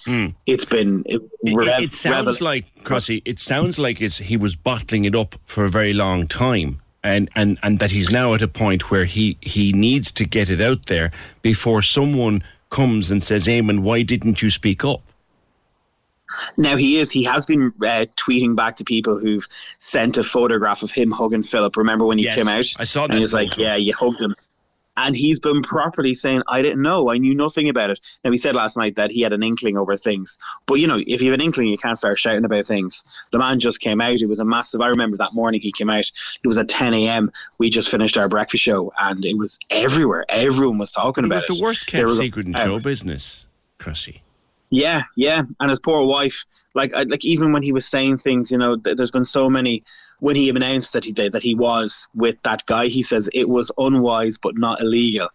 it's 0.45 0.65
been 0.65 1.03
it, 1.05 1.21
It, 1.43 1.55
rev- 1.55 1.81
it 1.83 1.93
sounds 1.93 2.27
revel- 2.27 2.45
like 2.45 2.65
Crossy. 2.83 3.21
It 3.25 3.39
sounds 3.39 3.79
like 3.79 4.01
it's 4.01 4.17
he 4.17 4.37
was 4.37 4.55
bottling 4.55 5.05
it 5.05 5.15
up 5.15 5.35
for 5.45 5.65
a 5.65 5.69
very 5.69 5.93
long 5.93 6.27
time, 6.27 6.81
and 7.03 7.29
and 7.35 7.57
and 7.63 7.79
that 7.79 7.91
he's 7.91 8.11
now 8.11 8.33
at 8.33 8.41
a 8.41 8.47
point 8.47 8.91
where 8.91 9.05
he 9.05 9.37
he 9.41 9.71
needs 9.71 10.11
to 10.11 10.25
get 10.25 10.49
it 10.49 10.61
out 10.61 10.85
there 10.87 11.11
before 11.41 11.81
someone 11.81 12.43
comes 12.69 13.09
and 13.09 13.23
says, 13.23 13.47
"Eamon, 13.47 13.79
why 13.79 14.03
didn't 14.03 14.41
you 14.41 14.49
speak 14.49 14.83
up?" 14.85 15.01
Now 16.57 16.75
he 16.77 16.99
is. 16.99 17.11
He 17.11 17.23
has 17.23 17.45
been 17.45 17.73
uh, 17.81 18.05
tweeting 18.17 18.55
back 18.55 18.75
to 18.77 18.83
people 18.83 19.17
who've 19.19 19.47
sent 19.77 20.17
a 20.17 20.23
photograph 20.23 20.83
of 20.83 20.91
him 20.91 21.11
hugging 21.11 21.43
Philip. 21.43 21.75
Remember 21.77 22.05
when 22.05 22.17
he 22.17 22.25
Yes, 22.25 22.35
came 22.35 22.47
out? 22.47 22.65
I 22.77 22.83
saw 22.83 23.05
And 23.05 23.13
that 23.13 23.19
he's 23.19 23.33
like, 23.33 23.57
"Yeah, 23.57 23.75
you 23.75 23.93
hugged 23.93 24.21
him." 24.21 24.35
And 24.97 25.15
he's 25.15 25.39
been 25.39 25.61
properly 25.61 26.13
saying, 26.13 26.41
"I 26.49 26.61
didn't 26.61 26.81
know. 26.81 27.09
I 27.09 27.19
knew 27.19 27.33
nothing 27.33 27.69
about 27.69 27.89
it." 27.89 28.01
Now 28.25 28.31
he 28.31 28.37
said 28.37 28.53
last 28.53 28.75
night 28.75 28.95
that 28.97 29.11
he 29.11 29.21
had 29.21 29.31
an 29.31 29.41
inkling 29.43 29.77
over 29.77 29.95
things, 29.95 30.37
but 30.65 30.75
you 30.75 30.87
know, 30.87 31.01
if 31.07 31.21
you 31.21 31.31
have 31.31 31.39
an 31.39 31.45
inkling, 31.45 31.67
you 31.69 31.77
can't 31.77 31.97
start 31.97 32.19
shouting 32.19 32.43
about 32.43 32.65
things. 32.65 33.03
The 33.31 33.39
man 33.39 33.59
just 33.61 33.79
came 33.79 34.01
out. 34.01 34.19
It 34.19 34.25
was 34.27 34.39
a 34.39 34.45
massive. 34.45 34.81
I 34.81 34.87
remember 34.87 35.15
that 35.17 35.33
morning 35.33 35.61
he 35.61 35.71
came 35.71 35.89
out. 35.89 36.11
It 36.43 36.47
was 36.47 36.57
at 36.57 36.67
10 36.67 36.93
a.m. 36.95 37.31
We 37.59 37.69
just 37.69 37.89
finished 37.89 38.17
our 38.17 38.27
breakfast 38.27 38.61
show, 38.63 38.91
and 38.99 39.23
it 39.23 39.37
was 39.37 39.57
everywhere. 39.69 40.25
Everyone 40.27 40.77
was 40.79 40.91
talking 40.91 41.23
It 41.23 41.27
about 41.27 41.47
was 41.47 41.57
it. 41.57 41.59
the 41.59 41.63
worst 41.63 41.87
kept 41.87 42.09
secret 42.17 42.47
in 42.47 42.55
uh, 42.55 42.65
show 42.65 42.79
business, 42.79 43.45
Crossy. 43.79 44.19
Yeah, 44.69 45.03
yeah, 45.15 45.43
and 45.59 45.69
his 45.69 45.79
poor 45.79 46.05
wife. 46.05 46.45
Like, 46.75 46.93
I, 46.93 47.03
like 47.03 47.25
even 47.25 47.51
when 47.53 47.63
he 47.63 47.71
was 47.71 47.87
saying 47.87 48.19
things, 48.19 48.51
you 48.51 48.57
know, 48.57 48.77
th- 48.77 48.97
there's 48.97 49.11
been 49.11 49.25
so 49.25 49.49
many. 49.49 49.83
When 50.19 50.35
he 50.35 50.49
announced 50.49 50.93
that 50.93 51.05
he 51.05 51.13
did, 51.13 51.31
that 51.31 51.41
he 51.41 51.55
was 51.55 52.07
with 52.13 52.41
that 52.43 52.65
guy, 52.65 52.87
he 52.87 53.03
says 53.03 53.29
it 53.33 53.47
was 53.47 53.71
unwise 53.77 54.37
but 54.37 54.57
not 54.57 54.81
illegal. 54.81 55.29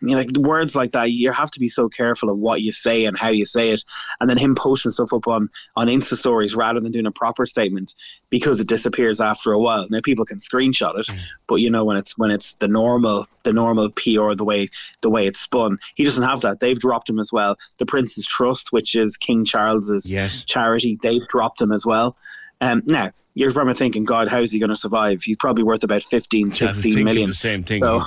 You 0.00 0.10
know, 0.10 0.16
like 0.16 0.30
words 0.36 0.76
like 0.76 0.92
that, 0.92 1.10
you 1.10 1.32
have 1.32 1.50
to 1.52 1.60
be 1.60 1.68
so 1.68 1.88
careful 1.88 2.30
of 2.30 2.38
what 2.38 2.60
you 2.60 2.72
say 2.72 3.04
and 3.06 3.18
how 3.18 3.28
you 3.28 3.46
say 3.46 3.70
it. 3.70 3.82
And 4.20 4.28
then 4.28 4.36
him 4.36 4.54
posting 4.54 4.92
stuff 4.92 5.12
up 5.12 5.26
on 5.26 5.48
on 5.74 5.88
Insta 5.88 6.16
stories 6.16 6.54
rather 6.54 6.80
than 6.80 6.92
doing 6.92 7.06
a 7.06 7.12
proper 7.12 7.46
statement 7.46 7.94
because 8.30 8.60
it 8.60 8.68
disappears 8.68 9.20
after 9.20 9.52
a 9.52 9.58
while. 9.58 9.86
Now 9.90 10.00
people 10.02 10.24
can 10.24 10.38
screenshot 10.38 10.98
it, 10.98 11.08
but 11.46 11.56
you 11.56 11.70
know 11.70 11.84
when 11.84 11.96
it's 11.96 12.16
when 12.18 12.30
it's 12.30 12.54
the 12.54 12.68
normal 12.68 13.26
the 13.44 13.52
normal 13.52 13.90
PR 13.90 14.34
the 14.34 14.44
way 14.44 14.68
the 15.00 15.10
way 15.10 15.26
it's 15.26 15.40
spun, 15.40 15.78
he 15.94 16.04
doesn't 16.04 16.24
have 16.24 16.42
that. 16.42 16.60
They've 16.60 16.78
dropped 16.78 17.08
him 17.08 17.18
as 17.18 17.32
well. 17.32 17.56
The 17.78 17.86
Prince's 17.86 18.26
Trust, 18.26 18.72
which 18.72 18.94
is 18.94 19.16
King 19.16 19.44
Charles's 19.44 20.10
charity, 20.44 20.98
they've 21.00 21.26
dropped 21.28 21.60
him 21.60 21.72
as 21.72 21.86
well. 21.86 22.16
Um, 22.60 22.82
now 22.86 23.12
you're 23.36 23.52
probably 23.52 23.74
thinking, 23.74 24.04
God, 24.04 24.28
how's 24.28 24.50
he 24.50 24.58
going 24.58 24.70
to 24.70 24.76
survive? 24.76 25.22
He's 25.22 25.36
probably 25.36 25.62
worth 25.62 25.84
about 25.84 26.02
15, 26.02 26.46
I 26.46 26.48
was 26.48 26.58
16 26.58 26.82
thinking 26.82 27.04
million. 27.04 27.28
the 27.28 27.34
same 27.34 27.62
thing. 27.62 27.82
So, 27.82 28.00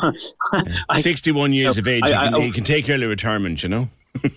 I- 0.89 1.01
61 1.01 1.53
years 1.53 1.77
of 1.77 1.87
age, 1.87 2.01
I- 2.03 2.07
he, 2.09 2.13
I- 2.15 2.31
can, 2.31 2.51
can 2.51 2.63
take 2.63 2.89
early 2.89 3.05
retirement, 3.05 3.63
you 3.63 3.69
know? 3.69 3.89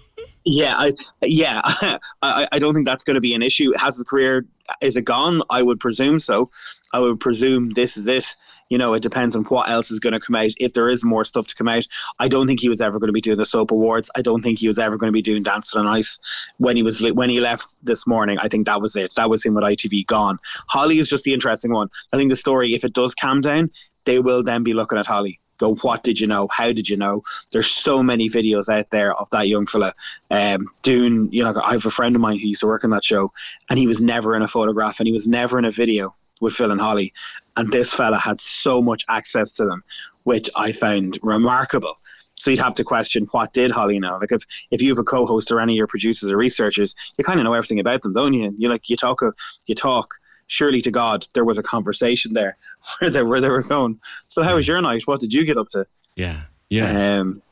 Yeah, 0.45 0.75
I, 0.77 0.93
yeah, 1.21 1.61
I, 2.23 2.49
I 2.51 2.59
don't 2.59 2.75
think 2.75 2.85
that's 2.85 3.05
going 3.05 3.15
to 3.15 3.21
be 3.21 3.33
an 3.35 3.43
issue. 3.43 3.73
Has 3.77 3.95
his 3.95 4.03
career 4.05 4.45
is 4.81 4.97
it 4.97 5.03
gone? 5.05 5.41
I 5.51 5.63
would 5.63 5.79
presume 5.79 6.19
so. 6.19 6.51
I 6.93 6.99
would 6.99 7.21
presume 7.21 7.71
this 7.71 7.97
is 7.97 8.09
it. 8.09 8.35
You 8.73 8.79
know, 8.79 8.95
it 8.95 9.03
depends 9.03 9.37
on 9.37 9.45
what 9.45 9.69
else 9.69 9.91
is 9.91 10.01
going 10.01 10.15
to 10.15 10.19
come 10.19 10.35
out. 10.35 10.53
If 10.57 10.73
there 10.73 10.89
is 10.89 11.05
more 11.05 11.27
stuff 11.27 11.47
to 11.49 11.55
come 11.55 11.69
out, 11.69 11.87
I 12.19 12.27
don't 12.27 12.47
think 12.47 12.59
he 12.59 12.71
was 12.71 12.81
ever 12.81 12.99
going 12.99 13.09
to 13.09 13.13
be 13.13 13.21
doing 13.21 13.37
the 13.37 13.45
soap 13.45 13.71
awards. 13.71 14.11
I 14.17 14.23
don't 14.23 14.41
think 14.41 14.61
he 14.61 14.67
was 14.67 14.79
ever 14.79 14.97
going 14.97 15.09
to 15.09 15.13
be 15.13 15.21
doing 15.21 15.43
Dancing 15.43 15.79
on 15.79 15.87
Ice 15.87 16.19
when 16.57 16.75
he 16.75 16.83
was 16.83 17.03
when 17.13 17.29
he 17.29 17.39
left 17.39 17.67
this 17.85 18.07
morning. 18.07 18.39
I 18.39 18.49
think 18.49 18.65
that 18.65 18.81
was 18.81 18.97
it. 18.97 19.15
That 19.17 19.29
was 19.29 19.45
him 19.45 19.53
with 19.53 19.65
ITV 19.65 20.07
gone. 20.07 20.39
Holly 20.71 20.99
is 20.99 21.11
just 21.11 21.25
the 21.25 21.35
interesting 21.35 21.71
one. 21.71 21.91
I 22.15 22.17
think 22.17 22.31
the 22.31 22.37
story, 22.37 22.73
if 22.73 22.83
it 22.83 22.95
does 22.95 23.15
calm 23.15 23.43
down, 23.43 23.71
they 24.07 24.21
will 24.21 24.43
then 24.43 24.63
be 24.63 24.73
looking 24.73 24.97
at 24.97 25.05
Holly. 25.07 25.39
Go, 25.59 25.75
what 25.75 26.03
did 26.03 26.19
you 26.19 26.27
know? 26.27 26.49
How 26.51 26.73
did 26.73 26.89
you 26.89 26.97
know? 26.97 27.25
There's 27.51 27.71
so 27.71 28.03
many 28.03 28.31
videos 28.31 28.71
out 28.71 28.89
there 28.89 29.15
of 29.15 29.29
that 29.33 29.49
young 29.49 29.67
fella 29.67 29.93
um, 30.31 30.71
doing. 30.81 31.29
You 31.31 31.45
know, 31.45 31.61
I 31.63 31.73
have 31.73 31.85
a 31.85 31.91
friend 31.91 32.17
of 32.17 32.23
mine 32.23 32.39
who 32.39 32.49
used 32.49 32.63
to 32.63 32.69
work 32.69 32.85
on 32.85 32.91
that 32.93 33.05
show, 33.05 33.33
and 33.69 33.79
he 33.79 33.87
was 33.87 34.01
never 34.01 34.35
in 34.35 34.41
a 34.41 34.49
photograph, 34.49 34.99
and 34.99 35.07
he 35.07 35.13
was 35.13 35.27
never 35.27 35.59
in 35.59 35.67
a 35.67 35.71
video 35.71 36.15
with 36.43 36.55
Phil 36.55 36.71
and 36.71 36.81
Holly. 36.81 37.13
And 37.57 37.73
this 37.73 37.93
fella 37.93 38.19
had 38.19 38.41
so 38.41 38.83
much 38.83 39.05
access 39.09 39.53
to 39.53 39.65
them, 39.65 39.83
which 40.25 40.51
I 40.57 40.73
found 40.73 41.19
remarkable. 41.23 41.99
So 42.39 42.51
you'd 42.51 42.61
have 42.61 42.75
to 42.75 42.85
question 42.85 43.29
what 43.31 43.53
did 43.53 43.71
Holly 43.71 44.01
know? 44.01 44.19
Like 44.21 44.33
if, 44.33 44.43
if 44.71 44.83
you 44.83 44.89
have 44.91 44.99
a 44.99 45.05
co-host 45.05 45.53
or 45.53 45.61
any 45.61 45.75
of 45.75 45.77
your 45.77 45.87
producers 45.87 46.31
or 46.31 46.37
researchers, 46.37 46.95
you 47.17 47.25
kind 47.25 47.39
of 47.39 47.45
know 47.45 47.55
everything 47.55 47.79
about 47.79 48.03
them, 48.03 48.13
don't 48.13 48.33
you? 48.33 48.53
You 48.59 48.69
like 48.69 48.91
you 48.91 48.97
talk 48.97 49.21
you 49.67 49.75
talk. 49.75 50.15
Surely 50.49 50.83
to 50.83 50.91
God, 50.91 51.25
there 51.35 51.45
was 51.45 51.57
a 51.57 51.63
conversation 51.63 52.35
there 52.35 52.59
where 52.99 53.11
they 53.11 53.23
where 53.23 53.41
they 53.41 53.49
were 53.49 53.63
going. 53.63 54.01
So 54.27 54.43
how 54.43 54.57
was 54.57 54.67
your 54.67 54.83
night? 54.83 55.03
What 55.07 55.21
did 55.21 55.33
you 55.33 55.45
get 55.45 55.57
up 55.57 55.69
to? 55.71 55.87
Yeah, 56.17 56.43
yeah. 56.69 57.21
Um, 57.21 57.43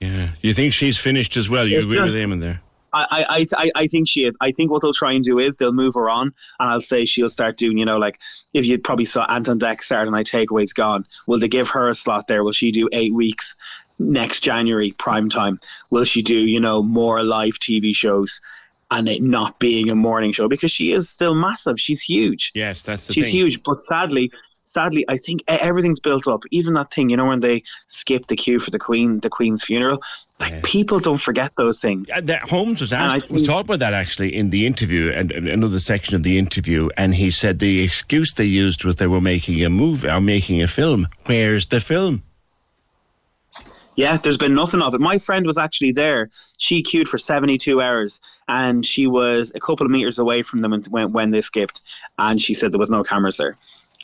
yeah. 0.00 0.30
You 0.42 0.54
think 0.54 0.72
she's 0.72 0.96
finished 0.96 1.36
as 1.36 1.50
well? 1.50 1.66
You 1.66 1.80
agree 1.80 2.00
with 2.00 2.14
Eamon 2.14 2.40
there? 2.40 2.62
I, 2.96 3.24
I, 3.28 3.46
I, 3.56 3.70
I 3.74 3.86
think 3.86 4.08
she 4.08 4.24
is. 4.24 4.36
I 4.40 4.50
think 4.50 4.70
what 4.70 4.82
they'll 4.82 4.92
try 4.92 5.12
and 5.12 5.24
do 5.24 5.38
is 5.38 5.56
they'll 5.56 5.72
move 5.72 5.94
her 5.94 6.08
on, 6.08 6.32
and 6.58 6.70
I'll 6.70 6.80
say 6.80 7.04
she'll 7.04 7.30
start 7.30 7.56
doing, 7.56 7.78
you 7.78 7.84
know, 7.84 7.98
like 7.98 8.18
if 8.54 8.66
you 8.66 8.78
probably 8.78 9.04
saw 9.04 9.24
Ant 9.28 9.48
and 9.48 9.60
Dec 9.60 9.82
Saturday 9.82 10.10
Night 10.10 10.26
Takeaway's 10.26 10.72
gone, 10.72 11.06
will 11.26 11.38
they 11.38 11.48
give 11.48 11.68
her 11.70 11.88
a 11.88 11.94
slot 11.94 12.26
there? 12.26 12.44
Will 12.44 12.52
she 12.52 12.70
do 12.70 12.88
eight 12.92 13.14
weeks 13.14 13.56
next 13.98 14.40
January 14.40 14.92
prime 14.92 15.28
time? 15.28 15.60
Will 15.90 16.04
she 16.04 16.22
do, 16.22 16.34
you 16.34 16.60
know, 16.60 16.82
more 16.82 17.22
live 17.22 17.54
TV 17.54 17.94
shows 17.94 18.40
and 18.90 19.08
it 19.08 19.22
not 19.22 19.58
being 19.58 19.90
a 19.90 19.94
morning 19.94 20.32
show 20.32 20.48
because 20.48 20.70
she 20.70 20.92
is 20.92 21.08
still 21.08 21.34
massive. 21.34 21.80
She's 21.80 22.00
huge. 22.00 22.52
Yes, 22.54 22.82
that's 22.82 23.06
the 23.06 23.12
She's 23.12 23.26
thing. 23.26 23.34
huge, 23.34 23.62
but 23.62 23.84
sadly, 23.86 24.30
sadly, 24.66 25.04
I 25.08 25.16
think 25.16 25.42
everything's 25.48 26.00
built 26.00 26.28
up. 26.28 26.42
Even 26.50 26.74
that 26.74 26.92
thing, 26.92 27.08
you 27.08 27.16
know, 27.16 27.24
when 27.24 27.40
they 27.40 27.62
skipped 27.86 28.28
the 28.28 28.36
queue 28.36 28.58
for 28.58 28.70
the 28.70 28.78
Queen, 28.78 29.20
the 29.20 29.30
Queen's 29.30 29.64
funeral, 29.64 30.02
like 30.38 30.62
people 30.62 30.98
don't 30.98 31.20
forget 31.20 31.52
those 31.56 31.78
things. 31.78 32.10
Uh, 32.10 32.20
that 32.24 32.42
Holmes 32.42 32.80
was 32.82 32.92
asked, 32.92 33.30
was 33.30 33.42
think- 33.42 33.48
talked 33.48 33.68
about 33.68 33.78
that 33.78 33.94
actually 33.94 34.36
in 34.36 34.50
the 34.50 34.66
interview 34.66 35.10
and 35.10 35.32
and 35.32 35.48
another 35.48 35.78
section 35.78 36.14
of 36.14 36.22
the 36.22 36.38
interview, 36.38 36.90
and 36.96 37.14
he 37.14 37.30
said 37.30 37.58
the 37.58 37.80
excuse 37.82 38.34
they 38.34 38.44
used 38.44 38.84
was 38.84 38.96
they 38.96 39.06
were 39.06 39.20
making 39.20 39.64
a 39.64 39.70
movie 39.70 40.08
or 40.08 40.20
making 40.20 40.62
a 40.62 40.66
film. 40.66 41.08
Where's 41.24 41.66
the 41.66 41.80
film? 41.80 42.22
Yeah, 43.96 44.18
there's 44.18 44.36
been 44.36 44.54
nothing 44.54 44.82
of 44.82 44.92
it. 44.92 45.00
My 45.00 45.16
friend 45.16 45.46
was 45.46 45.56
actually 45.56 45.92
there. 45.92 46.28
She 46.58 46.82
queued 46.82 47.08
for 47.08 47.16
72 47.16 47.80
hours 47.80 48.20
and 48.46 48.84
she 48.84 49.06
was 49.06 49.52
a 49.54 49.60
couple 49.60 49.86
of 49.86 49.90
meters 49.90 50.18
away 50.18 50.42
from 50.42 50.60
them 50.60 50.78
when, 50.90 51.12
when 51.12 51.30
they 51.30 51.40
skipped. 51.40 51.80
And 52.18 52.40
she 52.40 52.52
said 52.52 52.72
there 52.72 52.78
was 52.78 52.90
no 52.90 53.02
cameras 53.02 53.38
there. 53.38 53.56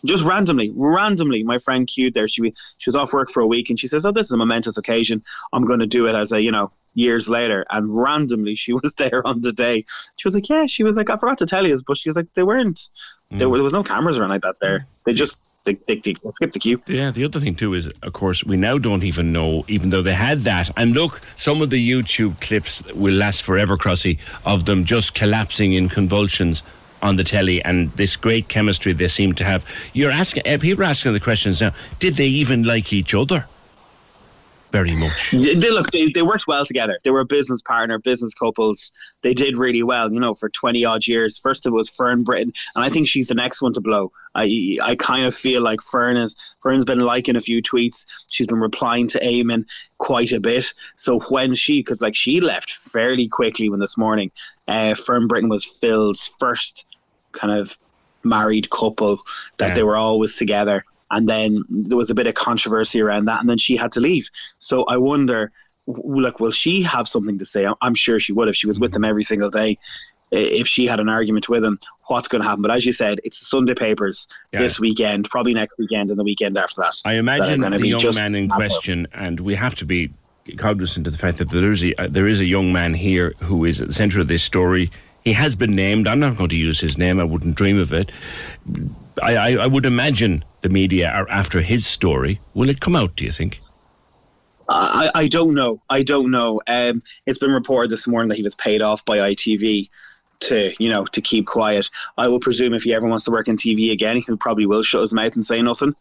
Just 0.05 0.25
randomly, 0.25 0.73
randomly, 0.75 1.43
my 1.45 1.59
friend 1.59 1.87
queued 1.87 2.15
there. 2.15 2.27
She 2.27 2.53
she 2.79 2.89
was 2.91 2.97
off 2.97 3.13
work 3.13 3.31
for 3.31 3.41
a 3.41 3.47
week 3.47 3.71
and 3.71 3.79
she 3.79 3.89
says, 3.89 4.05
"Oh, 4.05 4.11
this 4.11 4.27
is 4.27 4.33
a 4.33 4.37
momentous 4.37 4.77
occasion. 4.77 5.23
I'm 5.53 5.65
going 5.65 5.81
to 5.81 5.87
do 5.87 6.07
it 6.07 6.15
as 6.15 6.33
a 6.33 6.43
you 6.43 6.51
know 6.51 6.73
years 6.95 7.29
later." 7.29 7.65
And 7.71 7.97
randomly, 7.97 8.55
she 8.55 8.73
was 8.83 8.95
there 8.95 9.27
on 9.27 9.41
the 9.43 9.53
day. 9.53 9.85
She 10.17 10.27
was 10.27 10.35
like, 10.35 10.49
"Yeah." 10.49 10.67
She 10.67 10.83
was 10.83 10.97
like, 10.97 11.11
"I 11.11 11.17
forgot 11.17 11.39
to 11.39 11.47
tell 11.47 11.67
you," 11.67 11.77
but 11.87 11.97
she 11.97 12.09
was 12.09 12.17
like, 12.17 12.33
"They 12.35 12.43
weren't. 12.43 12.89
There, 13.31 13.47
mm. 13.47 13.51
were- 13.51 13.59
there 13.59 13.65
was 13.65 13.73
no 13.73 13.85
cameras 13.85 14.19
or 14.19 14.25
anything 14.25 14.35
like 14.35 14.43
that 14.43 14.61
there. 14.61 14.87
They 15.05 15.13
just 15.13 15.41
they, 15.65 15.75
they, 15.87 15.97
they 15.97 16.15
skipped 16.31 16.55
the 16.55 16.59
queue." 16.59 16.83
Yeah, 16.89 17.13
the 17.13 17.25
other 17.25 17.39
thing 17.39 17.55
too 17.55 17.75
is, 17.75 17.89
of 18.03 18.13
course, 18.13 18.45
we 18.45 18.57
now 18.57 18.79
don't 18.79 19.05
even 19.05 19.33
know, 19.33 19.65
even 19.69 19.91
though 19.91 20.03
they 20.03 20.15
had 20.15 20.41
that. 20.41 20.71
And 20.77 20.95
look, 20.95 21.21
some 21.37 21.63
of 21.63 21.71
the 21.71 21.91
YouTube 21.91 22.41
clips 22.41 22.83
will 22.95 23.15
last 23.15 23.43
forever, 23.43 23.77
Crossy, 23.77 24.19
of 24.45 24.65
them 24.65 24.85
just 24.85 25.15
collapsing 25.15 25.75
in 25.75 25.89
convulsions 25.89 26.65
on 27.03 27.17
the 27.17 27.25
telly, 27.25 27.63
and 27.63 27.93
this 27.97 28.17
great 28.17 28.49
chemistry 28.49 28.93
they 28.93 29.09
seem 29.09 29.35
to 29.35 29.45
have. 29.45 29.65
You're 29.93 30.11
asking, 30.11 30.47
uh, 30.47 30.59
people 30.59 30.85
are 30.85 30.87
asking 30.87 31.13
the 31.13 31.21
questions 31.21 31.61
now. 31.61 31.73
Did 31.99 32.17
they 32.17 32.29
even 32.29 32.63
like 32.63 32.93
each 32.93 33.15
other? 33.15 33.47
very 34.73 34.97
much. 34.97 35.31
They, 35.33 35.71
look, 35.71 35.91
they, 35.91 36.09
they 36.09 36.23
worked 36.23 36.47
well 36.49 36.65
together. 36.65 36.99
They 37.05 37.11
were 37.11 37.21
a 37.21 37.27
business 37.27 37.61
partner, 37.61 37.99
business 37.99 38.33
couples. 38.33 38.93
They 39.21 39.35
did 39.35 39.57
really 39.57 39.83
well, 39.83 40.11
you 40.11 40.19
know, 40.19 40.35
for 40.35 40.49
20 40.49 40.85
odd 40.85 41.07
years. 41.07 41.39
First 41.39 41.67
it 41.67 41.71
was 41.71 41.89
Fern 41.89 42.25
Britton, 42.25 42.53
and 42.75 42.85
I 42.85 42.89
think 42.89 43.07
she's 43.07 43.29
the 43.29 43.35
next 43.35 43.61
one 43.61 43.73
to 43.75 43.81
blow. 43.81 44.13
I 44.35 44.79
I 44.83 44.97
kind 44.97 45.27
of 45.27 45.35
feel 45.35 45.61
like 45.61 45.83
Fern 45.83 46.17
is 46.17 46.37
Fern's 46.61 46.87
been 46.87 47.01
liking 47.01 47.37
a 47.37 47.41
few 47.41 47.61
tweets. 47.61 48.07
She's 48.29 48.47
been 48.47 48.61
replying 48.61 49.09
to 49.09 49.21
Eamon 49.21 49.67
quite 49.99 50.33
a 50.33 50.41
bit. 50.41 50.73
So 50.97 51.21
when 51.21 51.55
she, 51.55 51.81
because 51.81 52.01
like 52.01 52.17
she 52.17 52.41
left 52.41 52.71
fairly 52.73 53.29
quickly 53.29 53.69
when 53.69 53.81
this 53.81 53.99
morning, 53.99 54.31
uh, 54.67 54.95
Fern 54.95 55.27
Britton 55.27 55.51
was 55.51 55.65
Phil's 55.67 56.31
first 56.39 56.87
kind 57.33 57.53
of 57.53 57.79
married 58.25 58.71
couple 58.71 59.21
that 59.59 59.69
Yeah. 59.69 59.75
they 59.75 59.83
were 59.83 59.97
always 59.97 60.37
together. 60.37 60.85
And 61.11 61.29
then 61.29 61.65
there 61.69 61.99
was 61.99 62.11
a 62.11 62.15
bit 62.15 62.27
of 62.27 62.35
controversy 62.35 63.01
around 63.01 63.27
that, 63.27 63.41
and 63.41 63.51
then 63.51 63.59
she 63.59 63.77
had 63.77 63.93
to 63.93 64.01
leave. 64.01 64.31
So 64.59 64.85
I 64.85 64.97
wonder, 64.97 65.53
like, 65.87 66.41
will 66.41 66.53
she 66.53 66.83
have 66.83 67.07
something 67.07 67.39
to 67.39 67.45
say? 67.45 67.67
I'm- 67.67 67.95
sure 67.95 68.19
she 68.19 68.33
would 68.33 68.49
if 68.49 68.57
she 68.57 68.67
was 68.67 68.79
with 68.79 68.93
mm-hmm. 68.93 69.03
them 69.03 69.11
every 69.11 69.25
single 69.25 69.51
day. 69.51 69.79
If 70.31 70.67
she 70.67 70.87
had 70.87 70.99
an 70.99 71.11
argument 71.11 71.51
with 71.51 71.63
him, 71.63 71.79
what's 72.07 72.29
going 72.29 72.41
to 72.41 72.49
happen? 72.49 72.63
But 72.63 72.71
as 72.71 72.87
you 72.87 72.93
said, 72.93 73.21
it's 73.23 73.41
the 73.41 73.45
Sunday 73.45 73.75
papers 73.75 74.27
Yeah. 74.53 74.63
this 74.63 74.81
weekend, 74.81 75.29
probably 75.29 75.53
next 75.53 75.77
weekend, 75.79 76.09
and 76.09 76.19
the 76.19 76.25
weekend 76.25 76.57
after 76.57 76.81
that. 76.81 76.95
I 77.05 77.15
imagine 77.15 77.61
gonna 77.61 77.79
the 77.79 77.89
young 77.89 78.15
man 78.15 78.35
in 78.35 78.49
question, 78.49 79.07
and 79.13 79.41
we 79.41 79.55
have 79.57 79.75
to 79.75 79.85
be 79.85 80.11
cognizant 80.57 81.07
of 81.07 81.13
the 81.13 81.19
fact 81.19 81.37
that 81.37 81.51
there 81.51 81.71
is 81.71 81.85
a, 81.85 81.95
there 82.09 82.27
is 82.27 82.41
a 82.41 82.47
young 82.47 82.73
man 82.73 82.95
here 82.95 83.35
who 83.41 83.67
is 83.67 83.81
at 83.83 83.89
the 83.89 83.93
centre 83.93 84.21
of 84.21 84.29
this 84.29 84.43
story. 84.43 84.91
He 85.25 85.33
has 85.35 85.55
been 85.55 85.73
named. 85.73 86.09
I'm 86.09 86.21
not 86.21 86.37
going 86.37 86.51
to 86.51 86.57
use 86.57 86.81
his 86.81 86.99
name. 86.99 87.21
I 87.21 87.25
wouldn't 87.25 87.55
dream 87.55 87.79
of 87.79 87.93
it. 87.93 88.11
I, 89.23 89.37
I, 89.37 89.51
I 89.53 89.67
would 89.67 89.87
imagine 89.87 90.45
the 90.63 90.69
media 90.69 91.09
are 91.09 91.29
after 91.29 91.61
his 91.61 91.87
story. 91.87 92.41
Will 92.55 92.69
it 92.69 92.81
come 92.81 92.97
out? 92.97 93.17
Do 93.17 93.25
you 93.25 93.33
think? 93.33 93.61
I, 94.69 95.11
I 95.15 95.29
don't 95.29 95.55
know. 95.55 95.83
I 95.91 96.03
don't 96.03 96.31
know. 96.31 96.61
Um, 96.67 97.03
it's 97.27 97.39
been 97.39 97.51
reported 97.51 97.91
this 97.91 98.07
morning 98.07 98.29
that 98.29 98.37
he 98.37 98.43
was 98.43 98.55
paid 98.55 98.81
off 98.81 99.05
by 99.05 99.19
ITV 99.19 99.91
to, 100.41 100.73
you 100.79 100.89
know, 100.89 101.05
to 101.07 101.21
keep 101.21 101.47
quiet. 101.47 101.89
I 102.17 102.29
would 102.29 102.43
presume 102.43 102.75
if 102.75 102.83
he 102.83 102.95
ever 102.95 103.07
wants 103.07 103.25
to 103.27 103.31
work 103.31 103.49
in 103.49 103.57
TV 103.57 103.93
again, 103.93 104.17
he 104.17 104.37
probably 104.37 104.67
will 104.67 104.83
shut 104.83 105.03
his 105.03 105.13
mouth 105.13 105.35
and 105.35 105.45
say 105.45 105.63
nothing. 105.63 105.95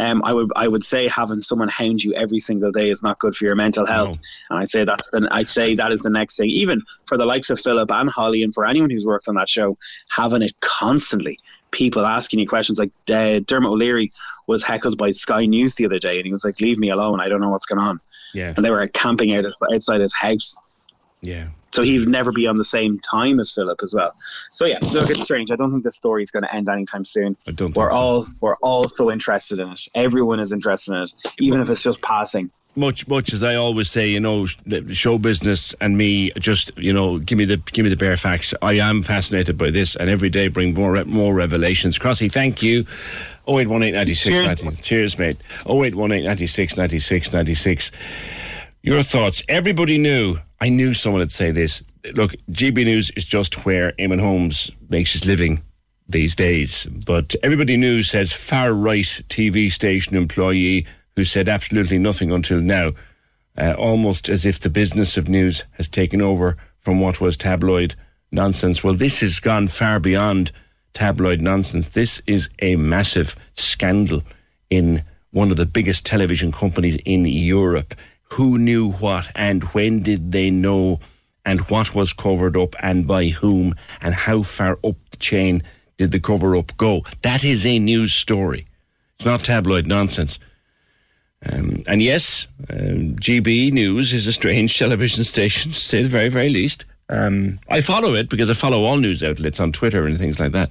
Um, 0.00 0.22
I 0.24 0.32
would, 0.32 0.50
I 0.56 0.66
would 0.66 0.82
say 0.82 1.08
having 1.08 1.42
someone 1.42 1.68
hound 1.68 2.02
you 2.02 2.14
every 2.14 2.40
single 2.40 2.72
day 2.72 2.90
is 2.90 3.02
not 3.02 3.18
good 3.18 3.36
for 3.36 3.44
your 3.44 3.54
mental 3.54 3.84
health, 3.86 4.18
and 4.48 4.58
I'd 4.58 4.70
say 4.70 4.84
that's, 4.84 5.10
the, 5.10 5.28
I'd 5.30 5.48
say 5.48 5.74
that 5.74 5.92
is 5.92 6.00
the 6.00 6.10
next 6.10 6.36
thing. 6.36 6.48
Even 6.50 6.82
for 7.06 7.18
the 7.18 7.26
likes 7.26 7.50
of 7.50 7.60
Philip 7.60 7.90
and 7.92 8.08
Holly, 8.08 8.42
and 8.42 8.54
for 8.54 8.64
anyone 8.64 8.90
who's 8.90 9.04
worked 9.04 9.28
on 9.28 9.34
that 9.34 9.48
show, 9.48 9.76
having 10.08 10.42
it 10.42 10.58
constantly, 10.60 11.38
people 11.70 12.06
asking 12.06 12.40
you 12.40 12.48
questions 12.48 12.78
like 12.78 12.90
uh, 13.12 13.40
Dermot 13.40 13.70
O'Leary 13.70 14.10
was 14.46 14.62
heckled 14.62 14.96
by 14.96 15.10
Sky 15.10 15.46
News 15.46 15.74
the 15.74 15.84
other 15.84 15.98
day, 15.98 16.16
and 16.16 16.26
he 16.26 16.32
was 16.32 16.44
like, 16.44 16.60
"Leave 16.60 16.78
me 16.78 16.90
alone. 16.90 17.20
I 17.20 17.28
don't 17.28 17.40
know 17.40 17.50
what's 17.50 17.66
going 17.66 17.80
on." 17.80 18.00
Yeah. 18.32 18.54
and 18.56 18.64
they 18.64 18.70
were 18.70 18.86
camping 18.88 19.34
out 19.34 19.44
outside 19.72 20.00
his 20.00 20.14
house. 20.14 20.56
Yeah 21.20 21.48
so 21.72 21.82
he'd 21.82 22.08
never 22.08 22.32
be 22.32 22.46
on 22.46 22.56
the 22.56 22.64
same 22.64 22.98
time 23.00 23.40
as 23.40 23.52
Philip 23.52 23.80
as 23.82 23.94
well. 23.94 24.14
So 24.50 24.64
yeah, 24.66 24.78
look, 24.92 25.10
it's 25.10 25.22
strange. 25.22 25.50
I 25.50 25.56
don't 25.56 25.70
think 25.70 25.84
the 25.84 25.90
story 25.90 26.22
is 26.22 26.30
going 26.30 26.42
to 26.42 26.54
end 26.54 26.68
anytime 26.68 27.04
soon. 27.04 27.36
I 27.46 27.52
don't. 27.52 27.74
We're 27.74 27.90
all 27.90 28.26
we're 28.40 28.56
all 28.56 28.88
so 28.88 29.10
interested 29.10 29.58
in 29.58 29.68
it. 29.68 29.88
Everyone 29.94 30.40
is 30.40 30.52
interested 30.52 30.92
in 30.94 31.02
it, 31.02 31.12
even 31.38 31.60
if 31.60 31.70
it's 31.70 31.82
just 31.82 32.00
passing 32.02 32.50
much 32.76 33.08
much 33.08 33.32
as 33.32 33.42
I 33.42 33.56
always 33.56 33.90
say, 33.90 34.08
you 34.08 34.20
know, 34.20 34.46
show 34.92 35.18
business 35.18 35.74
and 35.80 35.96
me 35.96 36.30
just 36.38 36.70
you 36.76 36.92
know 36.92 37.18
give 37.18 37.36
me 37.38 37.44
the 37.44 37.56
give 37.58 37.84
me 37.84 37.90
the 37.90 37.96
bare 37.96 38.16
facts. 38.16 38.54
I 38.62 38.74
am 38.74 39.02
fascinated 39.02 39.58
by 39.58 39.70
this, 39.70 39.96
and 39.96 40.08
every 40.08 40.30
day 40.30 40.48
bring 40.48 40.74
more 40.74 41.04
more 41.04 41.34
revelations. 41.34 41.98
Crossy, 41.98 42.32
thank 42.32 42.62
you. 42.62 42.86
081896 43.48 44.24
Cheers. 44.24 44.64
90, 44.64 44.82
cheers, 44.82 45.18
mate. 45.18 45.36
081896 45.66 46.76
96 46.76 47.32
96. 47.32 47.90
Your 48.82 49.02
thoughts? 49.02 49.42
Everybody 49.46 49.98
knew. 49.98 50.38
I 50.58 50.70
knew 50.70 50.94
someone 50.94 51.20
would 51.20 51.30
say 51.30 51.50
this. 51.50 51.82
Look, 52.14 52.34
GB 52.50 52.86
News 52.86 53.10
is 53.14 53.26
just 53.26 53.66
where 53.66 53.92
Eamon 53.98 54.20
Holmes 54.20 54.70
makes 54.88 55.12
his 55.12 55.26
living 55.26 55.62
these 56.08 56.34
days. 56.34 56.86
But 56.86 57.34
everybody 57.42 57.76
knew 57.76 58.02
says 58.02 58.32
far 58.32 58.72
right 58.72 59.04
TV 59.28 59.70
station 59.70 60.16
employee 60.16 60.86
who 61.14 61.26
said 61.26 61.46
absolutely 61.46 61.98
nothing 61.98 62.32
until 62.32 62.62
now, 62.62 62.92
uh, 63.58 63.74
almost 63.74 64.30
as 64.30 64.46
if 64.46 64.60
the 64.60 64.70
business 64.70 65.18
of 65.18 65.28
news 65.28 65.64
has 65.72 65.86
taken 65.86 66.22
over 66.22 66.56
from 66.78 67.00
what 67.00 67.20
was 67.20 67.36
tabloid 67.36 67.94
nonsense. 68.32 68.82
Well, 68.82 68.94
this 68.94 69.20
has 69.20 69.40
gone 69.40 69.68
far 69.68 70.00
beyond 70.00 70.52
tabloid 70.94 71.42
nonsense. 71.42 71.90
This 71.90 72.22
is 72.26 72.48
a 72.60 72.76
massive 72.76 73.36
scandal 73.56 74.22
in 74.70 75.04
one 75.32 75.50
of 75.50 75.58
the 75.58 75.66
biggest 75.66 76.06
television 76.06 76.50
companies 76.50 76.98
in 77.04 77.26
Europe. 77.26 77.94
Who 78.32 78.58
knew 78.58 78.92
what 78.92 79.30
and 79.34 79.64
when 79.64 80.02
did 80.02 80.32
they 80.32 80.50
know 80.50 81.00
and 81.44 81.60
what 81.68 81.94
was 81.94 82.12
covered 82.12 82.56
up 82.56 82.74
and 82.80 83.06
by 83.06 83.28
whom 83.28 83.74
and 84.00 84.14
how 84.14 84.42
far 84.42 84.78
up 84.84 84.96
the 85.10 85.16
chain 85.18 85.62
did 85.98 86.12
the 86.12 86.20
cover 86.20 86.56
up 86.56 86.76
go? 86.76 87.04
That 87.22 87.44
is 87.44 87.66
a 87.66 87.78
news 87.78 88.14
story. 88.14 88.66
It's 89.16 89.26
not 89.26 89.44
tabloid 89.44 89.86
nonsense. 89.86 90.38
Um, 91.44 91.82
and 91.86 92.02
yes, 92.02 92.46
um, 92.68 93.16
GB 93.16 93.72
News 93.72 94.12
is 94.12 94.26
a 94.26 94.32
strange 94.32 94.78
television 94.78 95.24
station, 95.24 95.72
to 95.72 95.78
say 95.78 96.02
the 96.02 96.08
very, 96.08 96.28
very 96.28 96.50
least. 96.50 96.84
Um, 97.08 97.58
I 97.68 97.80
follow 97.80 98.14
it 98.14 98.28
because 98.28 98.50
I 98.50 98.54
follow 98.54 98.84
all 98.84 98.98
news 98.98 99.22
outlets 99.22 99.58
on 99.58 99.72
Twitter 99.72 100.06
and 100.06 100.18
things 100.18 100.38
like 100.38 100.52
that. 100.52 100.70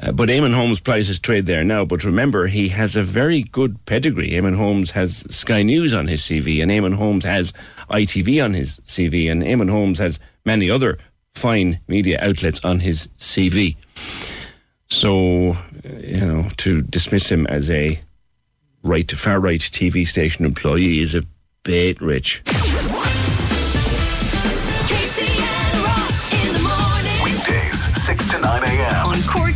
Uh, 0.00 0.12
but 0.12 0.28
Eamon 0.28 0.54
Holmes 0.54 0.78
plies 0.78 1.08
his 1.08 1.18
trade 1.18 1.46
there 1.46 1.64
now. 1.64 1.84
But 1.84 2.04
remember, 2.04 2.46
he 2.46 2.68
has 2.68 2.94
a 2.94 3.02
very 3.02 3.42
good 3.42 3.84
pedigree. 3.86 4.30
Eamon 4.30 4.56
Holmes 4.56 4.92
has 4.92 5.24
Sky 5.28 5.62
News 5.62 5.92
on 5.92 6.06
his 6.06 6.22
CV, 6.22 6.62
and 6.62 6.70
Eamon 6.70 6.94
Holmes 6.94 7.24
has 7.24 7.52
ITV 7.90 8.44
on 8.44 8.54
his 8.54 8.78
CV, 8.86 9.30
and 9.30 9.42
Eamon 9.42 9.70
Holmes 9.70 9.98
has 9.98 10.20
many 10.44 10.70
other 10.70 10.98
fine 11.34 11.80
media 11.88 12.18
outlets 12.22 12.60
on 12.62 12.80
his 12.80 13.08
CV. 13.18 13.76
So, 14.88 15.52
uh, 15.52 15.96
you 16.00 16.20
know, 16.20 16.48
to 16.58 16.82
dismiss 16.82 17.30
him 17.30 17.46
as 17.48 17.68
a 17.68 18.00
right, 18.82 19.10
far 19.10 19.40
right 19.40 19.60
TV 19.60 20.06
station 20.06 20.44
employee 20.44 21.00
is 21.00 21.14
a 21.14 21.22
bit 21.64 22.00
rich. 22.00 22.42
Weekdays, 27.24 28.04
6 28.04 28.28
to 28.28 28.40
9 28.40 28.62
a.m. 28.62 29.06
On 29.06 29.22
Cork's 29.22 29.47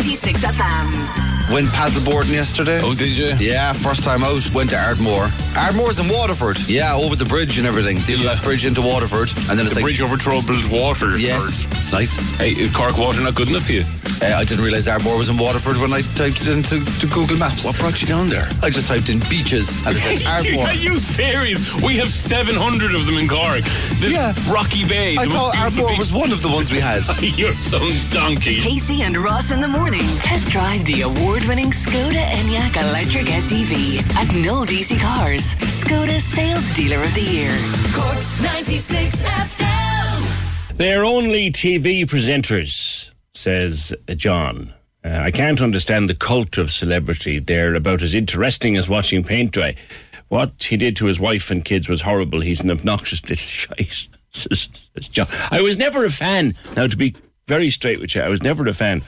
96 0.00 0.44
FM. 0.46 1.29
Went 1.50 1.68
paddleboarding 1.70 2.32
yesterday. 2.32 2.80
Oh, 2.82 2.94
did 2.94 3.16
you? 3.16 3.34
Yeah, 3.40 3.72
first 3.72 4.04
time 4.04 4.22
out. 4.22 4.48
Went 4.54 4.70
to 4.70 4.76
Ardmore. 4.80 5.28
Ardmore's 5.56 5.98
in 5.98 6.08
Waterford. 6.08 6.60
Yeah, 6.68 6.94
over 6.94 7.16
the 7.16 7.24
bridge 7.24 7.58
and 7.58 7.66
everything. 7.66 7.98
Did 8.02 8.20
that 8.20 8.40
bridge 8.44 8.64
into 8.66 8.80
Waterford, 8.82 9.30
and 9.48 9.58
then 9.58 9.66
it's 9.66 9.70
The 9.70 9.80
like 9.80 9.84
bridge 9.84 10.00
over 10.00 10.16
troubled 10.16 10.70
water. 10.70 11.16
Yes, 11.18 11.66
it's 11.72 11.92
nice. 11.92 12.14
Hey, 12.38 12.52
is 12.52 12.70
Cork 12.70 12.96
water 12.96 13.20
not 13.20 13.34
good 13.34 13.48
enough 13.48 13.64
for 13.64 13.72
you? 13.72 13.84
Uh, 14.22 14.36
I 14.36 14.44
didn't 14.44 14.62
realise 14.62 14.86
Ardmore 14.86 15.16
was 15.16 15.28
in 15.30 15.38
Waterford 15.38 15.78
when 15.78 15.92
I 15.94 16.02
typed 16.14 16.42
it 16.42 16.48
into 16.48 16.84
to 17.00 17.06
Google 17.08 17.38
Maps. 17.38 17.64
What 17.64 17.76
brought 17.78 18.00
you 18.02 18.06
down 18.06 18.28
there? 18.28 18.46
I 18.62 18.68
just 18.70 18.86
typed 18.86 19.08
in 19.08 19.18
beaches 19.30 19.78
and 19.86 19.96
it 19.96 20.20
said 20.20 20.28
Ardmore. 20.44 20.66
Are 20.66 20.74
you 20.74 20.98
serious? 20.98 21.74
We 21.82 21.96
have 21.96 22.10
700 22.10 22.94
of 22.94 23.06
them 23.06 23.16
in 23.16 23.26
Cork. 23.28 23.62
The 23.98 24.10
Yeah. 24.12 24.34
Rocky 24.52 24.86
Bay. 24.86 25.16
I 25.16 25.24
the 25.24 25.30
thought 25.32 25.54
most 25.56 25.74
beautiful 25.74 25.84
Ardmore 25.84 25.98
was 25.98 26.12
one 26.12 26.32
of 26.32 26.42
the 26.42 26.48
ones 26.48 26.70
we 26.70 26.78
had. 26.80 27.02
You're 27.38 27.54
some 27.54 27.90
donkey. 28.10 28.60
Casey 28.60 29.02
and 29.02 29.16
Ross 29.16 29.50
in 29.52 29.60
the 29.62 29.68
morning. 29.68 30.02
Test 30.20 30.50
drive 30.50 30.84
the 30.84 31.00
award-winning 31.40 31.70
Skoda 31.70 32.24
Enyaq 32.24 32.76
electric 32.90 33.26
SUV 33.26 34.00
at 34.16 34.34
Knoll 34.34 34.66
DC 34.66 34.98
Cars. 35.00 35.54
Skoda 35.54 36.20
Sales 36.20 36.72
Dealer 36.74 37.02
of 37.02 37.14
the 37.14 37.22
Year. 37.22 37.50
Cork's 37.94 38.40
96 38.40 39.22
FM. 39.22 40.76
They're 40.76 41.04
only 41.04 41.50
TV 41.50 42.02
presenters, 42.02 43.10
says 43.32 43.94
John. 44.16 44.74
Uh, 45.04 45.08
I 45.08 45.30
can't 45.30 45.62
understand 45.62 46.10
the 46.10 46.14
cult 46.14 46.58
of 46.58 46.70
celebrity. 46.70 47.38
They're 47.38 47.74
about 47.74 48.02
as 48.02 48.14
interesting 48.14 48.76
as 48.76 48.88
watching 48.88 49.22
paint 49.24 49.52
dry. 49.52 49.76
What 50.28 50.62
he 50.62 50.76
did 50.76 50.96
to 50.96 51.06
his 51.06 51.18
wife 51.18 51.50
and 51.50 51.64
kids 51.64 51.88
was 51.88 52.02
horrible. 52.02 52.40
He's 52.40 52.60
an 52.60 52.70
obnoxious 52.70 53.22
little 53.22 53.36
shite, 53.46 54.08
says 54.30 54.68
John. 55.10 55.28
I 55.50 55.62
was 55.62 55.78
never 55.78 56.04
a 56.04 56.10
fan. 56.10 56.54
Now, 56.76 56.86
to 56.86 56.96
be 56.96 57.14
very 57.50 57.70
straight 57.70 58.00
with 58.00 58.14
you, 58.14 58.22
I 58.22 58.28
was 58.28 58.44
never 58.44 58.68
a 58.68 58.72
fan 58.72 59.02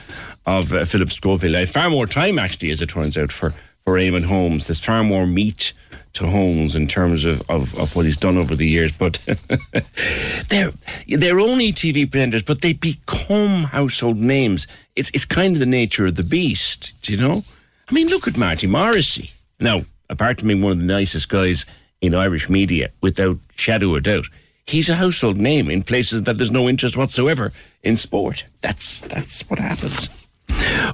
of 0.45 0.73
uh, 0.73 0.83
Philip 0.83 1.13
Schofield. 1.13 1.55
I 1.55 1.59
had 1.59 1.69
far 1.69 1.89
more 1.89 2.05
time, 2.05 2.37
actually, 2.37 2.71
as 2.71 2.81
it 2.81 2.89
turns 2.89 3.15
out, 3.15 3.31
for, 3.31 3.53
for 3.85 3.93
Eamon 3.93 4.25
Holmes. 4.25 4.67
There's 4.67 4.83
far 4.83 5.01
more 5.01 5.25
meat 5.25 5.71
to 6.15 6.27
Holmes 6.27 6.75
in 6.75 6.89
terms 6.89 7.23
of, 7.23 7.41
of, 7.49 7.73
of 7.79 7.95
what 7.95 8.05
he's 8.05 8.17
done 8.17 8.37
over 8.37 8.53
the 8.53 8.67
years. 8.67 8.91
But 8.91 9.17
they're 10.49 10.73
they're 11.07 11.39
only 11.39 11.71
TV 11.71 12.05
presenters, 12.05 12.45
but 12.45 12.59
they 12.59 12.73
become 12.73 13.63
household 13.63 14.17
names. 14.17 14.67
It's 14.97 15.09
it's 15.13 15.23
kind 15.23 15.55
of 15.55 15.61
the 15.61 15.65
nature 15.65 16.05
of 16.05 16.15
the 16.15 16.23
beast, 16.23 16.93
you 17.09 17.15
know? 17.15 17.45
I 17.87 17.93
mean, 17.93 18.09
look 18.09 18.27
at 18.27 18.35
Marty 18.35 18.67
Morrissey. 18.67 19.31
Now, 19.61 19.85
apart 20.09 20.39
from 20.39 20.49
being 20.49 20.61
one 20.61 20.73
of 20.73 20.79
the 20.79 20.83
nicest 20.83 21.29
guys 21.29 21.65
in 22.01 22.13
Irish 22.13 22.49
media, 22.49 22.91
without 22.99 23.37
shadow 23.55 23.95
of 23.95 24.03
doubt, 24.03 24.25
he's 24.65 24.89
a 24.89 24.95
household 24.95 25.37
name 25.37 25.69
in 25.69 25.83
places 25.83 26.23
that 26.23 26.37
there's 26.37 26.51
no 26.51 26.69
interest 26.69 26.97
whatsoever 26.97 27.51
in 27.81 27.95
sport. 27.95 28.45
That's 28.61 29.01
that's 29.01 29.41
what 29.49 29.59
happens. 29.59 30.09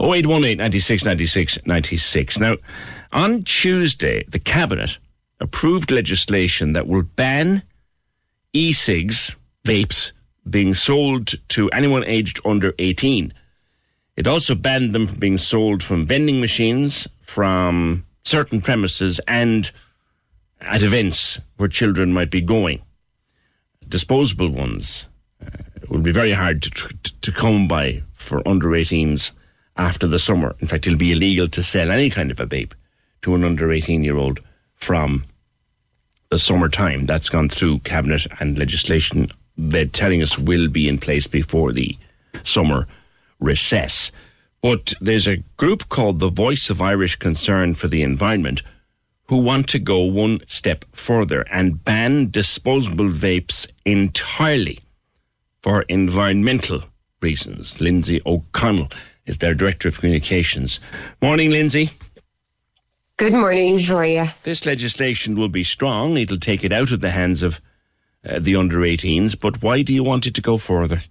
0818 0.02 0.58
96 0.58 1.06
96 1.06 1.60
96. 1.66 2.40
Now, 2.40 2.56
on 3.12 3.44
Tuesday, 3.44 4.24
the 4.28 4.40
Cabinet 4.40 4.98
approved 5.40 5.92
legislation 5.92 6.74
that 6.74 6.88
will 6.88 7.04
ban 7.04 7.64
e 8.54 8.74
cigs, 8.74 9.36
vapes, 9.64 10.12
being 10.50 10.74
sold 10.74 11.34
to 11.50 11.70
anyone 11.70 12.04
aged 12.06 12.40
under 12.46 12.74
18. 12.80 13.34
It 14.16 14.28
also 14.28 14.56
banned 14.56 14.94
them 14.94 15.08
from 15.08 15.20
being 15.20 15.38
sold 15.38 15.84
from 15.84 16.06
vending 16.06 16.42
machines, 16.42 17.08
from 17.22 18.06
certain 18.24 18.60
premises, 18.60 19.20
and 19.28 19.72
at 20.62 20.84
events 20.84 21.40
where 21.58 21.70
children 21.70 22.12
might 22.12 22.32
be 22.32 22.42
going. 22.42 22.82
Disposable 23.90 24.50
ones 24.50 25.08
uh, 25.44 25.50
will 25.90 26.00
be 26.00 26.12
very 26.12 26.32
hard 26.32 26.62
to, 26.64 26.70
to, 26.70 27.14
to 27.22 27.32
come 27.32 27.68
by 27.68 28.04
for 28.14 28.48
under 28.48 28.70
18s 28.70 29.32
after 29.78 30.08
the 30.08 30.20
summer. 30.20 30.56
In 30.60 30.68
fact, 30.68 30.86
it'll 30.86 31.00
be 31.00 31.12
illegal 31.12 31.48
to 31.50 31.64
sell 31.64 31.90
any 31.90 32.10
kind 32.10 32.32
of 32.32 32.40
a 32.40 32.46
vape 32.46 32.74
to 33.24 33.36
an 33.36 33.44
under 33.44 33.72
18 33.72 34.04
year 34.04 34.18
old 34.18 34.40
from 34.76 35.26
the 36.30 36.40
summertime. 36.40 37.06
That's 37.06 37.30
gone 37.30 37.50
through 37.50 37.80
cabinet 37.80 38.28
and 38.40 38.58
legislation. 38.58 39.32
They're 39.58 39.86
telling 39.86 40.22
us 40.22 40.38
will 40.38 40.70
be 40.70 40.88
in 40.88 41.00
place 41.00 41.28
before 41.28 41.72
the 41.72 41.98
summer 42.44 42.88
recess. 43.40 44.12
But 44.62 44.94
there's 45.00 45.28
a 45.28 45.44
group 45.58 45.90
called 45.90 46.20
the 46.20 46.30
Voice 46.30 46.70
of 46.70 46.82
Irish 46.82 47.16
Concern 47.16 47.74
for 47.74 47.88
the 47.88 48.04
Environment 48.04 48.62
who 49.30 49.38
want 49.38 49.70
to 49.70 49.78
go 49.78 50.00
one 50.00 50.42
step 50.48 50.84
further 50.92 51.42
and 51.52 51.86
ban 51.86 52.32
disposable 52.32 53.06
vapes 53.06 53.68
entirely 53.86 54.80
for 55.62 55.84
environmental 55.84 56.84
reasons. 57.22 57.80
Lindsay 57.80 58.20
O'Connell 58.26 58.90
is 59.28 59.38
their 59.38 59.54
Director 59.54 59.88
of 59.88 60.00
Communications. 60.00 60.80
Morning, 61.22 61.52
Lindsay. 61.52 61.92
Good 63.18 63.34
morning. 63.34 63.78
How 63.78 63.98
are 63.98 64.06
you? 64.06 64.32
This 64.42 64.66
legislation 64.66 65.36
will 65.36 65.50
be 65.50 65.64
strong. 65.64 66.18
It'll 66.18 66.40
take 66.40 66.64
it 66.64 66.74
out 66.74 66.92
of 66.92 67.02
the 67.02 67.12
hands 67.12 67.44
of 67.44 67.62
uh, 68.28 68.40
the 68.40 68.56
under 68.56 68.80
18s, 68.80 69.40
but 69.40 69.62
why 69.62 69.84
do 69.84 69.94
you 69.94 70.04
want 70.04 70.26
it 70.26 70.34
to 70.34 70.42
go 70.42 70.58
further? 70.58 71.04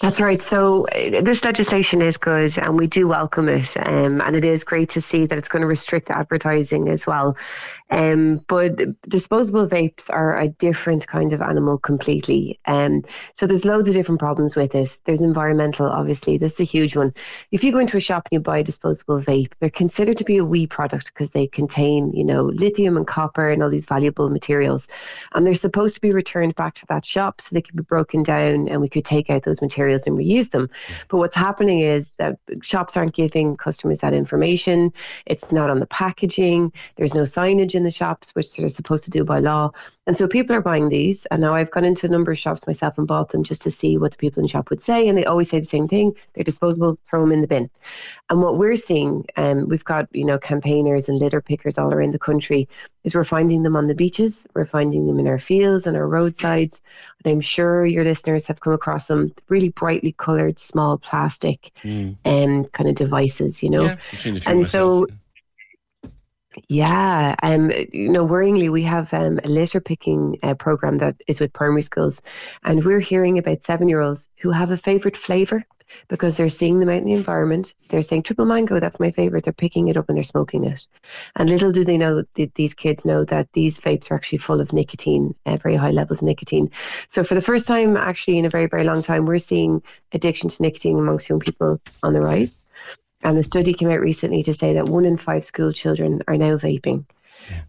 That's 0.00 0.20
right. 0.20 0.40
So 0.40 0.86
uh, 0.88 1.22
this 1.22 1.44
legislation 1.44 2.02
is 2.02 2.16
good, 2.16 2.56
and 2.58 2.78
we 2.78 2.86
do 2.86 3.08
welcome 3.08 3.48
it. 3.48 3.76
Um, 3.76 4.20
and 4.20 4.36
it 4.36 4.44
is 4.44 4.62
great 4.62 4.88
to 4.90 5.00
see 5.00 5.26
that 5.26 5.36
it's 5.36 5.48
going 5.48 5.62
to 5.62 5.66
restrict 5.66 6.10
advertising 6.10 6.88
as 6.88 7.06
well. 7.06 7.36
Um, 7.90 8.44
but 8.48 8.76
disposable 9.08 9.66
vapes 9.66 10.10
are 10.10 10.38
a 10.38 10.48
different 10.48 11.06
kind 11.06 11.32
of 11.32 11.40
animal 11.40 11.78
completely. 11.78 12.60
Um, 12.66 13.04
so 13.32 13.46
there's 13.46 13.64
loads 13.64 13.88
of 13.88 13.94
different 13.94 14.20
problems 14.20 14.56
with 14.56 14.74
it. 14.74 15.00
There's 15.04 15.22
environmental, 15.22 15.86
obviously. 15.86 16.36
This 16.36 16.54
is 16.54 16.60
a 16.60 16.64
huge 16.64 16.96
one. 16.96 17.14
If 17.50 17.64
you 17.64 17.72
go 17.72 17.78
into 17.78 17.96
a 17.96 18.00
shop 18.00 18.28
and 18.30 18.38
you 18.38 18.40
buy 18.40 18.58
a 18.58 18.64
disposable 18.64 19.20
vape, 19.20 19.52
they're 19.60 19.70
considered 19.70 20.18
to 20.18 20.24
be 20.24 20.36
a 20.36 20.44
WEEE 20.44 20.66
product 20.68 21.06
because 21.06 21.30
they 21.30 21.46
contain, 21.46 22.12
you 22.12 22.24
know, 22.24 22.44
lithium 22.44 22.96
and 22.96 23.06
copper 23.06 23.48
and 23.50 23.62
all 23.62 23.70
these 23.70 23.86
valuable 23.86 24.28
materials. 24.28 24.86
And 25.34 25.46
they're 25.46 25.54
supposed 25.54 25.94
to 25.94 26.00
be 26.00 26.10
returned 26.10 26.56
back 26.56 26.74
to 26.74 26.86
that 26.86 27.06
shop 27.06 27.40
so 27.40 27.54
they 27.54 27.62
can 27.62 27.76
be 27.76 27.82
broken 27.82 28.22
down 28.22 28.68
and 28.68 28.80
we 28.80 28.88
could 28.88 29.04
take 29.04 29.30
out 29.30 29.44
those 29.44 29.62
materials 29.62 30.06
and 30.06 30.18
reuse 30.18 30.50
them. 30.50 30.68
But 31.08 31.18
what's 31.18 31.36
happening 31.36 31.80
is 31.80 32.16
that 32.16 32.38
shops 32.60 32.96
aren't 32.96 33.14
giving 33.14 33.56
customers 33.56 34.00
that 34.00 34.12
information. 34.12 34.92
It's 35.26 35.52
not 35.52 35.70
on 35.70 35.80
the 35.80 35.86
packaging. 35.86 36.72
There's 36.96 37.14
no 37.14 37.22
signage 37.22 37.77
in 37.78 37.84
the 37.84 37.90
shops, 37.90 38.34
which 38.34 38.54
they're 38.54 38.68
supposed 38.68 39.04
to 39.04 39.10
do 39.10 39.24
by 39.24 39.38
law. 39.38 39.70
And 40.06 40.16
so 40.16 40.28
people 40.28 40.54
are 40.54 40.60
buying 40.60 40.88
these. 40.88 41.26
And 41.26 41.40
now 41.40 41.54
I've 41.54 41.70
gone 41.70 41.84
into 41.84 42.06
a 42.06 42.10
number 42.10 42.32
of 42.32 42.38
shops 42.38 42.66
myself 42.66 42.98
and 42.98 43.06
bought 43.06 43.30
them 43.30 43.44
just 43.44 43.62
to 43.62 43.70
see 43.70 43.96
what 43.96 44.10
the 44.10 44.16
people 44.16 44.40
in 44.40 44.44
the 44.44 44.48
shop 44.48 44.68
would 44.70 44.82
say. 44.82 45.08
And 45.08 45.16
they 45.16 45.24
always 45.24 45.48
say 45.48 45.60
the 45.60 45.66
same 45.66 45.88
thing 45.88 46.14
they're 46.34 46.44
disposable, 46.44 46.98
throw 47.08 47.20
them 47.20 47.32
in 47.32 47.40
the 47.40 47.46
bin. 47.46 47.70
And 48.30 48.42
what 48.42 48.58
we're 48.58 48.76
seeing, 48.76 49.26
um, 49.36 49.68
we've 49.68 49.84
got, 49.84 50.08
you 50.14 50.24
know, 50.24 50.38
campaigners 50.38 51.08
and 51.08 51.18
litter 51.18 51.40
pickers 51.40 51.78
all 51.78 51.92
around 51.92 52.12
the 52.12 52.18
country, 52.18 52.68
is 53.04 53.14
we're 53.14 53.24
finding 53.24 53.62
them 53.62 53.76
on 53.76 53.86
the 53.86 53.94
beaches, 53.94 54.46
we're 54.54 54.66
finding 54.66 55.06
them 55.06 55.18
in 55.18 55.26
our 55.26 55.38
fields 55.38 55.86
and 55.86 55.96
our 55.96 56.06
roadsides. 56.08 56.82
And 57.24 57.32
I'm 57.32 57.40
sure 57.40 57.86
your 57.86 58.04
listeners 58.04 58.46
have 58.46 58.60
come 58.60 58.72
across 58.72 59.06
them 59.06 59.34
really 59.48 59.70
brightly 59.70 60.12
coloured, 60.12 60.58
small 60.58 60.98
plastic 60.98 61.70
mm. 61.84 62.16
um, 62.24 62.64
kind 62.66 62.88
of 62.88 62.94
devices, 62.94 63.62
you 63.62 63.70
know. 63.70 63.84
Yeah, 63.84 63.96
and 64.24 64.60
myself. 64.60 64.68
so 64.68 65.06
yeah, 66.68 67.34
um, 67.42 67.70
you 67.92 68.08
know, 68.08 68.26
worryingly, 68.26 68.70
we 68.70 68.82
have 68.82 69.12
um, 69.14 69.40
a 69.44 69.48
litter 69.48 69.80
picking 69.80 70.38
uh, 70.42 70.54
program 70.54 70.98
that 70.98 71.16
is 71.26 71.40
with 71.40 71.52
primary 71.52 71.82
schools, 71.82 72.22
and 72.64 72.84
we're 72.84 73.00
hearing 73.00 73.38
about 73.38 73.62
seven-year-olds 73.62 74.28
who 74.38 74.50
have 74.50 74.70
a 74.70 74.76
favorite 74.76 75.16
flavor 75.16 75.64
because 76.08 76.36
they're 76.36 76.48
seeing 76.48 76.80
them 76.80 76.88
out 76.88 76.98
in 76.98 77.04
the 77.04 77.12
environment. 77.12 77.74
They're 77.88 78.02
saying 78.02 78.24
triple 78.24 78.44
mango, 78.44 78.80
that's 78.80 79.00
my 79.00 79.10
favorite. 79.10 79.44
They're 79.44 79.52
picking 79.52 79.88
it 79.88 79.96
up 79.96 80.08
and 80.08 80.16
they're 80.16 80.24
smoking 80.24 80.64
it. 80.64 80.86
And 81.36 81.48
little 81.48 81.72
do 81.72 81.84
they 81.84 81.98
know 81.98 82.22
that 82.34 82.54
these 82.54 82.74
kids 82.74 83.04
know 83.04 83.24
that 83.24 83.48
these 83.52 83.78
vapes 83.78 84.10
are 84.10 84.14
actually 84.14 84.38
full 84.38 84.60
of 84.60 84.72
nicotine, 84.72 85.34
uh, 85.46 85.56
very 85.56 85.76
high 85.76 85.90
levels 85.90 86.22
of 86.22 86.26
nicotine. 86.26 86.70
So 87.08 87.24
for 87.24 87.34
the 87.34 87.42
first 87.42 87.66
time, 87.66 87.96
actually 87.96 88.38
in 88.38 88.44
a 88.44 88.50
very 88.50 88.66
very 88.66 88.84
long 88.84 89.02
time, 89.02 89.26
we're 89.26 89.38
seeing 89.38 89.82
addiction 90.12 90.50
to 90.50 90.62
nicotine 90.62 90.98
amongst 90.98 91.28
young 91.28 91.40
people 91.40 91.80
on 92.02 92.12
the 92.12 92.20
rise. 92.20 92.60
And 93.22 93.36
the 93.36 93.42
study 93.42 93.74
came 93.74 93.90
out 93.90 94.00
recently 94.00 94.42
to 94.44 94.54
say 94.54 94.74
that 94.74 94.86
one 94.86 95.04
in 95.04 95.16
five 95.16 95.44
school 95.44 95.72
children 95.72 96.22
are 96.28 96.36
now 96.36 96.56
vaping. 96.56 97.04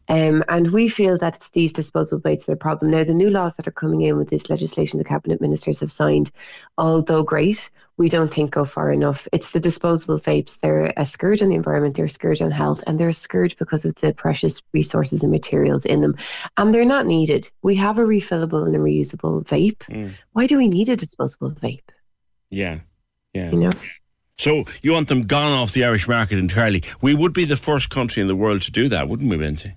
Um, 0.08 0.44
and 0.50 0.72
we 0.72 0.90
feel 0.90 1.18
that 1.18 1.36
it's 1.36 1.52
these 1.52 1.72
disposable 1.72 2.22
vapes 2.22 2.46
that 2.46 2.54
are 2.54 2.56
the 2.56 2.60
problem. 2.60 2.92
Now, 2.92 3.04
the 3.04 3.14
new 3.14 3.30
laws 3.30 3.56
that 3.56 3.68
are 3.68 3.72
coming 3.72 4.02
in 4.02 4.18
with 4.18 4.30
this 4.30 4.50
legislation 4.50 4.98
the 4.98 5.06
cabinet 5.06 5.42
ministers 5.42 5.80
have 5.80 5.92
signed, 5.92 6.32
although 6.78 7.24
great, 7.24 7.70
we 7.98 8.10
don't 8.10 8.34
think 8.34 8.52
go 8.52 8.66
far 8.66 8.92
enough. 8.92 9.28
It's 9.32 9.52
the 9.52 9.60
disposable 9.60 10.20
vapes. 10.20 10.60
They're 10.60 10.94
a 10.98 11.06
scourge 11.06 11.42
on 11.42 11.50
the 11.50 11.56
environment, 11.56 11.96
they're 11.96 12.06
a 12.06 12.10
scourge 12.10 12.42
on 12.42 12.52
health, 12.52 12.84
and 12.88 13.00
they're 13.00 13.10
a 13.10 13.14
scourge 13.14 13.58
because 13.58 13.86
of 13.86 13.96
the 13.96 14.14
precious 14.14 14.62
resources 14.74 15.22
and 15.22 15.32
materials 15.32 15.86
in 15.86 16.02
them. 16.02 16.16
And 16.58 16.74
they're 16.74 16.86
not 16.86 17.06
needed. 17.06 17.50
We 17.62 17.76
have 17.76 18.00
a 18.00 18.04
refillable 18.04 18.66
and 18.66 18.76
a 18.76 18.80
reusable 18.80 19.46
vape. 19.46 19.80
Mm. 19.90 20.14
Why 20.34 20.48
do 20.48 20.58
we 20.58 20.68
need 20.68 20.90
a 20.90 20.96
disposable 20.96 21.52
vape? 21.52 21.82
Yeah, 22.50 22.80
yeah. 23.34 23.52
You 23.52 23.58
know? 23.58 23.70
So 24.40 24.64
you 24.82 24.94
want 24.94 25.10
them 25.10 25.24
gone 25.24 25.52
off 25.52 25.74
the 25.74 25.84
Irish 25.84 26.07
market 26.07 26.40
entirely? 26.40 26.82
We 27.02 27.14
would 27.14 27.34
be 27.34 27.44
the 27.44 27.57
first 27.57 27.90
country 27.90 28.22
in 28.22 28.30
the 28.30 28.38
world 28.38 28.61
to 28.64 28.72
do 28.72 28.88
that, 28.88 29.10
wouldn't 29.10 29.30
we, 29.30 29.36
Lindsay? 29.36 29.76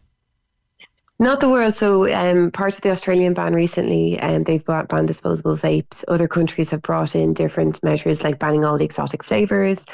Not 1.18 1.40
the 1.40 1.48
world. 1.48 1.74
So, 1.74 2.12
um, 2.12 2.52
part 2.52 2.76
of 2.76 2.80
the 2.80 2.90
Australian 2.90 3.34
ban 3.34 3.55
recently, 3.55 4.20
um, 4.20 4.44
they've 4.44 4.64
bought, 4.64 4.89
banned 4.89 5.09
disposable 5.09 5.56
vapes. 5.56 6.05
Other 6.06 6.28
countries 6.28 6.70
have 6.70 6.82
brought 6.82 7.16
in 7.16 7.34
different 7.34 7.82
measures, 7.82 8.22
like 8.22 8.39
banning 8.39 8.64
all 8.64 8.78
the 8.78 8.84
exotic 8.84 9.24
flavors. 9.24 9.84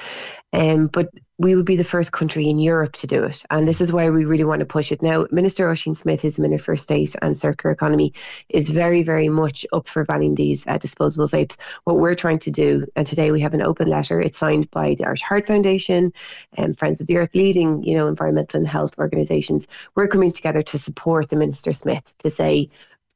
Um, 0.52 0.86
but 0.86 1.10
we 1.40 1.54
would 1.54 1.66
be 1.66 1.76
the 1.76 1.84
first 1.84 2.10
country 2.10 2.48
in 2.48 2.58
Europe 2.58 2.94
to 2.94 3.06
do 3.06 3.22
it. 3.22 3.44
And 3.50 3.68
this 3.68 3.80
is 3.80 3.92
why 3.92 4.10
we 4.10 4.24
really 4.24 4.44
want 4.44 4.58
to 4.60 4.66
push 4.66 4.90
it. 4.90 5.02
Now, 5.02 5.26
Minister 5.30 5.68
Ossian 5.68 5.96
Smyth, 5.96 6.22
who's 6.22 6.36
the 6.36 6.42
Minister 6.42 6.64
for 6.64 6.76
State 6.76 7.14
and 7.22 7.38
Circular 7.38 7.72
Economy, 7.72 8.12
is 8.48 8.68
very, 8.68 9.04
very 9.04 9.28
much 9.28 9.64
up 9.72 9.88
for 9.88 10.04
banning 10.04 10.34
these 10.34 10.66
uh, 10.66 10.78
disposable 10.78 11.28
vapes. 11.28 11.56
What 11.84 11.98
we're 11.98 12.16
trying 12.16 12.40
to 12.40 12.50
do, 12.50 12.86
and 12.96 13.06
today 13.06 13.30
we 13.30 13.40
have 13.40 13.54
an 13.54 13.62
open 13.62 13.88
letter, 13.88 14.20
it's 14.20 14.38
signed 14.38 14.68
by 14.72 14.94
the 14.94 15.04
Irish 15.04 15.22
Heart 15.22 15.46
Foundation 15.46 16.12
and 16.54 16.76
Friends 16.76 17.00
of 17.00 17.06
the 17.06 17.18
Earth, 17.18 17.30
leading, 17.34 17.84
you 17.84 17.96
know, 17.96 18.08
environmental 18.08 18.58
and 18.58 18.66
health 18.66 18.98
organisations. 18.98 19.68
We're 19.94 20.08
coming 20.08 20.32
together 20.32 20.62
to 20.62 20.78
support 20.78 21.28
the 21.28 21.36
Minister 21.36 21.72
Smyth 21.72 22.12
to 22.18 22.30
say, 22.30 22.68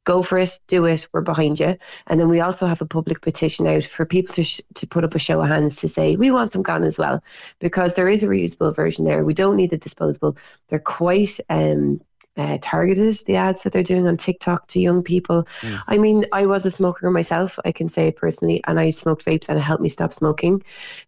go 0.04 0.22
for 0.22 0.38
it, 0.38 0.60
do 0.66 0.84
it, 0.84 1.06
we're 1.12 1.20
behind 1.20 1.60
you. 1.60 1.76
And 2.06 2.18
then 2.18 2.28
we 2.28 2.40
also 2.40 2.66
have 2.66 2.80
a 2.80 2.86
public 2.86 3.20
petition 3.20 3.66
out 3.66 3.84
for 3.84 4.04
people 4.04 4.34
to, 4.34 4.44
sh- 4.44 4.60
to 4.74 4.86
put 4.86 5.04
up 5.04 5.14
a 5.14 5.18
show 5.18 5.40
of 5.40 5.48
hands 5.48 5.76
to 5.76 5.88
say, 5.88 6.16
we 6.16 6.30
want 6.30 6.52
them 6.52 6.62
gone 6.62 6.84
as 6.84 6.98
well, 6.98 7.22
because 7.60 7.94
there 7.94 8.08
is 8.08 8.22
a 8.22 8.26
reusable 8.28 8.74
version 8.74 9.04
there. 9.04 9.24
We 9.24 9.34
don't 9.34 9.56
need 9.56 9.70
the 9.70 9.78
disposable. 9.78 10.36
They're 10.68 10.78
quite 10.78 11.38
um, 11.48 12.00
uh, 12.36 12.58
targeted 12.62 13.14
the 13.26 13.36
ads 13.36 13.62
that 13.62 13.72
they're 13.72 13.82
doing 13.82 14.06
on 14.08 14.16
TikTok 14.16 14.66
to 14.68 14.80
young 14.80 15.02
people. 15.02 15.46
Mm. 15.60 15.82
I 15.86 15.98
mean, 15.98 16.24
I 16.32 16.46
was 16.46 16.64
a 16.64 16.70
smoker 16.70 17.10
myself, 17.10 17.58
I 17.64 17.72
can 17.72 17.88
say 17.88 18.08
it 18.08 18.16
personally, 18.16 18.62
and 18.66 18.80
I 18.80 18.90
smoked 18.90 19.24
vapes 19.24 19.48
and 19.48 19.58
it 19.58 19.62
helped 19.62 19.82
me 19.82 19.88
stop 19.88 20.14
smoking. 20.14 20.62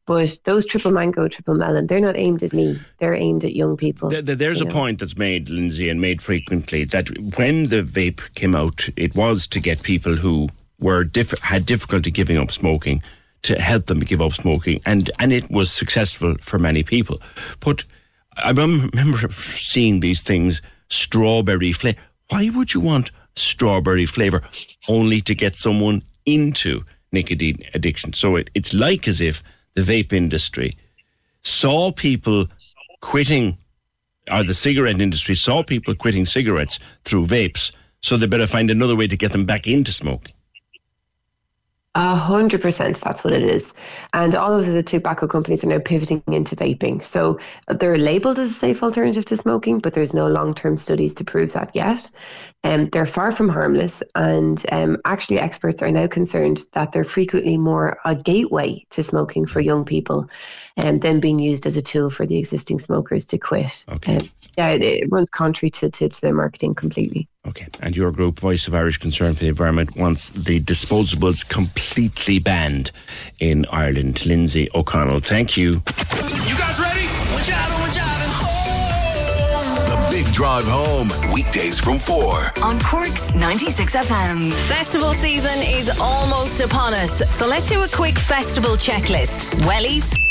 But 0.06 0.38
those 0.44 0.66
triple 0.66 0.90
mango, 0.90 1.26
triple 1.28 1.54
melon, 1.54 1.86
they're 1.86 2.00
not 2.00 2.16
aimed 2.16 2.42
at 2.42 2.52
me, 2.52 2.78
they're 2.98 3.14
aimed 3.14 3.44
at 3.44 3.56
young 3.56 3.76
people. 3.76 4.10
There, 4.10 4.22
there- 4.22 4.36
there's 4.36 4.60
a 4.60 4.66
know. 4.66 4.72
point 4.74 4.98
that's 5.00 5.16
made, 5.16 5.48
Lindsay, 5.48 5.88
and 5.88 6.00
made 6.00 6.20
frequently 6.20 6.84
that 6.84 7.08
when 7.38 7.68
the 7.68 7.82
vape 7.82 8.20
came 8.34 8.54
out, 8.54 8.88
it 8.96 9.14
was 9.14 9.46
to 9.48 9.60
get 9.60 9.82
people 9.82 10.16
who 10.16 10.48
were 10.78 11.04
diff- 11.04 11.38
had 11.40 11.64
difficulty 11.64 12.10
giving 12.10 12.36
up 12.36 12.50
smoking 12.50 13.02
to 13.42 13.58
help 13.60 13.86
them 13.86 14.00
give 14.00 14.20
up 14.20 14.32
smoking, 14.32 14.80
and 14.86 15.10
and 15.18 15.32
it 15.32 15.50
was 15.50 15.70
successful 15.70 16.34
for 16.40 16.58
many 16.58 16.82
people. 16.82 17.20
But 17.60 17.84
I 18.38 18.50
remember 18.50 19.30
seeing 19.56 20.00
these 20.00 20.22
things, 20.22 20.62
strawberry 20.94 21.72
flavor. 21.72 21.98
Why 22.28 22.50
would 22.50 22.72
you 22.72 22.80
want 22.80 23.10
strawberry 23.36 24.06
flavor 24.06 24.42
only 24.88 25.20
to 25.22 25.34
get 25.34 25.56
someone 25.56 26.02
into 26.24 26.84
nicotine 27.12 27.62
addiction? 27.74 28.12
So 28.12 28.36
it, 28.36 28.50
it's 28.54 28.72
like 28.72 29.08
as 29.08 29.20
if 29.20 29.42
the 29.74 29.82
vape 29.82 30.12
industry 30.12 30.76
saw 31.42 31.92
people 31.92 32.46
quitting, 33.00 33.58
or 34.30 34.44
the 34.44 34.54
cigarette 34.54 35.00
industry 35.00 35.34
saw 35.34 35.62
people 35.62 35.94
quitting 35.94 36.26
cigarettes 36.26 36.78
through 37.04 37.26
vapes, 37.26 37.72
so 38.00 38.16
they 38.16 38.26
better 38.26 38.46
find 38.46 38.70
another 38.70 38.96
way 38.96 39.06
to 39.06 39.16
get 39.16 39.32
them 39.32 39.44
back 39.44 39.66
into 39.66 39.92
smoking. 39.92 40.33
A 41.96 42.16
hundred 42.16 42.60
percent, 42.60 43.00
that's 43.00 43.22
what 43.22 43.32
it 43.32 43.44
is. 43.44 43.72
And 44.14 44.34
all 44.34 44.52
of 44.52 44.66
the 44.66 44.82
tobacco 44.82 45.28
companies 45.28 45.62
are 45.62 45.68
now 45.68 45.78
pivoting 45.78 46.24
into 46.26 46.56
vaping. 46.56 47.04
So 47.04 47.38
they're 47.68 47.98
labeled 47.98 48.40
as 48.40 48.50
a 48.50 48.54
safe 48.54 48.82
alternative 48.82 49.24
to 49.26 49.36
smoking, 49.36 49.78
but 49.78 49.94
there's 49.94 50.12
no 50.12 50.26
long 50.26 50.54
term 50.54 50.76
studies 50.76 51.14
to 51.14 51.24
prove 51.24 51.52
that 51.52 51.70
yet. 51.72 52.10
Um, 52.64 52.88
they're 52.90 53.06
far 53.06 53.30
from 53.30 53.48
harmless, 53.48 54.02
and 54.16 54.64
um, 54.72 54.96
actually, 55.04 55.38
experts 55.38 55.82
are 55.82 55.90
now 55.90 56.08
concerned 56.08 56.62
that 56.72 56.90
they're 56.90 57.04
frequently 57.04 57.58
more 57.58 57.98
a 58.04 58.16
gateway 58.16 58.84
to 58.90 59.02
smoking 59.04 59.46
for 59.46 59.60
young 59.60 59.84
people 59.84 60.28
and 60.76 60.86
um, 60.86 60.98
than 60.98 61.20
being 61.20 61.38
used 61.38 61.66
as 61.66 61.76
a 61.76 61.82
tool 61.82 62.10
for 62.10 62.26
the 62.26 62.36
existing 62.36 62.78
smokers 62.78 63.24
to 63.26 63.38
quit. 63.38 63.84
Okay. 63.88 64.16
Um, 64.16 64.30
yeah, 64.58 64.70
it, 64.70 64.82
it 64.82 65.12
runs 65.12 65.30
contrary 65.30 65.70
to, 65.70 65.90
to, 65.90 66.08
to 66.08 66.20
their 66.20 66.34
marketing 66.34 66.74
completely. 66.74 67.28
Okay. 67.46 67.68
And 67.80 67.96
your 67.96 68.10
group, 68.10 68.40
Voice 68.40 68.66
of 68.66 68.74
Irish 68.74 68.98
Concern 68.98 69.34
for 69.34 69.40
the 69.40 69.48
Environment, 69.48 69.96
wants 69.96 70.30
the 70.30 70.60
disposables 70.60 71.46
completely 71.48 72.38
banned 72.38 72.90
in 73.38 73.66
Ireland. 73.66 74.24
Lindsay 74.26 74.68
O'Connell, 74.74 75.20
thank 75.20 75.56
you. 75.56 75.74
You 75.74 76.56
guys 76.58 76.80
ready? 76.80 77.04
Oh 78.46 80.08
the 80.10 80.10
Big 80.10 80.32
Drive 80.32 80.64
Home, 80.66 81.08
weekdays 81.32 81.78
from 81.78 81.98
4. 81.98 82.64
On 82.64 82.80
Cork's 82.80 83.32
96 83.34 83.94
FM. 83.94 84.52
Festival 84.66 85.12
season 85.14 85.58
is 85.58 85.98
almost 86.00 86.60
upon 86.60 86.94
us, 86.94 87.30
so 87.34 87.46
let's 87.46 87.68
do 87.68 87.82
a 87.82 87.88
quick 87.88 88.18
festival 88.18 88.72
checklist. 88.76 89.50
Wellies, 89.66 90.23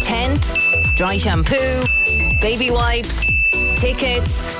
tent, 0.00 0.58
dry 0.94 1.16
shampoo, 1.16 1.82
baby 2.40 2.70
wipes, 2.70 3.24
tickets. 3.80 4.58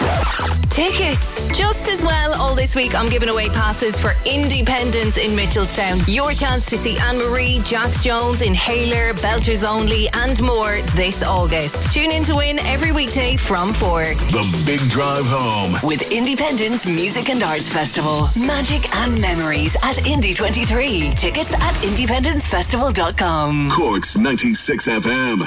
Tickets! 0.71 1.59
Just 1.59 1.89
as 1.89 2.03
well, 2.03 2.33
all 2.41 2.55
this 2.55 2.75
week 2.75 2.95
I'm 2.95 3.11
giving 3.11 3.29
away 3.29 3.51
passes 3.51 4.01
for 4.01 4.13
Independence 4.25 5.19
in 5.19 5.37
Mitchelstown. 5.37 6.03
Your 6.09 6.33
chance 6.33 6.65
to 6.67 6.79
see 6.79 6.97
Anne 6.97 7.19
Marie, 7.19 7.61
Jax 7.65 8.03
Jones, 8.03 8.41
Inhaler, 8.41 9.13
Belters 9.15 9.63
Only, 9.63 10.09
and 10.15 10.41
more 10.41 10.81
this 10.97 11.23
August. 11.23 11.93
Tune 11.93 12.11
in 12.11 12.23
to 12.25 12.37
win 12.37 12.61
every 12.61 12.93
weekday 12.93 13.37
from 13.37 13.75
4. 13.75 14.05
The 14.05 14.63
Big 14.65 14.81
Drive 14.89 15.27
Home. 15.27 15.77
With 15.83 16.11
Independence 16.11 16.87
Music 16.87 17.29
and 17.29 17.43
Arts 17.43 17.69
Festival. 17.69 18.31
Magic 18.47 18.89
and 18.97 19.21
memories 19.21 19.77
at 19.83 20.07
Indy 20.07 20.33
23. 20.33 21.13
Tickets 21.15 21.53
at 21.53 21.75
independencefestival.com. 21.83 23.71
Cork's 23.71 24.17
96 24.17 24.89
FM. 24.89 25.47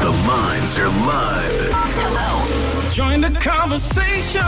The 0.00 0.10
lines 0.28 0.78
are 0.78 0.88
live. 0.88 1.70
Hello. 1.72 2.59
Join 2.92 3.20
the 3.20 3.30
conversation. 3.38 4.42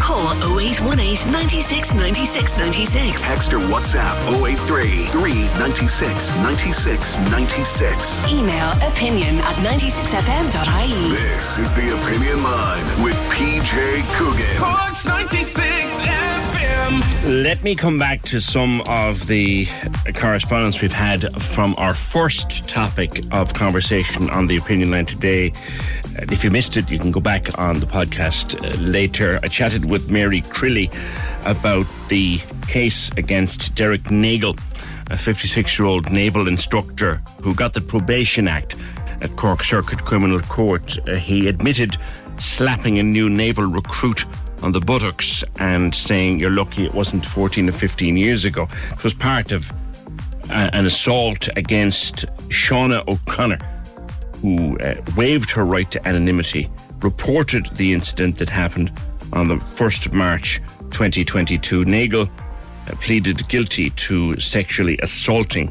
Call 0.00 0.34
0818 0.60 1.32
96 1.32 1.94
96 1.94 2.58
96. 2.58 3.20
Text 3.22 3.52
or 3.54 3.58
WhatsApp 3.58 4.14
083 4.44 5.06
396 5.06 6.36
96 6.36 7.18
96. 7.30 8.32
Email 8.32 8.72
opinion 8.86 9.36
at 9.38 9.56
96fm.ie. 9.64 11.10
This 11.10 11.58
is 11.58 11.72
the 11.72 11.98
Opinion 11.98 12.42
Line 12.42 12.84
with 13.02 13.16
PJ 13.32 14.04
Coogan. 14.16 14.56
Cork's 14.58 15.06
96 15.06 16.00
FM. 16.00 16.35
Let 17.24 17.64
me 17.64 17.74
come 17.74 17.98
back 17.98 18.22
to 18.22 18.40
some 18.40 18.80
of 18.82 19.26
the 19.26 19.66
correspondence 20.14 20.80
we've 20.80 20.92
had 20.92 21.42
from 21.42 21.74
our 21.78 21.94
first 21.94 22.68
topic 22.68 23.24
of 23.32 23.54
conversation 23.54 24.30
on 24.30 24.46
the 24.46 24.56
opinion 24.56 24.92
line 24.92 25.06
today. 25.06 25.52
If 26.30 26.44
you 26.44 26.50
missed 26.52 26.76
it, 26.76 26.88
you 26.88 27.00
can 27.00 27.10
go 27.10 27.18
back 27.18 27.58
on 27.58 27.80
the 27.80 27.86
podcast 27.86 28.54
uh, 28.62 28.80
later. 28.80 29.40
I 29.42 29.48
chatted 29.48 29.86
with 29.86 30.12
Mary 30.12 30.42
Crilly 30.42 30.88
about 31.44 31.86
the 32.08 32.38
case 32.68 33.10
against 33.16 33.74
Derek 33.74 34.08
Nagel, 34.12 34.56
a 35.10 35.16
56 35.16 35.76
year 35.80 35.88
old 35.88 36.12
naval 36.12 36.46
instructor 36.46 37.16
who 37.42 37.52
got 37.52 37.72
the 37.72 37.80
Probation 37.80 38.46
Act 38.46 38.76
at 39.22 39.34
Cork 39.34 39.64
Circuit 39.64 40.04
Criminal 40.04 40.38
Court. 40.38 41.00
Uh, 41.08 41.16
he 41.16 41.48
admitted 41.48 41.96
slapping 42.38 43.00
a 43.00 43.02
new 43.02 43.28
naval 43.28 43.64
recruit 43.64 44.24
on 44.62 44.72
the 44.72 44.80
buttocks 44.80 45.44
and 45.58 45.94
saying 45.94 46.38
you're 46.38 46.50
lucky 46.50 46.84
it 46.84 46.94
wasn't 46.94 47.24
14 47.24 47.68
or 47.68 47.72
15 47.72 48.16
years 48.16 48.44
ago. 48.44 48.68
It 48.92 49.04
was 49.04 49.14
part 49.14 49.52
of 49.52 49.70
uh, 50.50 50.70
an 50.72 50.86
assault 50.86 51.48
against 51.56 52.26
Shauna 52.48 53.06
O'Connor, 53.08 53.58
who 54.40 54.78
uh, 54.78 54.94
waived 55.16 55.50
her 55.50 55.64
right 55.64 55.90
to 55.90 56.08
anonymity, 56.08 56.70
reported 57.00 57.66
the 57.76 57.92
incident 57.92 58.38
that 58.38 58.48
happened 58.48 58.92
on 59.32 59.48
the 59.48 59.56
1st 59.56 60.06
of 60.06 60.12
March 60.12 60.60
2022. 60.90 61.84
Nagel 61.84 62.22
uh, 62.22 62.94
pleaded 62.96 63.46
guilty 63.48 63.90
to 63.90 64.38
sexually 64.38 64.98
assaulting 65.02 65.68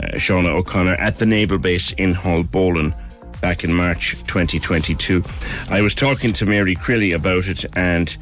uh, 0.00 0.06
Shauna 0.14 0.48
O'Connor 0.48 0.94
at 0.94 1.16
the 1.16 1.26
naval 1.26 1.58
base 1.58 1.92
in 1.92 2.12
Haulbowline 2.12 2.94
back 3.40 3.64
in 3.64 3.72
March 3.72 4.12
2022. 4.26 5.22
I 5.70 5.80
was 5.80 5.94
talking 5.94 6.32
to 6.34 6.46
Mary 6.46 6.76
Crilly 6.76 7.14
about 7.14 7.48
it, 7.48 7.64
and 7.76 8.16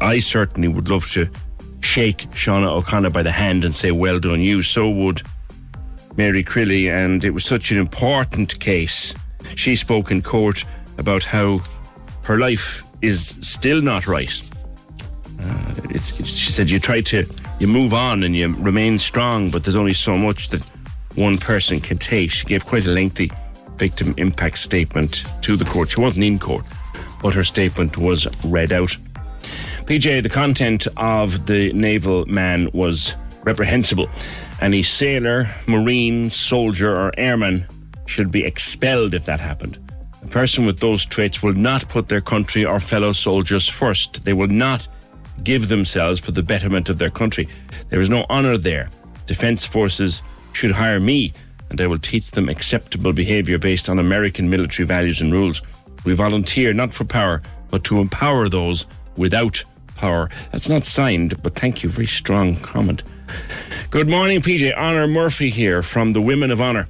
I 0.00 0.18
certainly 0.18 0.68
would 0.68 0.88
love 0.88 1.10
to 1.12 1.28
shake 1.80 2.28
Shauna 2.32 2.68
O'Connor 2.68 3.10
by 3.10 3.22
the 3.22 3.32
hand 3.32 3.64
and 3.64 3.74
say, 3.74 3.90
Well 3.90 4.18
done, 4.18 4.40
you. 4.40 4.62
So 4.62 4.90
would 4.90 5.22
Mary 6.16 6.42
Crilly, 6.42 6.92
and 6.92 7.24
it 7.24 7.30
was 7.30 7.44
such 7.44 7.70
an 7.70 7.78
important 7.78 8.58
case. 8.60 9.14
She 9.54 9.76
spoke 9.76 10.10
in 10.10 10.22
court 10.22 10.64
about 10.98 11.24
how 11.24 11.60
her 12.22 12.38
life 12.38 12.82
is 13.00 13.36
still 13.40 13.80
not 13.80 14.06
right. 14.06 14.40
Uh, 15.40 15.74
it's, 15.90 16.18
it's, 16.18 16.28
she 16.28 16.50
said 16.50 16.68
you 16.68 16.80
try 16.80 17.00
to 17.00 17.24
you 17.60 17.68
move 17.68 17.94
on 17.94 18.24
and 18.24 18.34
you 18.34 18.54
remain 18.54 18.98
strong, 18.98 19.50
but 19.50 19.64
there's 19.64 19.76
only 19.76 19.94
so 19.94 20.16
much 20.16 20.48
that 20.50 20.62
one 21.14 21.38
person 21.38 21.80
can 21.80 21.98
take. 21.98 22.30
She 22.30 22.44
gave 22.46 22.66
quite 22.66 22.84
a 22.86 22.90
lengthy 22.90 23.30
victim 23.78 24.14
impact 24.16 24.58
statement 24.58 25.24
to 25.42 25.56
the 25.56 25.64
court. 25.64 25.90
She 25.90 26.00
wasn't 26.00 26.24
in 26.24 26.38
court, 26.38 26.64
but 27.22 27.34
her 27.34 27.44
statement 27.44 27.96
was 27.96 28.26
read 28.44 28.72
out. 28.72 28.96
PJ, 29.86 30.22
the 30.22 30.28
content 30.28 30.86
of 30.96 31.46
the 31.46 31.72
naval 31.72 32.26
man 32.26 32.68
was 32.74 33.14
reprehensible. 33.44 34.08
Any 34.60 34.82
sailor, 34.82 35.48
marine, 35.66 36.30
soldier, 36.30 36.92
or 36.92 37.12
airman 37.16 37.66
should 38.06 38.30
be 38.30 38.44
expelled 38.44 39.14
if 39.14 39.24
that 39.26 39.40
happened. 39.40 39.78
A 40.22 40.26
person 40.26 40.66
with 40.66 40.80
those 40.80 41.06
traits 41.06 41.42
will 41.42 41.54
not 41.54 41.88
put 41.88 42.08
their 42.08 42.20
country 42.20 42.64
or 42.64 42.80
fellow 42.80 43.12
soldiers 43.12 43.68
first. 43.68 44.24
They 44.24 44.32
will 44.32 44.48
not 44.48 44.86
give 45.44 45.68
themselves 45.68 46.20
for 46.20 46.32
the 46.32 46.42
betterment 46.42 46.88
of 46.88 46.98
their 46.98 47.10
country. 47.10 47.48
There 47.88 48.00
is 48.00 48.10
no 48.10 48.26
honour 48.28 48.58
there. 48.58 48.90
Defence 49.26 49.64
forces 49.64 50.20
should 50.52 50.72
hire 50.72 51.00
me, 51.00 51.32
and 51.70 51.80
I 51.80 51.86
will 51.86 51.98
teach 51.98 52.30
them 52.30 52.48
acceptable 52.48 53.12
behaviour 53.12 53.58
based 53.58 53.88
on 53.88 53.98
American 53.98 54.50
military 54.50 54.86
values 54.86 55.20
and 55.20 55.32
rules. 55.32 55.62
We 56.04 56.14
volunteer 56.14 56.72
not 56.72 56.94
for 56.94 57.04
power, 57.04 57.42
but 57.70 57.84
to 57.84 58.00
empower 58.00 58.48
those 58.48 58.86
without 59.16 59.62
power. 59.96 60.30
That's 60.52 60.68
not 60.68 60.84
signed, 60.84 61.42
but 61.42 61.54
thank 61.54 61.82
you. 61.82 61.88
Very 61.88 62.06
strong 62.06 62.56
comment. 62.56 63.02
Good 63.90 64.08
morning, 64.08 64.40
PJ. 64.40 64.76
Honor 64.76 65.06
Murphy 65.06 65.50
here 65.50 65.82
from 65.82 66.12
the 66.12 66.20
Women 66.20 66.50
of 66.50 66.60
Honour. 66.60 66.88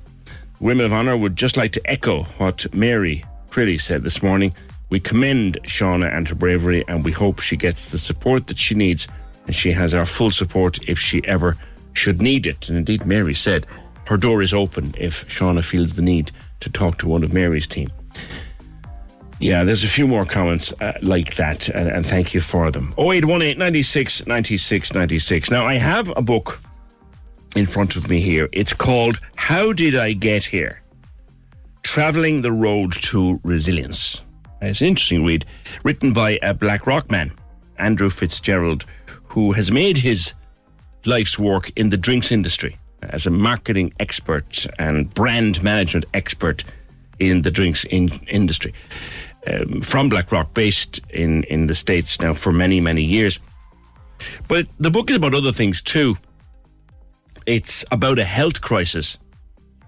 Women 0.61 0.87
of 0.87 0.93
Honour 0.93 1.17
would 1.17 1.37
just 1.37 1.57
like 1.57 1.73
to 1.73 1.91
echo 1.91 2.25
what 2.39 2.73
Mary 2.75 3.25
Crilly 3.51 3.81
said 3.81 4.03
this 4.03 4.23
morning. 4.23 4.55
We 4.91 5.01
commend 5.01 5.59
Shauna 5.65 6.13
and 6.15 6.29
her 6.29 6.35
bravery, 6.35 6.85
and 6.89 7.05
we 7.05 7.13
hope 7.13 7.41
she 7.41 7.57
gets 7.57 7.91
the 7.91 7.99
support 7.99 8.47
that 8.47 8.59
she 8.59 8.75
needs, 8.75 9.07
and 9.47 9.55
she 9.55 9.73
has 9.73 9.95
our 9.95 10.07
full 10.07 10.31
support 10.31 10.79
if 10.89 10.99
she 10.99 11.25
ever 11.27 11.57
should 11.93 12.23
need 12.23 12.47
it. 12.47 12.69
And 12.69 12.79
indeed, 12.79 13.07
Mary 13.07 13.35
said 13.35 13.67
her 14.09 14.17
door 14.17 14.41
is 14.41 14.55
open 14.55 14.95
if 14.97 15.29
Shauna 15.29 15.63
feels 15.63 15.95
the 15.95 16.01
need 16.01 16.31
to 16.61 16.71
talk 16.71 16.97
to 16.99 17.07
one 17.07 17.23
of 17.23 17.35
Mary's 17.35 17.67
team. 17.67 17.91
Yeah, 19.39 19.65
there's 19.65 19.85
a 19.85 19.89
few 19.89 20.07
more 20.07 20.25
comments 20.25 20.73
uh, 20.81 20.95
like 21.03 21.37
that, 21.37 21.69
and, 21.69 21.89
and 21.91 22.07
thank 22.07 22.33
you 22.33 22.41
for 22.41 22.71
them. 22.71 22.95
0818 22.97 23.59
96 23.59 24.27
96 24.27 24.95
96. 24.95 25.51
Now, 25.51 25.67
I 25.67 25.77
have 25.77 26.11
a 26.17 26.23
book 26.23 26.59
in 27.55 27.67
front 27.67 27.97
of 27.97 28.09
me 28.09 28.23
here. 28.23 28.49
It's 28.51 28.73
called 28.73 29.21
How 29.37 29.75
Did 29.75 29.95
I 29.95 30.15
Get 30.15 30.45
Here? 30.47 30.81
Traveling 31.83 32.41
the 32.41 32.53
Road 32.53 32.95
to 33.03 33.39
Resilience. 33.45 34.23
It's 34.63 34.81
an 34.81 34.87
interesting 34.87 35.27
read, 35.27 35.45
written 35.85 36.15
by 36.15 36.39
a 36.41 36.55
Blackrock 36.55 37.11
man, 37.11 37.31
Andrew 37.77 38.09
Fitzgerald, 38.09 38.87
who 39.25 39.53
has 39.53 39.71
made 39.71 39.99
his 39.99 40.33
life's 41.05 41.39
work 41.39 41.71
in 41.77 41.91
the 41.91 41.99
drinks 41.99 42.33
industry 42.33 42.78
as 43.03 43.27
a 43.27 43.31
marketing 43.31 43.93
expert 44.01 44.67
and 44.79 45.13
brand 45.15 45.63
management 45.63 46.05
expert 46.15 46.65
in 47.19 47.43
the 47.43 47.51
drinks 47.51 47.85
in- 47.85 48.21
industry. 48.29 48.73
Um, 49.47 49.81
from 49.81 50.09
Blackrock, 50.09 50.53
based 50.53 51.01
in, 51.11 51.45
in 51.45 51.69
the 51.69 51.75
States 51.75 52.21
now 52.21 52.35
for 52.35 52.53
many, 52.53 52.81
many 52.81 53.03
years. 53.03 53.39
But 54.47 54.67
the 54.79 54.91
book 54.91 55.11
is 55.11 55.17
about 55.17 55.35
other 55.35 55.53
things 55.53 55.81
too. 55.81 56.19
It's 57.47 57.85
about 57.91 58.19
a 58.19 58.25
health 58.25 58.61
crisis 58.61 59.17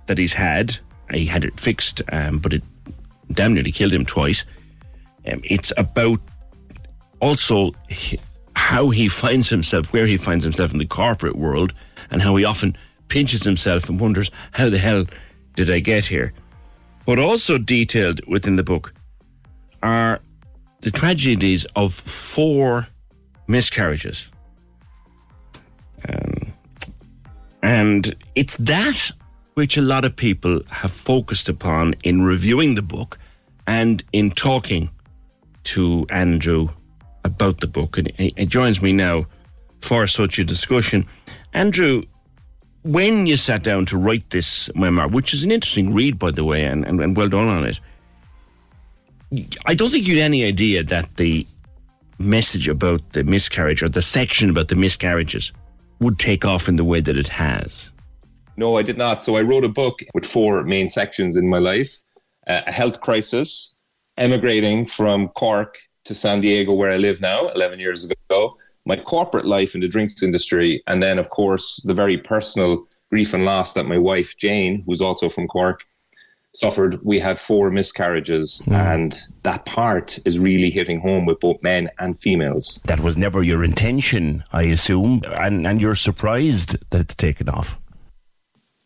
that 0.07 0.19
he's 0.19 0.32
had. 0.32 0.78
He 1.12 1.27
had 1.27 1.45
it 1.45 1.59
fixed, 1.59 2.01
um, 2.11 2.39
but 2.39 2.53
it 2.53 2.62
damn 3.32 3.55
nearly 3.55 3.73
killed 3.73 3.93
him 3.93 4.07
twice. 4.07 4.45
Um, 5.27 5.41
it's 5.45 5.73
about 5.77 6.20
also 7.20 7.73
how 8.57 8.91
he 8.91 9.09
finds 9.09 9.49
himself, 9.49 9.93
where 9.93 10.07
he 10.07 10.16
finds 10.16 10.45
himself 10.45 10.73
in 10.73 10.78
the 10.78 10.87
corporate 10.87 11.37
world, 11.37 11.73
and 12.11 12.23
how 12.23 12.35
he 12.37 12.45
often 12.45 12.77
pinches 13.11 13.45
himself 13.45 13.89
and 13.91 14.01
wonders, 14.01 14.31
how 14.53 14.70
the 14.70 14.78
hell 14.78 15.05
did 15.55 15.70
I 15.70 15.81
get 15.81 16.07
here? 16.07 16.32
But 17.05 17.19
also 17.19 17.59
detailed 17.59 18.20
within 18.27 18.57
the 18.57 18.62
book 18.62 18.95
are 19.82 20.20
the 20.81 20.91
tragedies 20.91 21.66
of 21.77 21.93
four 21.93 22.87
miscarriages. 23.47 24.28
Um, 26.09 26.53
and 27.62 28.15
it's 28.35 28.57
that 28.57 29.11
which 29.55 29.77
a 29.77 29.82
lot 29.82 30.05
of 30.05 30.16
people 30.16 30.61
have 30.70 30.93
focused 30.93 31.49
upon 31.49 31.95
in 32.05 32.23
reviewing 32.23 32.74
the 32.74 32.82
book 32.82 33.19
and 33.66 34.03
in 34.12 34.31
talking 34.31 34.89
to 35.65 36.07
Andrew 36.11 36.69
about 37.24 37.61
the 37.61 37.66
book. 37.66 37.99
And 37.99 38.11
he, 38.16 38.47
joins 38.47 38.81
me 38.81 38.93
now 38.93 39.27
for 39.82 40.07
such 40.07 40.39
a 40.39 40.45
discussion. 40.45 41.07
Andrew, 41.53 42.05
when 42.82 43.27
you 43.27 43.36
sat 43.36 43.62
down 43.62 43.86
to 43.86 43.98
write 43.98 44.31
this 44.31 44.74
memoir, 44.74 45.09
which 45.09 45.35
is 45.35 45.43
an 45.44 45.51
interesting 45.51 45.93
read, 45.93 46.19
by 46.19 46.31
the 46.31 46.44
way, 46.44 46.65
and, 46.65 46.85
and, 46.86 47.01
and 47.01 47.16
well 47.16 47.28
done 47.28 47.48
on 47.48 47.66
it, 47.66 47.81
I 49.66 49.74
don't 49.74 49.90
think 49.90 50.07
you 50.07 50.16
had 50.16 50.24
any 50.24 50.44
idea 50.44 50.82
that 50.85 51.16
the 51.16 51.47
message 52.19 52.69
about 52.69 53.12
the 53.12 53.24
miscarriage 53.24 53.82
or 53.82 53.89
the 53.89 54.02
section 54.02 54.51
about 54.51 54.69
the 54.69 54.77
miscarriages 54.77 55.52
would 56.01 56.19
take 56.19 56.44
off 56.44 56.69
in 56.69 56.77
the 56.77 56.85
way 56.85 57.01
that 57.01 57.16
it 57.16 57.28
has. 57.28 57.90
No, 58.57 58.77
I 58.77 58.82
did 58.82 58.98
not. 58.98 59.23
So 59.23 59.36
I 59.36 59.43
wrote 59.43 59.65
a 59.65 59.69
book 59.69 60.01
with 60.15 60.27
four 60.27 60.65
main 60.65 60.89
sections 60.89 61.36
in 61.36 61.48
my 61.48 61.59
life 61.59 62.01
uh, 62.47 62.62
a 62.66 62.73
health 62.73 63.01
crisis, 63.01 63.74
emigrating 64.16 64.86
from 64.86 65.28
Cork 65.28 65.78
to 66.05 66.15
San 66.15 66.40
Diego, 66.40 66.73
where 66.73 66.90
I 66.90 66.97
live 66.97 67.20
now, 67.20 67.48
11 67.51 67.78
years 67.78 68.11
ago, 68.11 68.57
my 68.86 68.97
corporate 68.97 69.47
life 69.47 69.74
in 69.74 69.81
the 69.81 69.89
drinks 69.89 70.23
industry, 70.23 70.82
and 70.86 71.02
then, 71.02 71.19
of 71.19 71.31
course, 71.31 71.81
the 71.85 71.94
very 71.94 72.16
personal 72.16 72.86
grief 73.11 73.35
and 73.35 73.44
loss 73.44 73.73
that 73.74 73.86
my 73.86 73.98
wife, 73.98 74.36
Jane, 74.36 74.82
who's 74.86 75.01
also 75.01 75.28
from 75.28 75.47
Cork, 75.48 75.85
suffered. 76.55 76.98
We 77.05 77.19
had 77.19 77.39
four 77.39 77.70
miscarriages, 77.70 78.62
mm. 78.66 78.74
and 78.74 79.16
that 79.43 79.65
part 79.66 80.19
is 80.24 80.39
really 80.39 80.70
hitting 80.70 81.01
home 81.01 81.27
with 81.27 81.40
both 81.40 81.62
men 81.62 81.89
and 81.98 82.19
females. 82.19 82.81
That 82.85 83.01
was 83.01 83.16
never 83.16 83.43
your 83.43 83.62
intention, 83.62 84.44
I 84.52 84.62
assume, 84.62 85.23
and, 85.27 85.66
and 85.66 85.81
you're 85.81 85.94
surprised 85.94 86.77
that 86.90 87.01
it's 87.01 87.15
taken 87.15 87.48
off. 87.48 87.78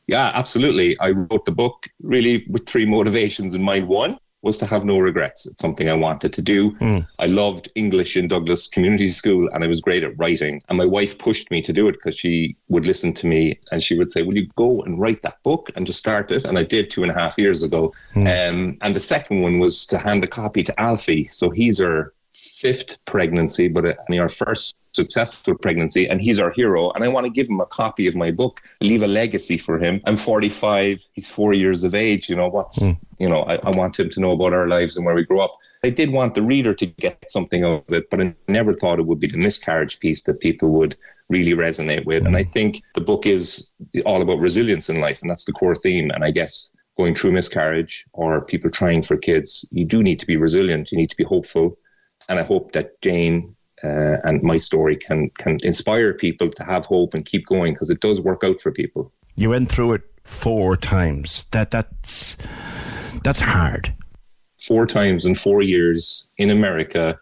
Yeah, 0.06 0.30
absolutely. 0.34 0.98
I 0.98 1.10
wrote 1.10 1.46
the 1.46 1.52
book 1.52 1.88
really 2.02 2.44
with 2.50 2.66
three 2.66 2.84
motivations 2.98 3.54
in 3.54 3.62
mind. 3.62 3.88
One, 3.88 4.18
was 4.44 4.58
to 4.58 4.66
have 4.66 4.84
no 4.84 4.98
regrets. 4.98 5.46
It's 5.46 5.60
something 5.60 5.88
I 5.88 5.94
wanted 5.94 6.32
to 6.34 6.42
do. 6.42 6.72
Mm. 6.72 7.06
I 7.18 7.26
loved 7.26 7.70
English 7.74 8.16
in 8.16 8.28
Douglas 8.28 8.68
Community 8.68 9.08
School 9.08 9.48
and 9.52 9.64
I 9.64 9.66
was 9.66 9.80
great 9.80 10.04
at 10.04 10.16
writing. 10.18 10.60
And 10.68 10.78
my 10.78 10.84
wife 10.84 11.18
pushed 11.18 11.50
me 11.50 11.62
to 11.62 11.72
do 11.72 11.88
it 11.88 11.92
because 11.92 12.16
she 12.16 12.56
would 12.68 12.86
listen 12.86 13.12
to 13.14 13.26
me 13.26 13.58
and 13.72 13.82
she 13.82 13.96
would 13.96 14.10
say, 14.10 14.22
Will 14.22 14.36
you 14.36 14.48
go 14.56 14.82
and 14.82 15.00
write 15.00 15.22
that 15.22 15.42
book 15.42 15.70
and 15.74 15.86
just 15.86 15.98
start 15.98 16.30
it? 16.30 16.44
And 16.44 16.58
I 16.58 16.62
did 16.62 16.90
two 16.90 17.02
and 17.02 17.10
a 17.10 17.14
half 17.14 17.38
years 17.38 17.62
ago. 17.62 17.92
Mm. 18.14 18.26
Um, 18.50 18.78
and 18.82 18.94
the 18.94 19.00
second 19.00 19.40
one 19.40 19.58
was 19.58 19.86
to 19.86 19.98
hand 19.98 20.22
a 20.24 20.28
copy 20.28 20.62
to 20.62 20.80
Alfie. 20.80 21.28
So 21.32 21.50
he's 21.50 21.80
our 21.80 22.12
fifth 22.32 22.98
pregnancy, 23.06 23.68
but 23.68 23.84
uh, 23.86 23.94
our 24.18 24.28
first 24.28 24.76
successful 24.94 25.56
pregnancy, 25.56 26.08
and 26.08 26.20
he's 26.20 26.38
our 26.38 26.50
hero. 26.52 26.90
And 26.92 27.04
I 27.04 27.08
want 27.08 27.26
to 27.26 27.32
give 27.32 27.48
him 27.48 27.60
a 27.60 27.66
copy 27.66 28.06
of 28.06 28.14
my 28.14 28.30
book, 28.30 28.62
leave 28.80 29.02
a 29.02 29.06
legacy 29.06 29.58
for 29.58 29.78
him. 29.78 30.00
I'm 30.06 30.16
45, 30.16 31.04
he's 31.12 31.28
four 31.28 31.52
years 31.52 31.84
of 31.84 31.94
age. 31.94 32.28
You 32.28 32.36
know, 32.36 32.48
what's, 32.48 32.78
mm. 32.78 32.96
you 33.18 33.28
know, 33.28 33.42
I, 33.42 33.56
I 33.56 33.70
want 33.70 33.98
him 33.98 34.10
to 34.10 34.20
know 34.20 34.32
about 34.32 34.52
our 34.52 34.68
lives 34.68 34.96
and 34.96 35.04
where 35.04 35.14
we 35.14 35.24
grew 35.24 35.40
up. 35.40 35.56
I 35.82 35.90
did 35.90 36.12
want 36.12 36.34
the 36.34 36.42
reader 36.42 36.72
to 36.74 36.86
get 36.86 37.30
something 37.30 37.62
out 37.62 37.84
of 37.86 37.94
it, 37.94 38.08
but 38.08 38.20
I 38.20 38.34
never 38.48 38.72
thought 38.72 38.98
it 38.98 39.06
would 39.06 39.20
be 39.20 39.26
the 39.26 39.36
miscarriage 39.36 40.00
piece 40.00 40.22
that 40.22 40.40
people 40.40 40.70
would 40.70 40.96
really 41.28 41.52
resonate 41.52 42.06
with. 42.06 42.26
And 42.26 42.36
I 42.36 42.44
think 42.44 42.82
the 42.94 43.00
book 43.00 43.26
is 43.26 43.72
all 44.06 44.22
about 44.22 44.38
resilience 44.38 44.88
in 44.88 45.00
life, 45.00 45.20
and 45.20 45.30
that's 45.30 45.44
the 45.44 45.52
core 45.52 45.74
theme. 45.74 46.10
And 46.14 46.24
I 46.24 46.30
guess 46.30 46.72
going 46.96 47.14
through 47.14 47.32
miscarriage 47.32 48.06
or 48.12 48.44
people 48.44 48.70
trying 48.70 49.02
for 49.02 49.16
kids, 49.16 49.68
you 49.72 49.84
do 49.84 50.02
need 50.02 50.20
to 50.20 50.26
be 50.26 50.36
resilient. 50.36 50.92
You 50.92 50.98
need 50.98 51.10
to 51.10 51.16
be 51.16 51.24
hopeful. 51.24 51.76
And 52.28 52.38
I 52.38 52.42
hope 52.42 52.72
that 52.72 53.00
Jane 53.02 53.53
uh, 53.84 54.16
and 54.24 54.42
my 54.42 54.56
story 54.56 54.96
can 54.96 55.30
can 55.30 55.58
inspire 55.62 56.14
people 56.14 56.50
to 56.50 56.64
have 56.64 56.86
hope 56.86 57.14
and 57.14 57.26
keep 57.26 57.46
going 57.46 57.74
because 57.74 57.90
it 57.90 58.00
does 58.00 58.20
work 58.20 58.42
out 58.42 58.60
for 58.60 58.72
people. 58.72 59.12
You 59.36 59.50
went 59.50 59.70
through 59.70 59.94
it 59.94 60.02
four 60.24 60.76
times. 60.76 61.44
That 61.50 61.70
that's 61.70 62.36
that's 63.22 63.40
hard. 63.40 63.92
Four 64.58 64.86
times 64.86 65.26
in 65.26 65.34
four 65.34 65.62
years 65.62 66.28
in 66.38 66.50
America 66.50 67.18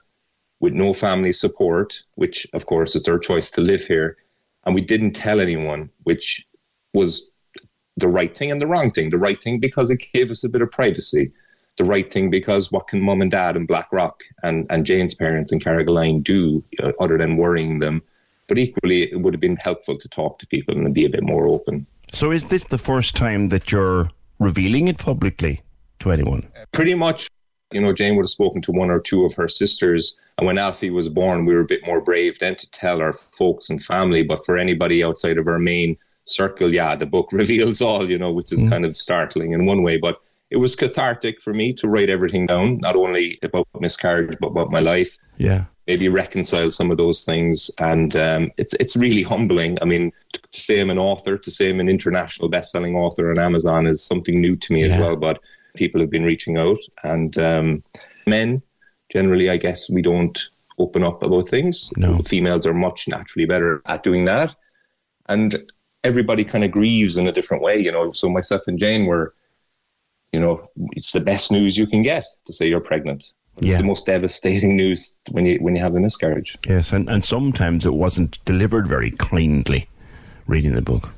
with 0.61 0.73
no 0.73 0.95
family 0.95 1.33
support, 1.33 2.01
which 2.15 2.47
of 2.53 2.67
course 2.67 2.95
is 2.95 3.03
their 3.03 3.19
choice 3.19 3.51
to 3.51 3.61
live 3.61 3.85
here, 3.85 4.17
and 4.65 4.75
we 4.75 4.81
didn't 4.81 5.13
tell 5.13 5.41
anyone, 5.41 5.91
which 6.05 6.47
was 6.95 7.33
the 7.97 8.09
right 8.09 8.37
thing 8.37 8.53
and 8.53 8.61
the 8.61 8.67
wrong 8.67 8.93
thing. 8.93 9.11
The 9.11 9.19
right 9.19 9.43
thing 9.43 9.59
because 9.59 9.91
it 9.91 10.05
gave 10.15 10.31
us 10.31 10.45
a 10.45 10.49
bit 10.49 10.63
of 10.63 10.71
privacy 10.71 11.33
the 11.83 11.89
right 11.89 12.13
thing 12.13 12.31
because 12.31 12.71
what 12.71 12.87
can 12.87 13.01
mum 13.01 13.21
and 13.21 13.31
dad 13.31 13.57
in 13.57 13.67
Blackrock 13.67 14.23
and, 14.43 14.67
and 14.71 14.87
Jane's 14.87 15.15
parents 15.15 15.53
in 15.53 15.59
Carrigaline 15.59 16.23
do 16.23 16.63
uh, 16.83 16.93
other 17.01 17.19
than 17.19 17.37
worrying 17.37 17.81
them? 17.81 18.03
But 18.47 18.59
equally, 18.59 19.11
it 19.11 19.21
would 19.21 19.35
have 19.35 19.41
been 19.41 19.57
helpful 19.57 19.97
to 19.99 20.09
talk 20.09 20.39
to 20.39 20.47
people 20.47 20.77
and 20.77 20.95
be 20.95 21.05
a 21.05 21.09
bit 21.09 21.23
more 21.23 21.47
open. 21.47 21.87
So, 22.13 22.31
is 22.31 22.49
this 22.49 22.65
the 22.65 22.79
first 22.79 23.17
time 23.17 23.49
that 23.49 23.73
you're 23.73 24.11
revealing 24.39 24.89
it 24.89 24.99
publicly 24.99 25.61
to 26.01 26.13
anyone? 26.13 26.47
Pretty 26.73 26.95
much. 26.95 27.29
You 27.73 27.81
know, 27.81 27.93
Jane 27.93 28.17
would 28.17 28.25
have 28.25 28.31
spoken 28.31 28.61
to 28.63 28.73
one 28.73 28.91
or 28.91 29.01
two 29.01 29.25
of 29.25 29.33
her 29.35 29.49
sisters. 29.49 30.19
And 30.39 30.47
when 30.47 30.59
Alfie 30.59 30.91
was 30.91 31.09
born, 31.09 31.47
we 31.47 31.55
were 31.55 31.61
a 31.61 31.73
bit 31.75 31.87
more 31.87 32.03
brave 32.03 32.39
then 32.39 32.55
to 32.57 32.71
tell 32.71 33.01
our 33.01 33.15
folks 33.15 33.71
and 33.71 33.83
family. 33.83 34.23
But 34.23 34.45
for 34.45 34.59
anybody 34.59 35.03
outside 35.03 35.39
of 35.39 35.49
our 35.49 35.59
main 35.59 35.97
circle, 36.27 36.75
yeah, 36.75 36.95
the 36.95 37.07
book 37.07 37.31
reveals 37.33 37.81
all, 37.81 38.09
you 38.11 38.19
know, 38.19 38.31
which 38.31 38.53
is 38.53 38.63
mm. 38.63 38.69
kind 38.69 38.85
of 38.85 38.95
startling 38.95 39.53
in 39.53 39.65
one 39.65 39.83
way. 39.83 39.97
But 39.97 40.21
it 40.53 40.59
was 40.59 40.77
cathartic 40.77 41.41
for 41.41 41.55
me 41.55 41.73
to 41.73 41.89
write 41.89 42.11
everything 42.11 42.47
down, 42.47 42.77
not 42.79 42.95
only 42.95 43.39
about 43.43 43.67
miscarriage, 43.81 44.37
but 44.39 44.49
about 44.49 44.71
my 44.71 44.81
life. 44.81 45.17
Yeah. 45.39 45.65
Maybe 45.87 46.09
reconcile 46.09 46.71
some 46.71 46.91
of 46.91 46.99
those 46.99 47.25
things. 47.25 47.71
And 47.79 48.15
um, 48.17 48.51
it's 48.59 48.75
it's 48.75 48.95
really 48.95 49.23
humbling. 49.23 49.79
I 49.81 49.87
mean, 49.87 50.13
to, 50.35 50.43
to, 50.43 50.61
say 50.61 50.81
I'm 50.81 50.91
an 50.91 50.99
author, 50.99 51.39
to 51.39 51.51
say 51.51 51.71
I'm 51.71 51.81
an 51.81 51.89
international 51.89 52.51
best-selling 52.51 52.95
author 52.97 53.31
on 53.31 53.39
Amazon 53.39 53.87
is 53.87 54.05
something 54.05 54.41
new 54.41 54.55
to 54.57 54.73
me 54.75 54.85
yeah. 54.85 54.93
as 54.93 55.01
well. 55.01 55.17
But 55.17 55.41
people 55.75 56.03
have 56.03 56.11
been 56.11 56.25
reaching 56.25 56.59
out. 56.59 56.79
And 57.03 57.37
um, 57.39 57.83
men, 58.27 58.63
generally, 59.11 59.49
I 59.49 59.57
guess 59.57 59.89
we 59.89 60.03
don't 60.03 60.39
open 60.79 61.03
up 61.03 61.23
about 61.23 61.49
things. 61.49 61.91
No. 61.97 62.19
Females 62.19 62.67
are 62.67 62.75
much 62.75 63.09
naturally 63.09 63.47
better 63.47 63.81
at 63.87 64.03
doing 64.03 64.27
that. 64.27 64.55
And 65.31 65.73
everybody 66.05 66.45
kind 66.45 66.63
of 66.63 66.71
grieves 66.71 67.17
in 67.17 67.27
a 67.27 67.33
different 67.33 67.63
way, 67.63 67.79
you 67.79 67.91
know. 67.91 68.13
So 68.13 68.29
myself 68.29 68.65
and 68.67 68.79
Jane 68.79 69.07
were 69.07 69.35
you 70.33 70.41
know, 70.41 70.65
it's 70.93 71.13
the 71.13 71.21
best 71.21 71.53
news 71.53 71.77
you 71.77 71.87
can 71.87 72.03
get 72.03 72.25
to 72.47 72.53
say 72.53 72.69
you're 72.69 72.81
pregnant. 72.81 73.33
Yeah. 73.61 73.73
It's 73.73 73.79
the 73.79 73.85
most 73.85 74.07
devastating 74.07 74.77
news 74.77 75.17
when 75.31 75.45
you 75.45 75.59
when 75.59 75.77
you 75.77 75.83
have 75.83 75.95
a 75.95 76.01
miscarriage. 76.01 76.57
Yes, 76.67 76.93
and, 76.93 77.09
and 77.09 77.23
sometimes 77.23 77.85
it 77.85 77.95
wasn't 77.95 78.43
delivered 78.45 78.89
very 78.89 79.11
kindly. 79.11 79.89
Reading 80.47 80.75
the 80.75 80.83
book. 80.83 81.11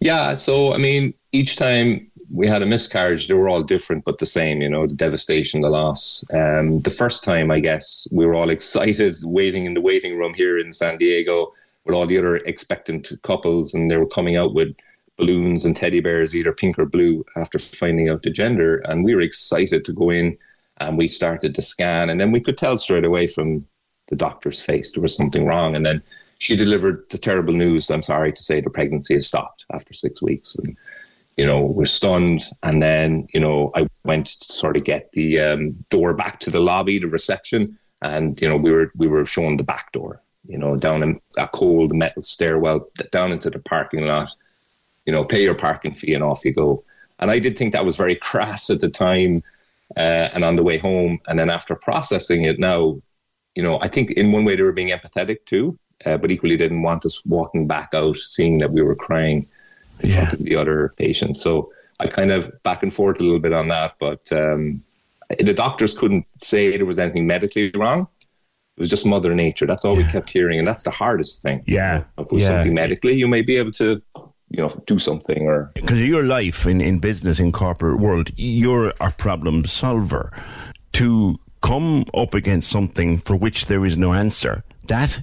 Yeah, 0.00 0.34
so 0.34 0.74
I 0.74 0.78
mean, 0.78 1.14
each 1.32 1.56
time 1.56 2.10
we 2.32 2.48
had 2.48 2.62
a 2.62 2.66
miscarriage, 2.66 3.28
they 3.28 3.34
were 3.34 3.48
all 3.48 3.62
different 3.62 4.04
but 4.04 4.18
the 4.18 4.26
same. 4.26 4.60
You 4.60 4.68
know, 4.68 4.86
the 4.86 4.94
devastation, 4.94 5.60
the 5.60 5.70
loss. 5.70 6.24
Um, 6.32 6.80
the 6.80 6.90
first 6.90 7.22
time, 7.22 7.50
I 7.50 7.60
guess, 7.60 8.08
we 8.10 8.26
were 8.26 8.34
all 8.34 8.50
excited, 8.58 9.16
waiting 9.22 9.66
in 9.66 9.74
the 9.74 9.80
waiting 9.80 10.18
room 10.18 10.34
here 10.34 10.58
in 10.58 10.72
San 10.72 10.98
Diego 10.98 11.52
with 11.84 11.94
all 11.94 12.06
the 12.06 12.18
other 12.18 12.36
expectant 12.38 13.12
couples, 13.22 13.72
and 13.72 13.90
they 13.90 13.98
were 13.98 14.06
coming 14.06 14.36
out 14.36 14.52
with 14.52 14.74
balloons 15.16 15.64
and 15.64 15.76
teddy 15.76 16.00
bears, 16.00 16.34
either 16.34 16.52
pink 16.52 16.78
or 16.78 16.86
blue, 16.86 17.24
after 17.36 17.58
finding 17.58 18.08
out 18.08 18.22
the 18.22 18.30
gender. 18.30 18.78
And 18.86 19.04
we 19.04 19.14
were 19.14 19.20
excited 19.20 19.84
to 19.84 19.92
go 19.92 20.10
in 20.10 20.36
and 20.78 20.98
we 20.98 21.08
started 21.08 21.54
to 21.54 21.62
scan. 21.62 22.10
And 22.10 22.20
then 22.20 22.32
we 22.32 22.40
could 22.40 22.58
tell 22.58 22.76
straight 22.76 23.04
away 23.04 23.26
from 23.26 23.66
the 24.08 24.16
doctor's 24.16 24.60
face 24.60 24.92
there 24.92 25.02
was 25.02 25.16
something 25.16 25.46
wrong. 25.46 25.76
And 25.76 25.86
then 25.86 26.02
she 26.38 26.56
delivered 26.56 27.04
the 27.10 27.18
terrible 27.18 27.54
news. 27.54 27.90
I'm 27.90 28.02
sorry 28.02 28.32
to 28.32 28.42
say 28.42 28.60
the 28.60 28.70
pregnancy 28.70 29.14
has 29.14 29.28
stopped 29.28 29.66
after 29.72 29.94
six 29.94 30.20
weeks. 30.20 30.56
And, 30.56 30.76
you 31.36 31.46
know, 31.46 31.60
we're 31.60 31.86
stunned. 31.86 32.44
And 32.62 32.82
then, 32.82 33.28
you 33.32 33.40
know, 33.40 33.70
I 33.74 33.86
went 34.04 34.26
to 34.26 34.52
sort 34.52 34.76
of 34.76 34.84
get 34.84 35.12
the 35.12 35.40
um, 35.40 35.84
door 35.90 36.12
back 36.12 36.40
to 36.40 36.50
the 36.50 36.60
lobby, 36.60 36.98
the 36.98 37.06
reception. 37.06 37.78
And, 38.02 38.40
you 38.40 38.48
know, 38.48 38.56
we 38.56 38.72
were, 38.72 38.90
we 38.96 39.06
were 39.06 39.24
shown 39.24 39.56
the 39.56 39.62
back 39.62 39.92
door, 39.92 40.20
you 40.46 40.58
know, 40.58 40.76
down 40.76 41.20
a 41.38 41.48
cold 41.48 41.94
metal 41.94 42.20
stairwell 42.20 42.88
down 43.12 43.32
into 43.32 43.48
the 43.48 43.60
parking 43.60 44.06
lot 44.06 44.34
you 45.06 45.12
know, 45.12 45.24
pay 45.24 45.42
your 45.42 45.54
parking 45.54 45.92
fee 45.92 46.14
and 46.14 46.24
off 46.24 46.44
you 46.44 46.52
go. 46.52 46.84
And 47.18 47.30
I 47.30 47.38
did 47.38 47.56
think 47.56 47.72
that 47.72 47.84
was 47.84 47.96
very 47.96 48.16
crass 48.16 48.70
at 48.70 48.80
the 48.80 48.88
time 48.88 49.42
uh, 49.96 50.28
and 50.32 50.44
on 50.44 50.56
the 50.56 50.62
way 50.62 50.78
home. 50.78 51.20
And 51.28 51.38
then 51.38 51.50
after 51.50 51.74
processing 51.74 52.44
it 52.44 52.58
now, 52.58 53.00
you 53.54 53.62
know, 53.62 53.78
I 53.80 53.88
think 53.88 54.10
in 54.12 54.32
one 54.32 54.44
way 54.44 54.56
they 54.56 54.62
were 54.62 54.72
being 54.72 54.88
empathetic 54.88 55.44
too, 55.46 55.78
uh, 56.04 56.16
but 56.16 56.30
equally 56.30 56.56
didn't 56.56 56.82
want 56.82 57.06
us 57.06 57.24
walking 57.24 57.66
back 57.66 57.90
out 57.94 58.16
seeing 58.16 58.58
that 58.58 58.72
we 58.72 58.82
were 58.82 58.96
crying 58.96 59.46
in 60.00 60.10
yeah. 60.10 60.16
front 60.16 60.32
of 60.34 60.38
the 60.40 60.56
other 60.56 60.92
patients. 60.96 61.40
So 61.40 61.72
I 62.00 62.08
kind 62.08 62.32
of 62.32 62.50
back 62.62 62.82
and 62.82 62.92
forth 62.92 63.20
a 63.20 63.22
little 63.22 63.38
bit 63.38 63.52
on 63.52 63.68
that, 63.68 63.94
but 64.00 64.30
um, 64.32 64.82
the 65.38 65.54
doctors 65.54 65.96
couldn't 65.96 66.26
say 66.38 66.76
there 66.76 66.86
was 66.86 66.98
anything 66.98 67.26
medically 67.26 67.70
wrong. 67.74 68.08
It 68.76 68.80
was 68.80 68.90
just 68.90 69.06
Mother 69.06 69.34
Nature. 69.34 69.66
That's 69.66 69.84
all 69.84 69.96
yeah. 69.96 70.04
we 70.04 70.12
kept 70.12 70.30
hearing, 70.30 70.58
and 70.58 70.66
that's 70.66 70.82
the 70.82 70.90
hardest 70.90 71.42
thing. 71.42 71.62
Yeah, 71.66 71.98
if 72.18 72.26
it 72.26 72.32
was 72.32 72.42
yeah. 72.42 72.48
something 72.48 72.74
medically, 72.74 73.16
you 73.16 73.28
may 73.28 73.40
be 73.40 73.56
able 73.56 73.70
to 73.72 74.02
you 74.54 74.62
know, 74.62 74.82
do 74.86 74.98
something 74.98 75.46
or 75.46 75.70
because 75.74 76.00
your 76.00 76.22
life 76.22 76.66
in, 76.66 76.80
in 76.80 76.98
business 76.98 77.40
in 77.40 77.50
corporate 77.52 77.98
world, 77.98 78.30
you're 78.36 78.92
a 79.00 79.10
problem 79.10 79.64
solver. 79.64 80.32
To 80.92 81.40
come 81.60 82.04
up 82.14 82.34
against 82.34 82.70
something 82.70 83.18
for 83.18 83.34
which 83.34 83.66
there 83.66 83.84
is 83.84 83.96
no 83.96 84.12
answer, 84.12 84.62
that 84.86 85.22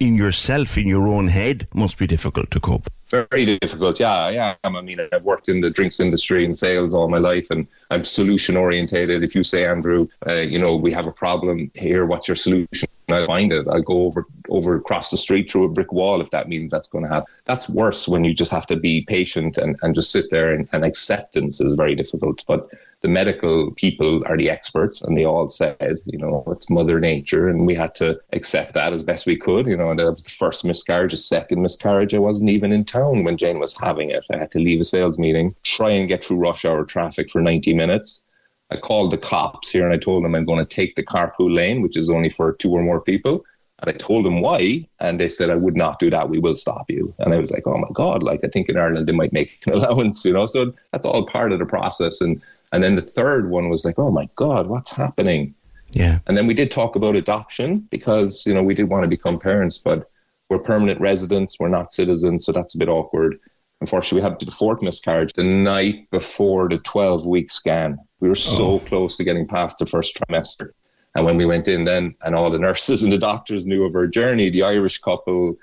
in 0.00 0.14
yourself, 0.16 0.78
in 0.78 0.86
your 0.86 1.08
own 1.08 1.28
head, 1.28 1.68
must 1.74 1.98
be 1.98 2.06
difficult 2.06 2.50
to 2.52 2.60
cope. 2.60 2.86
Very 3.14 3.58
difficult, 3.58 4.00
yeah, 4.00 4.28
yeah. 4.30 4.54
I 4.64 4.80
mean, 4.80 4.98
I've 5.12 5.22
worked 5.22 5.48
in 5.48 5.60
the 5.60 5.70
drinks 5.70 6.00
industry 6.00 6.44
and 6.44 6.56
sales 6.56 6.94
all 6.94 7.08
my 7.08 7.18
life, 7.18 7.48
and 7.50 7.64
I'm 7.92 8.04
solution 8.04 8.56
orientated. 8.56 9.22
If 9.22 9.36
you 9.36 9.44
say, 9.44 9.66
Andrew, 9.66 10.08
uh, 10.26 10.32
you 10.32 10.58
know, 10.58 10.74
we 10.74 10.92
have 10.92 11.06
a 11.06 11.12
problem 11.12 11.70
here, 11.74 12.06
what's 12.06 12.26
your 12.26 12.34
solution? 12.34 12.88
I'll 13.08 13.26
find 13.26 13.52
it. 13.52 13.68
I'll 13.70 13.82
go 13.82 14.06
over 14.06 14.26
over 14.48 14.76
across 14.76 15.10
the 15.10 15.16
street 15.16 15.50
through 15.50 15.64
a 15.64 15.68
brick 15.68 15.92
wall 15.92 16.20
if 16.20 16.30
that 16.30 16.48
means 16.48 16.70
that's 16.70 16.88
going 16.88 17.04
to 17.04 17.10
happen. 17.10 17.32
That's 17.44 17.68
worse 17.68 18.08
when 18.08 18.24
you 18.24 18.34
just 18.34 18.50
have 18.50 18.66
to 18.66 18.76
be 18.76 19.02
patient 19.02 19.58
and, 19.58 19.76
and 19.82 19.94
just 19.94 20.10
sit 20.10 20.30
there 20.30 20.52
and, 20.52 20.68
and 20.72 20.84
acceptance 20.84 21.60
is 21.60 21.74
very 21.74 21.94
difficult. 21.94 22.42
But 22.48 22.68
the 23.04 23.08
medical 23.08 23.70
people 23.72 24.22
are 24.24 24.38
the 24.38 24.48
experts 24.48 25.02
and 25.02 25.14
they 25.14 25.26
all 25.26 25.46
said, 25.46 25.98
you 26.06 26.16
know, 26.16 26.42
it's 26.46 26.70
mother 26.70 26.98
nature 26.98 27.50
and 27.50 27.66
we 27.66 27.74
had 27.74 27.94
to 27.94 28.18
accept 28.32 28.72
that 28.72 28.94
as 28.94 29.02
best 29.02 29.26
we 29.26 29.36
could. 29.36 29.66
You 29.66 29.76
know, 29.76 29.90
and 29.90 29.98
that 29.98 30.10
was 30.10 30.22
the 30.22 30.30
first 30.30 30.64
miscarriage, 30.64 31.10
the 31.10 31.18
second 31.18 31.60
miscarriage. 31.60 32.14
I 32.14 32.18
wasn't 32.18 32.48
even 32.48 32.72
in 32.72 32.82
town 32.82 33.22
when 33.22 33.36
Jane 33.36 33.58
was 33.58 33.78
having 33.78 34.08
it. 34.08 34.24
I 34.32 34.38
had 34.38 34.50
to 34.52 34.58
leave 34.58 34.80
a 34.80 34.84
sales 34.84 35.18
meeting, 35.18 35.54
try 35.64 35.90
and 35.90 36.08
get 36.08 36.24
through 36.24 36.38
rush 36.38 36.64
hour 36.64 36.82
traffic 36.86 37.28
for 37.28 37.42
90 37.42 37.74
minutes. 37.74 38.24
I 38.70 38.78
called 38.78 39.10
the 39.10 39.18
cops 39.18 39.68
here 39.68 39.84
and 39.84 39.92
I 39.92 39.98
told 39.98 40.24
them 40.24 40.34
I'm 40.34 40.46
going 40.46 40.64
to 40.64 40.74
take 40.74 40.96
the 40.96 41.04
carpool 41.04 41.54
lane, 41.54 41.82
which 41.82 41.98
is 41.98 42.08
only 42.08 42.30
for 42.30 42.54
two 42.54 42.72
or 42.72 42.82
more 42.82 43.02
people. 43.02 43.44
And 43.80 43.90
I 43.90 43.98
told 43.98 44.24
them 44.24 44.40
why, 44.40 44.88
and 45.00 45.20
they 45.20 45.28
said 45.28 45.50
I 45.50 45.56
would 45.56 45.76
not 45.76 45.98
do 45.98 46.08
that. 46.08 46.30
We 46.30 46.38
will 46.38 46.56
stop 46.56 46.86
you. 46.88 47.12
And 47.18 47.34
I 47.34 47.38
was 47.38 47.50
like, 47.50 47.66
oh 47.66 47.76
my 47.76 47.88
god! 47.92 48.22
Like 48.22 48.40
I 48.42 48.48
think 48.48 48.70
in 48.70 48.78
Ireland 48.78 49.06
they 49.06 49.12
might 49.12 49.32
make 49.32 49.58
an 49.66 49.72
allowance, 49.74 50.24
you 50.24 50.32
know. 50.32 50.46
So 50.46 50.72
that's 50.92 51.04
all 51.04 51.26
part 51.26 51.52
of 51.52 51.58
the 51.58 51.66
process. 51.66 52.22
And 52.22 52.40
and 52.74 52.82
then 52.82 52.96
the 52.96 53.02
third 53.02 53.50
one 53.50 53.68
was 53.68 53.84
like, 53.84 53.98
oh 53.98 54.10
my 54.10 54.28
God, 54.34 54.66
what's 54.66 54.90
happening? 54.90 55.54
Yeah. 55.92 56.18
And 56.26 56.36
then 56.36 56.48
we 56.48 56.54
did 56.54 56.72
talk 56.72 56.96
about 56.96 57.14
adoption 57.14 57.86
because, 57.90 58.44
you 58.46 58.52
know, 58.52 58.64
we 58.64 58.74
did 58.74 58.88
want 58.88 59.04
to 59.04 59.08
become 59.08 59.38
parents, 59.38 59.78
but 59.78 60.10
we're 60.50 60.58
permanent 60.58 61.00
residents, 61.00 61.58
we're 61.60 61.68
not 61.68 61.92
citizens, 61.92 62.44
so 62.44 62.50
that's 62.50 62.74
a 62.74 62.78
bit 62.78 62.88
awkward. 62.88 63.38
Unfortunately, 63.80 64.20
we 64.20 64.28
had 64.28 64.40
the 64.40 64.50
fourth 64.50 64.82
miscarriage 64.82 65.32
the 65.34 65.44
night 65.44 66.10
before 66.10 66.68
the 66.68 66.78
12 66.78 67.26
week 67.26 67.48
scan. 67.50 67.96
We 68.18 68.28
were 68.28 68.34
so 68.34 68.72
oh. 68.72 68.78
close 68.80 69.16
to 69.18 69.24
getting 69.24 69.46
past 69.46 69.78
the 69.78 69.86
first 69.86 70.18
trimester. 70.18 70.70
And 71.14 71.24
when 71.24 71.36
we 71.36 71.46
went 71.46 71.68
in 71.68 71.84
then, 71.84 72.16
and 72.22 72.34
all 72.34 72.50
the 72.50 72.58
nurses 72.58 73.02
and 73.04 73.12
the 73.12 73.18
doctors 73.18 73.66
knew 73.66 73.84
of 73.84 73.94
our 73.94 74.08
journey, 74.08 74.50
the 74.50 74.64
Irish 74.64 74.98
couple, 74.98 75.56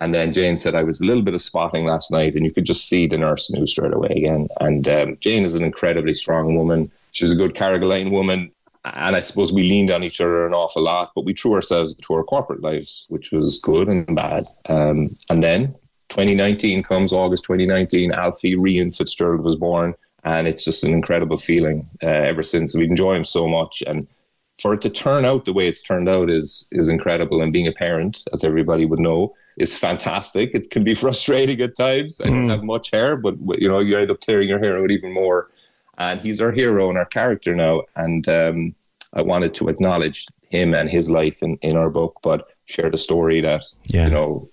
and 0.00 0.14
then 0.14 0.32
Jane 0.32 0.56
said, 0.56 0.74
I 0.74 0.82
was 0.82 1.00
a 1.00 1.04
little 1.04 1.22
bit 1.22 1.34
of 1.34 1.42
spotting 1.42 1.84
last 1.84 2.10
night, 2.10 2.34
and 2.34 2.44
you 2.44 2.52
could 2.52 2.64
just 2.64 2.88
see 2.88 3.06
the 3.06 3.18
nurse 3.18 3.50
knew 3.50 3.66
straight 3.66 3.92
away 3.92 4.08
again. 4.08 4.48
And 4.60 4.88
um, 4.88 5.18
Jane 5.20 5.44
is 5.44 5.54
an 5.54 5.62
incredibly 5.62 6.14
strong 6.14 6.56
woman. 6.56 6.90
She's 7.12 7.30
a 7.30 7.36
good 7.36 7.54
Carrigaline 7.54 8.10
woman. 8.10 8.50
And 8.84 9.14
I 9.14 9.20
suppose 9.20 9.52
we 9.52 9.62
leaned 9.62 9.90
on 9.90 10.02
each 10.02 10.22
other 10.22 10.46
an 10.46 10.54
awful 10.54 10.82
lot, 10.82 11.12
but 11.14 11.26
we 11.26 11.34
threw 11.34 11.52
ourselves 11.52 11.94
to 11.94 12.14
our 12.14 12.24
corporate 12.24 12.62
lives, 12.62 13.04
which 13.08 13.30
was 13.30 13.58
good 13.58 13.88
and 13.88 14.16
bad. 14.16 14.48
Um, 14.70 15.18
and 15.28 15.42
then 15.42 15.74
2019 16.08 16.82
comes, 16.82 17.12
August 17.12 17.44
2019, 17.44 18.14
Alfie 18.14 18.56
Rian 18.56 18.96
Fitzgerald 18.96 19.42
was 19.42 19.56
born. 19.56 19.94
And 20.24 20.48
it's 20.48 20.64
just 20.64 20.82
an 20.82 20.94
incredible 20.94 21.36
feeling 21.36 21.88
uh, 22.02 22.06
ever 22.06 22.42
since. 22.42 22.74
We 22.74 22.84
enjoy 22.84 23.16
him 23.16 23.24
so 23.24 23.46
much. 23.46 23.82
And 23.86 24.06
for 24.60 24.72
it 24.74 24.80
to 24.82 24.90
turn 24.90 25.26
out 25.26 25.44
the 25.44 25.52
way 25.52 25.68
it's 25.68 25.82
turned 25.82 26.08
out 26.08 26.30
is 26.30 26.68
is 26.72 26.88
incredible. 26.88 27.42
And 27.42 27.52
being 27.52 27.66
a 27.66 27.72
parent, 27.72 28.24
as 28.32 28.44
everybody 28.44 28.84
would 28.84 28.98
know, 28.98 29.34
is 29.60 29.78
fantastic. 29.78 30.54
It 30.54 30.70
can 30.70 30.82
be 30.82 30.94
frustrating 31.04 31.60
at 31.60 31.76
times. 31.76 32.20
I 32.20 32.26
don't 32.26 32.46
mm. 32.46 32.50
have 32.50 32.64
much 32.64 32.90
hair, 32.90 33.16
but 33.16 33.36
you 33.60 33.68
know, 33.68 33.78
you 33.78 33.98
end 33.98 34.10
up 34.10 34.20
tearing 34.20 34.48
your 34.48 34.58
hair 34.58 34.82
out 34.82 34.90
even 34.90 35.12
more. 35.12 35.50
And 35.98 36.20
he's 36.20 36.40
our 36.40 36.50
hero 36.50 36.88
and 36.88 36.96
our 36.96 37.04
character 37.04 37.54
now. 37.54 37.82
And 37.94 38.26
um, 38.28 38.74
I 39.12 39.22
wanted 39.22 39.52
to 39.54 39.68
acknowledge 39.68 40.26
him 40.48 40.74
and 40.74 40.88
his 40.90 41.10
life 41.10 41.42
in, 41.42 41.56
in 41.62 41.76
our 41.76 41.90
book, 41.90 42.18
but 42.22 42.48
share 42.64 42.90
the 42.90 42.96
story 42.96 43.40
that 43.42 43.64
yeah. 43.86 44.06
you 44.06 44.10
know 44.10 44.48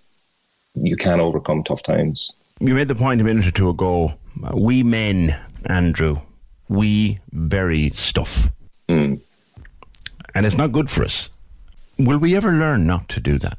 you 0.75 0.97
can 0.97 1.19
overcome 1.19 1.63
tough 1.63 1.83
times. 1.83 2.33
You 2.59 2.73
made 2.73 2.87
the 2.87 2.95
point 2.95 3.21
a 3.21 3.23
minute 3.23 3.47
or 3.47 3.51
two 3.51 3.69
ago. 3.69 4.13
We 4.53 4.83
men, 4.83 5.39
Andrew, 5.65 6.17
we 6.67 7.19
bury 7.31 7.91
stuff, 7.91 8.49
mm. 8.89 9.19
and 10.35 10.45
it's 10.45 10.57
not 10.57 10.71
good 10.71 10.89
for 10.89 11.03
us. 11.03 11.29
Will 11.97 12.19
we 12.19 12.35
ever 12.35 12.51
learn 12.51 12.85
not 12.85 13.09
to 13.09 13.19
do 13.19 13.39
that? 13.39 13.57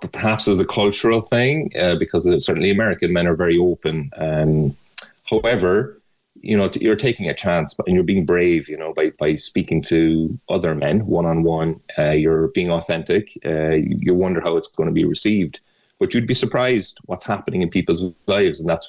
Perhaps 0.00 0.48
as 0.48 0.60
a 0.60 0.64
cultural 0.64 1.20
thing, 1.20 1.70
uh, 1.78 1.96
because 1.96 2.24
certainly 2.44 2.70
American 2.70 3.12
men 3.12 3.28
are 3.28 3.36
very 3.36 3.58
open. 3.58 4.10
Um, 4.16 4.76
however, 5.24 6.00
you 6.40 6.56
know, 6.56 6.70
you're 6.80 6.96
taking 6.96 7.28
a 7.28 7.34
chance, 7.34 7.74
and 7.86 7.94
you're 7.94 8.04
being 8.04 8.26
brave. 8.26 8.68
You 8.68 8.76
know, 8.76 8.92
by 8.92 9.10
by 9.18 9.36
speaking 9.36 9.82
to 9.84 10.38
other 10.48 10.74
men 10.74 11.06
one 11.06 11.26
on 11.26 11.42
one, 11.42 11.80
you're 11.98 12.48
being 12.48 12.70
authentic. 12.70 13.32
Uh, 13.44 13.76
you 14.04 14.14
wonder 14.14 14.40
how 14.40 14.56
it's 14.56 14.68
going 14.68 14.88
to 14.88 14.92
be 14.92 15.04
received, 15.04 15.60
but 15.98 16.12
you'd 16.12 16.26
be 16.26 16.34
surprised 16.34 16.98
what's 17.06 17.26
happening 17.26 17.62
in 17.62 17.70
people's 17.70 18.14
lives, 18.26 18.60
and 18.60 18.68
that's 18.68 18.88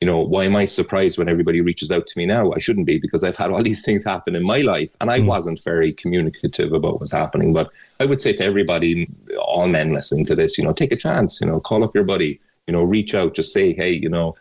you 0.00 0.06
know, 0.06 0.18
why 0.18 0.44
am 0.44 0.56
I 0.56 0.64
surprised 0.64 1.18
when 1.18 1.28
everybody 1.28 1.60
reaches 1.60 1.90
out 1.90 2.06
to 2.06 2.18
me 2.18 2.24
now? 2.24 2.52
I 2.52 2.58
shouldn't 2.58 2.86
be 2.86 2.98
because 2.98 3.22
I've 3.22 3.36
had 3.36 3.50
all 3.50 3.62
these 3.70 3.82
things 3.82 4.04
happen 4.04 4.34
in 4.34 4.42
my 4.42 4.60
life 4.62 4.94
and 5.00 5.10
I 5.10 5.20
mm. 5.20 5.26
wasn't 5.26 5.62
very 5.62 5.92
communicative 5.92 6.72
about 6.72 6.98
what's 6.98 7.12
happening. 7.12 7.52
But 7.52 7.70
I 8.00 8.06
would 8.06 8.20
say 8.20 8.32
to 8.32 8.44
everybody, 8.44 9.10
all 9.38 9.68
men 9.68 9.92
listening 9.92 10.24
to 10.26 10.34
this, 10.34 10.56
you 10.56 10.64
know, 10.64 10.72
take 10.72 10.92
a 10.92 10.96
chance, 10.96 11.40
you 11.40 11.46
know, 11.46 11.60
call 11.60 11.84
up 11.84 11.94
your 11.94 12.04
buddy, 12.04 12.40
you 12.66 12.72
know, 12.72 12.82
reach 12.82 13.14
out, 13.14 13.34
just 13.34 13.52
say, 13.52 13.74
hey, 13.74 13.92
you 13.92 14.08
know, 14.08 14.36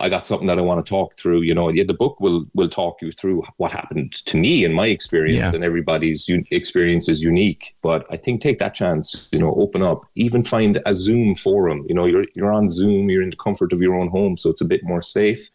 I 0.00 0.08
got 0.08 0.26
something 0.26 0.48
that 0.48 0.58
I 0.58 0.62
want 0.62 0.84
to 0.84 0.88
talk 0.88 1.14
through. 1.14 1.42
You 1.42 1.54
know, 1.54 1.68
yeah, 1.68 1.84
the 1.86 1.94
book 1.94 2.20
will 2.20 2.46
will 2.54 2.68
talk 2.68 3.00
you 3.00 3.12
through 3.12 3.44
what 3.58 3.70
happened 3.70 4.12
to 4.26 4.36
me 4.36 4.64
and 4.64 4.74
my 4.74 4.88
experience, 4.88 5.50
yeah. 5.50 5.54
and 5.54 5.62
everybody's 5.62 6.28
un- 6.28 6.44
experience 6.50 7.08
is 7.08 7.22
unique. 7.22 7.76
But 7.80 8.04
I 8.10 8.16
think 8.16 8.40
take 8.40 8.58
that 8.58 8.74
chance. 8.74 9.28
You 9.30 9.38
know, 9.38 9.54
open 9.54 9.82
up. 9.82 10.04
Even 10.16 10.42
find 10.42 10.82
a 10.84 10.94
Zoom 10.94 11.34
forum. 11.36 11.84
You 11.88 11.94
know, 11.94 12.06
you're 12.06 12.26
you're 12.34 12.52
on 12.52 12.68
Zoom. 12.68 13.08
You're 13.08 13.22
in 13.22 13.30
the 13.30 13.36
comfort 13.36 13.72
of 13.72 13.80
your 13.80 13.94
own 13.94 14.08
home, 14.08 14.36
so 14.36 14.50
it's 14.50 14.60
a 14.60 14.66
bit 14.66 14.82
more 14.82 15.02
safe. 15.02 15.48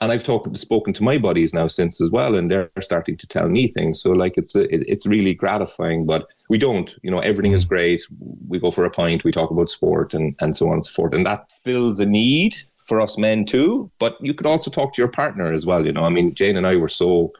And 0.00 0.10
I've 0.10 0.24
talked 0.24 0.56
spoken 0.58 0.92
to 0.94 1.04
my 1.04 1.16
buddies 1.16 1.54
now 1.54 1.68
since 1.68 2.00
as 2.00 2.10
well, 2.10 2.34
and 2.34 2.50
they're 2.50 2.70
starting 2.80 3.16
to 3.18 3.26
tell 3.26 3.48
me 3.48 3.68
things. 3.68 4.00
So 4.00 4.10
like 4.10 4.36
it's 4.36 4.56
a, 4.56 4.62
it, 4.74 4.82
it's 4.88 5.06
really 5.06 5.34
gratifying. 5.34 6.06
But 6.06 6.26
we 6.48 6.56
don't. 6.56 6.92
You 7.02 7.10
know, 7.10 7.20
everything 7.20 7.52
is 7.52 7.66
mm. 7.66 7.68
great. 7.68 8.00
We 8.48 8.58
go 8.58 8.70
for 8.70 8.86
a 8.86 8.90
pint. 8.90 9.22
We 9.22 9.32
talk 9.32 9.50
about 9.50 9.68
sport 9.68 10.14
and 10.14 10.34
and 10.40 10.56
so 10.56 10.68
on 10.68 10.74
and 10.76 10.86
so 10.86 11.02
forth, 11.02 11.12
and 11.12 11.26
that 11.26 11.52
fills 11.52 12.00
a 12.00 12.06
need 12.06 12.56
for 12.84 13.00
us 13.00 13.18
men 13.18 13.44
too. 13.44 13.90
But 13.98 14.16
you 14.20 14.34
could 14.34 14.46
also 14.46 14.70
talk 14.70 14.94
to 14.94 15.02
your 15.02 15.10
partner 15.10 15.52
as 15.52 15.66
well. 15.66 15.84
You 15.86 15.92
know, 15.92 16.04
I 16.04 16.10
mean, 16.10 16.34
Jane 16.34 16.56
and 16.56 16.66
I 16.66 16.76
were 16.76 16.88
so 16.88 17.32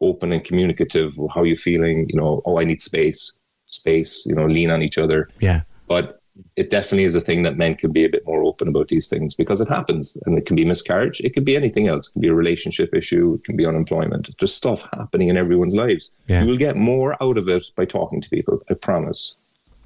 open 0.00 0.32
and 0.32 0.44
communicative. 0.44 1.16
How 1.34 1.42
are 1.42 1.46
you 1.46 1.56
feeling? 1.56 2.08
You 2.08 2.18
know, 2.20 2.42
oh, 2.44 2.58
I 2.58 2.64
need 2.64 2.80
space, 2.80 3.32
space. 3.66 4.24
You 4.26 4.34
know, 4.34 4.46
lean 4.46 4.70
on 4.70 4.82
each 4.82 4.98
other. 4.98 5.28
Yeah. 5.40 5.62
But 5.88 6.20
it 6.56 6.70
definitely 6.70 7.04
is 7.04 7.14
a 7.14 7.20
thing 7.20 7.42
that 7.42 7.58
men 7.58 7.74
can 7.74 7.92
be 7.92 8.04
a 8.04 8.08
bit 8.08 8.26
more 8.26 8.42
open 8.42 8.68
about 8.68 8.88
these 8.88 9.08
things 9.08 9.34
because 9.34 9.60
it 9.60 9.68
happens 9.68 10.16
and 10.24 10.38
it 10.38 10.46
can 10.46 10.56
be 10.56 10.64
miscarriage. 10.64 11.20
It 11.20 11.34
could 11.34 11.44
be 11.44 11.56
anything 11.56 11.88
else. 11.88 12.08
It 12.08 12.12
can 12.12 12.22
be 12.22 12.28
a 12.28 12.34
relationship 12.34 12.94
issue. 12.94 13.34
It 13.34 13.44
can 13.44 13.56
be 13.56 13.66
unemployment. 13.66 14.34
There's 14.38 14.54
stuff 14.54 14.88
happening 14.92 15.28
in 15.28 15.36
everyone's 15.36 15.74
lives. 15.74 16.10
Yeah. 16.28 16.42
You 16.42 16.48
will 16.48 16.56
get 16.56 16.76
more 16.76 17.22
out 17.22 17.36
of 17.36 17.48
it 17.48 17.66
by 17.76 17.84
talking 17.84 18.20
to 18.20 18.30
people. 18.30 18.62
I 18.70 18.74
promise. 18.74 19.34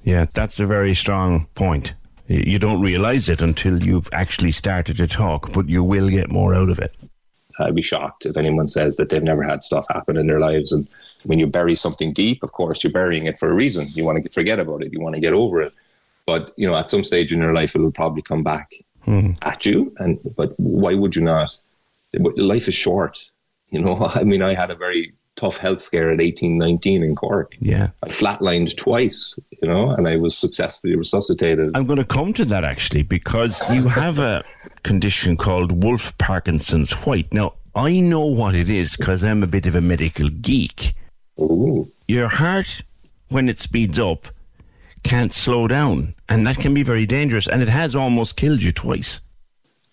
Yeah, 0.04 0.26
that's 0.32 0.60
a 0.60 0.66
very 0.66 0.94
strong 0.94 1.46
point. 1.54 1.94
You 2.28 2.58
don't 2.58 2.80
realize 2.80 3.28
it 3.28 3.40
until 3.40 3.82
you've 3.82 4.08
actually 4.12 4.52
started 4.52 4.96
to 4.96 5.06
talk, 5.06 5.52
but 5.52 5.68
you 5.68 5.84
will 5.84 6.08
get 6.08 6.30
more 6.30 6.54
out 6.54 6.70
of 6.70 6.78
it. 6.78 6.94
I'd 7.58 7.74
be 7.74 7.82
shocked 7.82 8.26
if 8.26 8.36
anyone 8.36 8.68
says 8.68 8.96
that 8.96 9.08
they've 9.08 9.22
never 9.22 9.42
had 9.42 9.62
stuff 9.62 9.86
happen 9.88 10.16
in 10.16 10.26
their 10.26 10.40
lives. 10.40 10.72
And 10.72 10.86
when 11.24 11.38
you 11.38 11.46
bury 11.46 11.76
something 11.76 12.12
deep, 12.12 12.42
of 12.42 12.52
course, 12.52 12.82
you're 12.82 12.92
burying 12.92 13.26
it 13.26 13.38
for 13.38 13.50
a 13.50 13.54
reason. 13.54 13.88
You 13.94 14.04
want 14.04 14.22
to 14.22 14.28
forget 14.28 14.58
about 14.58 14.82
it. 14.82 14.92
You 14.92 15.00
want 15.00 15.14
to 15.14 15.20
get 15.20 15.32
over 15.32 15.62
it. 15.62 15.72
But 16.26 16.52
you 16.56 16.66
know, 16.66 16.76
at 16.76 16.90
some 16.90 17.04
stage 17.04 17.32
in 17.32 17.40
your 17.40 17.54
life, 17.54 17.74
it'll 17.74 17.92
probably 17.92 18.22
come 18.22 18.42
back 18.42 18.72
hmm. 19.02 19.32
at 19.42 19.64
you. 19.64 19.94
And 19.98 20.18
but 20.36 20.58
why 20.58 20.94
would 20.94 21.16
you 21.16 21.22
not? 21.22 21.58
Life 22.14 22.68
is 22.68 22.74
short. 22.74 23.30
You 23.70 23.80
know, 23.80 24.10
I 24.14 24.24
mean, 24.24 24.42
I 24.42 24.54
had 24.54 24.70
a 24.70 24.76
very 24.76 25.12
tough 25.36 25.56
health 25.58 25.80
scare 25.80 26.10
at 26.10 26.20
18, 26.20 26.58
19 26.58 27.02
in 27.02 27.14
Cork. 27.14 27.54
Yeah. 27.60 27.90
I 28.02 28.08
flatlined 28.08 28.76
twice, 28.76 29.38
you 29.62 29.68
know, 29.68 29.90
and 29.90 30.08
I 30.08 30.16
was 30.16 30.36
successfully 30.36 30.96
resuscitated. 30.96 31.76
I'm 31.76 31.86
going 31.86 31.98
to 31.98 32.04
come 32.04 32.32
to 32.34 32.44
that 32.46 32.64
actually 32.64 33.02
because 33.02 33.62
you 33.72 33.86
have 33.88 34.18
a 34.18 34.42
condition 34.82 35.36
called 35.36 35.84
Wolff 35.84 36.16
Parkinson's 36.18 36.92
White. 36.92 37.32
Now, 37.32 37.54
I 37.74 38.00
know 38.00 38.24
what 38.24 38.54
it 38.54 38.70
is 38.70 38.96
because 38.96 39.22
I'm 39.22 39.42
a 39.42 39.46
bit 39.46 39.66
of 39.66 39.74
a 39.74 39.80
medical 39.80 40.28
geek. 40.28 40.94
Ooh. 41.38 41.90
Your 42.06 42.28
heart, 42.28 42.82
when 43.28 43.48
it 43.48 43.58
speeds 43.58 43.98
up, 43.98 44.28
can't 45.02 45.32
slow 45.32 45.68
down, 45.68 46.14
and 46.28 46.46
that 46.46 46.56
can 46.56 46.74
be 46.74 46.82
very 46.82 47.06
dangerous, 47.06 47.46
and 47.46 47.62
it 47.62 47.68
has 47.68 47.94
almost 47.94 48.36
killed 48.36 48.62
you 48.62 48.72
twice. 48.72 49.20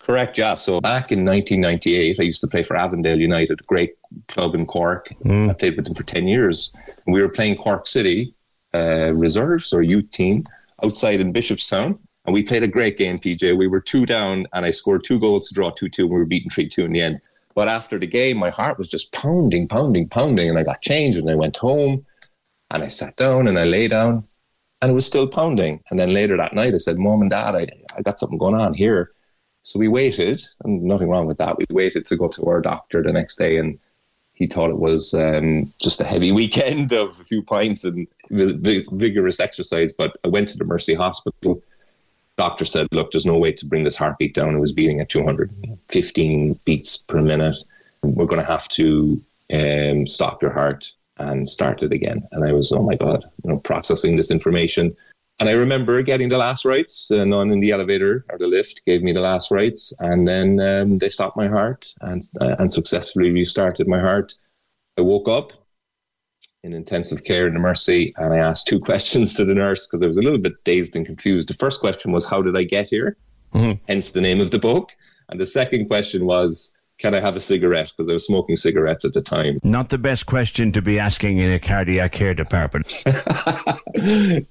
Correct, 0.04 0.36
yeah. 0.36 0.52
So 0.52 0.82
back 0.82 1.12
in 1.12 1.24
1998, 1.24 2.20
I 2.20 2.22
used 2.22 2.42
to 2.42 2.46
play 2.46 2.62
for 2.62 2.76
Avondale 2.76 3.18
United, 3.18 3.60
a 3.60 3.64
great 3.64 3.94
club 4.28 4.54
in 4.54 4.66
Cork. 4.66 5.08
Mm. 5.24 5.48
I 5.48 5.54
played 5.54 5.76
with 5.76 5.86
them 5.86 5.94
for 5.94 6.02
10 6.02 6.28
years. 6.28 6.74
And 7.06 7.14
we 7.14 7.22
were 7.22 7.30
playing 7.30 7.56
Cork 7.56 7.86
City 7.86 8.34
uh, 8.74 9.14
reserves 9.14 9.72
or 9.72 9.80
youth 9.82 10.10
team 10.10 10.44
outside 10.82 11.20
in 11.20 11.32
Bishopstown. 11.32 11.98
And 12.26 12.34
we 12.34 12.42
played 12.42 12.62
a 12.62 12.68
great 12.68 12.98
game, 12.98 13.18
PJ. 13.18 13.56
We 13.56 13.66
were 13.66 13.80
two 13.80 14.04
down, 14.04 14.46
and 14.52 14.66
I 14.66 14.70
scored 14.70 15.04
two 15.04 15.18
goals 15.18 15.48
to 15.48 15.54
draw 15.54 15.70
2 15.70 15.88
2, 15.88 16.02
and 16.02 16.10
we 16.10 16.18
were 16.18 16.26
beaten 16.26 16.50
3 16.50 16.68
2 16.68 16.84
in 16.84 16.92
the 16.92 17.00
end. 17.00 17.20
But 17.54 17.68
after 17.68 17.98
the 17.98 18.06
game, 18.06 18.36
my 18.36 18.50
heart 18.50 18.78
was 18.78 18.88
just 18.88 19.12
pounding, 19.12 19.68
pounding, 19.68 20.08
pounding, 20.08 20.50
and 20.50 20.58
I 20.58 20.64
got 20.64 20.82
changed, 20.82 21.18
and 21.18 21.30
I 21.30 21.34
went 21.34 21.56
home, 21.56 22.04
and 22.70 22.82
I 22.82 22.88
sat 22.88 23.16
down, 23.16 23.46
and 23.48 23.58
I 23.58 23.64
lay 23.64 23.88
down, 23.88 24.26
and 24.82 24.90
it 24.90 24.94
was 24.94 25.06
still 25.06 25.26
pounding. 25.26 25.80
And 25.90 25.98
then 25.98 26.12
later 26.12 26.36
that 26.36 26.54
night, 26.54 26.74
I 26.74 26.78
said, 26.78 26.98
Mom 26.98 27.22
and 27.22 27.30
Dad, 27.30 27.54
I, 27.54 27.68
I 27.96 28.02
got 28.02 28.18
something 28.18 28.38
going 28.38 28.54
on 28.54 28.74
here. 28.74 29.13
So 29.64 29.78
we 29.78 29.88
waited, 29.88 30.44
and 30.62 30.82
nothing 30.82 31.08
wrong 31.08 31.26
with 31.26 31.38
that. 31.38 31.56
We 31.56 31.64
waited 31.70 32.04
to 32.06 32.16
go 32.16 32.28
to 32.28 32.44
our 32.44 32.60
doctor 32.60 33.02
the 33.02 33.12
next 33.12 33.36
day, 33.36 33.56
and 33.56 33.78
he 34.34 34.46
thought 34.46 34.70
it 34.70 34.78
was 34.78 35.14
um, 35.14 35.72
just 35.80 36.00
a 36.00 36.04
heavy 36.04 36.32
weekend 36.40 36.92
of 36.92 37.18
a 37.18 37.24
few 37.24 37.42
pints 37.42 37.84
and 37.84 38.06
vigorous 38.30 39.40
exercise. 39.40 39.92
But 39.92 40.16
I 40.22 40.28
went 40.28 40.48
to 40.50 40.58
the 40.58 40.64
Mercy 40.64 40.92
Hospital. 40.94 41.62
Doctor 42.36 42.66
said, 42.66 42.88
"Look, 42.92 43.10
there's 43.10 43.24
no 43.24 43.38
way 43.38 43.52
to 43.52 43.64
bring 43.64 43.84
this 43.84 43.96
heartbeat 43.96 44.34
down. 44.34 44.54
It 44.54 44.60
was 44.60 44.72
beating 44.72 45.00
at 45.00 45.08
215 45.08 46.60
beats 46.66 46.98
per 46.98 47.22
minute. 47.22 47.56
We're 48.02 48.26
going 48.26 48.42
to 48.42 48.46
have 48.46 48.68
to 48.70 49.18
um, 49.50 50.06
stop 50.06 50.42
your 50.42 50.52
heart 50.52 50.92
and 51.16 51.48
start 51.48 51.82
it 51.82 51.92
again." 51.92 52.22
And 52.32 52.44
I 52.44 52.52
was, 52.52 52.70
"Oh 52.70 52.82
my 52.82 52.96
God!" 52.96 53.24
You 53.42 53.52
know, 53.52 53.60
processing 53.60 54.16
this 54.16 54.30
information. 54.30 54.94
And 55.40 55.48
I 55.48 55.52
remember 55.52 56.00
getting 56.02 56.28
the 56.28 56.38
last 56.38 56.64
rites. 56.64 57.10
Uh, 57.10 57.24
nun 57.24 57.50
in 57.50 57.60
the 57.60 57.72
elevator 57.72 58.24
or 58.30 58.38
the 58.38 58.46
lift 58.46 58.82
gave 58.86 59.02
me 59.02 59.12
the 59.12 59.20
last 59.20 59.50
rites, 59.50 59.92
and 59.98 60.28
then 60.28 60.60
um, 60.60 60.98
they 60.98 61.08
stopped 61.08 61.36
my 61.36 61.48
heart 61.48 61.92
and 62.02 62.22
uh, 62.40 62.56
and 62.58 62.72
successfully 62.72 63.30
restarted 63.30 63.88
my 63.88 63.98
heart. 63.98 64.34
I 64.96 65.02
woke 65.02 65.28
up 65.28 65.52
in 66.62 66.72
intensive 66.72 67.24
care 67.24 67.48
in 67.48 67.54
the 67.54 67.60
Mercy, 67.60 68.14
and 68.16 68.32
I 68.32 68.38
asked 68.38 68.68
two 68.68 68.78
questions 68.88 69.34
to 69.34 69.44
the 69.44 69.54
nurse 69.54 69.86
because 69.86 70.02
I 70.02 70.06
was 70.06 70.16
a 70.16 70.22
little 70.22 70.38
bit 70.38 70.62
dazed 70.64 70.94
and 70.94 71.04
confused. 71.04 71.48
The 71.48 71.54
first 71.54 71.80
question 71.80 72.12
was, 72.12 72.24
"How 72.24 72.40
did 72.40 72.56
I 72.56 72.62
get 72.62 72.88
here?" 72.88 73.16
Mm-hmm. 73.54 73.84
Hence 73.88 74.12
the 74.12 74.20
name 74.20 74.40
of 74.40 74.50
the 74.50 74.58
book. 74.58 74.92
And 75.30 75.40
the 75.40 75.46
second 75.46 75.86
question 75.86 76.26
was, 76.26 76.72
can 76.98 77.14
I 77.14 77.20
have 77.20 77.36
a 77.36 77.40
cigarette? 77.40 77.92
Because 77.96 78.08
I 78.10 78.12
was 78.12 78.26
smoking 78.26 78.56
cigarettes 78.56 79.04
at 79.04 79.14
the 79.14 79.22
time. 79.22 79.58
Not 79.62 79.88
the 79.88 79.98
best 79.98 80.26
question 80.26 80.72
to 80.72 80.82
be 80.82 80.98
asking 80.98 81.38
in 81.38 81.50
a 81.50 81.58
cardiac 81.58 82.12
care 82.12 82.34
department. 82.34 83.04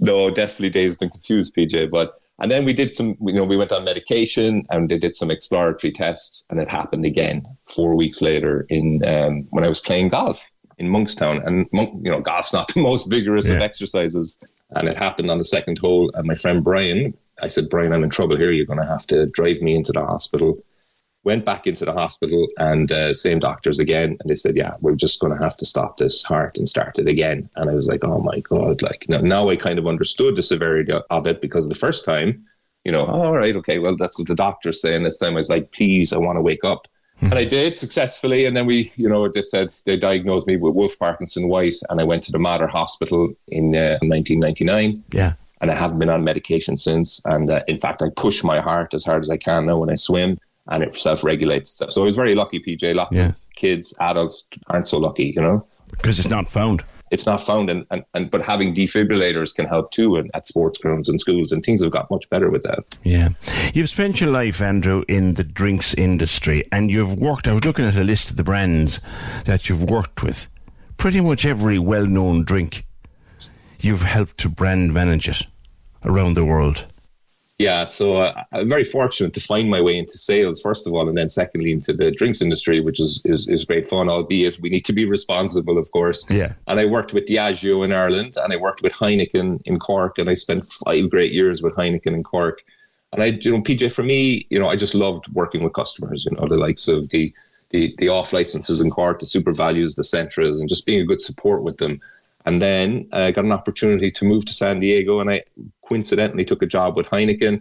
no, 0.00 0.30
definitely 0.30 0.70
dazed 0.70 1.02
and 1.02 1.12
confused, 1.12 1.54
PJ. 1.54 1.90
But 1.90 2.20
and 2.38 2.50
then 2.50 2.64
we 2.64 2.74
did 2.74 2.94
some, 2.94 3.16
you 3.20 3.32
know, 3.32 3.44
we 3.44 3.56
went 3.56 3.72
on 3.72 3.84
medication 3.84 4.66
and 4.70 4.88
they 4.88 4.98
did 4.98 5.16
some 5.16 5.30
exploratory 5.30 5.92
tests, 5.92 6.44
and 6.50 6.60
it 6.60 6.70
happened 6.70 7.04
again 7.04 7.46
four 7.66 7.94
weeks 7.94 8.20
later 8.20 8.66
in 8.68 9.04
um, 9.06 9.46
when 9.50 9.64
I 9.64 9.68
was 9.68 9.80
playing 9.80 10.08
golf 10.08 10.50
in 10.78 10.88
Monkstown. 10.88 11.46
And 11.46 11.66
Monk, 11.72 12.00
you 12.04 12.10
know, 12.10 12.20
golf's 12.20 12.52
not 12.52 12.68
the 12.74 12.80
most 12.80 13.08
vigorous 13.08 13.48
yeah. 13.48 13.56
of 13.56 13.62
exercises, 13.62 14.38
and 14.70 14.88
it 14.88 14.96
happened 14.96 15.30
on 15.30 15.38
the 15.38 15.44
second 15.44 15.78
hole. 15.78 16.10
And 16.14 16.26
my 16.26 16.34
friend 16.34 16.62
Brian, 16.62 17.14
I 17.40 17.48
said, 17.48 17.70
Brian, 17.70 17.92
I'm 17.92 18.04
in 18.04 18.10
trouble 18.10 18.36
here. 18.36 18.50
You're 18.50 18.66
going 18.66 18.80
to 18.80 18.86
have 18.86 19.06
to 19.08 19.26
drive 19.26 19.62
me 19.62 19.74
into 19.74 19.92
the 19.92 20.04
hospital 20.04 20.58
went 21.26 21.44
back 21.44 21.66
into 21.66 21.84
the 21.84 21.92
hospital 21.92 22.46
and 22.58 22.92
uh, 22.92 23.12
same 23.12 23.40
doctors 23.40 23.80
again 23.80 24.16
and 24.20 24.30
they 24.30 24.36
said 24.36 24.56
yeah 24.56 24.72
we're 24.80 24.94
just 24.94 25.18
going 25.18 25.32
to 25.34 25.42
have 25.42 25.56
to 25.56 25.66
stop 25.66 25.96
this 25.96 26.22
heart 26.22 26.56
and 26.56 26.68
start 26.68 26.98
it 27.00 27.08
again 27.08 27.50
and 27.56 27.68
i 27.68 27.74
was 27.74 27.88
like 27.88 28.04
oh 28.04 28.20
my 28.20 28.38
god 28.40 28.80
like 28.80 29.04
now, 29.08 29.18
now 29.18 29.48
i 29.48 29.56
kind 29.56 29.78
of 29.78 29.88
understood 29.88 30.36
the 30.36 30.42
severity 30.42 30.92
of 31.10 31.26
it 31.26 31.40
because 31.40 31.68
the 31.68 31.74
first 31.74 32.04
time 32.04 32.46
you 32.84 32.92
know 32.92 33.04
all 33.04 33.32
right 33.32 33.56
okay 33.56 33.80
well 33.80 33.96
that's 33.96 34.18
what 34.20 34.28
the 34.28 34.36
doctor's 34.36 34.80
saying 34.80 35.02
this 35.02 35.18
time 35.18 35.36
i 35.36 35.40
was 35.40 35.50
like 35.50 35.72
please 35.72 36.12
i 36.12 36.16
want 36.16 36.36
to 36.36 36.40
wake 36.40 36.64
up 36.64 36.86
hmm. 37.18 37.26
and 37.26 37.34
I 37.34 37.44
did 37.44 37.76
successfully. 37.76 38.44
And 38.44 38.56
then 38.56 38.66
we, 38.66 38.92
you 38.96 39.08
know, 39.08 39.26
they 39.26 39.42
said 39.42 39.72
they 39.86 39.96
diagnosed 39.96 40.46
me 40.46 40.56
with 40.56 40.74
Wolff 40.74 40.98
Parkinson 40.98 41.48
White, 41.48 41.80
and 41.88 41.98
I 41.98 42.04
went 42.04 42.22
to 42.24 42.32
the 42.32 42.38
Mater 42.38 42.66
Hospital 42.66 43.32
in 43.48 43.74
uh, 43.74 43.96
1999. 44.02 45.02
Yeah. 45.12 45.32
And 45.62 45.70
I 45.70 45.74
haven't 45.74 45.98
been 45.98 46.10
on 46.10 46.22
medication 46.24 46.76
since. 46.76 47.24
And 47.24 47.50
uh, 47.50 47.62
in 47.66 47.78
fact, 47.78 48.02
I 48.02 48.10
push 48.14 48.44
my 48.44 48.60
heart 48.60 48.92
as 48.92 49.04
hard 49.04 49.22
as 49.24 49.30
I 49.30 49.38
can 49.38 49.64
now 49.64 49.78
when 49.78 49.88
I 49.88 49.94
swim 49.94 50.38
and 50.68 50.82
it 50.82 50.96
self-regulates 50.96 51.72
itself. 51.72 51.90
So 51.90 52.02
I 52.02 52.04
was 52.04 52.16
very 52.16 52.34
lucky, 52.34 52.60
PJ. 52.60 52.94
Lots 52.94 53.16
yeah. 53.16 53.28
of 53.28 53.40
kids, 53.54 53.94
adults 54.00 54.48
aren't 54.68 54.88
so 54.88 54.98
lucky, 54.98 55.32
you 55.34 55.42
know, 55.42 55.66
because 55.90 56.18
it's 56.18 56.28
not 56.28 56.48
found. 56.48 56.84
It's 57.12 57.24
not 57.24 57.40
found, 57.40 57.70
and, 57.70 57.86
and, 57.92 58.04
and 58.14 58.30
but 58.32 58.42
having 58.42 58.74
defibrillators 58.74 59.54
can 59.54 59.66
help 59.66 59.92
too, 59.92 60.16
and 60.16 60.28
at 60.34 60.44
sports 60.44 60.78
grounds 60.78 61.08
and 61.08 61.20
schools, 61.20 61.52
and 61.52 61.64
things 61.64 61.80
have 61.80 61.92
got 61.92 62.10
much 62.10 62.28
better 62.30 62.50
with 62.50 62.64
that. 62.64 62.80
Yeah, 63.04 63.28
you've 63.74 63.88
spent 63.88 64.20
your 64.20 64.30
life, 64.30 64.60
Andrew, 64.60 65.04
in 65.06 65.34
the 65.34 65.44
drinks 65.44 65.94
industry, 65.94 66.68
and 66.72 66.90
you've 66.90 67.16
worked. 67.16 67.46
I 67.46 67.52
was 67.52 67.64
looking 67.64 67.84
at 67.84 67.94
a 67.94 68.02
list 68.02 68.30
of 68.30 68.36
the 68.36 68.42
brands 68.42 69.00
that 69.44 69.68
you've 69.68 69.88
worked 69.88 70.24
with. 70.24 70.48
Pretty 70.96 71.20
much 71.20 71.46
every 71.46 71.78
well-known 71.78 72.42
drink, 72.42 72.84
you've 73.80 74.02
helped 74.02 74.38
to 74.38 74.48
brand 74.48 74.92
manage 74.92 75.28
it 75.28 75.42
around 76.04 76.34
the 76.34 76.44
world. 76.44 76.86
Yeah, 77.58 77.86
so 77.86 78.18
uh, 78.18 78.44
I'm 78.52 78.68
very 78.68 78.84
fortunate 78.84 79.32
to 79.32 79.40
find 79.40 79.70
my 79.70 79.80
way 79.80 79.96
into 79.96 80.18
sales 80.18 80.60
first 80.60 80.86
of 80.86 80.92
all, 80.92 81.08
and 81.08 81.16
then 81.16 81.30
secondly 81.30 81.72
into 81.72 81.94
the 81.94 82.10
drinks 82.10 82.42
industry, 82.42 82.80
which 82.80 83.00
is 83.00 83.22
is, 83.24 83.48
is 83.48 83.64
great 83.64 83.86
fun. 83.86 84.10
Albeit 84.10 84.60
we 84.60 84.68
need 84.68 84.84
to 84.84 84.92
be 84.92 85.06
responsible, 85.06 85.78
of 85.78 85.90
course. 85.90 86.26
Yeah. 86.28 86.52
And 86.66 86.78
I 86.78 86.84
worked 86.84 87.14
with 87.14 87.24
Diageo 87.24 87.82
in 87.82 87.92
Ireland, 87.92 88.36
and 88.36 88.52
I 88.52 88.56
worked 88.56 88.82
with 88.82 88.92
Heineken 88.92 89.62
in 89.64 89.78
Cork, 89.78 90.18
and 90.18 90.28
I 90.28 90.34
spent 90.34 90.66
five 90.66 91.08
great 91.08 91.32
years 91.32 91.62
with 91.62 91.74
Heineken 91.76 92.14
in 92.14 92.22
Cork. 92.22 92.62
And 93.12 93.22
I, 93.22 93.26
you 93.26 93.52
know, 93.52 93.62
PJ, 93.62 93.90
for 93.90 94.02
me, 94.02 94.46
you 94.50 94.58
know, 94.58 94.68
I 94.68 94.76
just 94.76 94.94
loved 94.94 95.26
working 95.32 95.64
with 95.64 95.72
customers. 95.72 96.26
You 96.26 96.36
know, 96.36 96.46
the 96.46 96.56
likes 96.56 96.88
of 96.88 97.08
the 97.08 97.32
the 97.70 97.94
the 97.96 98.10
off 98.10 98.34
licenses 98.34 98.82
in 98.82 98.90
Cork, 98.90 99.20
the 99.20 99.26
SuperValus, 99.26 99.96
the 99.96 100.02
Centras, 100.02 100.60
and 100.60 100.68
just 100.68 100.84
being 100.84 101.00
a 101.00 101.06
good 101.06 101.22
support 101.22 101.62
with 101.62 101.78
them. 101.78 102.00
And 102.46 102.62
then 102.62 103.08
I 103.12 103.32
got 103.32 103.44
an 103.44 103.52
opportunity 103.52 104.10
to 104.12 104.24
move 104.24 104.44
to 104.46 104.54
San 104.54 104.80
Diego, 104.80 105.18
and 105.20 105.28
I 105.28 105.42
coincidentally 105.84 106.44
took 106.44 106.62
a 106.62 106.66
job 106.66 106.96
with 106.96 107.08
Heineken. 107.08 107.60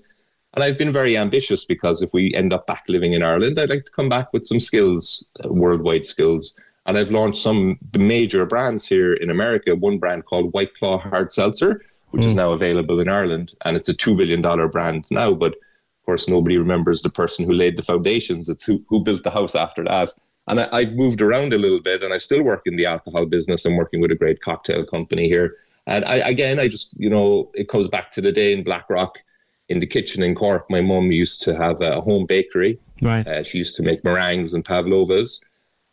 And 0.53 0.63
I've 0.63 0.77
been 0.77 0.91
very 0.91 1.17
ambitious 1.17 1.65
because 1.65 2.01
if 2.01 2.13
we 2.13 2.33
end 2.33 2.53
up 2.53 2.65
back 2.67 2.83
living 2.87 3.13
in 3.13 3.23
Ireland, 3.23 3.59
I'd 3.59 3.69
like 3.69 3.85
to 3.85 3.91
come 3.91 4.07
back 4.07 4.31
with 4.31 4.45
some 4.45 4.59
skills, 4.59 5.25
uh, 5.43 5.51
worldwide 5.51 6.05
skills. 6.05 6.57
And 6.85 6.97
I've 6.97 7.11
launched 7.11 7.41
some 7.41 7.77
major 7.97 8.45
brands 8.45 8.87
here 8.87 9.13
in 9.15 9.31
America. 9.31 9.75
One 9.75 9.97
brand 9.97 10.25
called 10.25 10.53
White 10.53 10.75
Claw 10.75 10.99
Hard 10.99 11.31
Seltzer, 11.31 11.81
which 12.11 12.23
mm. 12.23 12.27
is 12.27 12.33
now 12.35 12.51
available 12.51 12.99
in 12.99 13.09
Ireland, 13.09 13.55
and 13.65 13.75
it's 13.75 13.89
a 13.89 13.93
two 13.93 14.15
billion 14.15 14.41
dollar 14.41 14.67
brand 14.67 15.05
now. 15.09 15.33
But 15.33 15.53
of 15.53 16.05
course, 16.05 16.29
nobody 16.29 16.57
remembers 16.57 17.01
the 17.01 17.09
person 17.09 17.43
who 17.43 17.53
laid 17.53 17.75
the 17.75 17.81
foundations. 17.81 18.49
It's 18.49 18.63
who 18.63 18.85
who 18.87 19.03
built 19.03 19.23
the 19.23 19.31
house 19.31 19.55
after 19.55 19.83
that. 19.85 20.13
And 20.47 20.59
I, 20.59 20.83
have 20.83 20.93
moved 20.93 21.21
around 21.21 21.53
a 21.53 21.57
little 21.57 21.81
bit, 21.81 22.03
and 22.03 22.13
I 22.13 22.19
still 22.19 22.43
work 22.43 22.63
in 22.65 22.75
the 22.75 22.85
alcohol 22.85 23.25
business. 23.25 23.65
I'm 23.65 23.77
working 23.77 23.99
with 23.99 24.11
a 24.11 24.15
great 24.15 24.41
cocktail 24.41 24.85
company 24.85 25.27
here. 25.27 25.55
And 25.87 26.05
I, 26.05 26.17
again, 26.17 26.59
I 26.59 26.67
just, 26.67 26.93
you 26.97 27.09
know, 27.09 27.51
it 27.53 27.67
comes 27.67 27.87
back 27.87 28.11
to 28.11 28.21
the 28.21 28.31
day 28.31 28.53
in 28.53 28.63
Blackrock 28.63 29.23
in 29.69 29.79
the 29.79 29.87
kitchen 29.87 30.21
in 30.21 30.35
Cork. 30.35 30.69
My 30.69 30.81
mum 30.81 31.11
used 31.11 31.41
to 31.43 31.55
have 31.55 31.81
a 31.81 31.99
home 32.01 32.25
bakery. 32.25 32.79
Right. 33.01 33.27
Uh, 33.27 33.43
she 33.43 33.57
used 33.57 33.75
to 33.77 33.83
make 33.83 34.03
meringues 34.03 34.53
and 34.53 34.63
pavlovas. 34.63 35.41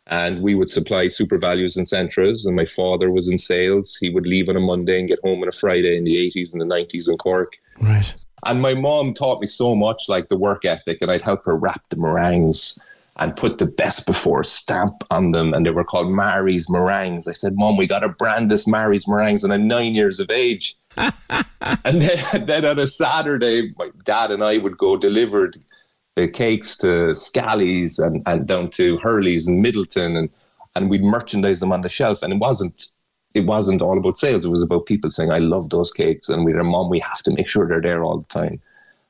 And 0.07 0.43
we 0.43 0.53
would 0.53 0.69
supply 0.69 1.05
SuperValus 1.05 1.77
and 1.77 1.85
Centras. 1.85 2.45
And 2.45 2.55
my 2.55 2.65
father 2.65 3.09
was 3.09 3.29
in 3.29 3.37
sales. 3.37 3.95
He 3.95 4.09
would 4.09 4.27
leave 4.27 4.49
on 4.49 4.57
a 4.57 4.59
Monday 4.59 4.99
and 4.99 5.07
get 5.07 5.19
home 5.23 5.41
on 5.41 5.47
a 5.47 5.51
Friday 5.51 5.97
in 5.97 6.03
the 6.03 6.31
80s 6.31 6.53
and 6.53 6.61
the 6.61 6.65
90s 6.65 7.09
in 7.09 7.17
Cork. 7.17 7.57
Right. 7.81 8.13
And 8.45 8.61
my 8.61 8.73
mom 8.73 9.13
taught 9.13 9.39
me 9.39 9.47
so 9.47 9.73
much, 9.73 10.03
like 10.09 10.27
the 10.27 10.37
work 10.37 10.65
ethic, 10.65 11.01
and 11.01 11.09
I'd 11.09 11.21
help 11.21 11.45
her 11.45 11.55
wrap 11.55 11.81
the 11.89 11.95
meringues 11.95 12.77
and 13.17 13.35
put 13.35 13.59
the 13.59 13.65
best 13.65 14.05
before 14.05 14.43
stamp 14.43 15.03
on 15.11 15.31
them. 15.31 15.53
And 15.53 15.65
they 15.65 15.69
were 15.69 15.83
called 15.83 16.11
Mary's 16.11 16.69
meringues. 16.69 17.27
I 17.27 17.33
said, 17.33 17.53
Mom, 17.55 17.77
we 17.77 17.87
got 17.87 17.99
to 17.99 18.09
brand 18.09 18.49
this 18.49 18.67
Mary's 18.67 19.07
meringues. 19.07 19.43
And 19.43 19.53
I'm 19.53 19.67
nine 19.67 19.93
years 19.93 20.19
of 20.19 20.31
age. 20.31 20.75
and 20.97 22.01
then, 22.01 22.45
then 22.45 22.65
on 22.65 22.79
a 22.79 22.87
Saturday, 22.87 23.73
my 23.77 23.89
dad 24.03 24.31
and 24.31 24.43
I 24.43 24.57
would 24.57 24.77
go 24.77 24.97
deliver 24.97 25.51
the 26.15 26.27
cakes 26.27 26.77
to 26.77 27.13
Scally's 27.13 27.99
and, 27.99 28.23
and 28.25 28.47
down 28.47 28.71
to 28.71 28.97
Hurley's 28.97 29.47
and 29.47 29.63
Midleton. 29.63 30.17
And, 30.17 30.29
and 30.75 30.89
we'd 30.89 31.03
merchandise 31.03 31.59
them 31.59 31.71
on 31.71 31.81
the 31.81 31.89
shelf. 31.89 32.23
And 32.23 32.33
it 32.33 32.39
wasn't 32.39 32.89
it 33.35 33.45
wasn't 33.45 33.81
all 33.81 33.97
about 33.97 34.17
sales. 34.17 34.45
It 34.45 34.49
was 34.49 34.61
about 34.61 34.85
people 34.85 35.09
saying, 35.09 35.31
I 35.31 35.39
love 35.39 35.69
those 35.69 35.91
cakes. 35.91 36.29
And 36.29 36.45
we'd, 36.45 36.55
Mom, 36.55 36.89
we 36.89 36.99
have 36.99 37.23
to 37.23 37.31
make 37.31 37.47
sure 37.47 37.67
they're 37.67 37.81
there 37.81 38.03
all 38.03 38.19
the 38.19 38.27
time. 38.27 38.61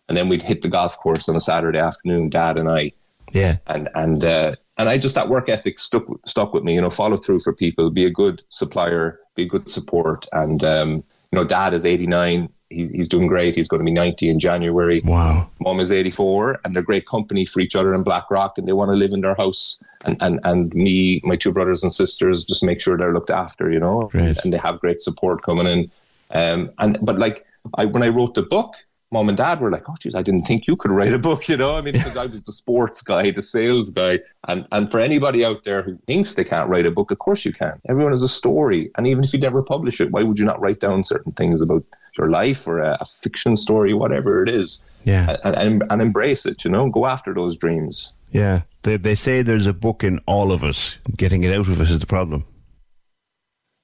And 0.07 0.17
then 0.17 0.29
we'd 0.29 0.41
hit 0.41 0.61
the 0.61 0.69
golf 0.69 0.97
course 0.97 1.27
on 1.27 1.35
a 1.35 1.41
Saturday 1.41 1.79
afternoon, 1.79 2.29
dad 2.29 2.57
and 2.57 2.69
I, 2.69 2.93
yeah. 3.31 3.57
And 3.67 3.89
and 3.95 4.23
uh, 4.23 4.55
and 4.77 4.89
I 4.89 4.97
just 4.97 5.15
that 5.15 5.29
work 5.29 5.49
ethic 5.49 5.79
stuck 5.79 6.05
stuck 6.25 6.53
with 6.53 6.63
me. 6.63 6.75
You 6.75 6.81
know, 6.81 6.89
follow 6.89 7.17
through 7.17 7.39
for 7.39 7.53
people, 7.53 7.89
be 7.89 8.05
a 8.05 8.11
good 8.11 8.43
supplier, 8.49 9.19
be 9.35 9.43
a 9.43 9.47
good 9.47 9.69
support. 9.69 10.27
And 10.33 10.63
um, 10.63 10.91
you 10.91 11.39
know, 11.39 11.43
Dad 11.43 11.73
is 11.73 11.85
eighty 11.85 12.07
nine. 12.07 12.49
He, 12.69 12.87
he's 12.87 13.07
doing 13.07 13.27
great. 13.27 13.55
He's 13.55 13.67
going 13.67 13.79
to 13.79 13.85
be 13.85 13.91
ninety 13.91 14.29
in 14.29 14.39
January. 14.39 15.01
Wow. 15.03 15.49
Mom 15.59 15.79
is 15.79 15.91
eighty 15.91 16.09
four, 16.11 16.59
and 16.63 16.75
they're 16.75 16.83
great 16.83 17.05
company 17.05 17.45
for 17.45 17.59
each 17.59 17.75
other 17.75 17.93
in 17.93 18.03
Blackrock, 18.03 18.57
and 18.57 18.67
they 18.67 18.73
want 18.73 18.89
to 18.89 18.95
live 18.95 19.11
in 19.11 19.21
their 19.21 19.35
house. 19.35 19.79
And 20.05 20.17
and 20.21 20.39
and 20.43 20.73
me, 20.73 21.21
my 21.23 21.35
two 21.35 21.51
brothers 21.51 21.83
and 21.83 21.93
sisters, 21.93 22.43
just 22.43 22.63
make 22.63 22.81
sure 22.81 22.97
they're 22.97 23.13
looked 23.13 23.29
after. 23.29 23.71
You 23.71 23.79
know, 23.79 24.09
great. 24.11 24.37
and 24.43 24.51
they 24.51 24.57
have 24.57 24.79
great 24.79 25.01
support 25.01 25.43
coming 25.43 25.67
in. 25.67 25.91
Um, 26.31 26.71
and 26.79 26.97
but 27.03 27.19
like 27.19 27.45
I 27.75 27.85
when 27.85 28.03
I 28.03 28.09
wrote 28.09 28.33
the 28.33 28.41
book 28.41 28.73
mom 29.13 29.29
and 29.29 29.37
dad 29.37 29.61
were 29.61 29.71
like, 29.71 29.87
"Oh, 29.89 29.95
geez, 29.97 30.15
I 30.15 30.21
didn't 30.21 30.45
think 30.45 30.67
you 30.67 30.75
could 30.75 30.91
write 30.91 31.13
a 31.13 31.19
book." 31.19 31.47
You 31.47 31.55
know, 31.55 31.75
I 31.75 31.81
mean, 31.81 31.93
because 31.93 32.17
I 32.17 32.25
was 32.25 32.43
the 32.43 32.51
sports 32.51 33.01
guy, 33.01 33.31
the 33.31 33.41
sales 33.41 33.89
guy, 33.89 34.19
and 34.47 34.67
and 34.71 34.91
for 34.91 34.99
anybody 34.99 35.45
out 35.45 35.63
there 35.63 35.81
who 35.83 35.97
thinks 36.07 36.33
they 36.33 36.43
can't 36.43 36.69
write 36.69 36.85
a 36.85 36.91
book, 36.91 37.11
of 37.11 37.19
course 37.19 37.45
you 37.45 37.53
can. 37.53 37.79
Everyone 37.87 38.11
has 38.11 38.23
a 38.23 38.27
story, 38.27 38.91
and 38.97 39.07
even 39.07 39.23
if 39.23 39.31
you 39.31 39.39
never 39.39 39.61
publish 39.61 40.01
it, 40.01 40.11
why 40.11 40.23
would 40.23 40.39
you 40.39 40.45
not 40.45 40.59
write 40.59 40.79
down 40.79 41.03
certain 41.03 41.31
things 41.31 41.61
about 41.61 41.85
your 42.17 42.29
life 42.29 42.67
or 42.67 42.79
a, 42.79 42.97
a 42.99 43.05
fiction 43.05 43.55
story, 43.55 43.93
whatever 43.93 44.43
it 44.43 44.49
is. 44.49 44.81
Yeah. 45.03 45.37
And, 45.43 45.55
and, 45.55 45.83
and 45.89 46.01
embrace 46.01 46.45
it, 46.45 46.63
you 46.63 46.71
know, 46.71 46.89
go 46.89 47.05
after 47.05 47.33
those 47.33 47.57
dreams. 47.57 48.13
Yeah. 48.31 48.61
They, 48.83 48.97
they 48.97 49.15
say 49.15 49.41
there's 49.41 49.67
a 49.67 49.73
book 49.73 50.03
in 50.03 50.19
all 50.25 50.51
of 50.51 50.63
us. 50.63 50.99
Getting 51.17 51.43
it 51.43 51.53
out 51.53 51.67
of 51.67 51.79
us 51.81 51.89
is 51.89 51.99
the 51.99 52.07
problem. 52.07 52.45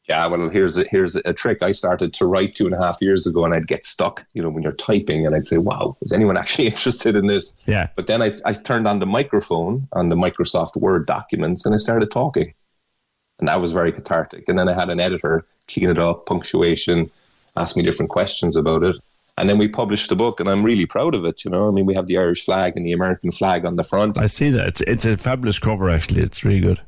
Yeah, 0.09 0.25
well, 0.25 0.49
here's 0.49 0.75
a, 0.79 0.85
here's 0.85 1.15
a 1.17 1.33
trick. 1.33 1.61
I 1.61 1.71
started 1.71 2.15
to 2.15 2.25
write 2.25 2.55
two 2.55 2.65
and 2.65 2.73
a 2.73 2.79
half 2.79 2.97
years 2.99 3.27
ago, 3.27 3.45
and 3.45 3.53
I'd 3.53 3.67
get 3.67 3.85
stuck. 3.85 4.25
You 4.33 4.41
know, 4.41 4.49
when 4.49 4.63
you're 4.63 4.71
typing, 4.71 5.23
and 5.27 5.35
I'd 5.35 5.45
say, 5.45 5.59
"Wow, 5.59 5.95
is 6.01 6.11
anyone 6.11 6.35
actually 6.43 6.65
interested 6.65 7.15
in 7.15 7.27
this?" 7.27 7.55
Yeah. 7.67 7.89
But 7.95 8.07
then 8.07 8.23
I, 8.23 8.31
I 8.43 8.53
turned 8.53 8.87
on 8.87 8.97
the 8.97 9.05
microphone 9.05 9.87
on 9.93 10.09
the 10.09 10.15
Microsoft 10.15 10.75
Word 10.75 11.05
documents, 11.05 11.63
and 11.63 11.75
I 11.75 11.77
started 11.77 12.09
talking, 12.09 12.51
and 13.37 13.47
that 13.47 13.61
was 13.61 13.71
very 13.71 13.91
cathartic. 13.91 14.49
And 14.49 14.57
then 14.57 14.67
I 14.67 14.73
had 14.73 14.89
an 14.89 14.99
editor 14.99 15.45
clean 15.67 15.91
it 15.91 15.99
up, 15.99 16.25
punctuation, 16.25 17.11
ask 17.55 17.77
me 17.77 17.83
different 17.83 18.09
questions 18.09 18.57
about 18.57 18.81
it, 18.81 18.95
and 19.37 19.47
then 19.47 19.59
we 19.59 19.67
published 19.67 20.09
the 20.09 20.15
book, 20.15 20.39
and 20.39 20.49
I'm 20.49 20.63
really 20.63 20.87
proud 20.87 21.13
of 21.13 21.23
it. 21.23 21.45
You 21.45 21.51
know, 21.51 21.67
I 21.67 21.71
mean, 21.71 21.85
we 21.85 21.93
have 21.93 22.07
the 22.07 22.17
Irish 22.17 22.43
flag 22.43 22.75
and 22.75 22.83
the 22.83 22.93
American 22.93 23.29
flag 23.29 23.63
on 23.63 23.75
the 23.75 23.83
front. 23.83 24.17
I 24.17 24.25
see 24.25 24.49
that. 24.49 24.67
It's, 24.67 24.81
it's 24.81 25.05
a 25.05 25.17
fabulous 25.17 25.59
cover, 25.59 25.87
actually. 25.91 26.23
It's 26.23 26.43
really 26.43 26.61
good. 26.61 26.81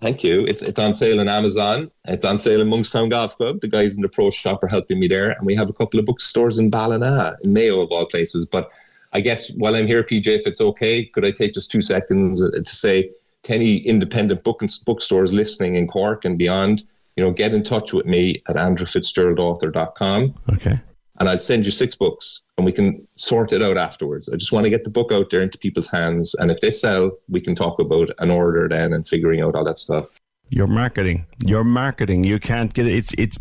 Thank 0.00 0.22
you. 0.22 0.44
It's 0.46 0.62
it's 0.62 0.78
on 0.78 0.94
sale 0.94 1.20
on 1.20 1.28
Amazon. 1.28 1.90
It's 2.04 2.24
on 2.24 2.38
sale 2.38 2.60
in 2.60 2.68
Monkstown 2.68 3.10
Golf 3.10 3.36
Club. 3.36 3.60
The 3.60 3.68
guys 3.68 3.96
in 3.96 4.02
the 4.02 4.08
pro 4.08 4.30
shop 4.30 4.62
are 4.62 4.68
helping 4.68 5.00
me 5.00 5.08
there, 5.08 5.30
and 5.30 5.44
we 5.44 5.56
have 5.56 5.68
a 5.68 5.72
couple 5.72 5.98
of 5.98 6.06
bookstores 6.06 6.58
in 6.58 6.70
Ballina, 6.70 7.36
in 7.42 7.52
Mayo 7.52 7.80
of 7.80 7.90
all 7.90 8.06
places. 8.06 8.46
But 8.46 8.70
I 9.12 9.20
guess 9.20 9.50
while 9.56 9.74
I'm 9.74 9.86
here, 9.86 10.04
PJ, 10.04 10.26
if 10.26 10.46
it's 10.46 10.60
okay, 10.60 11.04
could 11.04 11.24
I 11.24 11.32
take 11.32 11.54
just 11.54 11.70
two 11.70 11.82
seconds 11.82 12.44
uh, 12.44 12.50
to 12.50 12.64
say 12.64 13.10
to 13.44 13.54
any 13.54 13.78
independent 13.78 14.44
book 14.44 14.62
and 14.62 14.70
bookstores 14.86 15.32
listening 15.32 15.74
in 15.74 15.88
Cork 15.88 16.24
and 16.24 16.38
beyond, 16.38 16.84
you 17.16 17.24
know, 17.24 17.32
get 17.32 17.52
in 17.52 17.64
touch 17.64 17.92
with 17.92 18.06
me 18.06 18.42
at 18.48 18.56
andrewfitzgeraldauthor.com. 18.56 20.34
Okay. 20.52 20.80
And 21.18 21.28
I'll 21.28 21.40
send 21.40 21.66
you 21.66 21.72
six 21.72 21.94
books 21.94 22.42
and 22.56 22.64
we 22.64 22.72
can 22.72 23.06
sort 23.14 23.52
it 23.52 23.62
out 23.62 23.76
afterwards. 23.76 24.28
I 24.28 24.36
just 24.36 24.52
want 24.52 24.64
to 24.66 24.70
get 24.70 24.84
the 24.84 24.90
book 24.90 25.12
out 25.12 25.30
there 25.30 25.40
into 25.40 25.58
people's 25.58 25.90
hands. 25.90 26.34
And 26.34 26.50
if 26.50 26.60
they 26.60 26.70
sell, 26.70 27.12
we 27.28 27.40
can 27.40 27.54
talk 27.54 27.78
about 27.78 28.10
an 28.18 28.30
order 28.30 28.68
then 28.68 28.92
and 28.92 29.06
figuring 29.06 29.40
out 29.40 29.54
all 29.54 29.64
that 29.64 29.78
stuff. 29.78 30.18
Your 30.50 30.66
marketing, 30.66 31.26
your 31.44 31.62
marketing, 31.62 32.24
you 32.24 32.38
can't 32.38 32.72
get 32.72 32.86
it. 32.86 32.94
It's 32.94 33.12
it's 33.18 33.38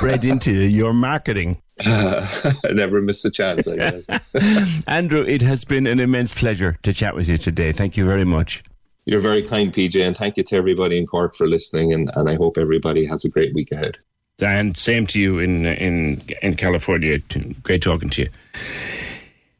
bred 0.00 0.24
into. 0.24 0.52
Your 0.52 0.94
marketing. 0.94 1.60
I 1.80 2.54
never 2.72 3.02
miss 3.02 3.22
a 3.26 3.30
chance, 3.30 3.68
I 3.68 3.76
guess. 3.76 4.84
Andrew, 4.86 5.20
it 5.22 5.42
has 5.42 5.64
been 5.64 5.86
an 5.86 6.00
immense 6.00 6.32
pleasure 6.32 6.78
to 6.82 6.94
chat 6.94 7.14
with 7.14 7.28
you 7.28 7.36
today. 7.36 7.72
Thank 7.72 7.98
you 7.98 8.06
very 8.06 8.24
much. 8.24 8.62
You're 9.04 9.20
very 9.20 9.42
kind, 9.42 9.72
PJ, 9.72 10.04
and 10.04 10.16
thank 10.16 10.38
you 10.38 10.42
to 10.44 10.56
everybody 10.56 10.98
in 10.98 11.06
Cork 11.06 11.34
for 11.34 11.46
listening. 11.46 11.92
And, 11.92 12.10
and 12.16 12.28
I 12.28 12.36
hope 12.36 12.56
everybody 12.56 13.04
has 13.04 13.24
a 13.26 13.28
great 13.28 13.54
week 13.54 13.70
ahead. 13.70 13.98
And 14.40 14.76
same 14.76 15.06
to 15.08 15.18
you 15.18 15.38
in 15.38 15.64
in 15.64 16.20
in 16.42 16.56
California. 16.56 17.18
Great 17.62 17.82
talking 17.82 18.10
to 18.10 18.22
you. 18.22 18.28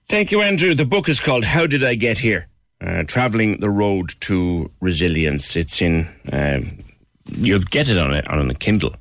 Thank 0.09 0.31
you, 0.31 0.43
Andrew. 0.43 0.75
The 0.75 0.85
book 0.85 1.09
is 1.09 1.19
called 1.19 1.45
"How 1.45 1.67
Did 1.67 1.83
I 1.83 1.95
Get 1.95 2.19
Here." 2.19 2.47
Uh, 2.81 3.03
Traveling 3.05 3.61
the 3.61 3.71
Road 3.71 4.15
to 4.21 4.71
Resilience. 4.81 5.57
It's 5.57 5.81
in. 5.81 6.07
Um, 6.31 6.79
you'll 7.25 7.61
get 7.61 7.89
it 7.89 7.97
on 7.97 8.15
a, 8.15 8.23
on 8.29 8.51
a 8.51 8.55
Kindle, 8.55 8.95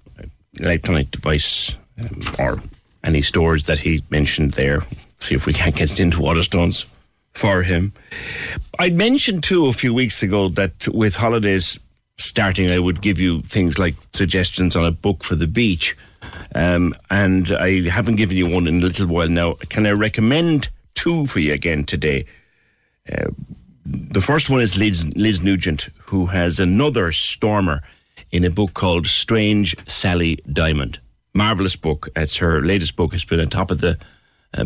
electronic 0.53 1.11
device, 1.11 1.75
um, 1.99 2.21
or 2.39 2.61
any 3.03 3.21
stores 3.21 3.65
that 3.65 3.79
he 3.79 4.01
mentioned 4.09 4.53
there. 4.53 4.81
See 5.19 5.35
if 5.35 5.45
we 5.45 5.51
can't 5.51 5.75
get 5.75 5.91
it 5.91 5.99
into 5.99 6.19
Waterstones 6.19 6.85
for 7.31 7.63
him. 7.63 7.91
I 8.79 8.91
mentioned 8.91 9.43
too 9.43 9.67
a 9.67 9.73
few 9.73 9.93
weeks 9.93 10.23
ago 10.23 10.47
that 10.49 10.87
with 10.87 11.15
holidays 11.15 11.77
starting, 12.17 12.71
I 12.71 12.79
would 12.79 13.01
give 13.01 13.19
you 13.19 13.41
things 13.43 13.77
like 13.79 13.95
suggestions 14.13 14.75
on 14.75 14.85
a 14.85 14.91
book 14.91 15.23
for 15.23 15.35
the 15.35 15.47
beach. 15.47 15.97
Um, 16.53 16.95
and 17.09 17.51
I 17.51 17.87
haven't 17.89 18.15
given 18.15 18.37
you 18.37 18.49
one 18.49 18.67
in 18.67 18.79
a 18.79 18.85
little 18.85 19.07
while 19.07 19.29
now. 19.29 19.53
Can 19.69 19.85
I 19.85 19.91
recommend 19.91 20.69
two 20.95 21.27
for 21.27 21.39
you 21.39 21.53
again 21.53 21.85
today? 21.85 22.25
Uh, 23.11 23.27
the 23.85 24.21
first 24.21 24.49
one 24.49 24.61
is 24.61 24.77
Liz, 24.77 25.05
Liz 25.15 25.41
Nugent, 25.41 25.89
who 25.99 26.27
has 26.27 26.59
another 26.59 27.11
stormer 27.11 27.83
in 28.31 28.43
a 28.43 28.49
book 28.49 28.73
called 28.73 29.05
Strange 29.05 29.75
Sally 29.87 30.39
Diamond. 30.51 30.99
Marvelous 31.33 31.75
book. 31.75 32.09
It's 32.15 32.37
her 32.37 32.61
latest 32.61 32.95
book. 32.95 33.13
It's 33.13 33.25
been 33.25 33.39
on 33.41 33.49
top 33.49 33.69
of 33.69 33.81
the 33.81 33.97
uh, 34.53 34.65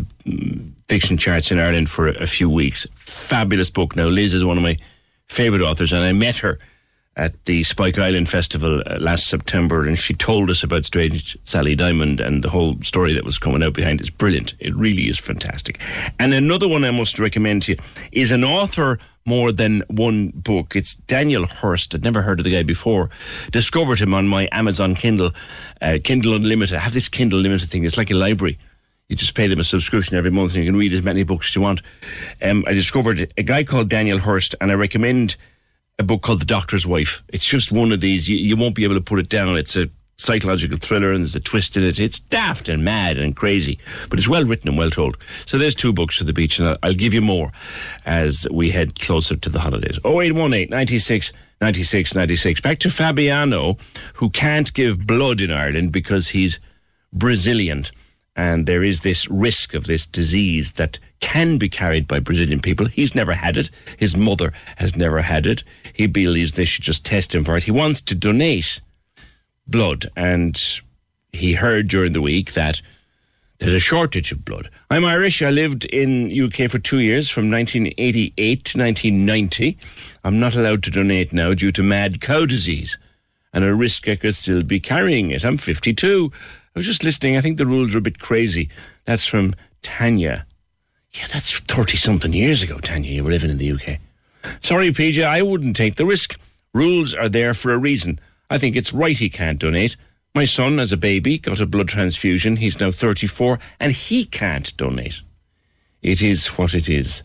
fiction 0.87 1.17
charts 1.17 1.51
in 1.51 1.59
Ireland 1.59 1.89
for 1.89 2.07
a, 2.07 2.23
a 2.23 2.27
few 2.27 2.49
weeks. 2.49 2.85
Fabulous 2.95 3.69
book. 3.69 3.95
Now, 3.95 4.07
Liz 4.07 4.33
is 4.33 4.45
one 4.45 4.57
of 4.57 4.63
my 4.63 4.77
favourite 5.27 5.63
authors, 5.63 5.91
and 5.91 6.03
I 6.03 6.13
met 6.13 6.37
her 6.37 6.59
at 7.19 7.45
the 7.45 7.63
Spike 7.63 7.99
Island 7.99 8.29
Festival 8.29 8.81
uh, 8.85 8.97
last 8.97 9.27
September, 9.27 9.85
and 9.85 9.99
she 9.99 10.13
told 10.13 10.49
us 10.49 10.63
about 10.63 10.85
Strange 10.85 11.37
Sally 11.43 11.75
Diamond 11.75 12.21
and 12.21 12.43
the 12.43 12.49
whole 12.49 12.81
story 12.81 13.13
that 13.13 13.25
was 13.25 13.37
coming 13.37 13.61
out 13.61 13.73
behind. 13.73 13.99
It's 13.99 14.09
brilliant. 14.09 14.53
It 14.59 14.73
really 14.75 15.09
is 15.09 15.19
fantastic. 15.19 15.81
And 16.17 16.33
another 16.33 16.67
one 16.67 16.85
I 16.85 16.91
must 16.91 17.19
recommend 17.19 17.63
to 17.63 17.73
you 17.73 17.77
is 18.13 18.31
an 18.31 18.45
author 18.45 18.99
more 19.25 19.51
than 19.51 19.83
one 19.89 20.29
book. 20.29 20.77
It's 20.77 20.95
Daniel 20.95 21.45
Hurst. 21.45 21.93
I'd 21.93 22.05
never 22.05 22.21
heard 22.21 22.39
of 22.39 22.45
the 22.45 22.51
guy 22.51 22.63
before. 22.63 23.09
Discovered 23.51 23.99
him 23.99 24.13
on 24.13 24.25
my 24.27 24.47
Amazon 24.53 24.95
Kindle, 24.95 25.31
uh, 25.81 25.97
Kindle 26.01 26.35
Unlimited. 26.35 26.77
I 26.77 26.79
have 26.79 26.93
this 26.93 27.09
Kindle 27.09 27.39
Unlimited 27.39 27.69
thing. 27.69 27.83
It's 27.83 27.97
like 27.97 28.11
a 28.11 28.15
library. 28.15 28.57
You 29.09 29.17
just 29.17 29.35
pay 29.35 29.47
them 29.47 29.59
a 29.59 29.63
subscription 29.65 30.17
every 30.17 30.31
month 30.31 30.53
and 30.55 30.63
you 30.63 30.71
can 30.71 30.79
read 30.79 30.93
as 30.93 31.03
many 31.03 31.23
books 31.23 31.49
as 31.49 31.55
you 31.55 31.61
want. 31.61 31.81
Um, 32.41 32.63
I 32.65 32.71
discovered 32.71 33.33
a 33.35 33.43
guy 33.43 33.65
called 33.65 33.89
Daniel 33.89 34.19
Hurst, 34.19 34.55
and 34.61 34.71
I 34.71 34.75
recommend 34.75 35.35
a 35.99 36.03
book 36.03 36.21
called 36.21 36.39
The 36.39 36.45
Doctor's 36.45 36.87
Wife. 36.87 37.21
It's 37.27 37.45
just 37.45 37.71
one 37.71 37.91
of 37.91 37.99
these. 37.99 38.27
You, 38.27 38.37
you 38.37 38.55
won't 38.55 38.73
be 38.73 38.85
able 38.85 38.95
to 38.95 39.01
put 39.01 39.19
it 39.19 39.29
down. 39.29 39.57
It's 39.57 39.75
a 39.75 39.89
psychological 40.17 40.77
thriller 40.77 41.11
and 41.11 41.21
there's 41.21 41.35
a 41.35 41.39
twist 41.39 41.77
in 41.77 41.83
it. 41.83 41.99
It's 41.99 42.19
daft 42.19 42.69
and 42.69 42.83
mad 42.83 43.17
and 43.17 43.35
crazy, 43.35 43.79
but 44.09 44.17
it's 44.17 44.27
well 44.27 44.45
written 44.45 44.69
and 44.69 44.77
well 44.77 44.89
told. 44.89 45.17
So 45.45 45.57
there's 45.57 45.75
two 45.75 45.93
books 45.93 46.17
for 46.17 46.23
the 46.23 46.33
beach, 46.33 46.57
and 46.57 46.69
I'll, 46.69 46.77
I'll 46.83 46.93
give 46.93 47.13
you 47.13 47.21
more 47.21 47.51
as 48.05 48.47
we 48.49 48.71
head 48.71 48.99
closer 48.99 49.35
to 49.35 49.49
the 49.49 49.59
holidays. 49.59 49.99
0818 50.05 50.69
96 50.69 51.33
96 51.61 52.15
96. 52.15 52.61
Back 52.61 52.79
to 52.79 52.89
Fabiano, 52.89 53.77
who 54.13 54.29
can't 54.29 54.73
give 54.73 55.05
blood 55.05 55.41
in 55.41 55.51
Ireland 55.51 55.91
because 55.91 56.29
he's 56.29 56.59
Brazilian. 57.11 57.85
And 58.39 58.67
there 58.67 58.85
is 58.85 59.01
this 59.01 59.29
risk 59.29 59.73
of 59.73 59.85
this 59.85 60.07
disease 60.07 60.71
that 60.73 60.97
can 61.19 61.57
be 61.57 61.67
carried 61.67 62.07
by 62.07 62.19
Brazilian 62.19 62.61
people. 62.61 62.85
He's 62.85 63.13
never 63.13 63.33
had 63.33 63.57
it. 63.57 63.69
His 63.97 64.15
mother 64.15 64.53
has 64.77 64.95
never 64.95 65.21
had 65.21 65.45
it. 65.45 65.65
He 65.91 66.07
believes 66.07 66.53
they 66.53 66.63
should 66.63 66.85
just 66.85 67.03
test 67.03 67.35
him 67.35 67.43
for 67.43 67.57
it. 67.57 67.65
He 67.65 67.71
wants 67.71 67.99
to 67.99 68.15
donate 68.15 68.79
blood, 69.67 70.09
and 70.15 70.57
he 71.33 71.51
heard 71.51 71.89
during 71.89 72.13
the 72.13 72.21
week 72.21 72.53
that 72.53 72.81
there's 73.57 73.73
a 73.73 73.79
shortage 73.79 74.31
of 74.31 74.45
blood. 74.45 74.69
I'm 74.89 75.03
Irish. 75.03 75.41
I 75.41 75.49
lived 75.49 75.83
in 75.83 76.31
UK 76.31 76.71
for 76.71 76.79
two 76.79 76.99
years, 76.99 77.29
from 77.29 77.51
1988 77.51 78.63
to 78.63 78.79
1990. 78.79 79.77
I'm 80.23 80.39
not 80.39 80.55
allowed 80.55 80.83
to 80.83 80.91
donate 80.91 81.33
now 81.33 81.53
due 81.53 81.73
to 81.73 81.83
mad 81.83 82.21
cow 82.21 82.45
disease, 82.45 82.97
and 83.51 83.65
a 83.65 83.75
risk 83.75 84.07
I 84.07 84.15
could 84.15 84.37
still 84.37 84.63
be 84.63 84.79
carrying 84.79 85.31
it. 85.31 85.43
I'm 85.43 85.57
52. 85.57 86.31
I 86.79 86.87
was 86.87 86.87
just 86.87 87.03
listening. 87.03 87.35
I 87.35 87.41
think 87.41 87.57
the 87.57 87.65
rules 87.65 87.93
are 87.93 87.97
a 87.97 88.01
bit 88.01 88.19
crazy. 88.19 88.69
That's 89.03 89.25
from 89.25 89.53
Tanya. 89.81 90.45
Yeah, 91.11 91.27
that's 91.27 91.59
30 91.59 91.97
something 91.97 92.31
years 92.31 92.63
ago, 92.63 92.79
Tanya. 92.79 93.11
You 93.11 93.25
were 93.25 93.31
living 93.31 93.51
in 93.51 93.57
the 93.57 93.73
UK. 93.73 93.99
Sorry, 94.61 94.89
PJ, 94.93 95.21
I 95.21 95.41
wouldn't 95.41 95.75
take 95.75 95.97
the 95.97 96.05
risk. 96.05 96.39
Rules 96.73 97.13
are 97.13 97.27
there 97.27 97.53
for 97.53 97.73
a 97.73 97.77
reason. 97.77 98.17
I 98.49 98.57
think 98.57 98.77
it's 98.77 98.93
right 98.93 99.17
he 99.17 99.29
can't 99.29 99.59
donate. 99.59 99.97
My 100.33 100.45
son, 100.45 100.79
as 100.79 100.93
a 100.93 100.95
baby, 100.95 101.37
got 101.37 101.59
a 101.59 101.65
blood 101.65 101.89
transfusion. 101.89 102.55
He's 102.55 102.79
now 102.79 102.91
34 102.91 103.59
and 103.81 103.91
he 103.91 104.23
can't 104.23 104.77
donate. 104.77 105.19
It 106.01 106.21
is 106.21 106.47
what 106.47 106.73
it 106.73 106.87
is, 106.87 107.23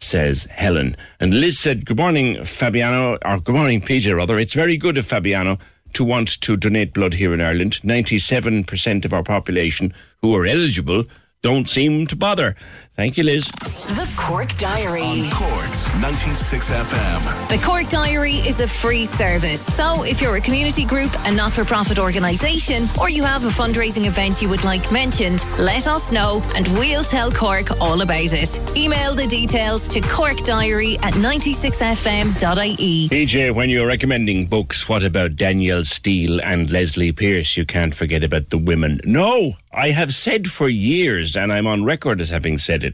says 0.00 0.44
Helen. 0.50 0.98
And 1.18 1.32
Liz 1.32 1.58
said, 1.58 1.86
Good 1.86 1.96
morning, 1.96 2.44
Fabiano, 2.44 3.16
or 3.24 3.40
good 3.40 3.54
morning, 3.54 3.80
PJ, 3.80 4.14
rather. 4.14 4.38
It's 4.38 4.52
very 4.52 4.76
good 4.76 4.98
of 4.98 5.06
Fabiano 5.06 5.58
to 5.94 6.04
want 6.04 6.40
to 6.40 6.56
donate 6.56 6.92
blood 6.92 7.14
here 7.14 7.32
in 7.32 7.40
Ireland. 7.40 7.80
97% 7.82 9.04
of 9.04 9.12
our 9.12 9.22
population 9.22 9.94
who 10.20 10.34
are 10.34 10.46
eligible 10.46 11.04
don't 11.42 11.68
seem 11.68 12.06
to 12.06 12.16
bother. 12.16 12.54
Thank 12.94 13.16
you, 13.16 13.24
Liz. 13.24 13.46
The 13.46 14.06
Cork 14.16 14.54
Diary. 14.58 15.02
On 15.02 15.30
Cork's 15.30 15.94
96 15.94 16.70
FM. 16.70 17.48
The 17.48 17.58
Cork 17.64 17.88
Diary 17.88 18.34
is 18.34 18.60
a 18.60 18.68
free 18.68 19.06
service. 19.06 19.62
So 19.62 20.04
if 20.04 20.20
you're 20.20 20.36
a 20.36 20.40
community 20.42 20.84
group, 20.84 21.10
a 21.24 21.34
not 21.34 21.54
for 21.54 21.64
profit 21.64 21.98
organisation, 21.98 22.84
or 23.00 23.08
you 23.08 23.24
have 23.24 23.46
a 23.46 23.48
fundraising 23.48 24.06
event 24.06 24.42
you 24.42 24.48
would 24.50 24.62
like 24.64 24.92
mentioned, 24.92 25.44
let 25.58 25.88
us 25.88 26.12
know 26.12 26.42
and 26.54 26.68
we'll 26.78 27.02
tell 27.02 27.30
Cork 27.30 27.70
all 27.80 28.02
about 28.02 28.12
it. 28.32 28.76
Email 28.76 29.14
the 29.14 29.26
details 29.26 29.88
to 29.88 30.00
corkdiary 30.00 31.02
at 31.02 31.14
96fm.ie. 31.14 33.08
PJ, 33.08 33.54
when 33.54 33.70
you're 33.70 33.86
recommending 33.86 34.46
books, 34.46 34.86
what 34.86 35.02
about 35.02 35.36
Danielle 35.36 35.84
Steel 35.84 36.40
and 36.42 36.70
Lesley 36.70 37.10
Pearse? 37.12 37.56
You 37.56 37.64
can't 37.64 37.94
forget 37.94 38.22
about 38.22 38.50
the 38.50 38.58
women. 38.58 39.00
No, 39.04 39.54
I 39.72 39.90
have 39.90 40.14
said 40.14 40.50
for 40.50 40.68
years, 40.68 41.34
and 41.34 41.50
I'm 41.50 41.66
on 41.66 41.84
record 41.84 42.20
as 42.20 42.28
having 42.28 42.58
said 42.58 42.84
it, 42.84 42.91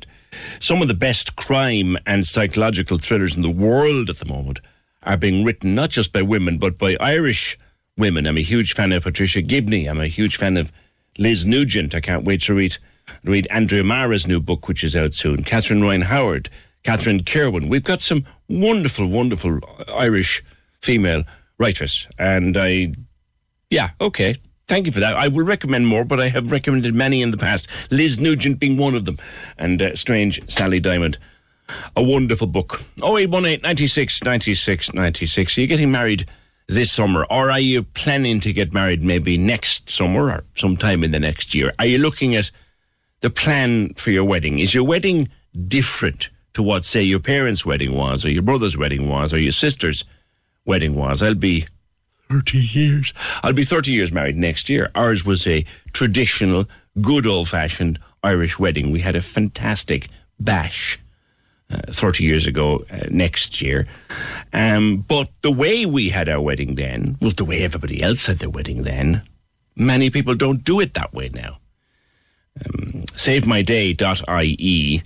some 0.61 0.83
of 0.83 0.89
the 0.89 0.95
best 0.95 1.37
crime 1.37 1.97
and 2.07 2.27
psychological 2.27 2.99
thrillers 2.99 3.37
in 3.37 3.43
the 3.43 3.51
world 3.51 4.11
at 4.11 4.19
the 4.19 4.27
moment 4.27 4.59
are 5.05 5.17
being 5.17 5.45
written 5.45 5.75
not 5.75 5.91
just 5.91 6.13
by 6.13 6.23
women, 6.23 6.59
but 6.59 6.79
by 6.79 6.97
Irish 7.01 7.59
women. 7.97 8.27
I'm 8.27 8.39
a 8.39 8.43
huge 8.43 8.75
fan 8.75 8.93
of 8.93 9.03
Patricia 9.03 9.43
Gibney. 9.43 9.87
I'm 9.87 10.01
a 10.01 10.07
huge 10.07 10.37
fan 10.37 10.57
of 10.57 10.73
Liz 11.19 11.47
Nugent. 11.47 11.95
I 11.95 12.01
can't 12.01 12.25
wait 12.25 12.43
to 12.43 12.55
read 12.55 12.77
Read 13.25 13.47
Andrea 13.51 13.85
Mara's 13.85 14.27
new 14.27 14.41
book, 14.41 14.69
which 14.69 14.85
is 14.85 14.97
out 14.97 15.15
soon. 15.15 15.45
Catherine 15.45 15.83
Ryan 15.83 16.03
Howard, 16.03 16.51
Catherine 16.83 17.25
Kirwan. 17.25 17.69
We've 17.69 17.85
got 17.85 18.01
some 18.01 18.25
wonderful, 18.49 19.07
wonderful 19.07 19.61
Irish 19.95 20.45
female 20.81 21.25
writers. 21.59 22.07
And 22.19 22.57
I, 22.57 22.93
yeah, 23.71 23.91
okay. 24.01 24.37
Thank 24.69 24.85
you 24.85 24.93
for 24.93 25.01
that. 25.01 25.17
I 25.17 25.29
will 25.29 25.47
recommend 25.47 25.87
more, 25.87 26.05
but 26.05 26.21
I 26.21 26.29
have 26.29 26.53
recommended 26.53 26.95
many 26.95 27.23
in 27.23 27.31
the 27.31 27.39
past. 27.39 27.67
Liz 27.91 28.21
Nugent 28.21 28.59
being 28.59 28.77
one 28.77 28.95
of 28.95 29.07
them, 29.07 29.19
and 29.57 29.81
uh, 29.81 29.95
Strange 29.97 30.41
Sally 30.51 30.79
Diamond. 30.79 31.19
A 31.97 32.03
wonderful 32.03 32.47
book. 32.47 32.83
0818 33.03 33.63
96 33.63 34.25
96 34.25 34.95
96. 34.95 35.57
Are 35.57 35.61
you 35.61 35.67
getting 35.67 35.91
married 35.91 36.29
this 36.67 36.93
summer, 36.93 37.27
or 37.31 37.51
are 37.51 37.59
you 37.59 37.83
planning 37.83 38.41
to 38.41 38.53
get 38.53 38.73
married 38.75 39.03
maybe 39.03 39.39
next 39.39 39.89
summer 39.89 40.31
or 40.31 40.45
sometime 40.55 41.03
in 41.03 41.13
the 41.13 41.19
next 41.19 41.55
year? 41.55 41.73
Are 41.79 41.87
you 41.87 41.99
looking 41.99 42.37
at 42.37 42.51
the 43.21 43.31
plan 43.31 43.95
for 43.95 44.11
your 44.11 44.25
wedding? 44.25 44.59
Is 44.59 44.75
your 44.75 44.85
wedding 44.85 45.31
different 45.67 46.29
to 46.55 46.63
what, 46.63 46.85
say, 46.85 47.03
your 47.03 47.21
parents' 47.21 47.65
wedding 47.65 47.95
was, 47.95 48.25
or 48.25 48.31
your 48.31 48.43
brother's 48.43 48.77
wedding 48.77 49.09
was, 49.09 49.33
or 49.33 49.39
your 49.39 49.53
sister's 49.53 50.05
wedding 50.67 50.95
was? 50.95 51.23
I'll 51.23 51.35
be 51.35 51.67
30 52.31 52.59
years. 52.59 53.13
I'll 53.43 53.53
be 53.53 53.65
30 53.65 53.93
years 53.93 54.13
married 54.13 54.37
next 54.37 54.69
year. 54.69 54.91
Ours 54.95 55.25
was 55.25 55.47
a 55.47 55.65
traditional, 55.93 56.67
good 57.01 57.27
old 57.27 57.49
fashioned 57.49 57.99
Irish 58.23 58.59
wedding. 58.59 58.91
We 58.91 59.01
had 59.01 59.17
a 59.17 59.23
fantastic 59.23 60.09
bash 60.39 60.99
uh, 61.71 61.93
30 61.93 62.25
years 62.25 62.47
ago 62.47 62.85
uh, 62.91 63.07
next 63.11 63.61
year. 63.63 63.87
Um, 64.53 65.05
but 65.09 65.31
the 65.43 65.51
way 65.51 65.87
we 65.87 66.11
had 66.11 66.29
our 66.29 66.41
wedding 66.41 66.75
then 66.75 67.17
was 67.21 67.35
the 67.35 67.45
way 67.45 67.63
everybody 67.63 68.03
else 68.03 68.27
had 68.27 68.39
their 68.39 68.51
wedding 68.51 68.83
then. 68.83 69.23
Many 69.77 70.11
people 70.11 70.35
don't 70.35 70.65
do 70.65 70.81
it 70.81 70.95
that 70.95 71.15
way 71.15 71.31
now. 71.33 71.59
Um, 72.65 73.05
SaveMyDay.ie 73.15 75.03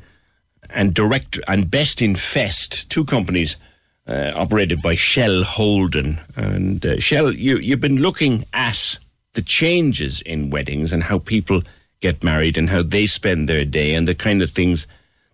and 0.71 0.95
Direct 0.95 1.39
and 1.47 1.71
Best 1.71 2.01
Infest, 2.01 2.89
two 2.89 3.05
companies 3.05 3.57
uh, 4.07 4.33
operated 4.35 4.83
by 4.83 4.95
Shell 4.95 5.45
Holden. 5.45 6.21
And 6.37 6.85
uh, 6.85 7.01
Shell, 7.01 7.33
you, 7.33 7.59
you've 7.59 7.81
been 7.81 8.01
looking 8.01 8.45
at 8.53 8.99
the 9.35 9.43
changes 9.43 10.21
in 10.23 10.51
weddings 10.51 10.93
and 10.93 11.03
how 11.03 11.19
people 11.19 11.63
get 12.01 12.25
married 12.25 12.59
and 12.59 12.69
how 12.69 12.83
they 12.83 13.07
spend 13.07 13.49
their 13.49 13.65
day 13.65 13.95
and 13.95 14.07
the 14.07 14.15
kind 14.15 14.43
of 14.43 14.51
things 14.51 14.87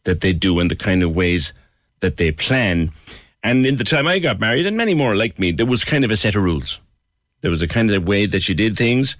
that 0.04 0.20
they 0.20 0.32
do 0.32 0.58
and 0.58 0.70
the 0.70 0.76
kind 0.76 1.02
of 1.02 1.14
ways 1.14 1.52
that 2.00 2.16
they 2.16 2.30
plan. 2.30 2.92
And 3.42 3.66
in 3.66 3.76
the 3.76 3.84
time 3.84 4.06
I 4.06 4.18
got 4.18 4.40
married, 4.40 4.66
and 4.66 4.76
many 4.76 4.94
more 4.94 5.16
like 5.16 5.38
me, 5.38 5.52
there 5.52 5.66
was 5.66 5.84
kind 5.84 6.04
of 6.04 6.10
a 6.10 6.16
set 6.16 6.34
of 6.34 6.42
rules. 6.42 6.80
There 7.40 7.50
was 7.50 7.62
a 7.62 7.68
kind 7.68 7.90
of 7.90 8.06
way 8.06 8.26
that 8.26 8.48
you 8.48 8.54
did 8.54 8.76
things, 8.76 9.16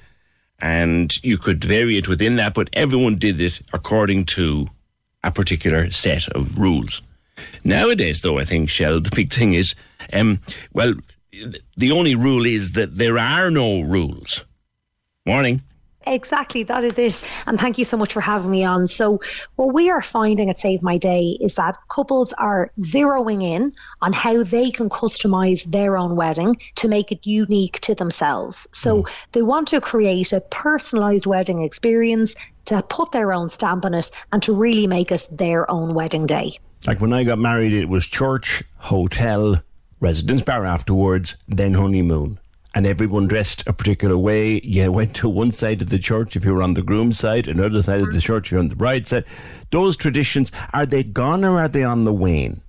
and 0.58 1.12
you 1.24 1.38
could 1.38 1.64
vary 1.64 1.98
it 1.98 2.08
within 2.08 2.36
that, 2.36 2.54
but 2.54 2.68
everyone 2.72 3.16
did 3.16 3.40
it 3.40 3.60
according 3.72 4.26
to 4.26 4.68
a 5.22 5.30
particular 5.30 5.90
set 5.90 6.28
of 6.28 6.58
rules. 6.58 7.00
Nowadays, 7.64 8.22
though, 8.22 8.38
I 8.38 8.44
think, 8.44 8.70
Shell, 8.70 9.00
the 9.00 9.10
big 9.10 9.32
thing 9.32 9.54
is, 9.54 9.74
um, 10.12 10.40
well, 10.72 10.94
the 11.76 11.92
only 11.92 12.14
rule 12.14 12.46
is 12.46 12.72
that 12.72 12.96
there 12.96 13.18
are 13.18 13.50
no 13.50 13.80
rules. 13.80 14.44
Morning. 15.26 15.62
Exactly, 16.06 16.62
that 16.62 16.84
is 16.84 16.98
it. 16.98 17.30
And 17.46 17.60
thank 17.60 17.76
you 17.76 17.84
so 17.84 17.96
much 17.96 18.14
for 18.14 18.20
having 18.20 18.50
me 18.50 18.64
on. 18.64 18.86
So, 18.86 19.20
what 19.56 19.74
we 19.74 19.90
are 19.90 20.00
finding 20.00 20.48
at 20.48 20.58
Save 20.58 20.82
My 20.82 20.96
Day 20.96 21.36
is 21.40 21.54
that 21.54 21.76
couples 21.90 22.32
are 22.32 22.70
zeroing 22.80 23.42
in 23.42 23.72
on 24.00 24.12
how 24.12 24.42
they 24.42 24.70
can 24.70 24.88
customize 24.88 25.64
their 25.70 25.96
own 25.96 26.16
wedding 26.16 26.56
to 26.76 26.88
make 26.88 27.12
it 27.12 27.26
unique 27.26 27.80
to 27.80 27.94
themselves. 27.94 28.66
So, 28.72 29.02
mm. 29.02 29.10
they 29.32 29.42
want 29.42 29.68
to 29.68 29.80
create 29.80 30.32
a 30.32 30.40
personalized 30.40 31.26
wedding 31.26 31.60
experience 31.60 32.34
to 32.66 32.82
put 32.82 33.12
their 33.12 33.32
own 33.32 33.50
stamp 33.50 33.84
on 33.84 33.94
it 33.94 34.10
and 34.32 34.42
to 34.44 34.54
really 34.54 34.86
make 34.86 35.12
it 35.12 35.28
their 35.30 35.70
own 35.70 35.94
wedding 35.94 36.26
day. 36.26 36.58
Like 36.86 37.00
when 37.00 37.12
I 37.12 37.24
got 37.24 37.38
married, 37.38 37.72
it 37.72 37.88
was 37.88 38.06
church, 38.06 38.62
hotel, 38.76 39.62
residence 40.00 40.42
bar 40.42 40.64
afterwards, 40.64 41.36
then 41.48 41.74
honeymoon. 41.74 42.38
And 42.74 42.86
everyone 42.86 43.26
dressed 43.26 43.66
a 43.66 43.72
particular 43.72 44.16
way. 44.16 44.60
You 44.62 44.92
went 44.92 45.16
to 45.16 45.28
one 45.28 45.52
side 45.52 45.82
of 45.82 45.88
the 45.88 45.98
church 45.98 46.36
if 46.36 46.44
you 46.44 46.54
were 46.54 46.62
on 46.62 46.74
the 46.74 46.82
groom's 46.82 47.18
side, 47.18 47.48
another 47.48 47.82
side 47.82 48.00
of 48.00 48.12
the 48.12 48.20
church 48.20 48.46
if 48.46 48.52
you're 48.52 48.60
on 48.60 48.68
the 48.68 48.76
bride's 48.76 49.08
side. 49.08 49.24
Those 49.70 49.96
traditions, 49.96 50.52
are 50.72 50.86
they 50.86 51.02
gone 51.02 51.44
or 51.44 51.60
are 51.60 51.68
they 51.68 51.82
on 51.82 52.04
the 52.04 52.12
wane? 52.12 52.62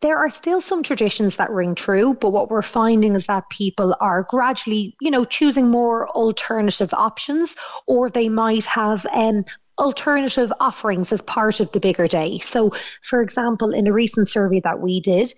there 0.00 0.16
are 0.16 0.30
still 0.30 0.60
some 0.60 0.82
traditions 0.82 1.36
that 1.36 1.50
ring 1.50 1.74
true, 1.74 2.16
but 2.20 2.30
what 2.30 2.50
we're 2.50 2.62
finding 2.62 3.16
is 3.16 3.26
that 3.26 3.50
people 3.50 3.96
are 4.00 4.22
gradually, 4.22 4.96
you 5.00 5.10
know, 5.10 5.24
choosing 5.24 5.68
more 5.68 6.08
alternative 6.10 6.94
options, 6.94 7.56
or 7.86 8.08
they 8.08 8.28
might 8.28 8.64
have 8.64 9.04
um, 9.12 9.44
alternative 9.78 10.52
offerings 10.60 11.12
as 11.12 11.22
part 11.22 11.60
of 11.60 11.70
the 11.72 11.80
bigger 11.80 12.06
day. 12.06 12.38
So, 12.38 12.72
for 13.02 13.22
example, 13.22 13.72
in 13.72 13.86
a 13.86 13.92
recent 13.92 14.28
survey 14.28 14.60
that 14.60 14.80
we 14.80 15.00
did, 15.00 15.32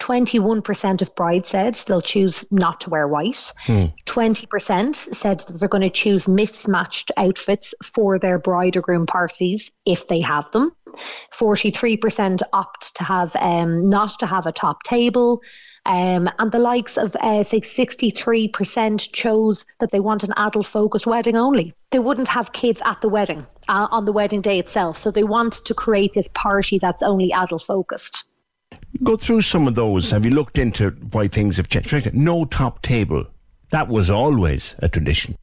21% 0.00 1.02
of 1.02 1.14
brides 1.14 1.48
said 1.48 1.74
they'll 1.86 2.00
choose 2.00 2.44
not 2.50 2.80
to 2.80 2.90
wear 2.90 3.06
white. 3.06 3.52
Hmm. 3.58 3.86
20% 4.06 4.94
said 4.94 5.40
that 5.40 5.58
they're 5.58 5.68
going 5.68 5.82
to 5.82 5.90
choose 5.90 6.28
mismatched 6.28 7.12
outfits 7.16 7.74
for 7.82 8.18
their 8.18 8.38
bride 8.38 8.76
or 8.76 8.80
groom 8.80 9.06
parties 9.06 9.70
if 9.86 10.08
they 10.08 10.20
have 10.20 10.50
them. 10.50 10.72
43% 11.36 12.42
opt 12.52 12.96
to 12.96 13.04
have 13.04 13.34
um, 13.36 13.88
not 13.88 14.18
to 14.20 14.26
have 14.26 14.46
a 14.46 14.52
top 14.52 14.82
table. 14.82 15.42
Um, 15.86 16.30
and 16.38 16.50
the 16.50 16.58
likes 16.58 16.96
of, 16.96 17.14
uh, 17.16 17.44
say, 17.44 17.60
63% 17.60 19.12
chose 19.12 19.66
that 19.80 19.90
they 19.90 20.00
want 20.00 20.24
an 20.24 20.32
adult 20.36 20.66
focused 20.66 21.06
wedding 21.06 21.36
only. 21.36 21.74
They 21.90 21.98
wouldn't 21.98 22.28
have 22.28 22.52
kids 22.52 22.80
at 22.84 23.02
the 23.02 23.08
wedding, 23.10 23.46
uh, 23.68 23.88
on 23.90 24.06
the 24.06 24.12
wedding 24.12 24.40
day 24.40 24.58
itself. 24.58 24.96
So 24.96 25.10
they 25.10 25.24
want 25.24 25.52
to 25.66 25.74
create 25.74 26.14
this 26.14 26.28
party 26.32 26.78
that's 26.78 27.02
only 27.02 27.32
adult 27.32 27.62
focused. 27.62 28.24
Go 29.02 29.16
through 29.16 29.42
some 29.42 29.68
of 29.68 29.74
those. 29.74 30.10
Have 30.10 30.24
you 30.24 30.30
looked 30.30 30.58
into 30.58 30.90
why 31.12 31.28
things 31.28 31.58
have 31.58 31.68
changed? 31.68 32.14
No 32.14 32.44
top 32.46 32.80
table. 32.80 33.26
That 33.70 33.88
was 33.88 34.08
always 34.08 34.76
a 34.78 34.88
tradition. 34.88 35.36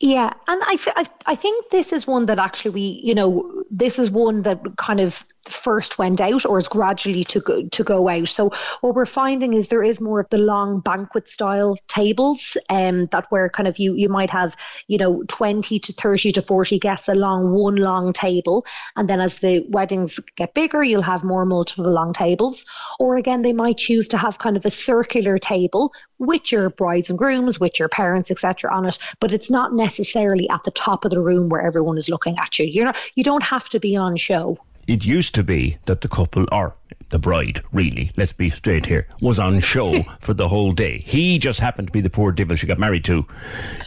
Yeah, 0.00 0.32
and 0.48 0.62
I, 0.64 0.76
I, 0.96 1.06
I 1.26 1.34
think 1.36 1.70
this 1.70 1.92
is 1.92 2.08
one 2.08 2.26
that 2.26 2.38
actually 2.38 2.72
we, 2.72 3.00
you 3.04 3.14
know, 3.14 3.62
this 3.70 4.00
is 4.00 4.10
one 4.10 4.42
that 4.42 4.60
kind 4.76 4.98
of 4.98 5.24
first 5.48 5.98
went 5.98 6.20
out 6.20 6.46
or 6.46 6.58
is 6.58 6.68
gradually 6.68 7.24
to 7.24 7.40
go, 7.40 7.66
to 7.68 7.82
go 7.82 8.08
out. 8.08 8.28
So 8.28 8.52
what 8.80 8.94
we're 8.94 9.06
finding 9.06 9.54
is 9.54 9.68
there 9.68 9.82
is 9.82 10.00
more 10.00 10.20
of 10.20 10.28
the 10.30 10.38
long 10.38 10.80
banquet 10.80 11.28
style 11.28 11.76
tables 11.88 12.56
um, 12.70 13.06
that 13.06 13.26
where 13.30 13.48
kind 13.48 13.68
of 13.68 13.78
you 13.78 13.94
you 13.94 14.08
might 14.08 14.30
have 14.30 14.56
you 14.86 14.98
know 14.98 15.22
20 15.28 15.78
to 15.80 15.92
30 15.92 16.32
to 16.32 16.42
40 16.42 16.78
guests 16.78 17.08
along 17.08 17.52
one 17.52 17.76
long 17.76 18.12
table. 18.12 18.64
And 18.96 19.08
then 19.08 19.20
as 19.20 19.38
the 19.40 19.66
weddings 19.68 20.18
get 20.36 20.54
bigger 20.54 20.82
you'll 20.82 21.02
have 21.02 21.24
more 21.24 21.44
multiple 21.44 21.90
long 21.90 22.12
tables. 22.12 22.64
Or 23.00 23.16
again 23.16 23.42
they 23.42 23.52
might 23.52 23.78
choose 23.78 24.08
to 24.08 24.18
have 24.18 24.38
kind 24.38 24.56
of 24.56 24.64
a 24.64 24.70
circular 24.70 25.38
table 25.38 25.92
with 26.18 26.52
your 26.52 26.70
brides 26.70 27.10
and 27.10 27.18
grooms 27.18 27.58
with 27.58 27.78
your 27.78 27.88
parents 27.88 28.30
etc 28.30 28.72
on 28.72 28.86
it. 28.86 28.98
But 29.18 29.32
it's 29.32 29.50
not 29.50 29.74
necessarily 29.74 30.48
at 30.50 30.62
the 30.64 30.70
top 30.70 31.04
of 31.04 31.10
the 31.10 31.20
room 31.20 31.48
where 31.48 31.62
everyone 31.62 31.96
is 31.96 32.08
looking 32.08 32.38
at 32.38 32.58
you. 32.58 32.66
You 32.66 32.84
know 32.84 32.92
you 33.16 33.24
don't 33.24 33.42
have 33.42 33.68
to 33.70 33.80
be 33.80 33.96
on 33.96 34.16
show 34.16 34.58
it 34.86 35.04
used 35.04 35.34
to 35.34 35.42
be 35.42 35.78
that 35.86 36.00
the 36.00 36.08
couple, 36.08 36.46
or 36.50 36.74
the 37.10 37.18
bride, 37.18 37.62
really, 37.72 38.10
let's 38.16 38.32
be 38.32 38.50
straight 38.50 38.86
here, 38.86 39.06
was 39.20 39.38
on 39.38 39.60
show 39.60 40.02
for 40.20 40.34
the 40.34 40.48
whole 40.48 40.72
day. 40.72 40.98
He 40.98 41.38
just 41.38 41.60
happened 41.60 41.88
to 41.88 41.92
be 41.92 42.00
the 42.00 42.10
poor 42.10 42.32
devil 42.32 42.56
she 42.56 42.66
got 42.66 42.78
married 42.78 43.04
to. 43.04 43.26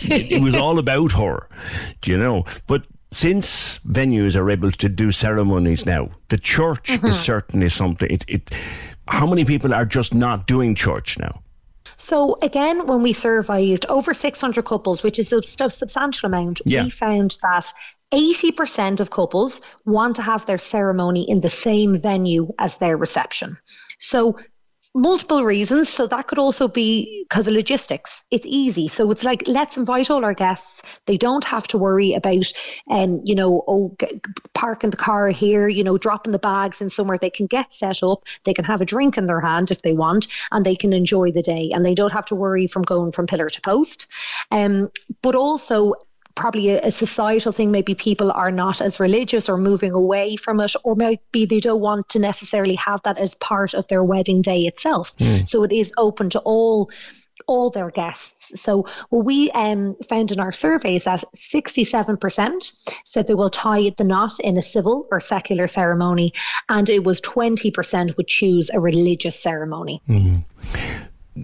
It, 0.01 0.31
it 0.31 0.41
was 0.41 0.55
all 0.55 0.80
about 0.80 1.11
her, 1.13 1.47
do 2.01 2.11
you 2.11 2.17
know? 2.17 2.45
But 2.67 2.88
since 3.11 3.80
venues 3.80 4.35
are 4.35 4.49
able 4.49 4.72
to 4.72 4.89
do 4.89 5.11
ceremonies 5.11 5.85
now, 5.85 6.09
the 6.30 6.38
church 6.38 6.91
mm-hmm. 6.91 7.07
is 7.07 7.19
certainly 7.19 7.69
something. 7.69 8.09
It, 8.09 8.26
it, 8.27 8.51
how 9.07 9.26
many 9.26 9.45
people 9.45 9.73
are 9.73 9.85
just 9.85 10.13
not 10.13 10.47
doing 10.47 10.76
church 10.76 11.17
now? 11.19 11.41
So 11.97 12.38
again, 12.41 12.88
when 12.88 13.01
we 13.01 13.13
surveyed 13.13 13.85
over 13.88 14.13
600 14.13 14.65
couples, 14.65 15.03
which 15.03 15.19
is 15.19 15.31
a 15.31 15.41
substantial 15.41 16.27
amount, 16.27 16.61
yeah. 16.65 16.84
we 16.84 16.89
found 16.89 17.38
that 17.41 17.73
80% 18.11 18.99
of 18.99 19.09
couples 19.09 19.61
want 19.85 20.15
to 20.17 20.22
have 20.22 20.45
their 20.45 20.57
ceremony 20.57 21.30
in 21.30 21.41
the 21.41 21.49
same 21.49 21.99
venue 21.99 22.51
as 22.59 22.77
their 22.77 22.97
reception. 22.97 23.57
So 23.99 24.38
multiple 24.95 25.43
reasons. 25.43 25.89
So 25.89 26.07
that 26.07 26.27
could 26.27 26.39
also 26.39 26.67
be 26.67 27.26
because 27.30 27.47
of 27.47 27.53
logistics. 27.53 28.23
It's 28.31 28.45
easy. 28.47 28.88
So 28.88 29.11
it's 29.11 29.23
like, 29.23 29.43
let's 29.45 29.77
invite 29.77 30.09
all 30.09 30.23
our 30.23 30.34
guests. 30.34 30.81
They 31.05 31.17
don't 31.17 31.43
have 31.43 31.67
to 31.67 31.77
worry 31.77 32.13
about, 32.13 32.51
um, 32.89 33.22
you 33.23 33.35
know, 33.35 33.63
oh, 33.67 33.93
g- 33.99 34.22
parking 34.53 34.89
the 34.89 34.97
car 34.97 35.30
here, 35.30 35.67
you 35.67 35.84
know, 35.84 35.97
dropping 35.97 36.31
the 36.31 36.39
bags 36.39 36.81
in 36.81 36.89
somewhere. 36.89 37.17
They 37.17 37.30
can 37.30 37.45
get 37.45 37.73
set 37.73 38.01
up. 38.01 38.23
They 38.45 38.53
can 38.53 38.65
have 38.65 38.81
a 38.81 38.85
drink 38.85 39.17
in 39.17 39.27
their 39.27 39.41
hand 39.41 39.69
if 39.69 39.81
they 39.81 39.93
want, 39.93 40.27
and 40.51 40.65
they 40.65 40.76
can 40.76 40.93
enjoy 40.93 41.31
the 41.31 41.41
day. 41.41 41.72
And 41.73 41.85
they 41.85 41.93
don't 41.93 42.13
have 42.13 42.26
to 42.27 42.35
worry 42.35 42.65
from 42.65 42.84
going 42.84 43.11
from 43.11 43.27
pillar 43.27 43.49
to 43.49 43.61
post. 43.61 44.07
Um, 44.49 44.89
but 45.22 45.35
also, 45.35 45.95
probably 46.36 46.70
a, 46.70 46.88
a, 46.88 46.91
societal 46.91 47.52
thing. 47.52 47.72
Maybe 47.72 47.95
people 47.95 48.32
are 48.32 48.52
not 48.52 48.82
as 48.82 48.99
religious 48.99 49.49
or 49.49 49.57
moving 49.57 49.94
away 49.94 50.36
from 50.36 50.60
it, 50.60 50.76
or 50.84 50.95
maybe 50.95 51.45
they 51.45 51.60
don't 51.60 51.82
want 51.82 52.10
to 52.10 52.20
necessarily 52.20 52.76
have 52.76 53.02
that 53.03 53.18
as 53.18 53.34
part 53.36 53.74
of 53.74 53.88
their 53.88 54.03
wedding 54.03 54.41
day 54.41 54.62
itself. 54.62 55.16
Mm. 55.18 55.48
So 55.49 55.64
it 55.64 55.72
is 55.72 55.91
open 55.98 56.30
to 56.32 56.40
all 56.40 56.90
all 57.48 57.70
their 57.70 57.91
guests. 57.91 58.52
So 58.56 58.88
what 59.10 59.26
we 59.26 59.52
um, 59.52 59.95
found 60.10 60.32
in 60.32 60.40
our 60.40 60.52
survey 60.52 60.95
is 60.95 61.03
that 61.03 61.24
67% 61.36 62.90
said 63.03 63.28
they 63.28 63.34
will 63.34 63.49
tie 63.49 63.91
the 63.98 64.03
knot 64.03 64.40
in 64.40 64.57
a 64.57 64.62
civil 64.62 65.07
or 65.12 65.20
secular 65.20 65.68
ceremony, 65.68 66.34
and 66.70 66.90
it 66.90 67.03
was 67.03 67.22
20% 67.22 68.18
would 68.18 68.28
choose 68.28 68.70
a 68.74 68.80
religious 68.80 69.40
ceremony. 69.40 70.02
Mm. 70.07 70.44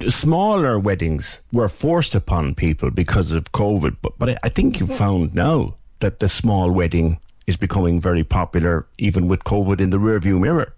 Smaller 0.08 0.80
weddings 0.80 1.42
were 1.52 1.68
forced 1.68 2.16
upon 2.16 2.56
people 2.56 2.92
because 2.92 3.32
of 3.32 3.52
COVID, 3.52 3.98
but, 4.02 4.18
but 4.18 4.38
I 4.44 4.50
think 4.50 4.80
you've 4.80 4.96
found 4.96 5.36
now 5.36 5.76
that 6.00 6.20
the 6.20 6.30
small 6.30 6.72
wedding 6.72 7.20
is 7.48 7.58
becoming 7.58 8.00
very 8.00 8.24
popular, 8.24 8.88
even 8.98 9.28
with 9.28 9.44
COVID 9.44 9.82
in 9.82 9.90
the 9.90 9.98
rearview 9.98 10.40
mirror. 10.40 10.74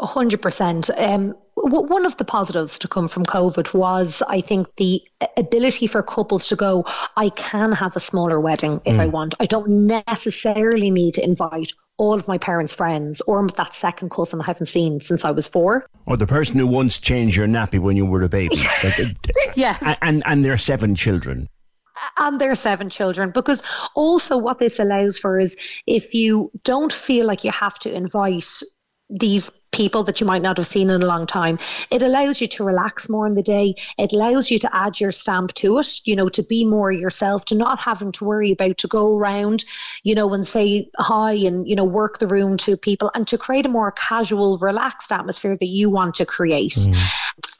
100%. 0.00 0.90
Um, 1.00 1.34
one 1.54 2.06
of 2.06 2.16
the 2.16 2.24
positives 2.24 2.78
to 2.78 2.88
come 2.88 3.08
from 3.08 3.24
COVID 3.24 3.74
was, 3.74 4.22
I 4.28 4.40
think, 4.40 4.68
the 4.76 5.02
ability 5.36 5.86
for 5.86 6.02
couples 6.02 6.48
to 6.48 6.56
go, 6.56 6.84
I 7.16 7.30
can 7.30 7.72
have 7.72 7.96
a 7.96 8.00
smaller 8.00 8.40
wedding 8.40 8.80
if 8.84 8.96
mm. 8.96 9.00
I 9.00 9.06
want. 9.06 9.34
I 9.40 9.46
don't 9.46 9.86
necessarily 9.86 10.90
need 10.90 11.14
to 11.14 11.24
invite 11.24 11.72
all 11.98 12.14
of 12.14 12.26
my 12.26 12.38
parents' 12.38 12.74
friends 12.74 13.20
or 13.22 13.46
that 13.56 13.74
second 13.74 14.10
cousin 14.10 14.40
I 14.40 14.44
haven't 14.44 14.66
seen 14.66 15.00
since 15.00 15.24
I 15.24 15.32
was 15.32 15.48
four. 15.48 15.86
Or 16.06 16.16
the 16.16 16.26
person 16.26 16.56
who 16.56 16.66
once 16.66 16.98
changed 16.98 17.36
your 17.36 17.46
nappy 17.46 17.78
when 17.78 17.96
you 17.96 18.06
were 18.06 18.22
a 18.22 18.28
baby. 18.28 18.56
Uh, 18.84 19.06
yeah. 19.56 19.96
And, 20.02 20.22
and 20.24 20.44
their 20.44 20.56
seven 20.56 20.94
children 20.94 21.48
and 22.16 22.40
their 22.40 22.54
seven 22.54 22.88
children 22.90 23.30
because 23.32 23.62
also 23.94 24.38
what 24.38 24.58
this 24.58 24.78
allows 24.78 25.18
for 25.18 25.40
is 25.40 25.56
if 25.86 26.14
you 26.14 26.50
don't 26.62 26.92
feel 26.92 27.26
like 27.26 27.42
you 27.42 27.50
have 27.50 27.78
to 27.80 27.92
invite 27.92 28.62
these 29.10 29.50
people 29.72 30.04
that 30.04 30.20
you 30.20 30.26
might 30.26 30.42
not 30.42 30.56
have 30.56 30.66
seen 30.66 30.90
in 30.90 31.02
a 31.02 31.06
long 31.06 31.26
time. 31.26 31.58
It 31.90 32.02
allows 32.02 32.40
you 32.40 32.48
to 32.48 32.64
relax 32.64 33.08
more 33.08 33.26
in 33.26 33.34
the 33.34 33.42
day. 33.42 33.74
It 33.98 34.12
allows 34.12 34.50
you 34.50 34.58
to 34.60 34.74
add 34.74 35.00
your 35.00 35.12
stamp 35.12 35.54
to 35.54 35.78
it, 35.78 36.00
you 36.04 36.16
know, 36.16 36.28
to 36.30 36.42
be 36.42 36.64
more 36.64 36.90
yourself, 36.90 37.44
to 37.46 37.54
not 37.54 37.78
having 37.78 38.12
to 38.12 38.24
worry 38.24 38.52
about 38.52 38.78
to 38.78 38.88
go 38.88 39.16
around, 39.16 39.64
you 40.02 40.14
know, 40.14 40.32
and 40.32 40.46
say 40.46 40.90
hi 40.98 41.32
and, 41.32 41.68
you 41.68 41.76
know, 41.76 41.84
work 41.84 42.18
the 42.18 42.26
room 42.26 42.56
to 42.58 42.76
people 42.76 43.10
and 43.14 43.26
to 43.28 43.38
create 43.38 43.66
a 43.66 43.68
more 43.68 43.92
casual, 43.92 44.58
relaxed 44.58 45.12
atmosphere 45.12 45.54
that 45.54 45.66
you 45.66 45.90
want 45.90 46.16
to 46.16 46.26
create. 46.26 46.72
Mm. 46.72 46.96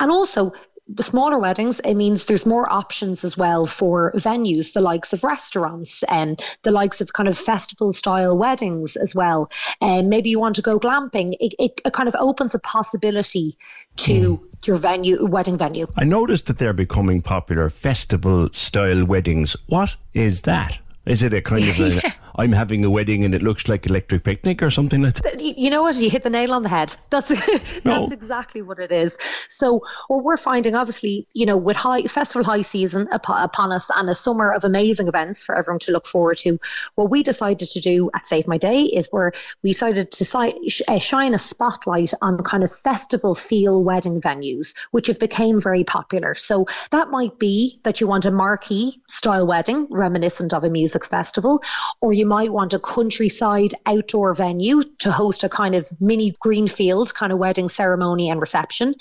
And 0.00 0.10
also, 0.10 0.52
smaller 1.00 1.38
weddings, 1.38 1.80
it 1.80 1.94
means 1.94 2.26
there's 2.26 2.46
more 2.46 2.70
options 2.70 3.24
as 3.24 3.36
well 3.36 3.66
for 3.66 4.12
venues, 4.16 4.72
the 4.72 4.80
likes 4.80 5.12
of 5.12 5.22
restaurants 5.22 6.02
and 6.04 6.42
the 6.62 6.70
likes 6.70 7.00
of 7.00 7.12
kind 7.12 7.28
of 7.28 7.36
festival 7.36 7.92
style 7.92 8.36
weddings 8.36 8.96
as 8.96 9.14
well. 9.14 9.50
And 9.80 10.06
um, 10.06 10.08
maybe 10.08 10.30
you 10.30 10.40
want 10.40 10.56
to 10.56 10.62
go 10.62 10.78
glamping. 10.78 11.34
It, 11.40 11.54
it, 11.58 11.80
it 11.84 11.92
kind 11.92 12.08
of 12.08 12.16
opens 12.18 12.54
a 12.54 12.58
possibility 12.58 13.54
to 13.96 14.38
mm. 14.38 14.66
your 14.66 14.76
venue, 14.76 15.24
wedding 15.26 15.58
venue. 15.58 15.86
I 15.96 16.04
noticed 16.04 16.46
that 16.46 16.58
they're 16.58 16.72
becoming 16.72 17.22
popular 17.22 17.68
festival 17.70 18.48
style 18.52 19.04
weddings. 19.04 19.56
What 19.66 19.96
is 20.14 20.42
that? 20.42 20.78
Is 21.08 21.22
it 21.22 21.32
a 21.32 21.40
kind 21.40 21.64
of 21.64 21.80
a, 21.80 22.00
I'm 22.36 22.52
having 22.52 22.84
a 22.84 22.90
wedding 22.90 23.24
and 23.24 23.34
it 23.34 23.42
looks 23.42 23.66
like 23.66 23.86
electric 23.86 24.24
picnic 24.24 24.62
or 24.62 24.70
something 24.70 25.00
like 25.00 25.14
that? 25.14 25.40
You 25.40 25.70
know 25.70 25.82
what? 25.82 25.96
You 25.96 26.10
hit 26.10 26.22
the 26.22 26.30
nail 26.30 26.52
on 26.52 26.62
the 26.62 26.68
head. 26.68 26.94
That's 27.10 27.28
that's 27.80 27.84
no. 27.84 28.06
exactly 28.10 28.60
what 28.62 28.78
it 28.78 28.92
is. 28.92 29.16
So 29.48 29.82
what 30.08 30.22
we're 30.22 30.36
finding, 30.36 30.74
obviously, 30.74 31.26
you 31.32 31.46
know, 31.46 31.56
with 31.56 31.76
high 31.76 32.02
festival 32.02 32.44
high 32.44 32.62
season 32.62 33.08
upon 33.10 33.72
us 33.72 33.90
and 33.94 34.08
a 34.10 34.14
summer 34.14 34.52
of 34.52 34.64
amazing 34.64 35.08
events 35.08 35.42
for 35.42 35.56
everyone 35.56 35.78
to 35.80 35.92
look 35.92 36.06
forward 36.06 36.36
to, 36.38 36.58
what 36.94 37.10
we 37.10 37.22
decided 37.22 37.68
to 37.70 37.80
do 37.80 38.10
at 38.14 38.26
Save 38.26 38.46
My 38.46 38.58
Day 38.58 38.82
is 38.82 39.08
where 39.10 39.32
we 39.62 39.70
decided 39.70 40.12
to 40.12 40.52
uh, 40.88 40.98
shine 40.98 41.32
a 41.32 41.38
spotlight 41.38 42.12
on 42.20 42.42
kind 42.42 42.62
of 42.62 42.70
festival 42.72 43.34
feel 43.34 43.82
wedding 43.82 44.20
venues, 44.20 44.74
which 44.90 45.06
have 45.06 45.18
become 45.18 45.60
very 45.60 45.84
popular. 45.84 46.34
So 46.34 46.66
that 46.90 47.08
might 47.08 47.38
be 47.38 47.80
that 47.84 48.00
you 48.00 48.06
want 48.06 48.26
a 48.26 48.30
marquee 48.30 49.00
style 49.08 49.46
wedding 49.46 49.86
reminiscent 49.90 50.52
of 50.52 50.64
a 50.64 50.70
music 50.70 50.97
music 50.98 51.10
festival, 51.10 51.62
or 52.00 52.12
you 52.12 52.26
might 52.26 52.52
want 52.52 52.74
a 52.74 52.78
countryside 52.78 53.72
outdoor 53.86 54.34
venue 54.34 54.82
to 54.98 55.12
host 55.12 55.44
a 55.44 55.48
kind 55.48 55.74
of 55.74 55.88
mini 56.00 56.34
greenfield 56.40 57.14
kind 57.14 57.32
of 57.32 57.38
wedding 57.38 57.68
ceremony 57.68 58.30
and 58.30 58.40
reception. 58.40 58.94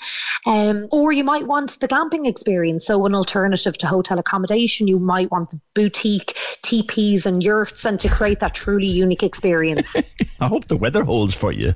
Um, 0.46 0.86
or 0.90 1.12
you 1.12 1.24
might 1.24 1.46
want 1.46 1.80
the 1.80 1.88
glamping 1.88 2.26
experience, 2.28 2.86
so 2.86 3.04
an 3.06 3.14
alternative 3.14 3.76
to 3.78 3.86
hotel 3.86 4.18
accommodation. 4.18 4.86
You 4.86 4.98
might 4.98 5.30
want 5.30 5.50
the 5.50 5.60
boutique 5.74 6.36
teepees 6.62 7.26
and 7.26 7.42
yurts 7.42 7.84
and 7.84 8.00
to 8.00 8.08
create 8.08 8.40
that 8.40 8.54
truly 8.54 8.86
unique 8.86 9.22
experience. 9.22 9.96
I 10.40 10.46
hope 10.46 10.66
the 10.66 10.76
weather 10.76 11.04
holds 11.04 11.34
for 11.34 11.52
you. 11.52 11.74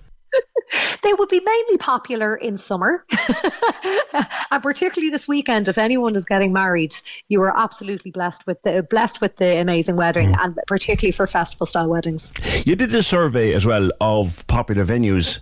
They 1.02 1.12
would 1.14 1.28
be 1.28 1.40
mainly 1.40 1.78
popular 1.78 2.36
in 2.36 2.56
summer, 2.56 3.04
and 4.50 4.62
particularly 4.62 5.10
this 5.10 5.28
weekend. 5.28 5.68
If 5.68 5.78
anyone 5.78 6.16
is 6.16 6.24
getting 6.24 6.52
married, 6.52 6.94
you 7.28 7.42
are 7.42 7.56
absolutely 7.56 8.10
blessed 8.10 8.46
with 8.46 8.62
the 8.62 8.82
blessed 8.82 9.20
with 9.20 9.36
the 9.36 9.58
amazing 9.58 9.96
wedding, 9.96 10.32
mm. 10.32 10.44
and 10.44 10.58
particularly 10.66 11.12
for 11.12 11.26
festival 11.26 11.66
style 11.66 11.90
weddings. 11.90 12.32
You 12.64 12.76
did 12.76 12.94
a 12.94 13.02
survey 13.02 13.52
as 13.52 13.66
well 13.66 13.90
of 14.00 14.46
popular 14.46 14.84
venues, 14.84 15.40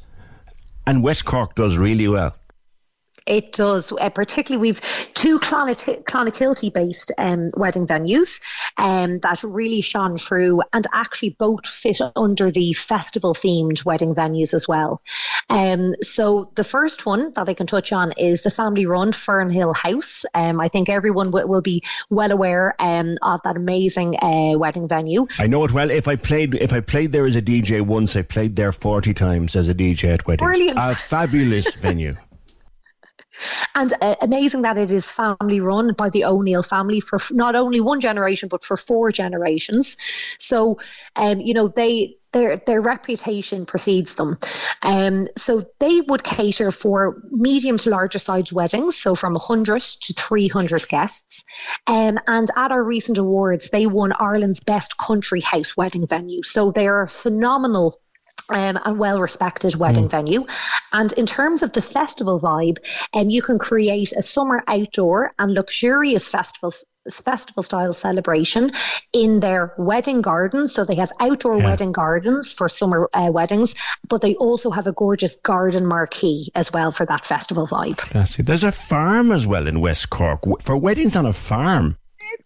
and 0.87 1.03
West 1.03 1.25
Cork 1.25 1.55
does 1.55 1.77
really 1.77 2.09
well. 2.09 2.35
It 3.26 3.52
does, 3.52 3.92
uh, 3.92 4.10
particularly 4.10 4.60
we've 4.60 4.80
two 5.14 5.38
Clonakilty 5.38 6.72
based 6.72 7.12
um, 7.18 7.48
wedding 7.56 7.86
venues 7.86 8.40
um, 8.76 9.18
that 9.20 9.42
really 9.42 9.80
shone 9.80 10.18
through 10.18 10.62
and 10.72 10.86
actually 10.92 11.30
both 11.30 11.66
fit 11.66 12.01
under 12.16 12.51
the 12.51 12.72
festival 12.72 13.34
themed 13.34 13.84
wedding 13.84 14.14
venues 14.14 14.55
as 14.55 14.66
well. 14.66 15.02
Um, 15.48 15.94
so 16.02 16.51
the 16.55 16.64
first 16.64 17.06
one 17.06 17.32
that 17.32 17.48
I 17.48 17.55
can 17.55 17.66
touch 17.66 17.92
on 17.92 18.12
is 18.16 18.42
the 18.42 18.51
family 18.51 18.86
run 18.86 19.12
Fernhill 19.12 19.76
House. 19.76 20.24
Um, 20.34 20.60
I 20.60 20.68
think 20.68 20.88
everyone 20.88 21.26
w- 21.26 21.47
will 21.47 21.62
be 21.62 21.82
well 22.09 22.30
aware 22.30 22.74
um, 22.78 23.16
of 23.22 23.40
that 23.44 23.56
amazing 23.56 24.16
uh, 24.22 24.55
wedding 24.56 24.88
venue. 24.88 25.26
I 25.38 25.47
know 25.47 25.64
it 25.64 25.72
well. 25.72 25.90
If 25.90 26.09
I 26.09 26.16
played, 26.16 26.55
if 26.55 26.72
I 26.72 26.80
played 26.80 27.12
there 27.12 27.26
as 27.26 27.36
a 27.36 27.42
DJ 27.42 27.82
once, 27.82 28.16
I 28.16 28.22
played 28.22 28.56
there 28.56 28.72
forty 28.72 29.12
times 29.12 29.56
as 29.56 29.68
a 29.68 29.74
DJ 29.74 30.14
at 30.14 30.26
weddings. 30.26 30.47
Brilliant. 30.47 30.78
A 30.78 30.94
fabulous 30.94 31.74
venue. 31.74 32.16
And 33.75 33.93
uh, 34.01 34.17
amazing 34.21 34.62
that 34.62 34.79
it 34.79 34.91
is 34.91 35.11
family 35.11 35.61
run 35.61 35.95
by 35.95 36.11
the 36.11 36.25
O'Neill 36.25 36.62
family 36.62 37.01
for 37.01 37.19
not 37.31 37.55
only 37.55 37.81
one 37.81 38.01
generation 38.01 38.49
but 38.49 38.65
for 38.65 38.77
four 38.77 39.12
generations. 39.12 39.97
So, 40.39 40.79
um, 41.17 41.41
you 41.41 41.55
know, 41.55 41.69
they 41.69 42.17
their 42.33 42.57
their 42.59 42.81
reputation 42.81 43.67
precedes 43.67 44.15
them. 44.15 44.39
Um, 44.83 45.27
so 45.37 45.62
they 45.79 46.01
would 46.01 46.23
cater 46.23 46.71
for 46.71 47.23
medium 47.31 47.79
to 47.79 47.91
larger 47.91 48.19
sized 48.19 48.53
weddings, 48.53 48.97
so 48.97 49.15
from 49.15 49.35
100 49.35 49.83
to 49.83 50.12
300 50.12 50.89
guests. 50.89 51.45
Um, 51.87 52.19
and 52.27 52.49
at 52.57 52.73
our 52.73 52.85
recent 52.85 53.19
awards, 53.19 53.71
they 53.71 53.87
won 53.87 54.12
Ireland's 54.12 54.61
best 54.61 54.97
country 54.97 55.41
house 55.41 55.77
wedding 55.77 56.07
venue. 56.07 56.43
So 56.43 56.71
they 56.71 56.87
are 56.87 57.03
a 57.03 57.09
phenomenal 57.09 58.01
um, 58.51 58.78
and 58.85 58.98
well 58.98 59.20
respected 59.20 59.74
wedding 59.77 60.09
mm. 60.09 60.10
venue. 60.10 60.47
And 60.93 61.12
in 61.12 61.27
terms 61.27 61.62
of 61.62 61.72
the 61.72 61.82
festival 61.82 62.40
vibe, 62.40 62.78
um, 63.14 63.31
you 63.31 63.43
can 63.43 63.59
create 63.59 64.12
a 64.12 64.22
summer 64.22 64.62
outdoor 64.66 65.32
and 65.39 65.52
luxurious 65.52 66.28
festival 66.28 66.72
festival 67.10 67.62
style 67.62 67.94
celebration 67.94 68.72
in 69.12 69.40
their 69.40 69.72
wedding 69.78 70.20
gardens. 70.20 70.74
So 70.74 70.85
they 70.85 70.97
have 70.97 71.10
outdoor 71.18 71.59
yeah. 71.59 71.64
wedding 71.64 71.93
gardens 71.93 72.52
for 72.52 72.68
summer 72.68 73.09
uh, 73.14 73.31
weddings, 73.32 73.74
but 74.06 74.20
they 74.20 74.35
also 74.35 74.70
have 74.70 74.86
a 74.86 74.93
gorgeous 74.93 75.36
garden 75.36 75.86
marquee 75.86 76.51
as 76.55 76.70
well 76.72 76.93
for 76.93 77.06
that 77.06 77.24
festival 77.24 77.66
vibe. 77.66 77.97
Classy. 77.97 78.43
There's 78.43 78.64
a 78.64 78.72
farm 78.72 79.32
as 79.32 79.47
well 79.47 79.66
in 79.66 79.81
West 79.81 80.10
Cork 80.10 80.40
for 80.60 80.77
weddings 80.77 81.16
on 81.16 81.24
a 81.24 81.32
farm. 81.32 81.97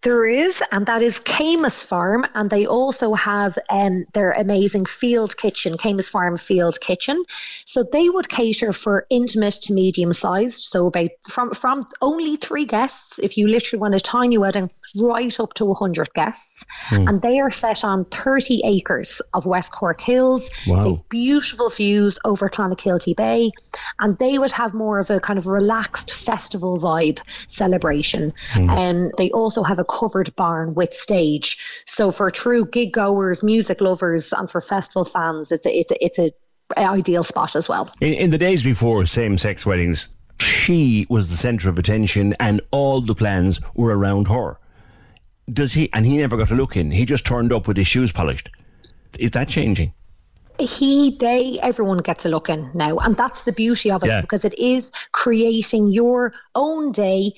There 0.03 0.27
is, 0.27 0.63
and 0.71 0.87
that 0.87 1.03
is 1.03 1.19
Camus 1.19 1.85
Farm, 1.85 2.27
and 2.35 2.51
they 2.51 2.67
also 2.67 3.15
have 3.15 3.57
um, 3.71 4.05
their 4.13 4.33
amazing 4.33 4.85
field 4.85 5.37
kitchen, 5.37 5.79
Camus 5.79 6.11
Farm 6.11 6.37
Field 6.37 6.79
Kitchen. 6.81 7.23
So 7.65 7.85
they 7.91 8.09
would 8.09 8.29
cater 8.29 8.73
for 8.73 9.07
intimate 9.11 9.55
to 9.63 9.73
medium 9.73 10.13
sized, 10.13 10.63
so 10.65 10.87
about 10.87 11.11
from 11.29 11.53
from 11.53 11.87
only 12.03 12.37
three 12.37 12.67
guests. 12.67 13.19
If 13.19 13.39
you 13.39 13.49
literally 13.49 13.81
want 13.81 13.95
a 13.95 14.01
tiny 14.01 14.39
wedding, 14.39 14.71
right 14.95 15.41
up 15.41 15.55
to 15.55 15.73
hundred 15.75 16.13
guests, 16.15 16.65
mm. 16.89 17.09
and 17.09 17.23
they 17.23 17.41
are 17.41 17.51
set 17.51 17.85
on 17.85 18.05
thirty 18.05 18.61
acres 18.65 19.23
of 19.33 19.47
West 19.47 19.73
Cork 19.73 20.01
Hills. 20.01 20.51
Wow. 20.67 20.85
They've 20.85 21.09
beautiful 21.09 21.71
views 21.71 22.19
over 22.25 22.49
Clonakilty 22.49 23.17
Bay, 23.17 23.53
and 23.99 24.19
they 24.19 24.39
would 24.39 24.53
have 24.53 24.75
more 24.75 25.01
of 25.01 25.11
a 25.11 25.21
kind 25.21 25.39
of 25.39 25.47
relaxed 25.47 26.13
festival 26.13 26.79
vibe 26.79 27.21
celebration. 27.49 28.33
Mm. 28.53 28.71
And 28.71 29.13
they 29.17 29.31
also 29.31 29.63
have 29.63 29.74
a 29.79 29.85
covered 29.85 30.35
barn 30.37 30.75
with 30.75 30.95
stage. 30.95 31.59
So 31.87 32.11
for 32.11 32.31
true 32.31 32.67
gig 32.67 32.93
goers, 32.93 33.43
music 33.43 33.81
lovers, 33.81 34.33
and 34.33 34.51
for 34.51 34.61
festival 34.61 35.05
fans, 35.05 35.53
it's 35.53 35.67
a, 35.67 35.77
it's 35.77 35.91
a, 35.91 36.05
it's 36.05 36.19
a 36.19 36.33
ideal 36.77 37.23
spot 37.23 37.55
as 37.57 37.69
well. 37.69 37.91
In, 38.01 38.15
in 38.15 38.31
the 38.31 38.39
days 38.39 38.65
before 38.65 39.05
same-sex 39.07 39.67
weddings, 39.67 40.09
she 40.41 41.07
was 41.09 41.31
the 41.31 41.37
centre 41.37 41.69
of 41.69 41.79
attention, 41.79 42.35
and 42.41 42.61
all 42.71 43.01
the 43.01 43.15
plans 43.15 43.61
were 43.75 43.97
around 43.97 44.29
her. 44.29 44.59
Does 45.53 45.73
he? 45.73 45.93
And 45.93 46.07
he 46.07 46.17
never 46.17 46.37
got 46.37 46.51
a 46.51 46.55
look 46.55 46.77
in. 46.77 46.91
He 46.91 47.05
just 47.05 47.27
turned 47.27 47.53
up 47.53 47.69
with 47.69 47.77
his 47.77 47.87
shoes 47.87 48.13
polished. 48.13 48.51
Is 49.19 49.33
that 49.33 49.49
changing? 49.49 49.93
he 50.59 51.17
they 51.19 51.59
everyone 51.63 51.99
gets 51.99 52.25
a 52.25 52.29
look 52.29 52.49
in 52.49 52.71
now 52.75 52.97
and 52.99 53.17
that's 53.17 53.43
the 53.43 53.53
beauty 53.53 53.91
of 53.91 54.03
it 54.05 54.09
yeah. 54.09 54.21
because 54.21 54.45
it 54.45 54.57
is 54.59 54.93
creating 55.13 55.89
your 55.89 56.33
own 56.55 56.93
day 56.93 57.33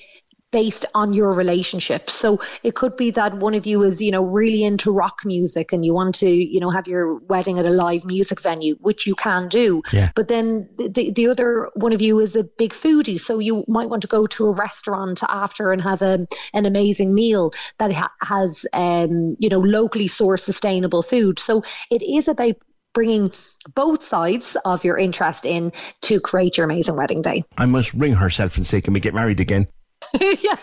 based 0.51 0.85
on 0.93 1.13
your 1.13 1.33
relationship. 1.33 2.09
So 2.09 2.39
it 2.63 2.75
could 2.75 2.95
be 2.95 3.11
that 3.11 3.37
one 3.37 3.53
of 3.53 3.65
you 3.65 3.83
is, 3.83 4.01
you 4.01 4.11
know, 4.11 4.23
really 4.23 4.63
into 4.63 4.91
rock 4.91 5.19
music 5.25 5.73
and 5.73 5.85
you 5.85 5.93
want 5.93 6.15
to, 6.15 6.29
you 6.29 6.59
know, 6.59 6.69
have 6.69 6.87
your 6.87 7.15
wedding 7.15 7.59
at 7.59 7.65
a 7.65 7.69
live 7.69 8.05
music 8.05 8.39
venue, 8.41 8.75
which 8.79 9.05
you 9.05 9.15
can 9.15 9.49
do. 9.49 9.81
Yeah. 9.91 10.11
But 10.15 10.29
then 10.29 10.69
the, 10.77 11.11
the 11.11 11.27
other 11.27 11.69
one 11.75 11.91
of 11.91 12.01
you 12.01 12.19
is 12.19 12.35
a 12.35 12.43
big 12.43 12.71
foodie. 12.71 13.19
So 13.19 13.39
you 13.39 13.65
might 13.67 13.89
want 13.89 14.03
to 14.03 14.07
go 14.07 14.25
to 14.27 14.47
a 14.47 14.51
restaurant 14.53 15.21
after 15.27 15.71
and 15.71 15.81
have 15.81 16.01
a, 16.01 16.25
an 16.53 16.65
amazing 16.65 17.13
meal 17.13 17.51
that 17.79 17.91
ha- 17.91 18.13
has, 18.21 18.65
um, 18.73 19.35
you 19.39 19.49
know, 19.49 19.59
locally 19.59 20.07
sourced 20.07 20.41
sustainable 20.41 21.03
food. 21.03 21.39
So 21.39 21.63
it 21.91 22.01
is 22.01 22.29
about 22.29 22.55
bringing 22.93 23.31
both 23.75 24.03
sides 24.03 24.55
of 24.65 24.83
your 24.83 24.97
interest 24.97 25.45
in 25.45 25.71
to 26.01 26.19
create 26.19 26.57
your 26.57 26.65
amazing 26.65 26.95
wedding 26.95 27.21
day. 27.21 27.43
I 27.57 27.65
must 27.65 27.93
ring 27.93 28.13
herself 28.13 28.57
and 28.57 28.65
say, 28.65 28.81
can 28.81 28.93
we 28.93 28.99
get 28.99 29.13
married 29.13 29.39
again? 29.39 29.67
yeah. 30.19 30.55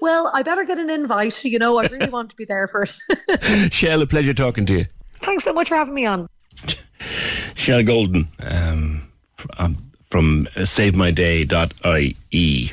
Well, 0.00 0.30
I 0.32 0.42
better 0.42 0.64
get 0.64 0.78
an 0.78 0.90
invite. 0.90 1.44
You 1.44 1.58
know, 1.58 1.78
I 1.78 1.86
really 1.86 2.10
want 2.10 2.30
to 2.30 2.36
be 2.36 2.44
there 2.44 2.66
first. 2.66 3.02
Shell, 3.70 4.02
a 4.02 4.06
pleasure 4.06 4.34
talking 4.34 4.66
to 4.66 4.78
you. 4.78 4.86
Thanks 5.20 5.44
so 5.44 5.52
much 5.52 5.68
for 5.68 5.76
having 5.76 5.94
me 5.94 6.06
on. 6.06 6.28
Shell 7.54 7.84
Golden 7.84 8.28
um, 8.40 9.08
um, 9.58 9.76
from 10.10 10.48
SaveMyDay.ie. 10.56 12.72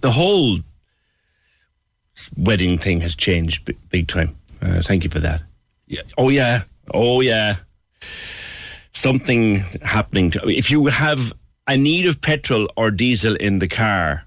The 0.00 0.10
whole 0.10 0.58
wedding 2.36 2.78
thing 2.78 3.00
has 3.00 3.14
changed 3.14 3.64
big, 3.64 3.76
big 3.90 4.08
time. 4.08 4.36
Uh, 4.62 4.82
thank 4.82 5.04
you 5.04 5.10
for 5.10 5.20
that. 5.20 5.42
Yeah. 5.86 6.02
Oh 6.18 6.28
yeah. 6.28 6.62
Oh 6.92 7.20
yeah. 7.20 7.56
Something 8.92 9.56
happening. 9.82 10.30
To, 10.30 10.48
if 10.48 10.70
you 10.70 10.86
have 10.86 11.32
a 11.66 11.76
need 11.76 12.06
of 12.06 12.20
petrol 12.20 12.68
or 12.76 12.90
diesel 12.90 13.36
in 13.36 13.58
the 13.58 13.68
car, 13.68 14.24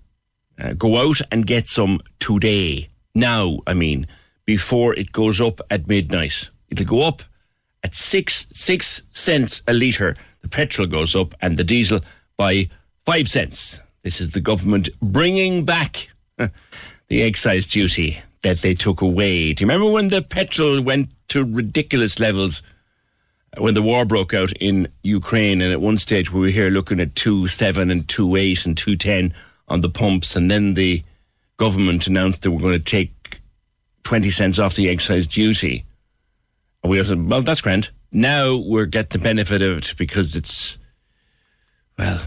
uh, 0.59 0.73
go 0.73 0.97
out 0.97 1.21
and 1.31 1.45
get 1.45 1.67
some 1.67 2.01
today. 2.19 2.89
Now, 3.15 3.59
I 3.65 3.73
mean, 3.73 4.07
before 4.49 4.95
it 4.95 5.11
goes 5.11 5.39
up 5.39 5.61
at 5.69 5.87
midnight. 5.87 6.49
It'll 6.71 6.83
go 6.83 7.03
up 7.03 7.21
at 7.83 7.93
six 7.93 8.47
six 8.51 9.03
cents 9.11 9.61
a 9.67 9.73
litre. 9.75 10.15
The 10.41 10.47
petrol 10.47 10.87
goes 10.87 11.15
up 11.15 11.35
and 11.39 11.55
the 11.55 11.63
diesel 11.63 12.01
by 12.35 12.67
five 13.05 13.27
cents. 13.27 13.79
This 14.01 14.19
is 14.19 14.31
the 14.31 14.41
government 14.41 14.89
bringing 15.03 15.65
back 15.65 16.09
the 16.37 17.21
excise 17.21 17.67
duty 17.67 18.17
that 18.41 18.63
they 18.63 18.73
took 18.73 19.01
away. 19.01 19.53
Do 19.53 19.63
you 19.63 19.67
remember 19.69 19.91
when 19.91 20.07
the 20.07 20.23
petrol 20.23 20.81
went 20.81 21.09
to 21.27 21.43
ridiculous 21.43 22.19
levels 22.19 22.63
when 23.55 23.75
the 23.75 23.83
war 23.83 24.03
broke 24.03 24.33
out 24.33 24.51
in 24.53 24.87
Ukraine? 25.03 25.61
And 25.61 25.71
at 25.71 25.79
one 25.79 25.99
stage 25.99 26.31
we 26.31 26.39
were 26.39 26.47
here 26.47 26.71
looking 26.71 26.99
at 26.99 27.15
two 27.15 27.47
seven 27.47 27.91
and 27.91 28.07
two 28.07 28.35
eight 28.35 28.65
and 28.65 28.75
two 28.75 28.95
ten 28.95 29.31
on 29.69 29.81
the 29.81 29.89
pumps, 29.89 30.35
and 30.35 30.49
then 30.49 30.73
the 30.73 31.03
government 31.57 32.07
announced 32.07 32.41
they 32.41 32.49
were 32.49 32.59
going 32.59 32.73
to 32.73 32.79
take 32.79 33.41
twenty 34.03 34.31
cents 34.31 34.59
off 34.59 34.75
the 34.75 34.89
excise 34.89 35.27
duty. 35.27 35.85
And 36.83 36.91
we 36.91 36.99
all 36.99 37.05
said, 37.05 37.29
"Well, 37.29 37.41
that's 37.41 37.61
grand." 37.61 37.89
Now 38.11 38.55
we're 38.55 38.85
getting 38.85 39.19
the 39.19 39.23
benefit 39.23 39.61
of 39.61 39.77
it 39.77 39.93
because 39.97 40.35
it's 40.35 40.77
well, 41.99 42.21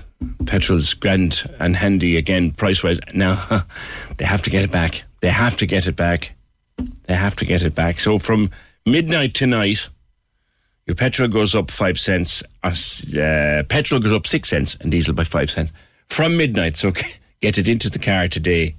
petrol's 0.45 0.93
grand 0.95 1.51
and 1.59 1.75
handy 1.75 2.17
again 2.17 2.53
price 2.53 2.85
wise. 2.85 3.01
Now 3.15 3.65
they 4.19 4.25
have 4.25 4.43
to 4.43 4.51
get 4.51 4.63
it 4.63 4.71
back. 4.71 5.03
They 5.21 5.31
have 5.31 5.57
to 5.57 5.67
get 5.67 5.87
it 5.87 5.97
back. 5.97 6.35
They 7.07 7.15
have 7.15 7.37
to 7.37 7.45
get 7.45 7.63
it 7.63 7.75
back. 7.75 7.99
So 7.99 8.19
from 8.19 8.51
midnight 8.85 9.35
tonight, 9.35 9.89
your 10.87 10.95
petrol 10.95 11.29
goes 11.29 11.55
up 11.55 11.71
five 11.71 11.99
cents. 11.99 12.43
Uh, 12.63 13.63
petrol 13.69 14.01
goes 14.01 14.13
up 14.13 14.27
six 14.27 14.51
cents 14.51 14.77
and 14.81 14.91
diesel 14.91 15.15
by 15.15 15.25
five 15.25 15.51
cents 15.51 15.73
from 16.09 16.37
midnight. 16.37 16.77
So 16.77 16.93
get 17.43 17.59
it 17.59 17.69
into 17.69 17.91
the 17.91 17.99
car 17.99 18.29
today 18.29 18.77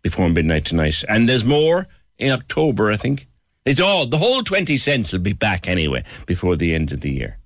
before 0.00 0.30
midnight 0.30 0.64
tonight. 0.64 1.04
And 1.08 1.28
there's 1.28 1.44
more 1.44 1.86
in 2.18 2.30
October, 2.30 2.90
I 2.90 2.96
think. 2.96 3.26
It's 3.66 3.80
all 3.80 4.06
the 4.06 4.18
whole 4.18 4.42
twenty 4.42 4.78
cents 4.78 5.12
will 5.12 5.20
be 5.20 5.32
back 5.32 5.68
anyway 5.68 6.04
before 6.24 6.56
the 6.56 6.74
end 6.74 6.92
of 6.92 7.00
the 7.00 7.10
year. 7.10 7.36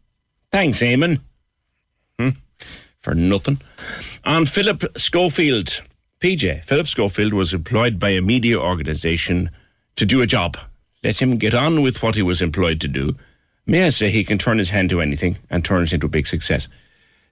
Thanks, 0.53 0.81
Eamon. 0.81 1.21
Hmm? 2.19 2.31
For 3.01 3.15
nothing. 3.15 3.61
On 4.25 4.45
Philip 4.45 4.85
Schofield, 4.99 5.83
PJ, 6.21 6.63
Philip 6.65 6.87
Schofield 6.87 7.33
was 7.33 7.55
employed 7.55 7.99
by 7.99 8.11
a 8.11 8.21
media 8.21 8.61
organisation 8.61 9.51
to 9.97 10.05
do 10.05 10.21
a 10.21 10.27
job. 10.27 10.59
Let 11.03 11.21
him 11.23 11.39
get 11.39 11.55
on 11.55 11.81
with 11.81 12.03
what 12.03 12.15
he 12.15 12.23
was 12.23 12.43
employed 12.43 12.83
to 12.83 12.89
do. 12.89 13.17
May 13.67 13.87
I 13.87 13.89
say 13.89 14.11
he 14.11 14.25
can 14.25 14.37
turn 14.37 14.59
his 14.59 14.69
hand 14.69 14.91
to 14.91 15.01
anything 15.01 15.39
and 15.49 15.65
turn 15.65 15.83
it 15.85 15.93
into 15.95 16.07
a 16.07 16.11
big 16.11 16.27
success, 16.27 16.69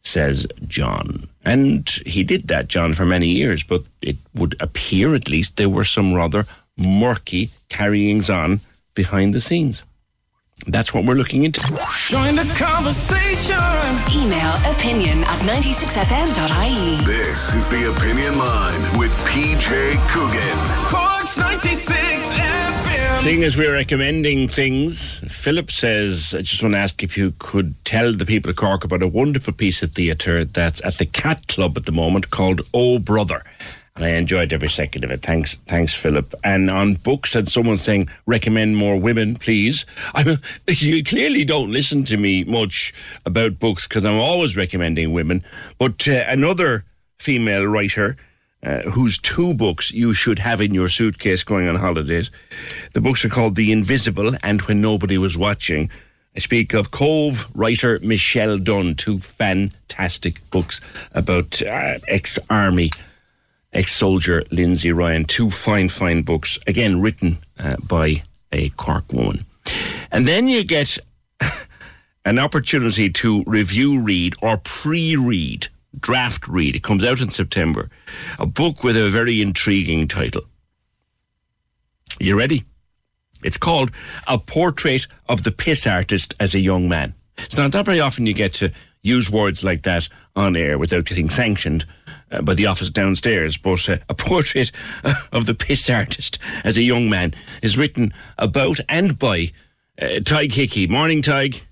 says 0.02 0.46
John. 0.66 1.28
And 1.44 1.88
he 2.06 2.22
did 2.24 2.48
that, 2.48 2.68
John, 2.68 2.94
for 2.94 3.04
many 3.04 3.28
years, 3.28 3.62
but 3.62 3.82
it 4.02 4.16
would 4.34 4.56
appear 4.60 5.14
at 5.14 5.28
least 5.28 5.56
there 5.56 5.68
were 5.68 5.84
some 5.84 6.14
rather 6.14 6.46
murky 6.76 7.50
carryings 7.68 8.30
on 8.30 8.60
behind 8.94 9.34
the 9.34 9.40
scenes. 9.40 9.82
That's 10.66 10.92
what 10.92 11.04
we're 11.04 11.14
looking 11.14 11.44
into. 11.44 11.60
Join 12.08 12.34
the 12.34 12.44
conversation. 12.56 13.56
Email 14.12 14.54
opinion 14.74 15.22
at 15.24 15.38
96fm.ie. 15.46 17.04
This 17.04 17.54
is 17.54 17.68
the 17.68 17.90
Opinion 17.94 18.38
Line 18.38 18.98
with 18.98 19.14
PJ 19.18 19.96
Coogan. 20.08 20.58
Corks 20.88 21.38
96 21.38 22.32
FM. 22.32 22.67
Seeing 23.22 23.42
as 23.42 23.56
we're 23.56 23.72
recommending 23.72 24.46
things, 24.48 25.18
Philip 25.28 25.72
says, 25.72 26.34
I 26.34 26.42
just 26.42 26.62
want 26.62 26.74
to 26.74 26.78
ask 26.78 27.02
if 27.02 27.16
you 27.16 27.34
could 27.40 27.74
tell 27.84 28.14
the 28.14 28.24
people 28.24 28.50
of 28.50 28.56
Cork 28.56 28.84
about 28.84 29.02
a 29.02 29.08
wonderful 29.08 29.52
piece 29.52 29.82
of 29.82 29.92
theatre 29.92 30.44
that's 30.44 30.80
at 30.84 30.98
the 30.98 31.04
Cat 31.04 31.48
Club 31.48 31.76
at 31.76 31.84
the 31.84 31.92
moment 31.92 32.30
called 32.30 32.62
Oh 32.72 33.00
Brother. 33.00 33.42
And 33.96 34.04
I 34.04 34.10
enjoyed 34.10 34.52
every 34.52 34.70
second 34.70 35.02
of 35.02 35.10
it. 35.10 35.22
Thanks, 35.22 35.56
thanks, 35.66 35.92
Philip. 35.92 36.32
And 36.44 36.70
on 36.70 36.94
books, 36.94 37.34
and 37.34 37.48
someone 37.48 37.76
saying, 37.76 38.08
recommend 38.26 38.76
more 38.76 38.96
women, 38.96 39.34
please. 39.34 39.84
I 40.14 40.22
mean, 40.22 40.38
you 40.68 41.02
clearly 41.02 41.44
don't 41.44 41.72
listen 41.72 42.04
to 42.04 42.16
me 42.16 42.44
much 42.44 42.94
about 43.26 43.58
books 43.58 43.88
because 43.88 44.04
I'm 44.04 44.20
always 44.20 44.56
recommending 44.56 45.12
women. 45.12 45.44
But 45.78 46.06
uh, 46.06 46.24
another 46.28 46.84
female 47.18 47.64
writer 47.64 48.16
uh, 48.62 48.82
whose 48.90 49.18
two 49.18 49.54
books 49.54 49.90
you 49.92 50.12
should 50.12 50.38
have 50.38 50.60
in 50.60 50.74
your 50.74 50.88
suitcase 50.88 51.44
going 51.44 51.68
on 51.68 51.76
holidays. 51.76 52.30
The 52.92 53.00
books 53.00 53.24
are 53.24 53.28
called 53.28 53.54
The 53.54 53.72
Invisible 53.72 54.34
and 54.42 54.62
When 54.62 54.80
Nobody 54.80 55.18
Was 55.18 55.36
Watching. 55.36 55.90
I 56.34 56.40
speak 56.40 56.74
of 56.74 56.90
Cobh 56.90 57.50
writer 57.54 57.98
Michelle 58.00 58.58
Dunne, 58.58 58.94
two 58.94 59.20
fantastic 59.20 60.48
books 60.50 60.80
about 61.12 61.62
uh, 61.62 61.98
ex 62.06 62.38
army, 62.50 62.90
ex 63.72 63.94
soldier 63.94 64.44
Lindsay 64.50 64.92
Ryan. 64.92 65.24
Two 65.24 65.50
fine, 65.50 65.88
fine 65.88 66.22
books, 66.22 66.58
again 66.66 67.00
written 67.00 67.38
uh, 67.58 67.76
by 67.82 68.22
a 68.52 68.70
Cork 68.70 69.12
woman. 69.12 69.46
And 70.10 70.26
then 70.26 70.48
you 70.48 70.64
get 70.64 70.98
an 72.24 72.38
opportunity 72.38 73.10
to 73.10 73.42
review 73.46 74.00
read 74.00 74.34
or 74.42 74.58
pre 74.58 75.16
read 75.16 75.68
draft 75.98 76.46
read. 76.48 76.76
It 76.76 76.82
comes 76.82 77.04
out 77.04 77.20
in 77.20 77.30
September. 77.30 77.90
A 78.38 78.46
book 78.46 78.84
with 78.84 78.96
a 78.96 79.10
very 79.10 79.40
intriguing 79.40 80.08
title. 80.08 80.42
You 82.18 82.36
ready? 82.36 82.64
It's 83.44 83.56
called 83.56 83.92
A 84.26 84.38
Portrait 84.38 85.06
of 85.28 85.44
the 85.44 85.52
Piss 85.52 85.86
Artist 85.86 86.34
as 86.40 86.54
a 86.54 86.58
Young 86.58 86.88
Man. 86.88 87.14
It's 87.38 87.56
not, 87.56 87.72
not 87.72 87.84
very 87.84 88.00
often 88.00 88.26
you 88.26 88.34
get 88.34 88.54
to 88.54 88.72
use 89.02 89.30
words 89.30 89.62
like 89.62 89.82
that 89.84 90.08
on 90.34 90.56
air 90.56 90.76
without 90.76 91.04
getting 91.04 91.30
sanctioned 91.30 91.86
uh, 92.32 92.42
by 92.42 92.54
the 92.54 92.66
office 92.66 92.90
downstairs, 92.90 93.56
but 93.56 93.88
uh, 93.88 93.98
A 94.08 94.14
Portrait 94.14 94.72
of 95.32 95.46
the 95.46 95.54
Piss 95.54 95.88
Artist 95.88 96.38
as 96.64 96.76
a 96.76 96.82
Young 96.82 97.08
Man 97.08 97.34
is 97.62 97.78
written 97.78 98.12
about 98.38 98.80
and 98.88 99.18
by 99.18 99.52
uh, 100.00 100.20
Tadhg 100.20 100.52
Hickey. 100.52 100.86
Morning, 100.88 101.22
Tadhg. 101.22 101.62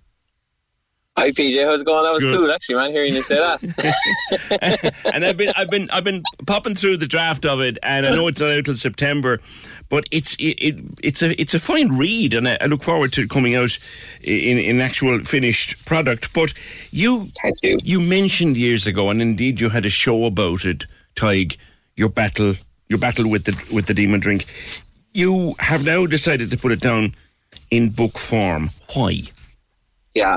Hi 1.19 1.31
PJ, 1.31 1.65
how's 1.65 1.81
it 1.81 1.87
going? 1.87 2.05
That 2.05 2.13
was 2.13 2.25
Good. 2.25 2.37
cool 2.37 2.51
actually, 2.51 2.75
man. 2.75 2.91
Hearing 2.91 3.15
you 3.15 3.23
say 3.23 3.37
that. 3.37 4.95
and 5.15 5.25
I've 5.25 5.39
been 5.39 5.51
I've 5.57 5.71
been 5.71 5.89
I've 5.91 6.05
been 6.05 6.23
popping 6.47 6.75
through 6.75 6.99
the 6.99 7.07
draft 7.07 7.47
of 7.47 7.61
it, 7.61 7.79
and 7.83 8.07
I 8.07 8.11
know 8.11 8.29
it's 8.29 8.39
not 8.39 8.51
out 8.51 8.67
till 8.67 8.77
September, 8.77 9.41
but 9.89 10.05
it's 10.11 10.35
it, 10.35 10.59
it 10.59 10.85
it's 11.03 11.23
a 11.23 11.41
it's 11.41 11.55
a 11.55 11.59
fine 11.59 11.97
read, 11.97 12.35
and 12.35 12.47
I, 12.47 12.59
I 12.61 12.67
look 12.67 12.83
forward 12.83 13.15
to 13.15 13.23
it 13.23 13.31
coming 13.31 13.55
out 13.55 13.79
in 14.21 14.59
in 14.59 14.83
actual 14.83 15.25
finished 15.25 15.83
product. 15.87 16.35
But 16.35 16.53
you 16.91 17.31
thank 17.43 17.57
you. 17.63 17.79
You 17.83 17.99
mentioned 17.99 18.59
years 18.59 18.87
ago, 18.87 19.09
and 19.09 19.23
indeed 19.23 19.59
you 19.59 19.71
had 19.71 19.87
a 19.87 19.91
show 19.91 20.27
about 20.27 20.67
it, 20.67 20.85
Tadhg, 21.15 21.57
your 21.95 22.11
battle 22.11 22.57
your 22.89 22.99
battle 22.99 23.31
with 23.31 23.45
the 23.45 23.75
with 23.75 23.87
the 23.87 23.95
demon 23.95 24.21
drink. 24.21 24.45
You 25.15 25.55
have 25.61 25.83
now 25.83 26.05
decided 26.05 26.51
to 26.51 26.59
put 26.59 26.73
it 26.73 26.81
down 26.81 27.15
in 27.71 27.89
book 27.89 28.19
form. 28.19 28.71
Why? 28.93 29.23
Yeah. 30.15 30.37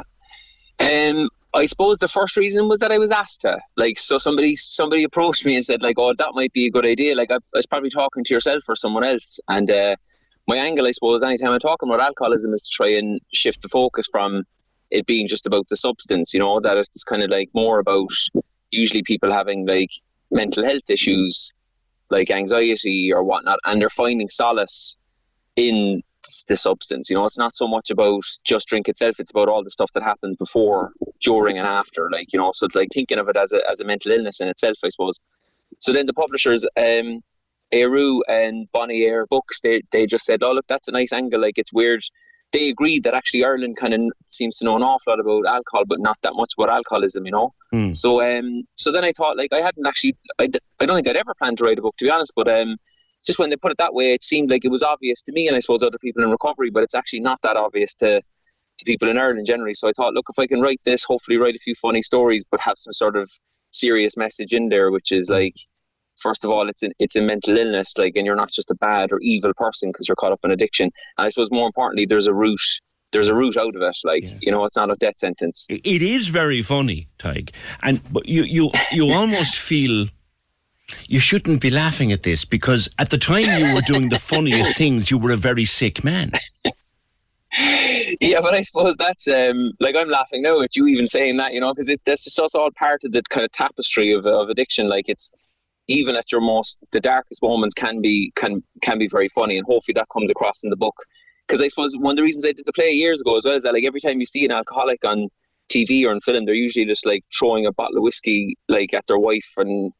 Um, 0.79 1.29
I 1.53 1.65
suppose 1.65 1.97
the 1.97 2.07
first 2.07 2.37
reason 2.37 2.67
was 2.67 2.79
that 2.79 2.91
I 2.91 2.97
was 2.97 3.11
asked 3.11 3.41
to. 3.41 3.59
Like, 3.75 3.97
so 3.97 4.17
somebody 4.17 4.55
somebody 4.55 5.03
approached 5.03 5.45
me 5.45 5.55
and 5.55 5.65
said, 5.65 5.81
like, 5.81 5.97
oh, 5.97 6.13
that 6.17 6.31
might 6.33 6.53
be 6.53 6.67
a 6.67 6.71
good 6.71 6.85
idea. 6.85 7.15
Like, 7.15 7.31
I, 7.31 7.35
I 7.35 7.39
was 7.53 7.65
probably 7.65 7.89
talking 7.89 8.23
to 8.23 8.33
yourself 8.33 8.63
or 8.67 8.75
someone 8.75 9.03
else. 9.03 9.39
And 9.49 9.69
uh, 9.69 9.95
my 10.47 10.57
angle, 10.57 10.87
I 10.87 10.91
suppose, 10.91 11.23
anytime 11.23 11.51
I'm 11.51 11.59
talking 11.59 11.89
about 11.89 12.01
alcoholism 12.01 12.53
is 12.53 12.63
to 12.63 12.69
try 12.71 12.89
and 12.89 13.19
shift 13.33 13.61
the 13.61 13.67
focus 13.67 14.07
from 14.11 14.43
it 14.91 15.05
being 15.05 15.27
just 15.27 15.45
about 15.45 15.67
the 15.69 15.77
substance, 15.77 16.33
you 16.33 16.39
know, 16.39 16.59
that 16.59 16.77
it's 16.77 17.03
kind 17.03 17.23
of 17.23 17.29
like 17.29 17.49
more 17.53 17.79
about 17.79 18.09
usually 18.71 19.03
people 19.03 19.31
having 19.31 19.65
like 19.65 19.91
mental 20.31 20.63
health 20.63 20.89
issues 20.89 21.51
like 22.09 22.31
anxiety 22.31 23.11
or 23.13 23.23
whatnot, 23.23 23.59
and 23.65 23.81
they're 23.81 23.89
finding 23.89 24.29
solace 24.29 24.97
in 25.55 26.01
the 26.47 26.55
substance. 26.55 27.09
You 27.09 27.15
know, 27.15 27.25
it's 27.25 27.37
not 27.37 27.53
so 27.53 27.67
much 27.67 27.89
about 27.89 28.23
just 28.43 28.67
drink 28.67 28.87
itself; 28.87 29.19
it's 29.19 29.31
about 29.31 29.49
all 29.49 29.63
the 29.63 29.69
stuff 29.69 29.91
that 29.93 30.03
happens 30.03 30.35
before, 30.35 30.91
during, 31.21 31.57
and 31.57 31.67
after. 31.67 32.09
Like 32.11 32.33
you 32.33 32.39
know, 32.39 32.51
so 32.53 32.65
it's 32.65 32.75
like 32.75 32.89
thinking 32.93 33.19
of 33.19 33.29
it 33.29 33.37
as 33.37 33.53
a 33.53 33.61
as 33.69 33.79
a 33.79 33.85
mental 33.85 34.11
illness 34.11 34.39
in 34.39 34.47
itself, 34.47 34.77
I 34.83 34.89
suppose. 34.89 35.19
So 35.79 35.93
then 35.93 36.05
the 36.05 36.13
publishers, 36.13 36.65
um, 36.77 37.21
Eriu 37.73 38.21
and 38.27 38.67
Bonnier 38.71 39.27
Books, 39.27 39.61
they 39.61 39.81
they 39.91 40.05
just 40.05 40.25
said, 40.25 40.43
"Oh, 40.43 40.51
look, 40.53 40.65
that's 40.67 40.87
a 40.87 40.91
nice 40.91 41.13
angle. 41.13 41.41
Like 41.41 41.57
it's 41.57 41.73
weird." 41.73 42.03
They 42.51 42.69
agreed 42.69 43.03
that 43.03 43.13
actually 43.13 43.45
Ireland 43.45 43.77
kind 43.77 43.93
of 43.93 44.01
seems 44.27 44.57
to 44.57 44.65
know 44.65 44.75
an 44.75 44.81
awful 44.81 45.13
lot 45.13 45.19
about 45.19 45.45
alcohol, 45.45 45.83
but 45.85 45.99
not 45.99 46.17
that 46.23 46.33
much 46.33 46.53
about 46.57 46.75
alcoholism. 46.75 47.25
You 47.25 47.31
know. 47.31 47.53
Hmm. 47.71 47.93
So 47.93 48.21
um, 48.21 48.63
so 48.75 48.91
then 48.91 49.03
I 49.03 49.11
thought 49.11 49.37
like 49.37 49.53
I 49.53 49.57
hadn't 49.59 49.85
actually 49.85 50.17
I, 50.39 50.49
I 50.79 50.85
don't 50.85 50.95
think 50.95 51.07
I'd 51.07 51.15
ever 51.15 51.35
planned 51.35 51.59
to 51.59 51.63
write 51.63 51.77
a 51.77 51.81
book 51.81 51.95
to 51.97 52.05
be 52.05 52.11
honest, 52.11 52.33
but 52.35 52.47
um, 52.47 52.77
just 53.25 53.39
when 53.39 53.49
they 53.49 53.55
put 53.55 53.71
it 53.71 53.77
that 53.77 53.93
way, 53.93 54.13
it 54.13 54.23
seemed 54.23 54.49
like 54.49 54.65
it 54.65 54.71
was 54.71 54.83
obvious 54.83 55.21
to 55.23 55.31
me 55.31 55.47
and 55.47 55.55
I 55.55 55.59
suppose 55.59 55.83
other 55.83 55.97
people 55.97 56.23
in 56.23 56.31
recovery, 56.31 56.69
but 56.71 56.83
it's 56.83 56.95
actually 56.95 57.19
not 57.19 57.39
that 57.43 57.57
obvious 57.57 57.93
to 57.95 58.21
to 58.79 58.85
people 58.85 59.09
in 59.09 59.17
Ireland 59.17 59.45
generally. 59.45 59.73
So 59.73 59.89
I 59.89 59.91
thought, 59.91 60.13
look, 60.13 60.27
if 60.29 60.39
I 60.39 60.47
can 60.47 60.61
write 60.61 60.79
this, 60.85 61.03
hopefully 61.03 61.37
write 61.37 61.55
a 61.55 61.59
few 61.59 61.75
funny 61.75 62.01
stories, 62.01 62.43
but 62.49 62.61
have 62.61 62.77
some 62.77 62.93
sort 62.93 63.17
of 63.17 63.29
serious 63.71 64.15
message 64.17 64.53
in 64.53 64.69
there, 64.69 64.91
which 64.91 65.11
is 65.11 65.29
like. 65.29 65.55
First 66.21 66.43
of 66.43 66.51
all, 66.51 66.67
it's 66.67 66.83
an, 66.83 66.91
it's 66.99 67.15
a 67.15 67.21
mental 67.21 67.55
illness, 67.55 67.97
like, 67.97 68.17
and 68.17 68.25
you're 68.25 68.35
not 68.35 68.51
just 68.51 68.69
a 68.69 68.75
bad 68.75 69.13
or 69.13 69.19
evil 69.21 69.53
person 69.55 69.89
because 69.89 70.05
you're 70.05 70.17
caught 70.17 70.33
up 70.33 70.41
in 70.43 70.51
addiction. 70.51 70.91
And 71.17 71.25
I 71.25 71.29
suppose 71.29 71.49
more 71.49 71.65
importantly, 71.65 72.05
there's 72.05 72.27
a 72.27 72.33
route, 72.33 72.59
there's 73.13 73.29
a 73.29 73.33
route 73.33 73.55
out 73.55 73.73
of 73.73 73.81
it. 73.81 73.97
Like, 74.03 74.25
you 74.41 74.51
know, 74.51 74.65
it's 74.65 74.75
not 74.75 74.91
a 74.91 74.95
death 74.95 75.17
sentence. 75.17 75.65
It 75.69 76.01
is 76.01 76.27
very 76.27 76.61
funny, 76.61 77.07
Tadhg, 77.19 77.51
and 77.83 78.01
but 78.11 78.27
you 78.27 78.43
you 78.43 78.69
you 78.91 79.13
almost 79.13 79.55
feel 79.55 80.07
you 81.07 81.19
shouldn't 81.19 81.61
be 81.61 81.69
laughing 81.69 82.11
at 82.11 82.23
this 82.23 82.45
because 82.45 82.89
at 82.97 83.09
the 83.09 83.17
time 83.17 83.45
you 83.45 83.73
were 83.73 83.81
doing 83.81 84.09
the 84.09 84.19
funniest 84.33 84.75
things, 84.75 85.09
you 85.09 85.17
were 85.17 85.31
a 85.31 85.37
very 85.37 85.65
sick 85.65 86.03
man. 86.03 86.31
yeah, 88.21 88.39
but 88.41 88.53
I 88.53 88.61
suppose 88.61 88.95
that's 88.97 89.27
um, 89.27 89.71
like 89.79 89.95
I'm 89.95 90.09
laughing 90.09 90.41
now 90.41 90.61
at 90.61 90.75
you 90.75 90.87
even 90.87 91.07
saying 91.07 91.37
that, 91.37 91.53
you 91.53 91.59
know, 91.59 91.73
because 91.73 91.95
that's 92.05 92.23
just 92.23 92.55
all 92.55 92.71
part 92.71 93.03
of 93.03 93.11
the 93.11 93.23
kind 93.29 93.45
of 93.45 93.51
tapestry 93.51 94.11
of, 94.11 94.25
of 94.25 94.49
addiction. 94.49 94.87
Like 94.87 95.09
it's 95.09 95.31
even 95.87 96.15
at 96.15 96.31
your 96.31 96.41
most 96.41 96.79
the 96.91 96.99
darkest 96.99 97.41
moments 97.41 97.73
can 97.73 98.01
be 98.01 98.31
can 98.35 98.63
can 98.81 98.99
be 98.99 99.07
very 99.07 99.27
funny, 99.27 99.57
and 99.57 99.65
hopefully 99.65 99.93
that 99.93 100.07
comes 100.13 100.29
across 100.29 100.63
in 100.63 100.69
the 100.69 100.77
book. 100.77 100.95
Because 101.47 101.61
I 101.61 101.67
suppose 101.67 101.95
one 101.97 102.11
of 102.11 102.17
the 102.17 102.23
reasons 102.23 102.45
I 102.45 102.51
did 102.51 102.65
the 102.65 102.73
play 102.73 102.91
years 102.91 103.21
ago 103.21 103.35
as 103.35 103.43
well 103.43 103.55
is 103.55 103.63
that 103.63 103.73
like 103.73 103.83
every 103.83 103.99
time 103.99 104.19
you 104.19 104.27
see 104.27 104.45
an 104.45 104.51
alcoholic 104.51 105.03
on 105.03 105.29
TV 105.69 106.05
or 106.05 106.11
in 106.11 106.19
film, 106.19 106.45
they're 106.45 106.53
usually 106.53 106.85
just 106.85 107.05
like 107.05 107.23
throwing 107.37 107.65
a 107.65 107.71
bottle 107.71 107.97
of 107.97 108.03
whiskey 108.03 108.55
like 108.67 108.93
at 108.93 109.07
their 109.07 109.17
wife, 109.17 109.51
and 109.57 109.91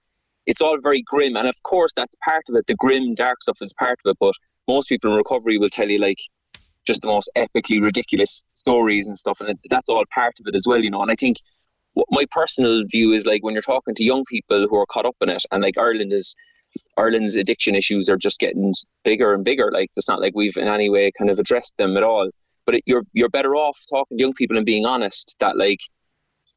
it's 0.50 0.62
all 0.62 0.80
very 0.82 1.04
grim. 1.04 1.38
And 1.38 1.48
of 1.48 1.62
course, 1.62 1.94
that's 1.96 2.16
part 2.26 2.44
of 2.50 2.56
it. 2.56 2.66
The 2.66 2.74
grim, 2.76 3.14
dark 3.14 3.44
stuff 3.44 3.60
is 3.62 3.72
part 3.74 4.00
of 4.04 4.10
it. 4.10 4.18
But 4.20 4.34
most 4.68 4.90
people 4.90 5.12
in 5.12 5.18
recovery 5.18 5.60
will 5.60 5.70
tell 5.70 5.88
you 5.88 6.00
like 6.00 6.18
just 6.88 7.04
the 7.04 7.08
most 7.08 7.30
epically 7.38 7.82
ridiculous 7.82 8.48
stories 8.56 9.08
and 9.08 9.18
stuff, 9.18 9.40
and 9.42 9.58
that's 9.70 9.90
all 9.90 10.04
part 10.12 10.34
of 10.40 10.48
it 10.48 10.56
as 10.56 10.64
well, 10.66 10.84
you 10.84 10.90
know. 10.90 11.04
And 11.04 11.12
I 11.12 11.16
think 11.16 11.38
my 12.10 12.26
personal 12.32 12.84
view 12.88 13.12
is 13.12 13.28
like 13.28 13.44
when 13.44 13.54
you're 13.54 13.62
talking 13.62 13.94
to 13.94 14.04
young 14.04 14.24
people 14.26 14.68
who 14.68 14.76
are 14.76 14.88
caught 14.88 15.06
up 15.06 15.16
in 15.22 15.30
it, 15.30 15.44
and 15.52 15.64
like 15.64 15.78
Ireland 15.78 16.12
is. 16.12 16.36
Ireland's 16.98 17.36
addiction 17.36 17.74
issues 17.74 18.10
are 18.10 18.16
just 18.16 18.40
getting 18.40 18.76
bigger 19.04 19.34
and 19.34 19.44
bigger. 19.44 19.72
Like 19.72 19.90
it's 19.96 20.08
not 20.08 20.22
like 20.22 20.36
we've 20.36 20.56
in 20.56 20.68
any 20.68 20.88
way 20.88 21.10
kind 21.18 21.32
of 21.32 21.40
addressed 21.40 21.78
them 21.78 21.98
at 21.98 22.04
all. 22.04 22.30
But 22.68 22.76
it, 22.76 22.84
you're 22.86 23.02
you're 23.12 23.28
better 23.28 23.56
off 23.56 23.80
talking 23.90 24.20
to 24.20 24.22
young 24.22 24.34
people 24.34 24.56
and 24.56 24.68
being 24.68 24.86
honest 24.86 25.36
that 25.40 25.58
like 25.58 25.80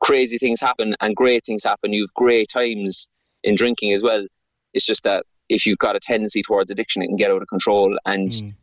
crazy 0.02 0.36
things 0.36 0.60
happen 0.60 0.94
and 1.00 1.16
great 1.16 1.46
things 1.46 1.64
happen. 1.64 1.94
You've 1.94 2.12
great 2.12 2.50
times 2.50 3.08
in 3.42 3.54
drinking 3.54 3.92
as 3.92 4.02
well. 4.02 4.26
It's 4.74 4.86
just 4.86 5.02
that 5.04 5.24
if 5.48 5.66
you've 5.66 5.78
got 5.78 5.96
a 5.96 6.00
tendency 6.00 6.42
towards 6.42 6.70
addiction, 6.70 7.02
it 7.02 7.08
can 7.08 7.16
get 7.16 7.30
out 7.30 7.42
of 7.42 7.48
control. 7.48 7.98
And 8.06 8.30
mm. 8.30 8.54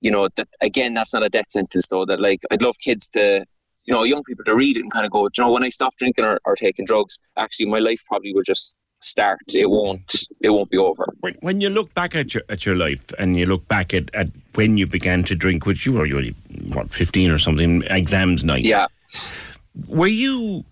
you 0.00 0.10
know 0.10 0.28
that 0.36 0.48
again, 0.60 0.94
that's 0.94 1.12
not 1.12 1.22
a 1.22 1.28
death 1.28 1.50
sentence 1.50 1.86
though. 1.88 2.04
That 2.06 2.20
like 2.20 2.40
I'd 2.50 2.62
love 2.62 2.76
kids 2.78 3.08
to, 3.10 3.44
you 3.86 3.94
know, 3.94 4.04
young 4.04 4.22
people 4.24 4.44
to 4.44 4.54
read 4.54 4.76
it 4.76 4.80
and 4.80 4.92
kind 4.92 5.06
of 5.06 5.12
go, 5.12 5.24
you 5.24 5.44
know, 5.44 5.52
when 5.52 5.64
I 5.64 5.70
stop 5.70 5.96
drinking 5.96 6.24
or, 6.24 6.38
or 6.44 6.56
taking 6.56 6.84
drugs, 6.84 7.18
actually 7.36 7.66
my 7.66 7.78
life 7.78 8.02
probably 8.06 8.32
will 8.32 8.42
just 8.42 8.78
start. 9.00 9.38
It 9.54 9.70
won't. 9.70 10.12
It 10.40 10.50
won't 10.50 10.70
be 10.70 10.78
over. 10.78 11.06
When, 11.20 11.34
when 11.40 11.60
you 11.60 11.70
look 11.70 11.94
back 11.94 12.14
at 12.14 12.34
your 12.34 12.42
at 12.48 12.66
your 12.66 12.74
life 12.74 13.12
and 13.18 13.36
you 13.36 13.46
look 13.46 13.66
back 13.68 13.94
at, 13.94 14.12
at 14.14 14.28
when 14.54 14.76
you 14.76 14.86
began 14.86 15.22
to 15.24 15.34
drink, 15.34 15.66
which 15.66 15.86
you 15.86 15.92
were 15.92 16.06
you 16.06 16.16
were 16.16 16.24
what 16.74 16.90
fifteen 16.90 17.30
or 17.30 17.38
something, 17.38 17.82
exams 17.84 18.44
night. 18.44 18.64
Yeah. 18.64 18.86
Were 19.86 20.08
you, 20.08 20.64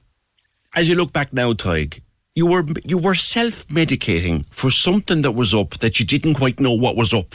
as 0.75 0.89
you 0.89 0.97
look 0.97 1.13
back 1.13 1.33
now, 1.33 1.53
Tadhg, 1.53 2.01
you 2.37 2.47
were 2.47 2.65
you 2.85 2.99
were 2.99 3.15
self 3.17 3.67
medicating 3.69 4.45
for 4.51 4.71
something 4.71 5.23
that 5.23 5.33
was 5.33 5.53
up 5.55 5.79
that 5.79 5.99
you 5.99 6.05
didn't 6.07 6.35
quite 6.35 6.61
know 6.61 6.73
what 6.73 6.95
was 6.95 7.13
up. 7.13 7.35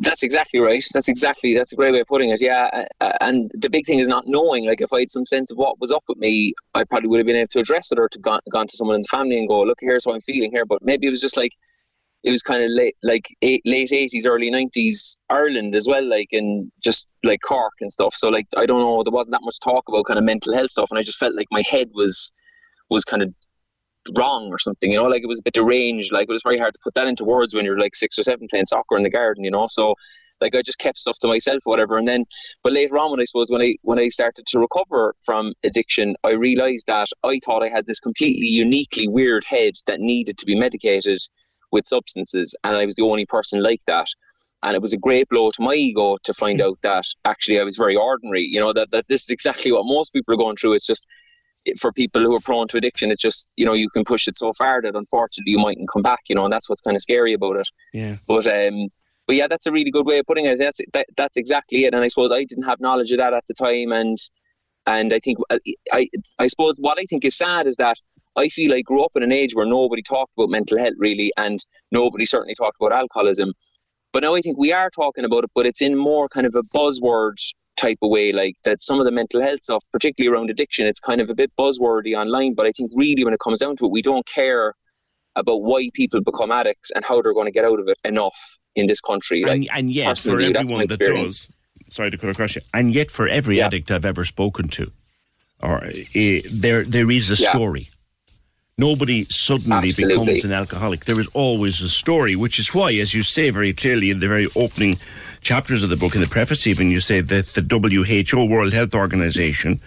That's 0.00 0.22
exactly 0.22 0.58
right. 0.58 0.84
That's 0.92 1.08
exactly 1.08 1.54
that's 1.54 1.72
a 1.72 1.76
great 1.76 1.92
way 1.92 2.00
of 2.00 2.06
putting 2.06 2.30
it. 2.30 2.40
Yeah, 2.40 2.86
and 3.20 3.50
the 3.54 3.68
big 3.68 3.84
thing 3.84 3.98
is 3.98 4.08
not 4.08 4.26
knowing. 4.26 4.64
Like 4.66 4.80
if 4.80 4.92
I 4.92 5.00
had 5.00 5.10
some 5.10 5.26
sense 5.26 5.50
of 5.50 5.58
what 5.58 5.78
was 5.80 5.92
up 5.92 6.02
with 6.08 6.18
me, 6.18 6.54
I 6.74 6.84
probably 6.84 7.08
would 7.10 7.18
have 7.18 7.26
been 7.26 7.36
able 7.36 7.48
to 7.48 7.60
address 7.60 7.92
it 7.92 7.98
or 7.98 8.08
to 8.08 8.18
gone, 8.18 8.40
gone 8.50 8.66
to 8.66 8.76
someone 8.76 8.96
in 8.96 9.02
the 9.02 9.08
family 9.08 9.38
and 9.38 9.48
go, 9.48 9.62
"Look, 9.62 9.78
here's 9.80 10.06
what 10.06 10.14
I'm 10.14 10.22
feeling 10.22 10.50
here." 10.50 10.64
But 10.64 10.82
maybe 10.82 11.06
it 11.06 11.10
was 11.10 11.20
just 11.20 11.36
like 11.36 11.52
it 12.22 12.30
was 12.30 12.42
kind 12.42 12.64
of 12.64 12.70
late, 12.70 12.96
like 13.02 13.28
eight, 13.42 13.60
late 13.66 13.92
eighties, 13.92 14.24
early 14.24 14.50
nineties 14.50 15.18
Ireland 15.28 15.74
as 15.74 15.86
well, 15.86 16.04
like 16.08 16.28
and 16.32 16.72
just 16.82 17.10
like 17.22 17.40
Cork 17.46 17.74
and 17.82 17.92
stuff. 17.92 18.14
So 18.14 18.30
like 18.30 18.46
I 18.56 18.64
don't 18.64 18.80
know, 18.80 19.02
there 19.02 19.12
wasn't 19.12 19.32
that 19.32 19.44
much 19.44 19.60
talk 19.62 19.84
about 19.88 20.06
kind 20.06 20.18
of 20.18 20.24
mental 20.24 20.54
health 20.54 20.70
stuff, 20.70 20.90
and 20.90 20.98
I 20.98 21.02
just 21.02 21.18
felt 21.18 21.36
like 21.36 21.48
my 21.50 21.62
head 21.68 21.90
was 21.92 22.32
was 22.90 23.04
kind 23.04 23.22
of 23.22 23.34
wrong 24.16 24.48
or 24.50 24.58
something, 24.58 24.92
you 24.92 24.98
know, 24.98 25.04
like 25.04 25.22
it 25.22 25.28
was 25.28 25.40
a 25.40 25.42
bit 25.42 25.54
deranged. 25.54 26.12
Like 26.12 26.28
it 26.28 26.32
was 26.32 26.42
very 26.42 26.58
hard 26.58 26.74
to 26.74 26.80
put 26.82 26.94
that 26.94 27.06
into 27.06 27.24
words 27.24 27.54
when 27.54 27.64
you're 27.64 27.78
like 27.78 27.94
six 27.94 28.18
or 28.18 28.22
seven 28.22 28.48
playing 28.48 28.66
soccer 28.66 28.96
in 28.96 29.02
the 29.02 29.10
garden, 29.10 29.44
you 29.44 29.50
know. 29.50 29.66
So 29.66 29.94
like 30.40 30.54
I 30.54 30.62
just 30.62 30.78
kept 30.78 30.98
stuff 30.98 31.18
to 31.20 31.28
myself, 31.28 31.62
or 31.64 31.70
whatever. 31.70 31.96
And 31.96 32.08
then, 32.08 32.24
but 32.62 32.72
later 32.72 32.98
on, 32.98 33.10
when 33.10 33.20
I 33.20 33.24
suppose 33.24 33.50
when 33.50 33.62
I 33.62 33.76
when 33.82 33.98
I 33.98 34.08
started 34.08 34.46
to 34.48 34.58
recover 34.58 35.14
from 35.24 35.54
addiction, 35.64 36.16
I 36.24 36.30
realised 36.30 36.86
that 36.86 37.08
I 37.22 37.38
thought 37.44 37.62
I 37.62 37.68
had 37.68 37.86
this 37.86 38.00
completely 38.00 38.46
uniquely 38.46 39.08
weird 39.08 39.44
head 39.44 39.74
that 39.86 40.00
needed 40.00 40.38
to 40.38 40.46
be 40.46 40.58
medicated 40.58 41.20
with 41.72 41.86
substances, 41.86 42.54
and 42.64 42.76
I 42.76 42.84
was 42.84 42.94
the 42.94 43.02
only 43.02 43.26
person 43.26 43.62
like 43.62 43.80
that. 43.86 44.06
And 44.62 44.74
it 44.74 44.82
was 44.82 44.94
a 44.94 44.98
great 44.98 45.28
blow 45.28 45.50
to 45.50 45.62
my 45.62 45.74
ego 45.74 46.16
to 46.22 46.32
find 46.32 46.60
hmm. 46.60 46.66
out 46.66 46.78
that 46.82 47.04
actually 47.24 47.60
I 47.60 47.64
was 47.64 47.76
very 47.76 47.96
ordinary. 47.96 48.42
You 48.42 48.60
know 48.60 48.72
that 48.72 48.90
that 48.90 49.08
this 49.08 49.22
is 49.22 49.30
exactly 49.30 49.72
what 49.72 49.86
most 49.86 50.12
people 50.12 50.34
are 50.34 50.38
going 50.38 50.56
through. 50.56 50.74
It's 50.74 50.86
just 50.86 51.06
for 51.78 51.92
people 51.92 52.22
who 52.22 52.34
are 52.34 52.40
prone 52.40 52.68
to 52.68 52.76
addiction, 52.76 53.10
it's 53.10 53.22
just 53.22 53.52
you 53.56 53.64
know 53.64 53.72
you 53.72 53.88
can 53.90 54.04
push 54.04 54.28
it 54.28 54.36
so 54.36 54.52
far 54.52 54.82
that 54.82 54.94
unfortunately 54.94 55.52
you 55.52 55.58
mightn't 55.58 55.88
come 55.88 56.02
back. 56.02 56.20
You 56.28 56.34
know, 56.34 56.44
and 56.44 56.52
that's 56.52 56.68
what's 56.68 56.82
kind 56.82 56.96
of 56.96 57.02
scary 57.02 57.32
about 57.32 57.56
it. 57.56 57.68
Yeah. 57.92 58.16
But 58.26 58.46
um, 58.46 58.88
but 59.26 59.36
yeah, 59.36 59.46
that's 59.48 59.66
a 59.66 59.72
really 59.72 59.90
good 59.90 60.06
way 60.06 60.18
of 60.18 60.26
putting 60.26 60.46
it. 60.46 60.58
That's 60.58 60.80
that, 60.92 61.06
that's 61.16 61.36
exactly 61.36 61.84
it. 61.84 61.94
And 61.94 62.04
I 62.04 62.08
suppose 62.08 62.30
I 62.32 62.44
didn't 62.44 62.64
have 62.64 62.80
knowledge 62.80 63.10
of 63.12 63.18
that 63.18 63.34
at 63.34 63.46
the 63.46 63.54
time, 63.54 63.92
and 63.92 64.18
and 64.86 65.12
I 65.14 65.18
think 65.18 65.38
I 65.92 66.08
I 66.38 66.46
suppose 66.46 66.76
what 66.78 66.98
I 66.98 67.04
think 67.04 67.24
is 67.24 67.36
sad 67.36 67.66
is 67.66 67.76
that 67.76 67.96
I 68.36 68.48
feel 68.48 68.74
I 68.74 68.82
grew 68.82 69.04
up 69.04 69.12
in 69.14 69.22
an 69.22 69.32
age 69.32 69.54
where 69.54 69.66
nobody 69.66 70.02
talked 70.02 70.32
about 70.36 70.50
mental 70.50 70.78
health 70.78 70.94
really, 70.98 71.32
and 71.36 71.64
nobody 71.90 72.26
certainly 72.26 72.54
talked 72.54 72.76
about 72.80 72.92
alcoholism. 72.92 73.52
But 74.12 74.22
now 74.22 74.34
I 74.34 74.40
think 74.40 74.58
we 74.58 74.72
are 74.72 74.90
talking 74.90 75.24
about 75.24 75.44
it, 75.44 75.50
but 75.54 75.66
it's 75.66 75.82
in 75.82 75.96
more 75.96 76.28
kind 76.28 76.46
of 76.46 76.54
a 76.54 76.62
buzzword 76.62 77.36
type 77.76 77.98
of 78.02 78.10
way, 78.10 78.32
like 78.32 78.54
that 78.64 78.80
some 78.80 78.98
of 79.00 79.04
the 79.04 79.12
mental 79.12 79.40
health 79.42 79.62
stuff, 79.62 79.84
particularly 79.92 80.34
around 80.34 80.50
addiction, 80.50 80.86
it's 80.86 81.00
kind 81.00 81.20
of 81.20 81.28
a 81.30 81.34
bit 81.34 81.50
buzzwordy 81.58 82.16
online. 82.16 82.54
But 82.54 82.66
I 82.66 82.72
think 82.72 82.90
really 82.94 83.24
when 83.24 83.34
it 83.34 83.40
comes 83.40 83.58
down 83.58 83.76
to 83.76 83.86
it, 83.86 83.90
we 83.90 84.02
don't 84.02 84.26
care 84.26 84.74
about 85.36 85.62
why 85.62 85.90
people 85.94 86.20
become 86.20 86.52
addicts 86.52 86.90
and 86.92 87.04
how 87.04 87.20
they're 87.20 87.34
going 87.34 87.46
to 87.46 87.52
get 87.52 87.64
out 87.64 87.80
of 87.80 87.88
it 87.88 87.98
enough 88.04 88.58
in 88.76 88.86
this 88.86 89.00
country. 89.00 89.42
And, 89.42 89.62
like, 89.62 89.68
and 89.72 89.90
yet, 89.92 90.18
for 90.18 90.30
personally, 90.30 90.52
that's 90.52 90.70
my 90.70 90.82
everyone 90.82 90.86
that 90.86 91.00
does, 91.00 91.48
sorry 91.88 92.10
to 92.10 92.18
cut 92.18 92.30
across 92.30 92.54
you, 92.54 92.62
and 92.72 92.94
yet 92.94 93.10
for 93.10 93.26
every 93.26 93.60
addict 93.60 93.90
I've 93.90 94.04
ever 94.04 94.24
spoken 94.24 94.68
to, 94.68 94.92
or 95.60 95.84
uh, 95.84 95.92
there 96.52 96.84
there 96.84 97.10
is 97.10 97.30
a 97.30 97.42
Yeah. 97.42 97.50
story. 97.50 97.90
Nobody 98.76 99.24
suddenly 99.30 99.88
Absolutely. 99.88 100.24
becomes 100.24 100.44
an 100.44 100.52
alcoholic. 100.52 101.04
There 101.04 101.20
is 101.20 101.28
always 101.28 101.80
a 101.80 101.88
story, 101.88 102.34
which 102.34 102.58
is 102.58 102.74
why, 102.74 102.92
as 102.94 103.14
you 103.14 103.22
say 103.22 103.50
very 103.50 103.72
clearly 103.72 104.10
in 104.10 104.18
the 104.18 104.26
very 104.26 104.48
opening 104.56 104.98
chapters 105.44 105.82
of 105.82 105.90
the 105.90 105.96
book, 105.96 106.14
in 106.14 106.20
the 106.20 106.26
preface 106.26 106.66
even, 106.66 106.90
you 106.90 107.00
say 107.00 107.20
that 107.20 107.54
the 107.54 107.62
WHO, 107.62 108.44
World 108.44 108.72
Health 108.72 108.94
Organization, 108.94 109.80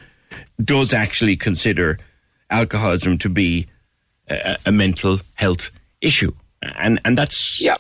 does 0.64 0.94
actually 0.94 1.36
consider 1.36 2.00
alcoholism 2.50 3.18
to 3.18 3.30
be 3.30 3.68
a, 4.30 4.58
a 4.66 4.72
mental 4.72 5.20
health 5.34 5.70
issue. 6.02 6.32
And 6.62 7.00
and 7.04 7.18
that's 7.18 7.62
yeah. 7.62 7.76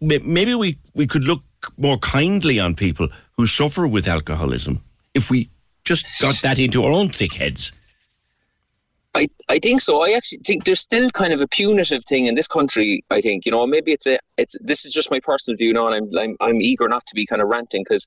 Maybe 0.00 0.54
we, 0.54 0.78
we 0.94 1.08
could 1.08 1.24
look 1.24 1.42
more 1.76 1.98
kindly 1.98 2.60
on 2.60 2.76
people 2.76 3.08
who 3.36 3.48
suffer 3.48 3.86
with 3.86 4.06
alcoholism 4.06 4.80
if 5.12 5.28
we 5.28 5.50
just 5.84 6.06
got 6.20 6.36
that 6.42 6.58
into 6.58 6.84
our 6.84 6.92
own 6.92 7.08
thick 7.08 7.34
heads. 7.34 7.72
I, 9.14 9.26
I 9.48 9.58
think 9.58 9.80
so. 9.80 10.02
I 10.02 10.10
actually 10.10 10.38
think 10.44 10.64
there's 10.64 10.80
still 10.80 11.10
kind 11.10 11.32
of 11.32 11.40
a 11.40 11.48
punitive 11.48 12.04
thing 12.04 12.26
in 12.26 12.34
this 12.34 12.46
country. 12.46 13.02
I 13.10 13.20
think 13.20 13.46
you 13.46 13.52
know 13.52 13.66
maybe 13.66 13.92
it's 13.92 14.06
a 14.06 14.18
it's 14.36 14.54
this 14.60 14.84
is 14.84 14.92
just 14.92 15.10
my 15.10 15.18
personal 15.20 15.56
view 15.56 15.72
now, 15.72 15.88
and 15.88 15.94
I'm 15.96 16.18
I'm, 16.18 16.36
I'm 16.40 16.60
eager 16.62 16.88
not 16.88 17.06
to 17.06 17.14
be 17.14 17.26
kind 17.26 17.40
of 17.42 17.48
ranting 17.48 17.84
because 17.88 18.06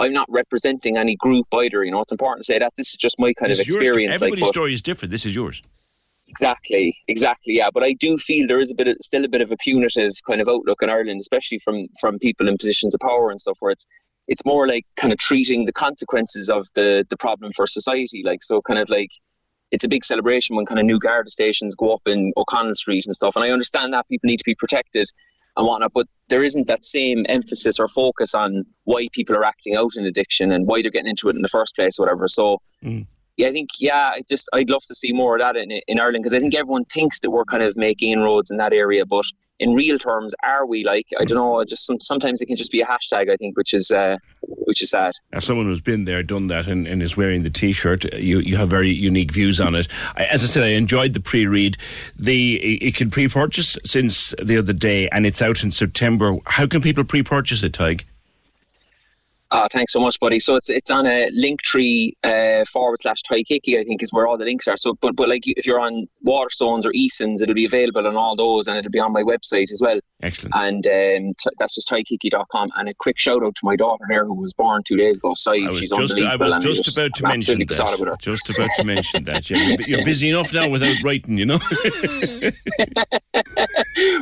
I'm 0.00 0.12
not 0.12 0.26
representing 0.30 0.96
any 0.96 1.16
group 1.16 1.46
either. 1.54 1.84
You 1.84 1.92
know, 1.92 2.00
it's 2.00 2.12
important 2.12 2.44
to 2.44 2.52
say 2.52 2.58
that 2.58 2.72
this 2.76 2.88
is 2.90 2.96
just 2.96 3.16
my 3.18 3.32
kind 3.34 3.50
This 3.50 3.60
of 3.60 3.66
experience. 3.66 4.14
like, 4.20 4.28
Everybody's 4.28 4.42
but- 4.44 4.52
story 4.52 4.74
is 4.74 4.82
different. 4.82 5.10
This 5.10 5.24
is 5.24 5.34
yours. 5.34 5.62
Exactly, 6.28 6.96
exactly, 7.08 7.54
yeah. 7.56 7.68
But 7.72 7.82
I 7.82 7.92
do 7.92 8.16
feel 8.16 8.46
there 8.48 8.60
is 8.60 8.70
a 8.70 8.74
bit, 8.74 8.88
of, 8.88 8.96
still 9.02 9.24
a 9.24 9.28
bit 9.28 9.42
of 9.42 9.52
a 9.52 9.56
punitive 9.58 10.12
kind 10.26 10.40
of 10.40 10.48
outlook 10.48 10.82
in 10.82 10.88
Ireland, 10.88 11.20
especially 11.20 11.58
from 11.58 11.86
from 12.00 12.18
people 12.18 12.48
in 12.48 12.56
positions 12.56 12.94
of 12.94 13.00
power 13.00 13.30
and 13.30 13.40
stuff, 13.40 13.58
where 13.60 13.72
it's 13.72 13.86
it's 14.28 14.44
more 14.46 14.66
like 14.66 14.84
kind 14.96 15.12
of 15.12 15.18
treating 15.18 15.66
the 15.66 15.72
consequences 15.72 16.48
of 16.48 16.66
the 16.74 17.04
the 17.10 17.16
problem 17.18 17.52
for 17.52 17.66
society. 17.66 18.22
Like 18.24 18.42
so, 18.42 18.62
kind 18.62 18.78
of 18.78 18.88
like 18.88 19.10
it's 19.72 19.84
a 19.84 19.88
big 19.88 20.04
celebration 20.04 20.54
when 20.54 20.66
kind 20.66 20.78
of 20.78 20.86
new 20.86 20.98
Garda 20.98 21.30
stations 21.30 21.74
go 21.74 21.92
up 21.92 22.02
in 22.06 22.32
O'Connell 22.36 22.74
Street 22.74 23.06
and 23.06 23.14
stuff. 23.14 23.34
And 23.34 23.44
I 23.44 23.50
understand 23.50 23.92
that 23.92 24.08
people 24.08 24.28
need 24.28 24.36
to 24.36 24.44
be 24.44 24.54
protected 24.54 25.08
and 25.56 25.66
whatnot, 25.66 25.92
but 25.92 26.06
there 26.28 26.42
isn't 26.42 26.66
that 26.68 26.84
same 26.84 27.26
emphasis 27.28 27.78
or 27.80 27.88
focus 27.88 28.34
on 28.34 28.64
why 28.84 29.08
people 29.12 29.36
are 29.36 29.44
acting 29.44 29.74
out 29.74 29.96
in 29.96 30.06
addiction 30.06 30.52
and 30.52 30.66
why 30.66 30.80
they're 30.80 30.90
getting 30.90 31.10
into 31.10 31.28
it 31.28 31.36
in 31.36 31.42
the 31.42 31.48
first 31.48 31.74
place, 31.74 31.98
or 31.98 32.06
whatever. 32.06 32.28
So. 32.28 32.60
Mm 32.84 33.06
yeah, 33.36 33.48
I 33.48 33.52
think 33.52 33.70
yeah, 33.78 34.12
I 34.14 34.22
just 34.28 34.48
I'd 34.52 34.70
love 34.70 34.84
to 34.84 34.94
see 34.94 35.12
more 35.12 35.36
of 35.36 35.40
that 35.40 35.56
in 35.56 35.70
in 35.70 35.98
Ireland 35.98 36.22
because 36.22 36.36
I 36.36 36.40
think 36.40 36.54
everyone 36.54 36.84
thinks 36.84 37.20
that 37.20 37.30
we're 37.30 37.44
kind 37.44 37.62
of 37.62 37.76
making 37.76 38.12
inroads 38.12 38.50
in 38.50 38.58
that 38.58 38.72
area, 38.72 39.06
but 39.06 39.24
in 39.62 39.74
real 39.74 39.98
terms, 39.98 40.34
are 40.42 40.66
we 40.66 40.84
like 40.84 41.06
I 41.20 41.24
don't 41.24 41.36
know? 41.36 41.64
Just 41.64 41.86
some, 41.86 42.00
sometimes 42.00 42.40
it 42.40 42.46
can 42.46 42.56
just 42.56 42.72
be 42.72 42.80
a 42.80 42.86
hashtag. 42.86 43.30
I 43.30 43.36
think, 43.36 43.56
which 43.56 43.72
is 43.72 43.90
uh, 43.90 44.16
which 44.42 44.82
is 44.82 44.90
sad. 44.90 45.12
As 45.32 45.44
someone 45.44 45.66
who's 45.66 45.80
been 45.80 46.04
there, 46.04 46.22
done 46.22 46.48
that, 46.48 46.66
and, 46.66 46.86
and 46.86 47.02
is 47.02 47.16
wearing 47.16 47.42
the 47.42 47.50
T-shirt, 47.50 48.12
you 48.14 48.40
you 48.40 48.56
have 48.56 48.68
very 48.68 48.90
unique 48.90 49.32
views 49.32 49.60
on 49.60 49.74
it. 49.74 49.86
I, 50.16 50.24
as 50.24 50.42
I 50.42 50.48
said, 50.48 50.64
I 50.64 50.68
enjoyed 50.68 51.14
the 51.14 51.20
pre-read. 51.20 51.76
The 52.18 52.56
it 52.56 52.96
can 52.96 53.10
pre-purchase 53.10 53.78
since 53.84 54.34
the 54.42 54.58
other 54.58 54.72
day, 54.72 55.08
and 55.10 55.24
it's 55.26 55.40
out 55.40 55.62
in 55.62 55.70
September. 55.70 56.36
How 56.46 56.66
can 56.66 56.80
people 56.80 57.04
pre-purchase 57.04 57.62
it, 57.62 57.72
Tadhg? 57.72 58.02
Oh, 59.54 59.66
thanks 59.70 59.92
so 59.92 60.00
much, 60.00 60.18
buddy. 60.18 60.38
So 60.40 60.56
it's 60.56 60.70
it's 60.70 60.90
on 60.90 61.06
a 61.06 61.28
Linktree 61.38 62.12
uh, 62.24 62.64
forward 62.64 63.02
slash 63.02 63.22
tadhghickey, 63.22 63.78
I 63.78 63.84
think 63.84 64.02
is 64.02 64.10
where 64.10 64.26
all 64.26 64.38
the 64.38 64.46
links 64.46 64.66
are. 64.66 64.78
So, 64.78 64.94
but 65.02 65.14
but 65.14 65.28
like 65.28 65.42
if 65.44 65.66
you're 65.66 65.78
on 65.78 66.06
Waterstones 66.26 66.86
or 66.86 66.90
Easons, 66.94 67.42
it'll 67.42 67.54
be 67.54 67.66
available 67.66 68.06
on 68.06 68.16
all 68.16 68.34
those, 68.34 68.66
and 68.66 68.78
it'll 68.78 68.90
be 68.90 68.98
on 68.98 69.12
my 69.12 69.22
website 69.22 69.70
as 69.70 69.82
well. 69.82 70.00
Excellent. 70.22 70.54
And 70.56 70.86
um, 70.86 71.32
t- 71.38 71.50
that's 71.58 71.74
just 71.74 71.90
tadhghickey.com. 71.90 72.70
And 72.76 72.88
a 72.88 72.94
quick 72.94 73.18
shout 73.18 73.42
out 73.42 73.54
to 73.56 73.64
my 73.64 73.76
daughter 73.76 74.06
there, 74.08 74.24
who 74.24 74.34
was 74.34 74.54
born 74.54 74.82
two 74.84 74.96
days 74.96 75.18
ago. 75.18 75.34
Sai, 75.34 75.58
she's 75.72 75.90
just. 75.90 76.18
I 76.18 76.36
was 76.36 76.54
just 76.62 76.96
about 76.96 77.14
to 77.16 77.22
mention 77.24 77.58
that. 77.58 78.18
Just 78.22 78.48
about 78.48 78.70
to 78.76 78.84
mention 78.84 79.24
that. 79.24 79.50
Yeah, 79.50 79.76
you're 79.86 80.04
busy 80.04 80.30
enough 80.30 80.50
now 80.54 80.70
without 80.70 81.02
writing, 81.02 81.36
you 81.36 81.44
know. 81.44 81.58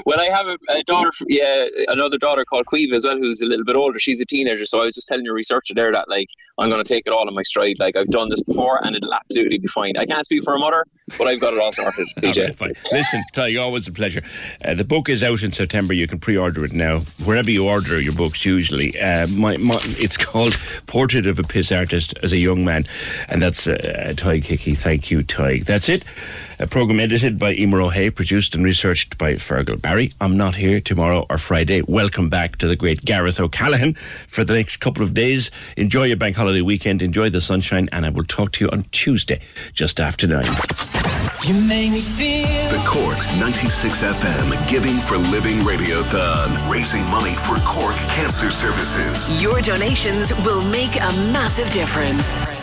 well, 0.05 0.21
I 0.21 0.29
have 0.31 0.47
a, 0.47 0.59
a, 0.71 0.83
daughter, 0.85 1.11
yeah, 1.29 1.67
another 1.89 2.19
daughter 2.19 2.45
called 2.45 2.67
Caoimhe 2.67 2.93
as 2.95 3.05
well, 3.05 3.17
who's 3.17 3.41
a 3.41 3.47
little 3.47 3.65
bit 3.65 3.77
older. 3.77 3.99
She's 3.99 4.21
a 4.21 4.27
teenager, 4.27 4.65
so 4.65 4.81
I 4.81 4.87
was 4.87 4.95
just 4.95 5.09
telling 5.09 5.20
your 5.25 5.35
researcher 5.35 5.75
there 5.75 5.93
that 5.93 6.09
like 6.09 6.29
I'm 6.59 6.69
going 6.69 6.83
to 6.83 6.89
take 6.89 7.07
it 7.07 7.13
all 7.13 7.27
in 7.27 7.35
my 7.35 7.43
stride. 7.43 7.79
Like 7.79 7.97
I've 7.97 8.09
done 8.09 8.29
this 8.29 8.43
before, 8.43 8.85
and 8.85 8.95
it'll 8.95 9.15
absolutely 9.15 9.59
be 9.59 9.67
fine. 9.69 9.97
I 9.97 10.05
can't 10.05 10.25
speak 10.25 10.45
for 10.45 10.55
a 10.55 10.59
mother, 10.59 10.85
but 11.17 11.27
I've 11.27 11.41
got 11.41 11.55
it 11.55 11.59
all 11.59 11.73
sorted. 11.73 12.09
PJ, 12.19 12.61
right, 12.61 12.77
listen, 12.93 13.23
Tadhg, 13.35 13.61
always 13.61 13.89
a 13.89 13.93
pleasure. 13.93 14.23
Uh, 14.65 14.75
the 14.75 14.85
book 14.85 15.09
is 15.09 15.25
out 15.25 15.43
in 15.43 15.53
September. 15.53 15.95
You 15.95 16.07
can 16.07 16.19
pre-order 16.19 16.65
it 16.65 16.73
now 16.73 17.01
wherever 17.25 17.51
you 17.51 17.67
order 17.67 18.01
your 18.01 18.13
books. 18.13 18.45
Usually, 18.45 18.99
uh, 19.01 19.27
my, 19.29 19.57
my, 19.57 19.79
it's 19.99 20.17
called 20.17 20.59
Portrait 20.87 21.27
of 21.27 21.39
a 21.39 21.43
Piss 21.43 21.73
Artist 21.73 22.15
as 22.23 22.33
a 22.33 22.39
Young 22.39 22.65
Man, 22.65 22.87
and 23.29 23.41
that's 23.41 23.67
uh, 23.67 24.13
Tadhg 24.17 24.45
Hickey. 24.45 24.75
Thank 24.75 25.11
you, 25.11 25.23
Tadhg. 25.23 25.65
That's 25.65 25.89
it. 25.89 26.05
A 26.61 26.67
program 26.67 27.01
edited 27.01 27.39
by 27.39 27.55
Emer 27.55 27.81
O'Hay, 27.81 28.11
produced 28.11 28.55
and 28.55 28.63
researched 28.63 29.17
by 29.17 29.33
Fergal 29.37 29.81
Barry. 29.81 30.11
I'm 30.21 30.37
not 30.37 30.57
here 30.57 30.79
tomorrow 30.79 31.25
or 31.31 31.39
Friday. 31.39 31.81
Welcome 31.81 32.29
back 32.29 32.57
to 32.57 32.69
the 32.69 32.77
great 32.77 33.03
Gareth 33.03 33.41
O'Callaghan 33.41 33.95
for 34.29 34.45
the 34.45 34.53
next 34.53 34.77
couple 34.77 35.03
of 35.03 35.10
days. 35.15 35.51
Enjoy 35.77 36.05
your 36.05 36.17
bank 36.17 36.37
holiday 36.37 36.61
weekend, 36.61 37.03
enjoy 37.03 37.31
the 37.31 37.41
sunshine, 37.41 37.89
and 37.93 38.07
I 38.07 38.11
will 38.11 38.25
talk 38.25 38.53
to 38.53 38.65
you 38.65 38.71
on 38.71 38.85
Tuesday 38.93 39.41
just 39.75 40.01
after 40.01 40.27
nine. 40.27 40.45
You 41.47 41.55
make 41.55 41.91
me 41.91 42.01
feel 42.01 42.47
the 42.69 42.83
Corks 42.87 43.35
96 43.37 44.03
FM 44.03 44.69
Giving 44.69 44.99
for 44.99 45.17
Living 45.17 45.59
Radiothon, 45.59 46.71
raising 46.71 47.05
money 47.07 47.35
for 47.35 47.57
Cork 47.61 47.97
Cancer 48.15 48.51
Services. 48.51 49.43
Your 49.43 49.61
donations 49.63 50.35
will 50.45 50.63
make 50.65 50.97
a 50.97 51.13
massive 51.33 51.71
difference. 51.71 52.60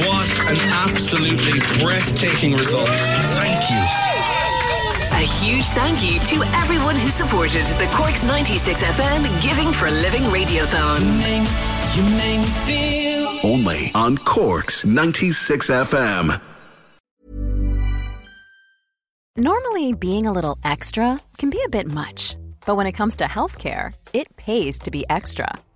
What 0.06 0.30
an 0.48 0.56
absolutely 0.86 1.58
breathtaking 1.82 2.54
result. 2.54 2.88
Thank 2.88 3.70
you. 3.70 3.82
A 5.12 5.24
huge 5.42 5.64
thank 5.70 6.02
you 6.02 6.20
to 6.20 6.42
everyone 6.56 6.96
who 6.96 7.08
supported 7.08 7.66
the 7.78 7.86
Corks 7.92 8.22
96 8.22 8.80
FM 8.80 9.42
Giving 9.42 9.72
for 9.72 9.90
Living 9.90 10.22
Radiothon. 10.24 11.02
You 11.94 12.02
make 12.02 12.40
me 12.40 12.46
feel 12.66 13.40
only 13.42 13.90
on 13.94 14.18
Corks 14.18 14.84
96 14.84 15.70
FM. 15.70 16.40
Normally, 19.36 19.92
being 19.92 20.26
a 20.26 20.32
little 20.32 20.58
extra 20.64 21.20
can 21.38 21.48
be 21.50 21.62
a 21.64 21.68
bit 21.68 21.86
much, 21.86 22.36
but 22.66 22.76
when 22.76 22.86
it 22.86 22.92
comes 22.92 23.16
to 23.16 23.24
healthcare, 23.24 23.94
it 24.12 24.36
pays 24.36 24.78
to 24.80 24.90
be 24.90 25.04
extra. 25.08 25.48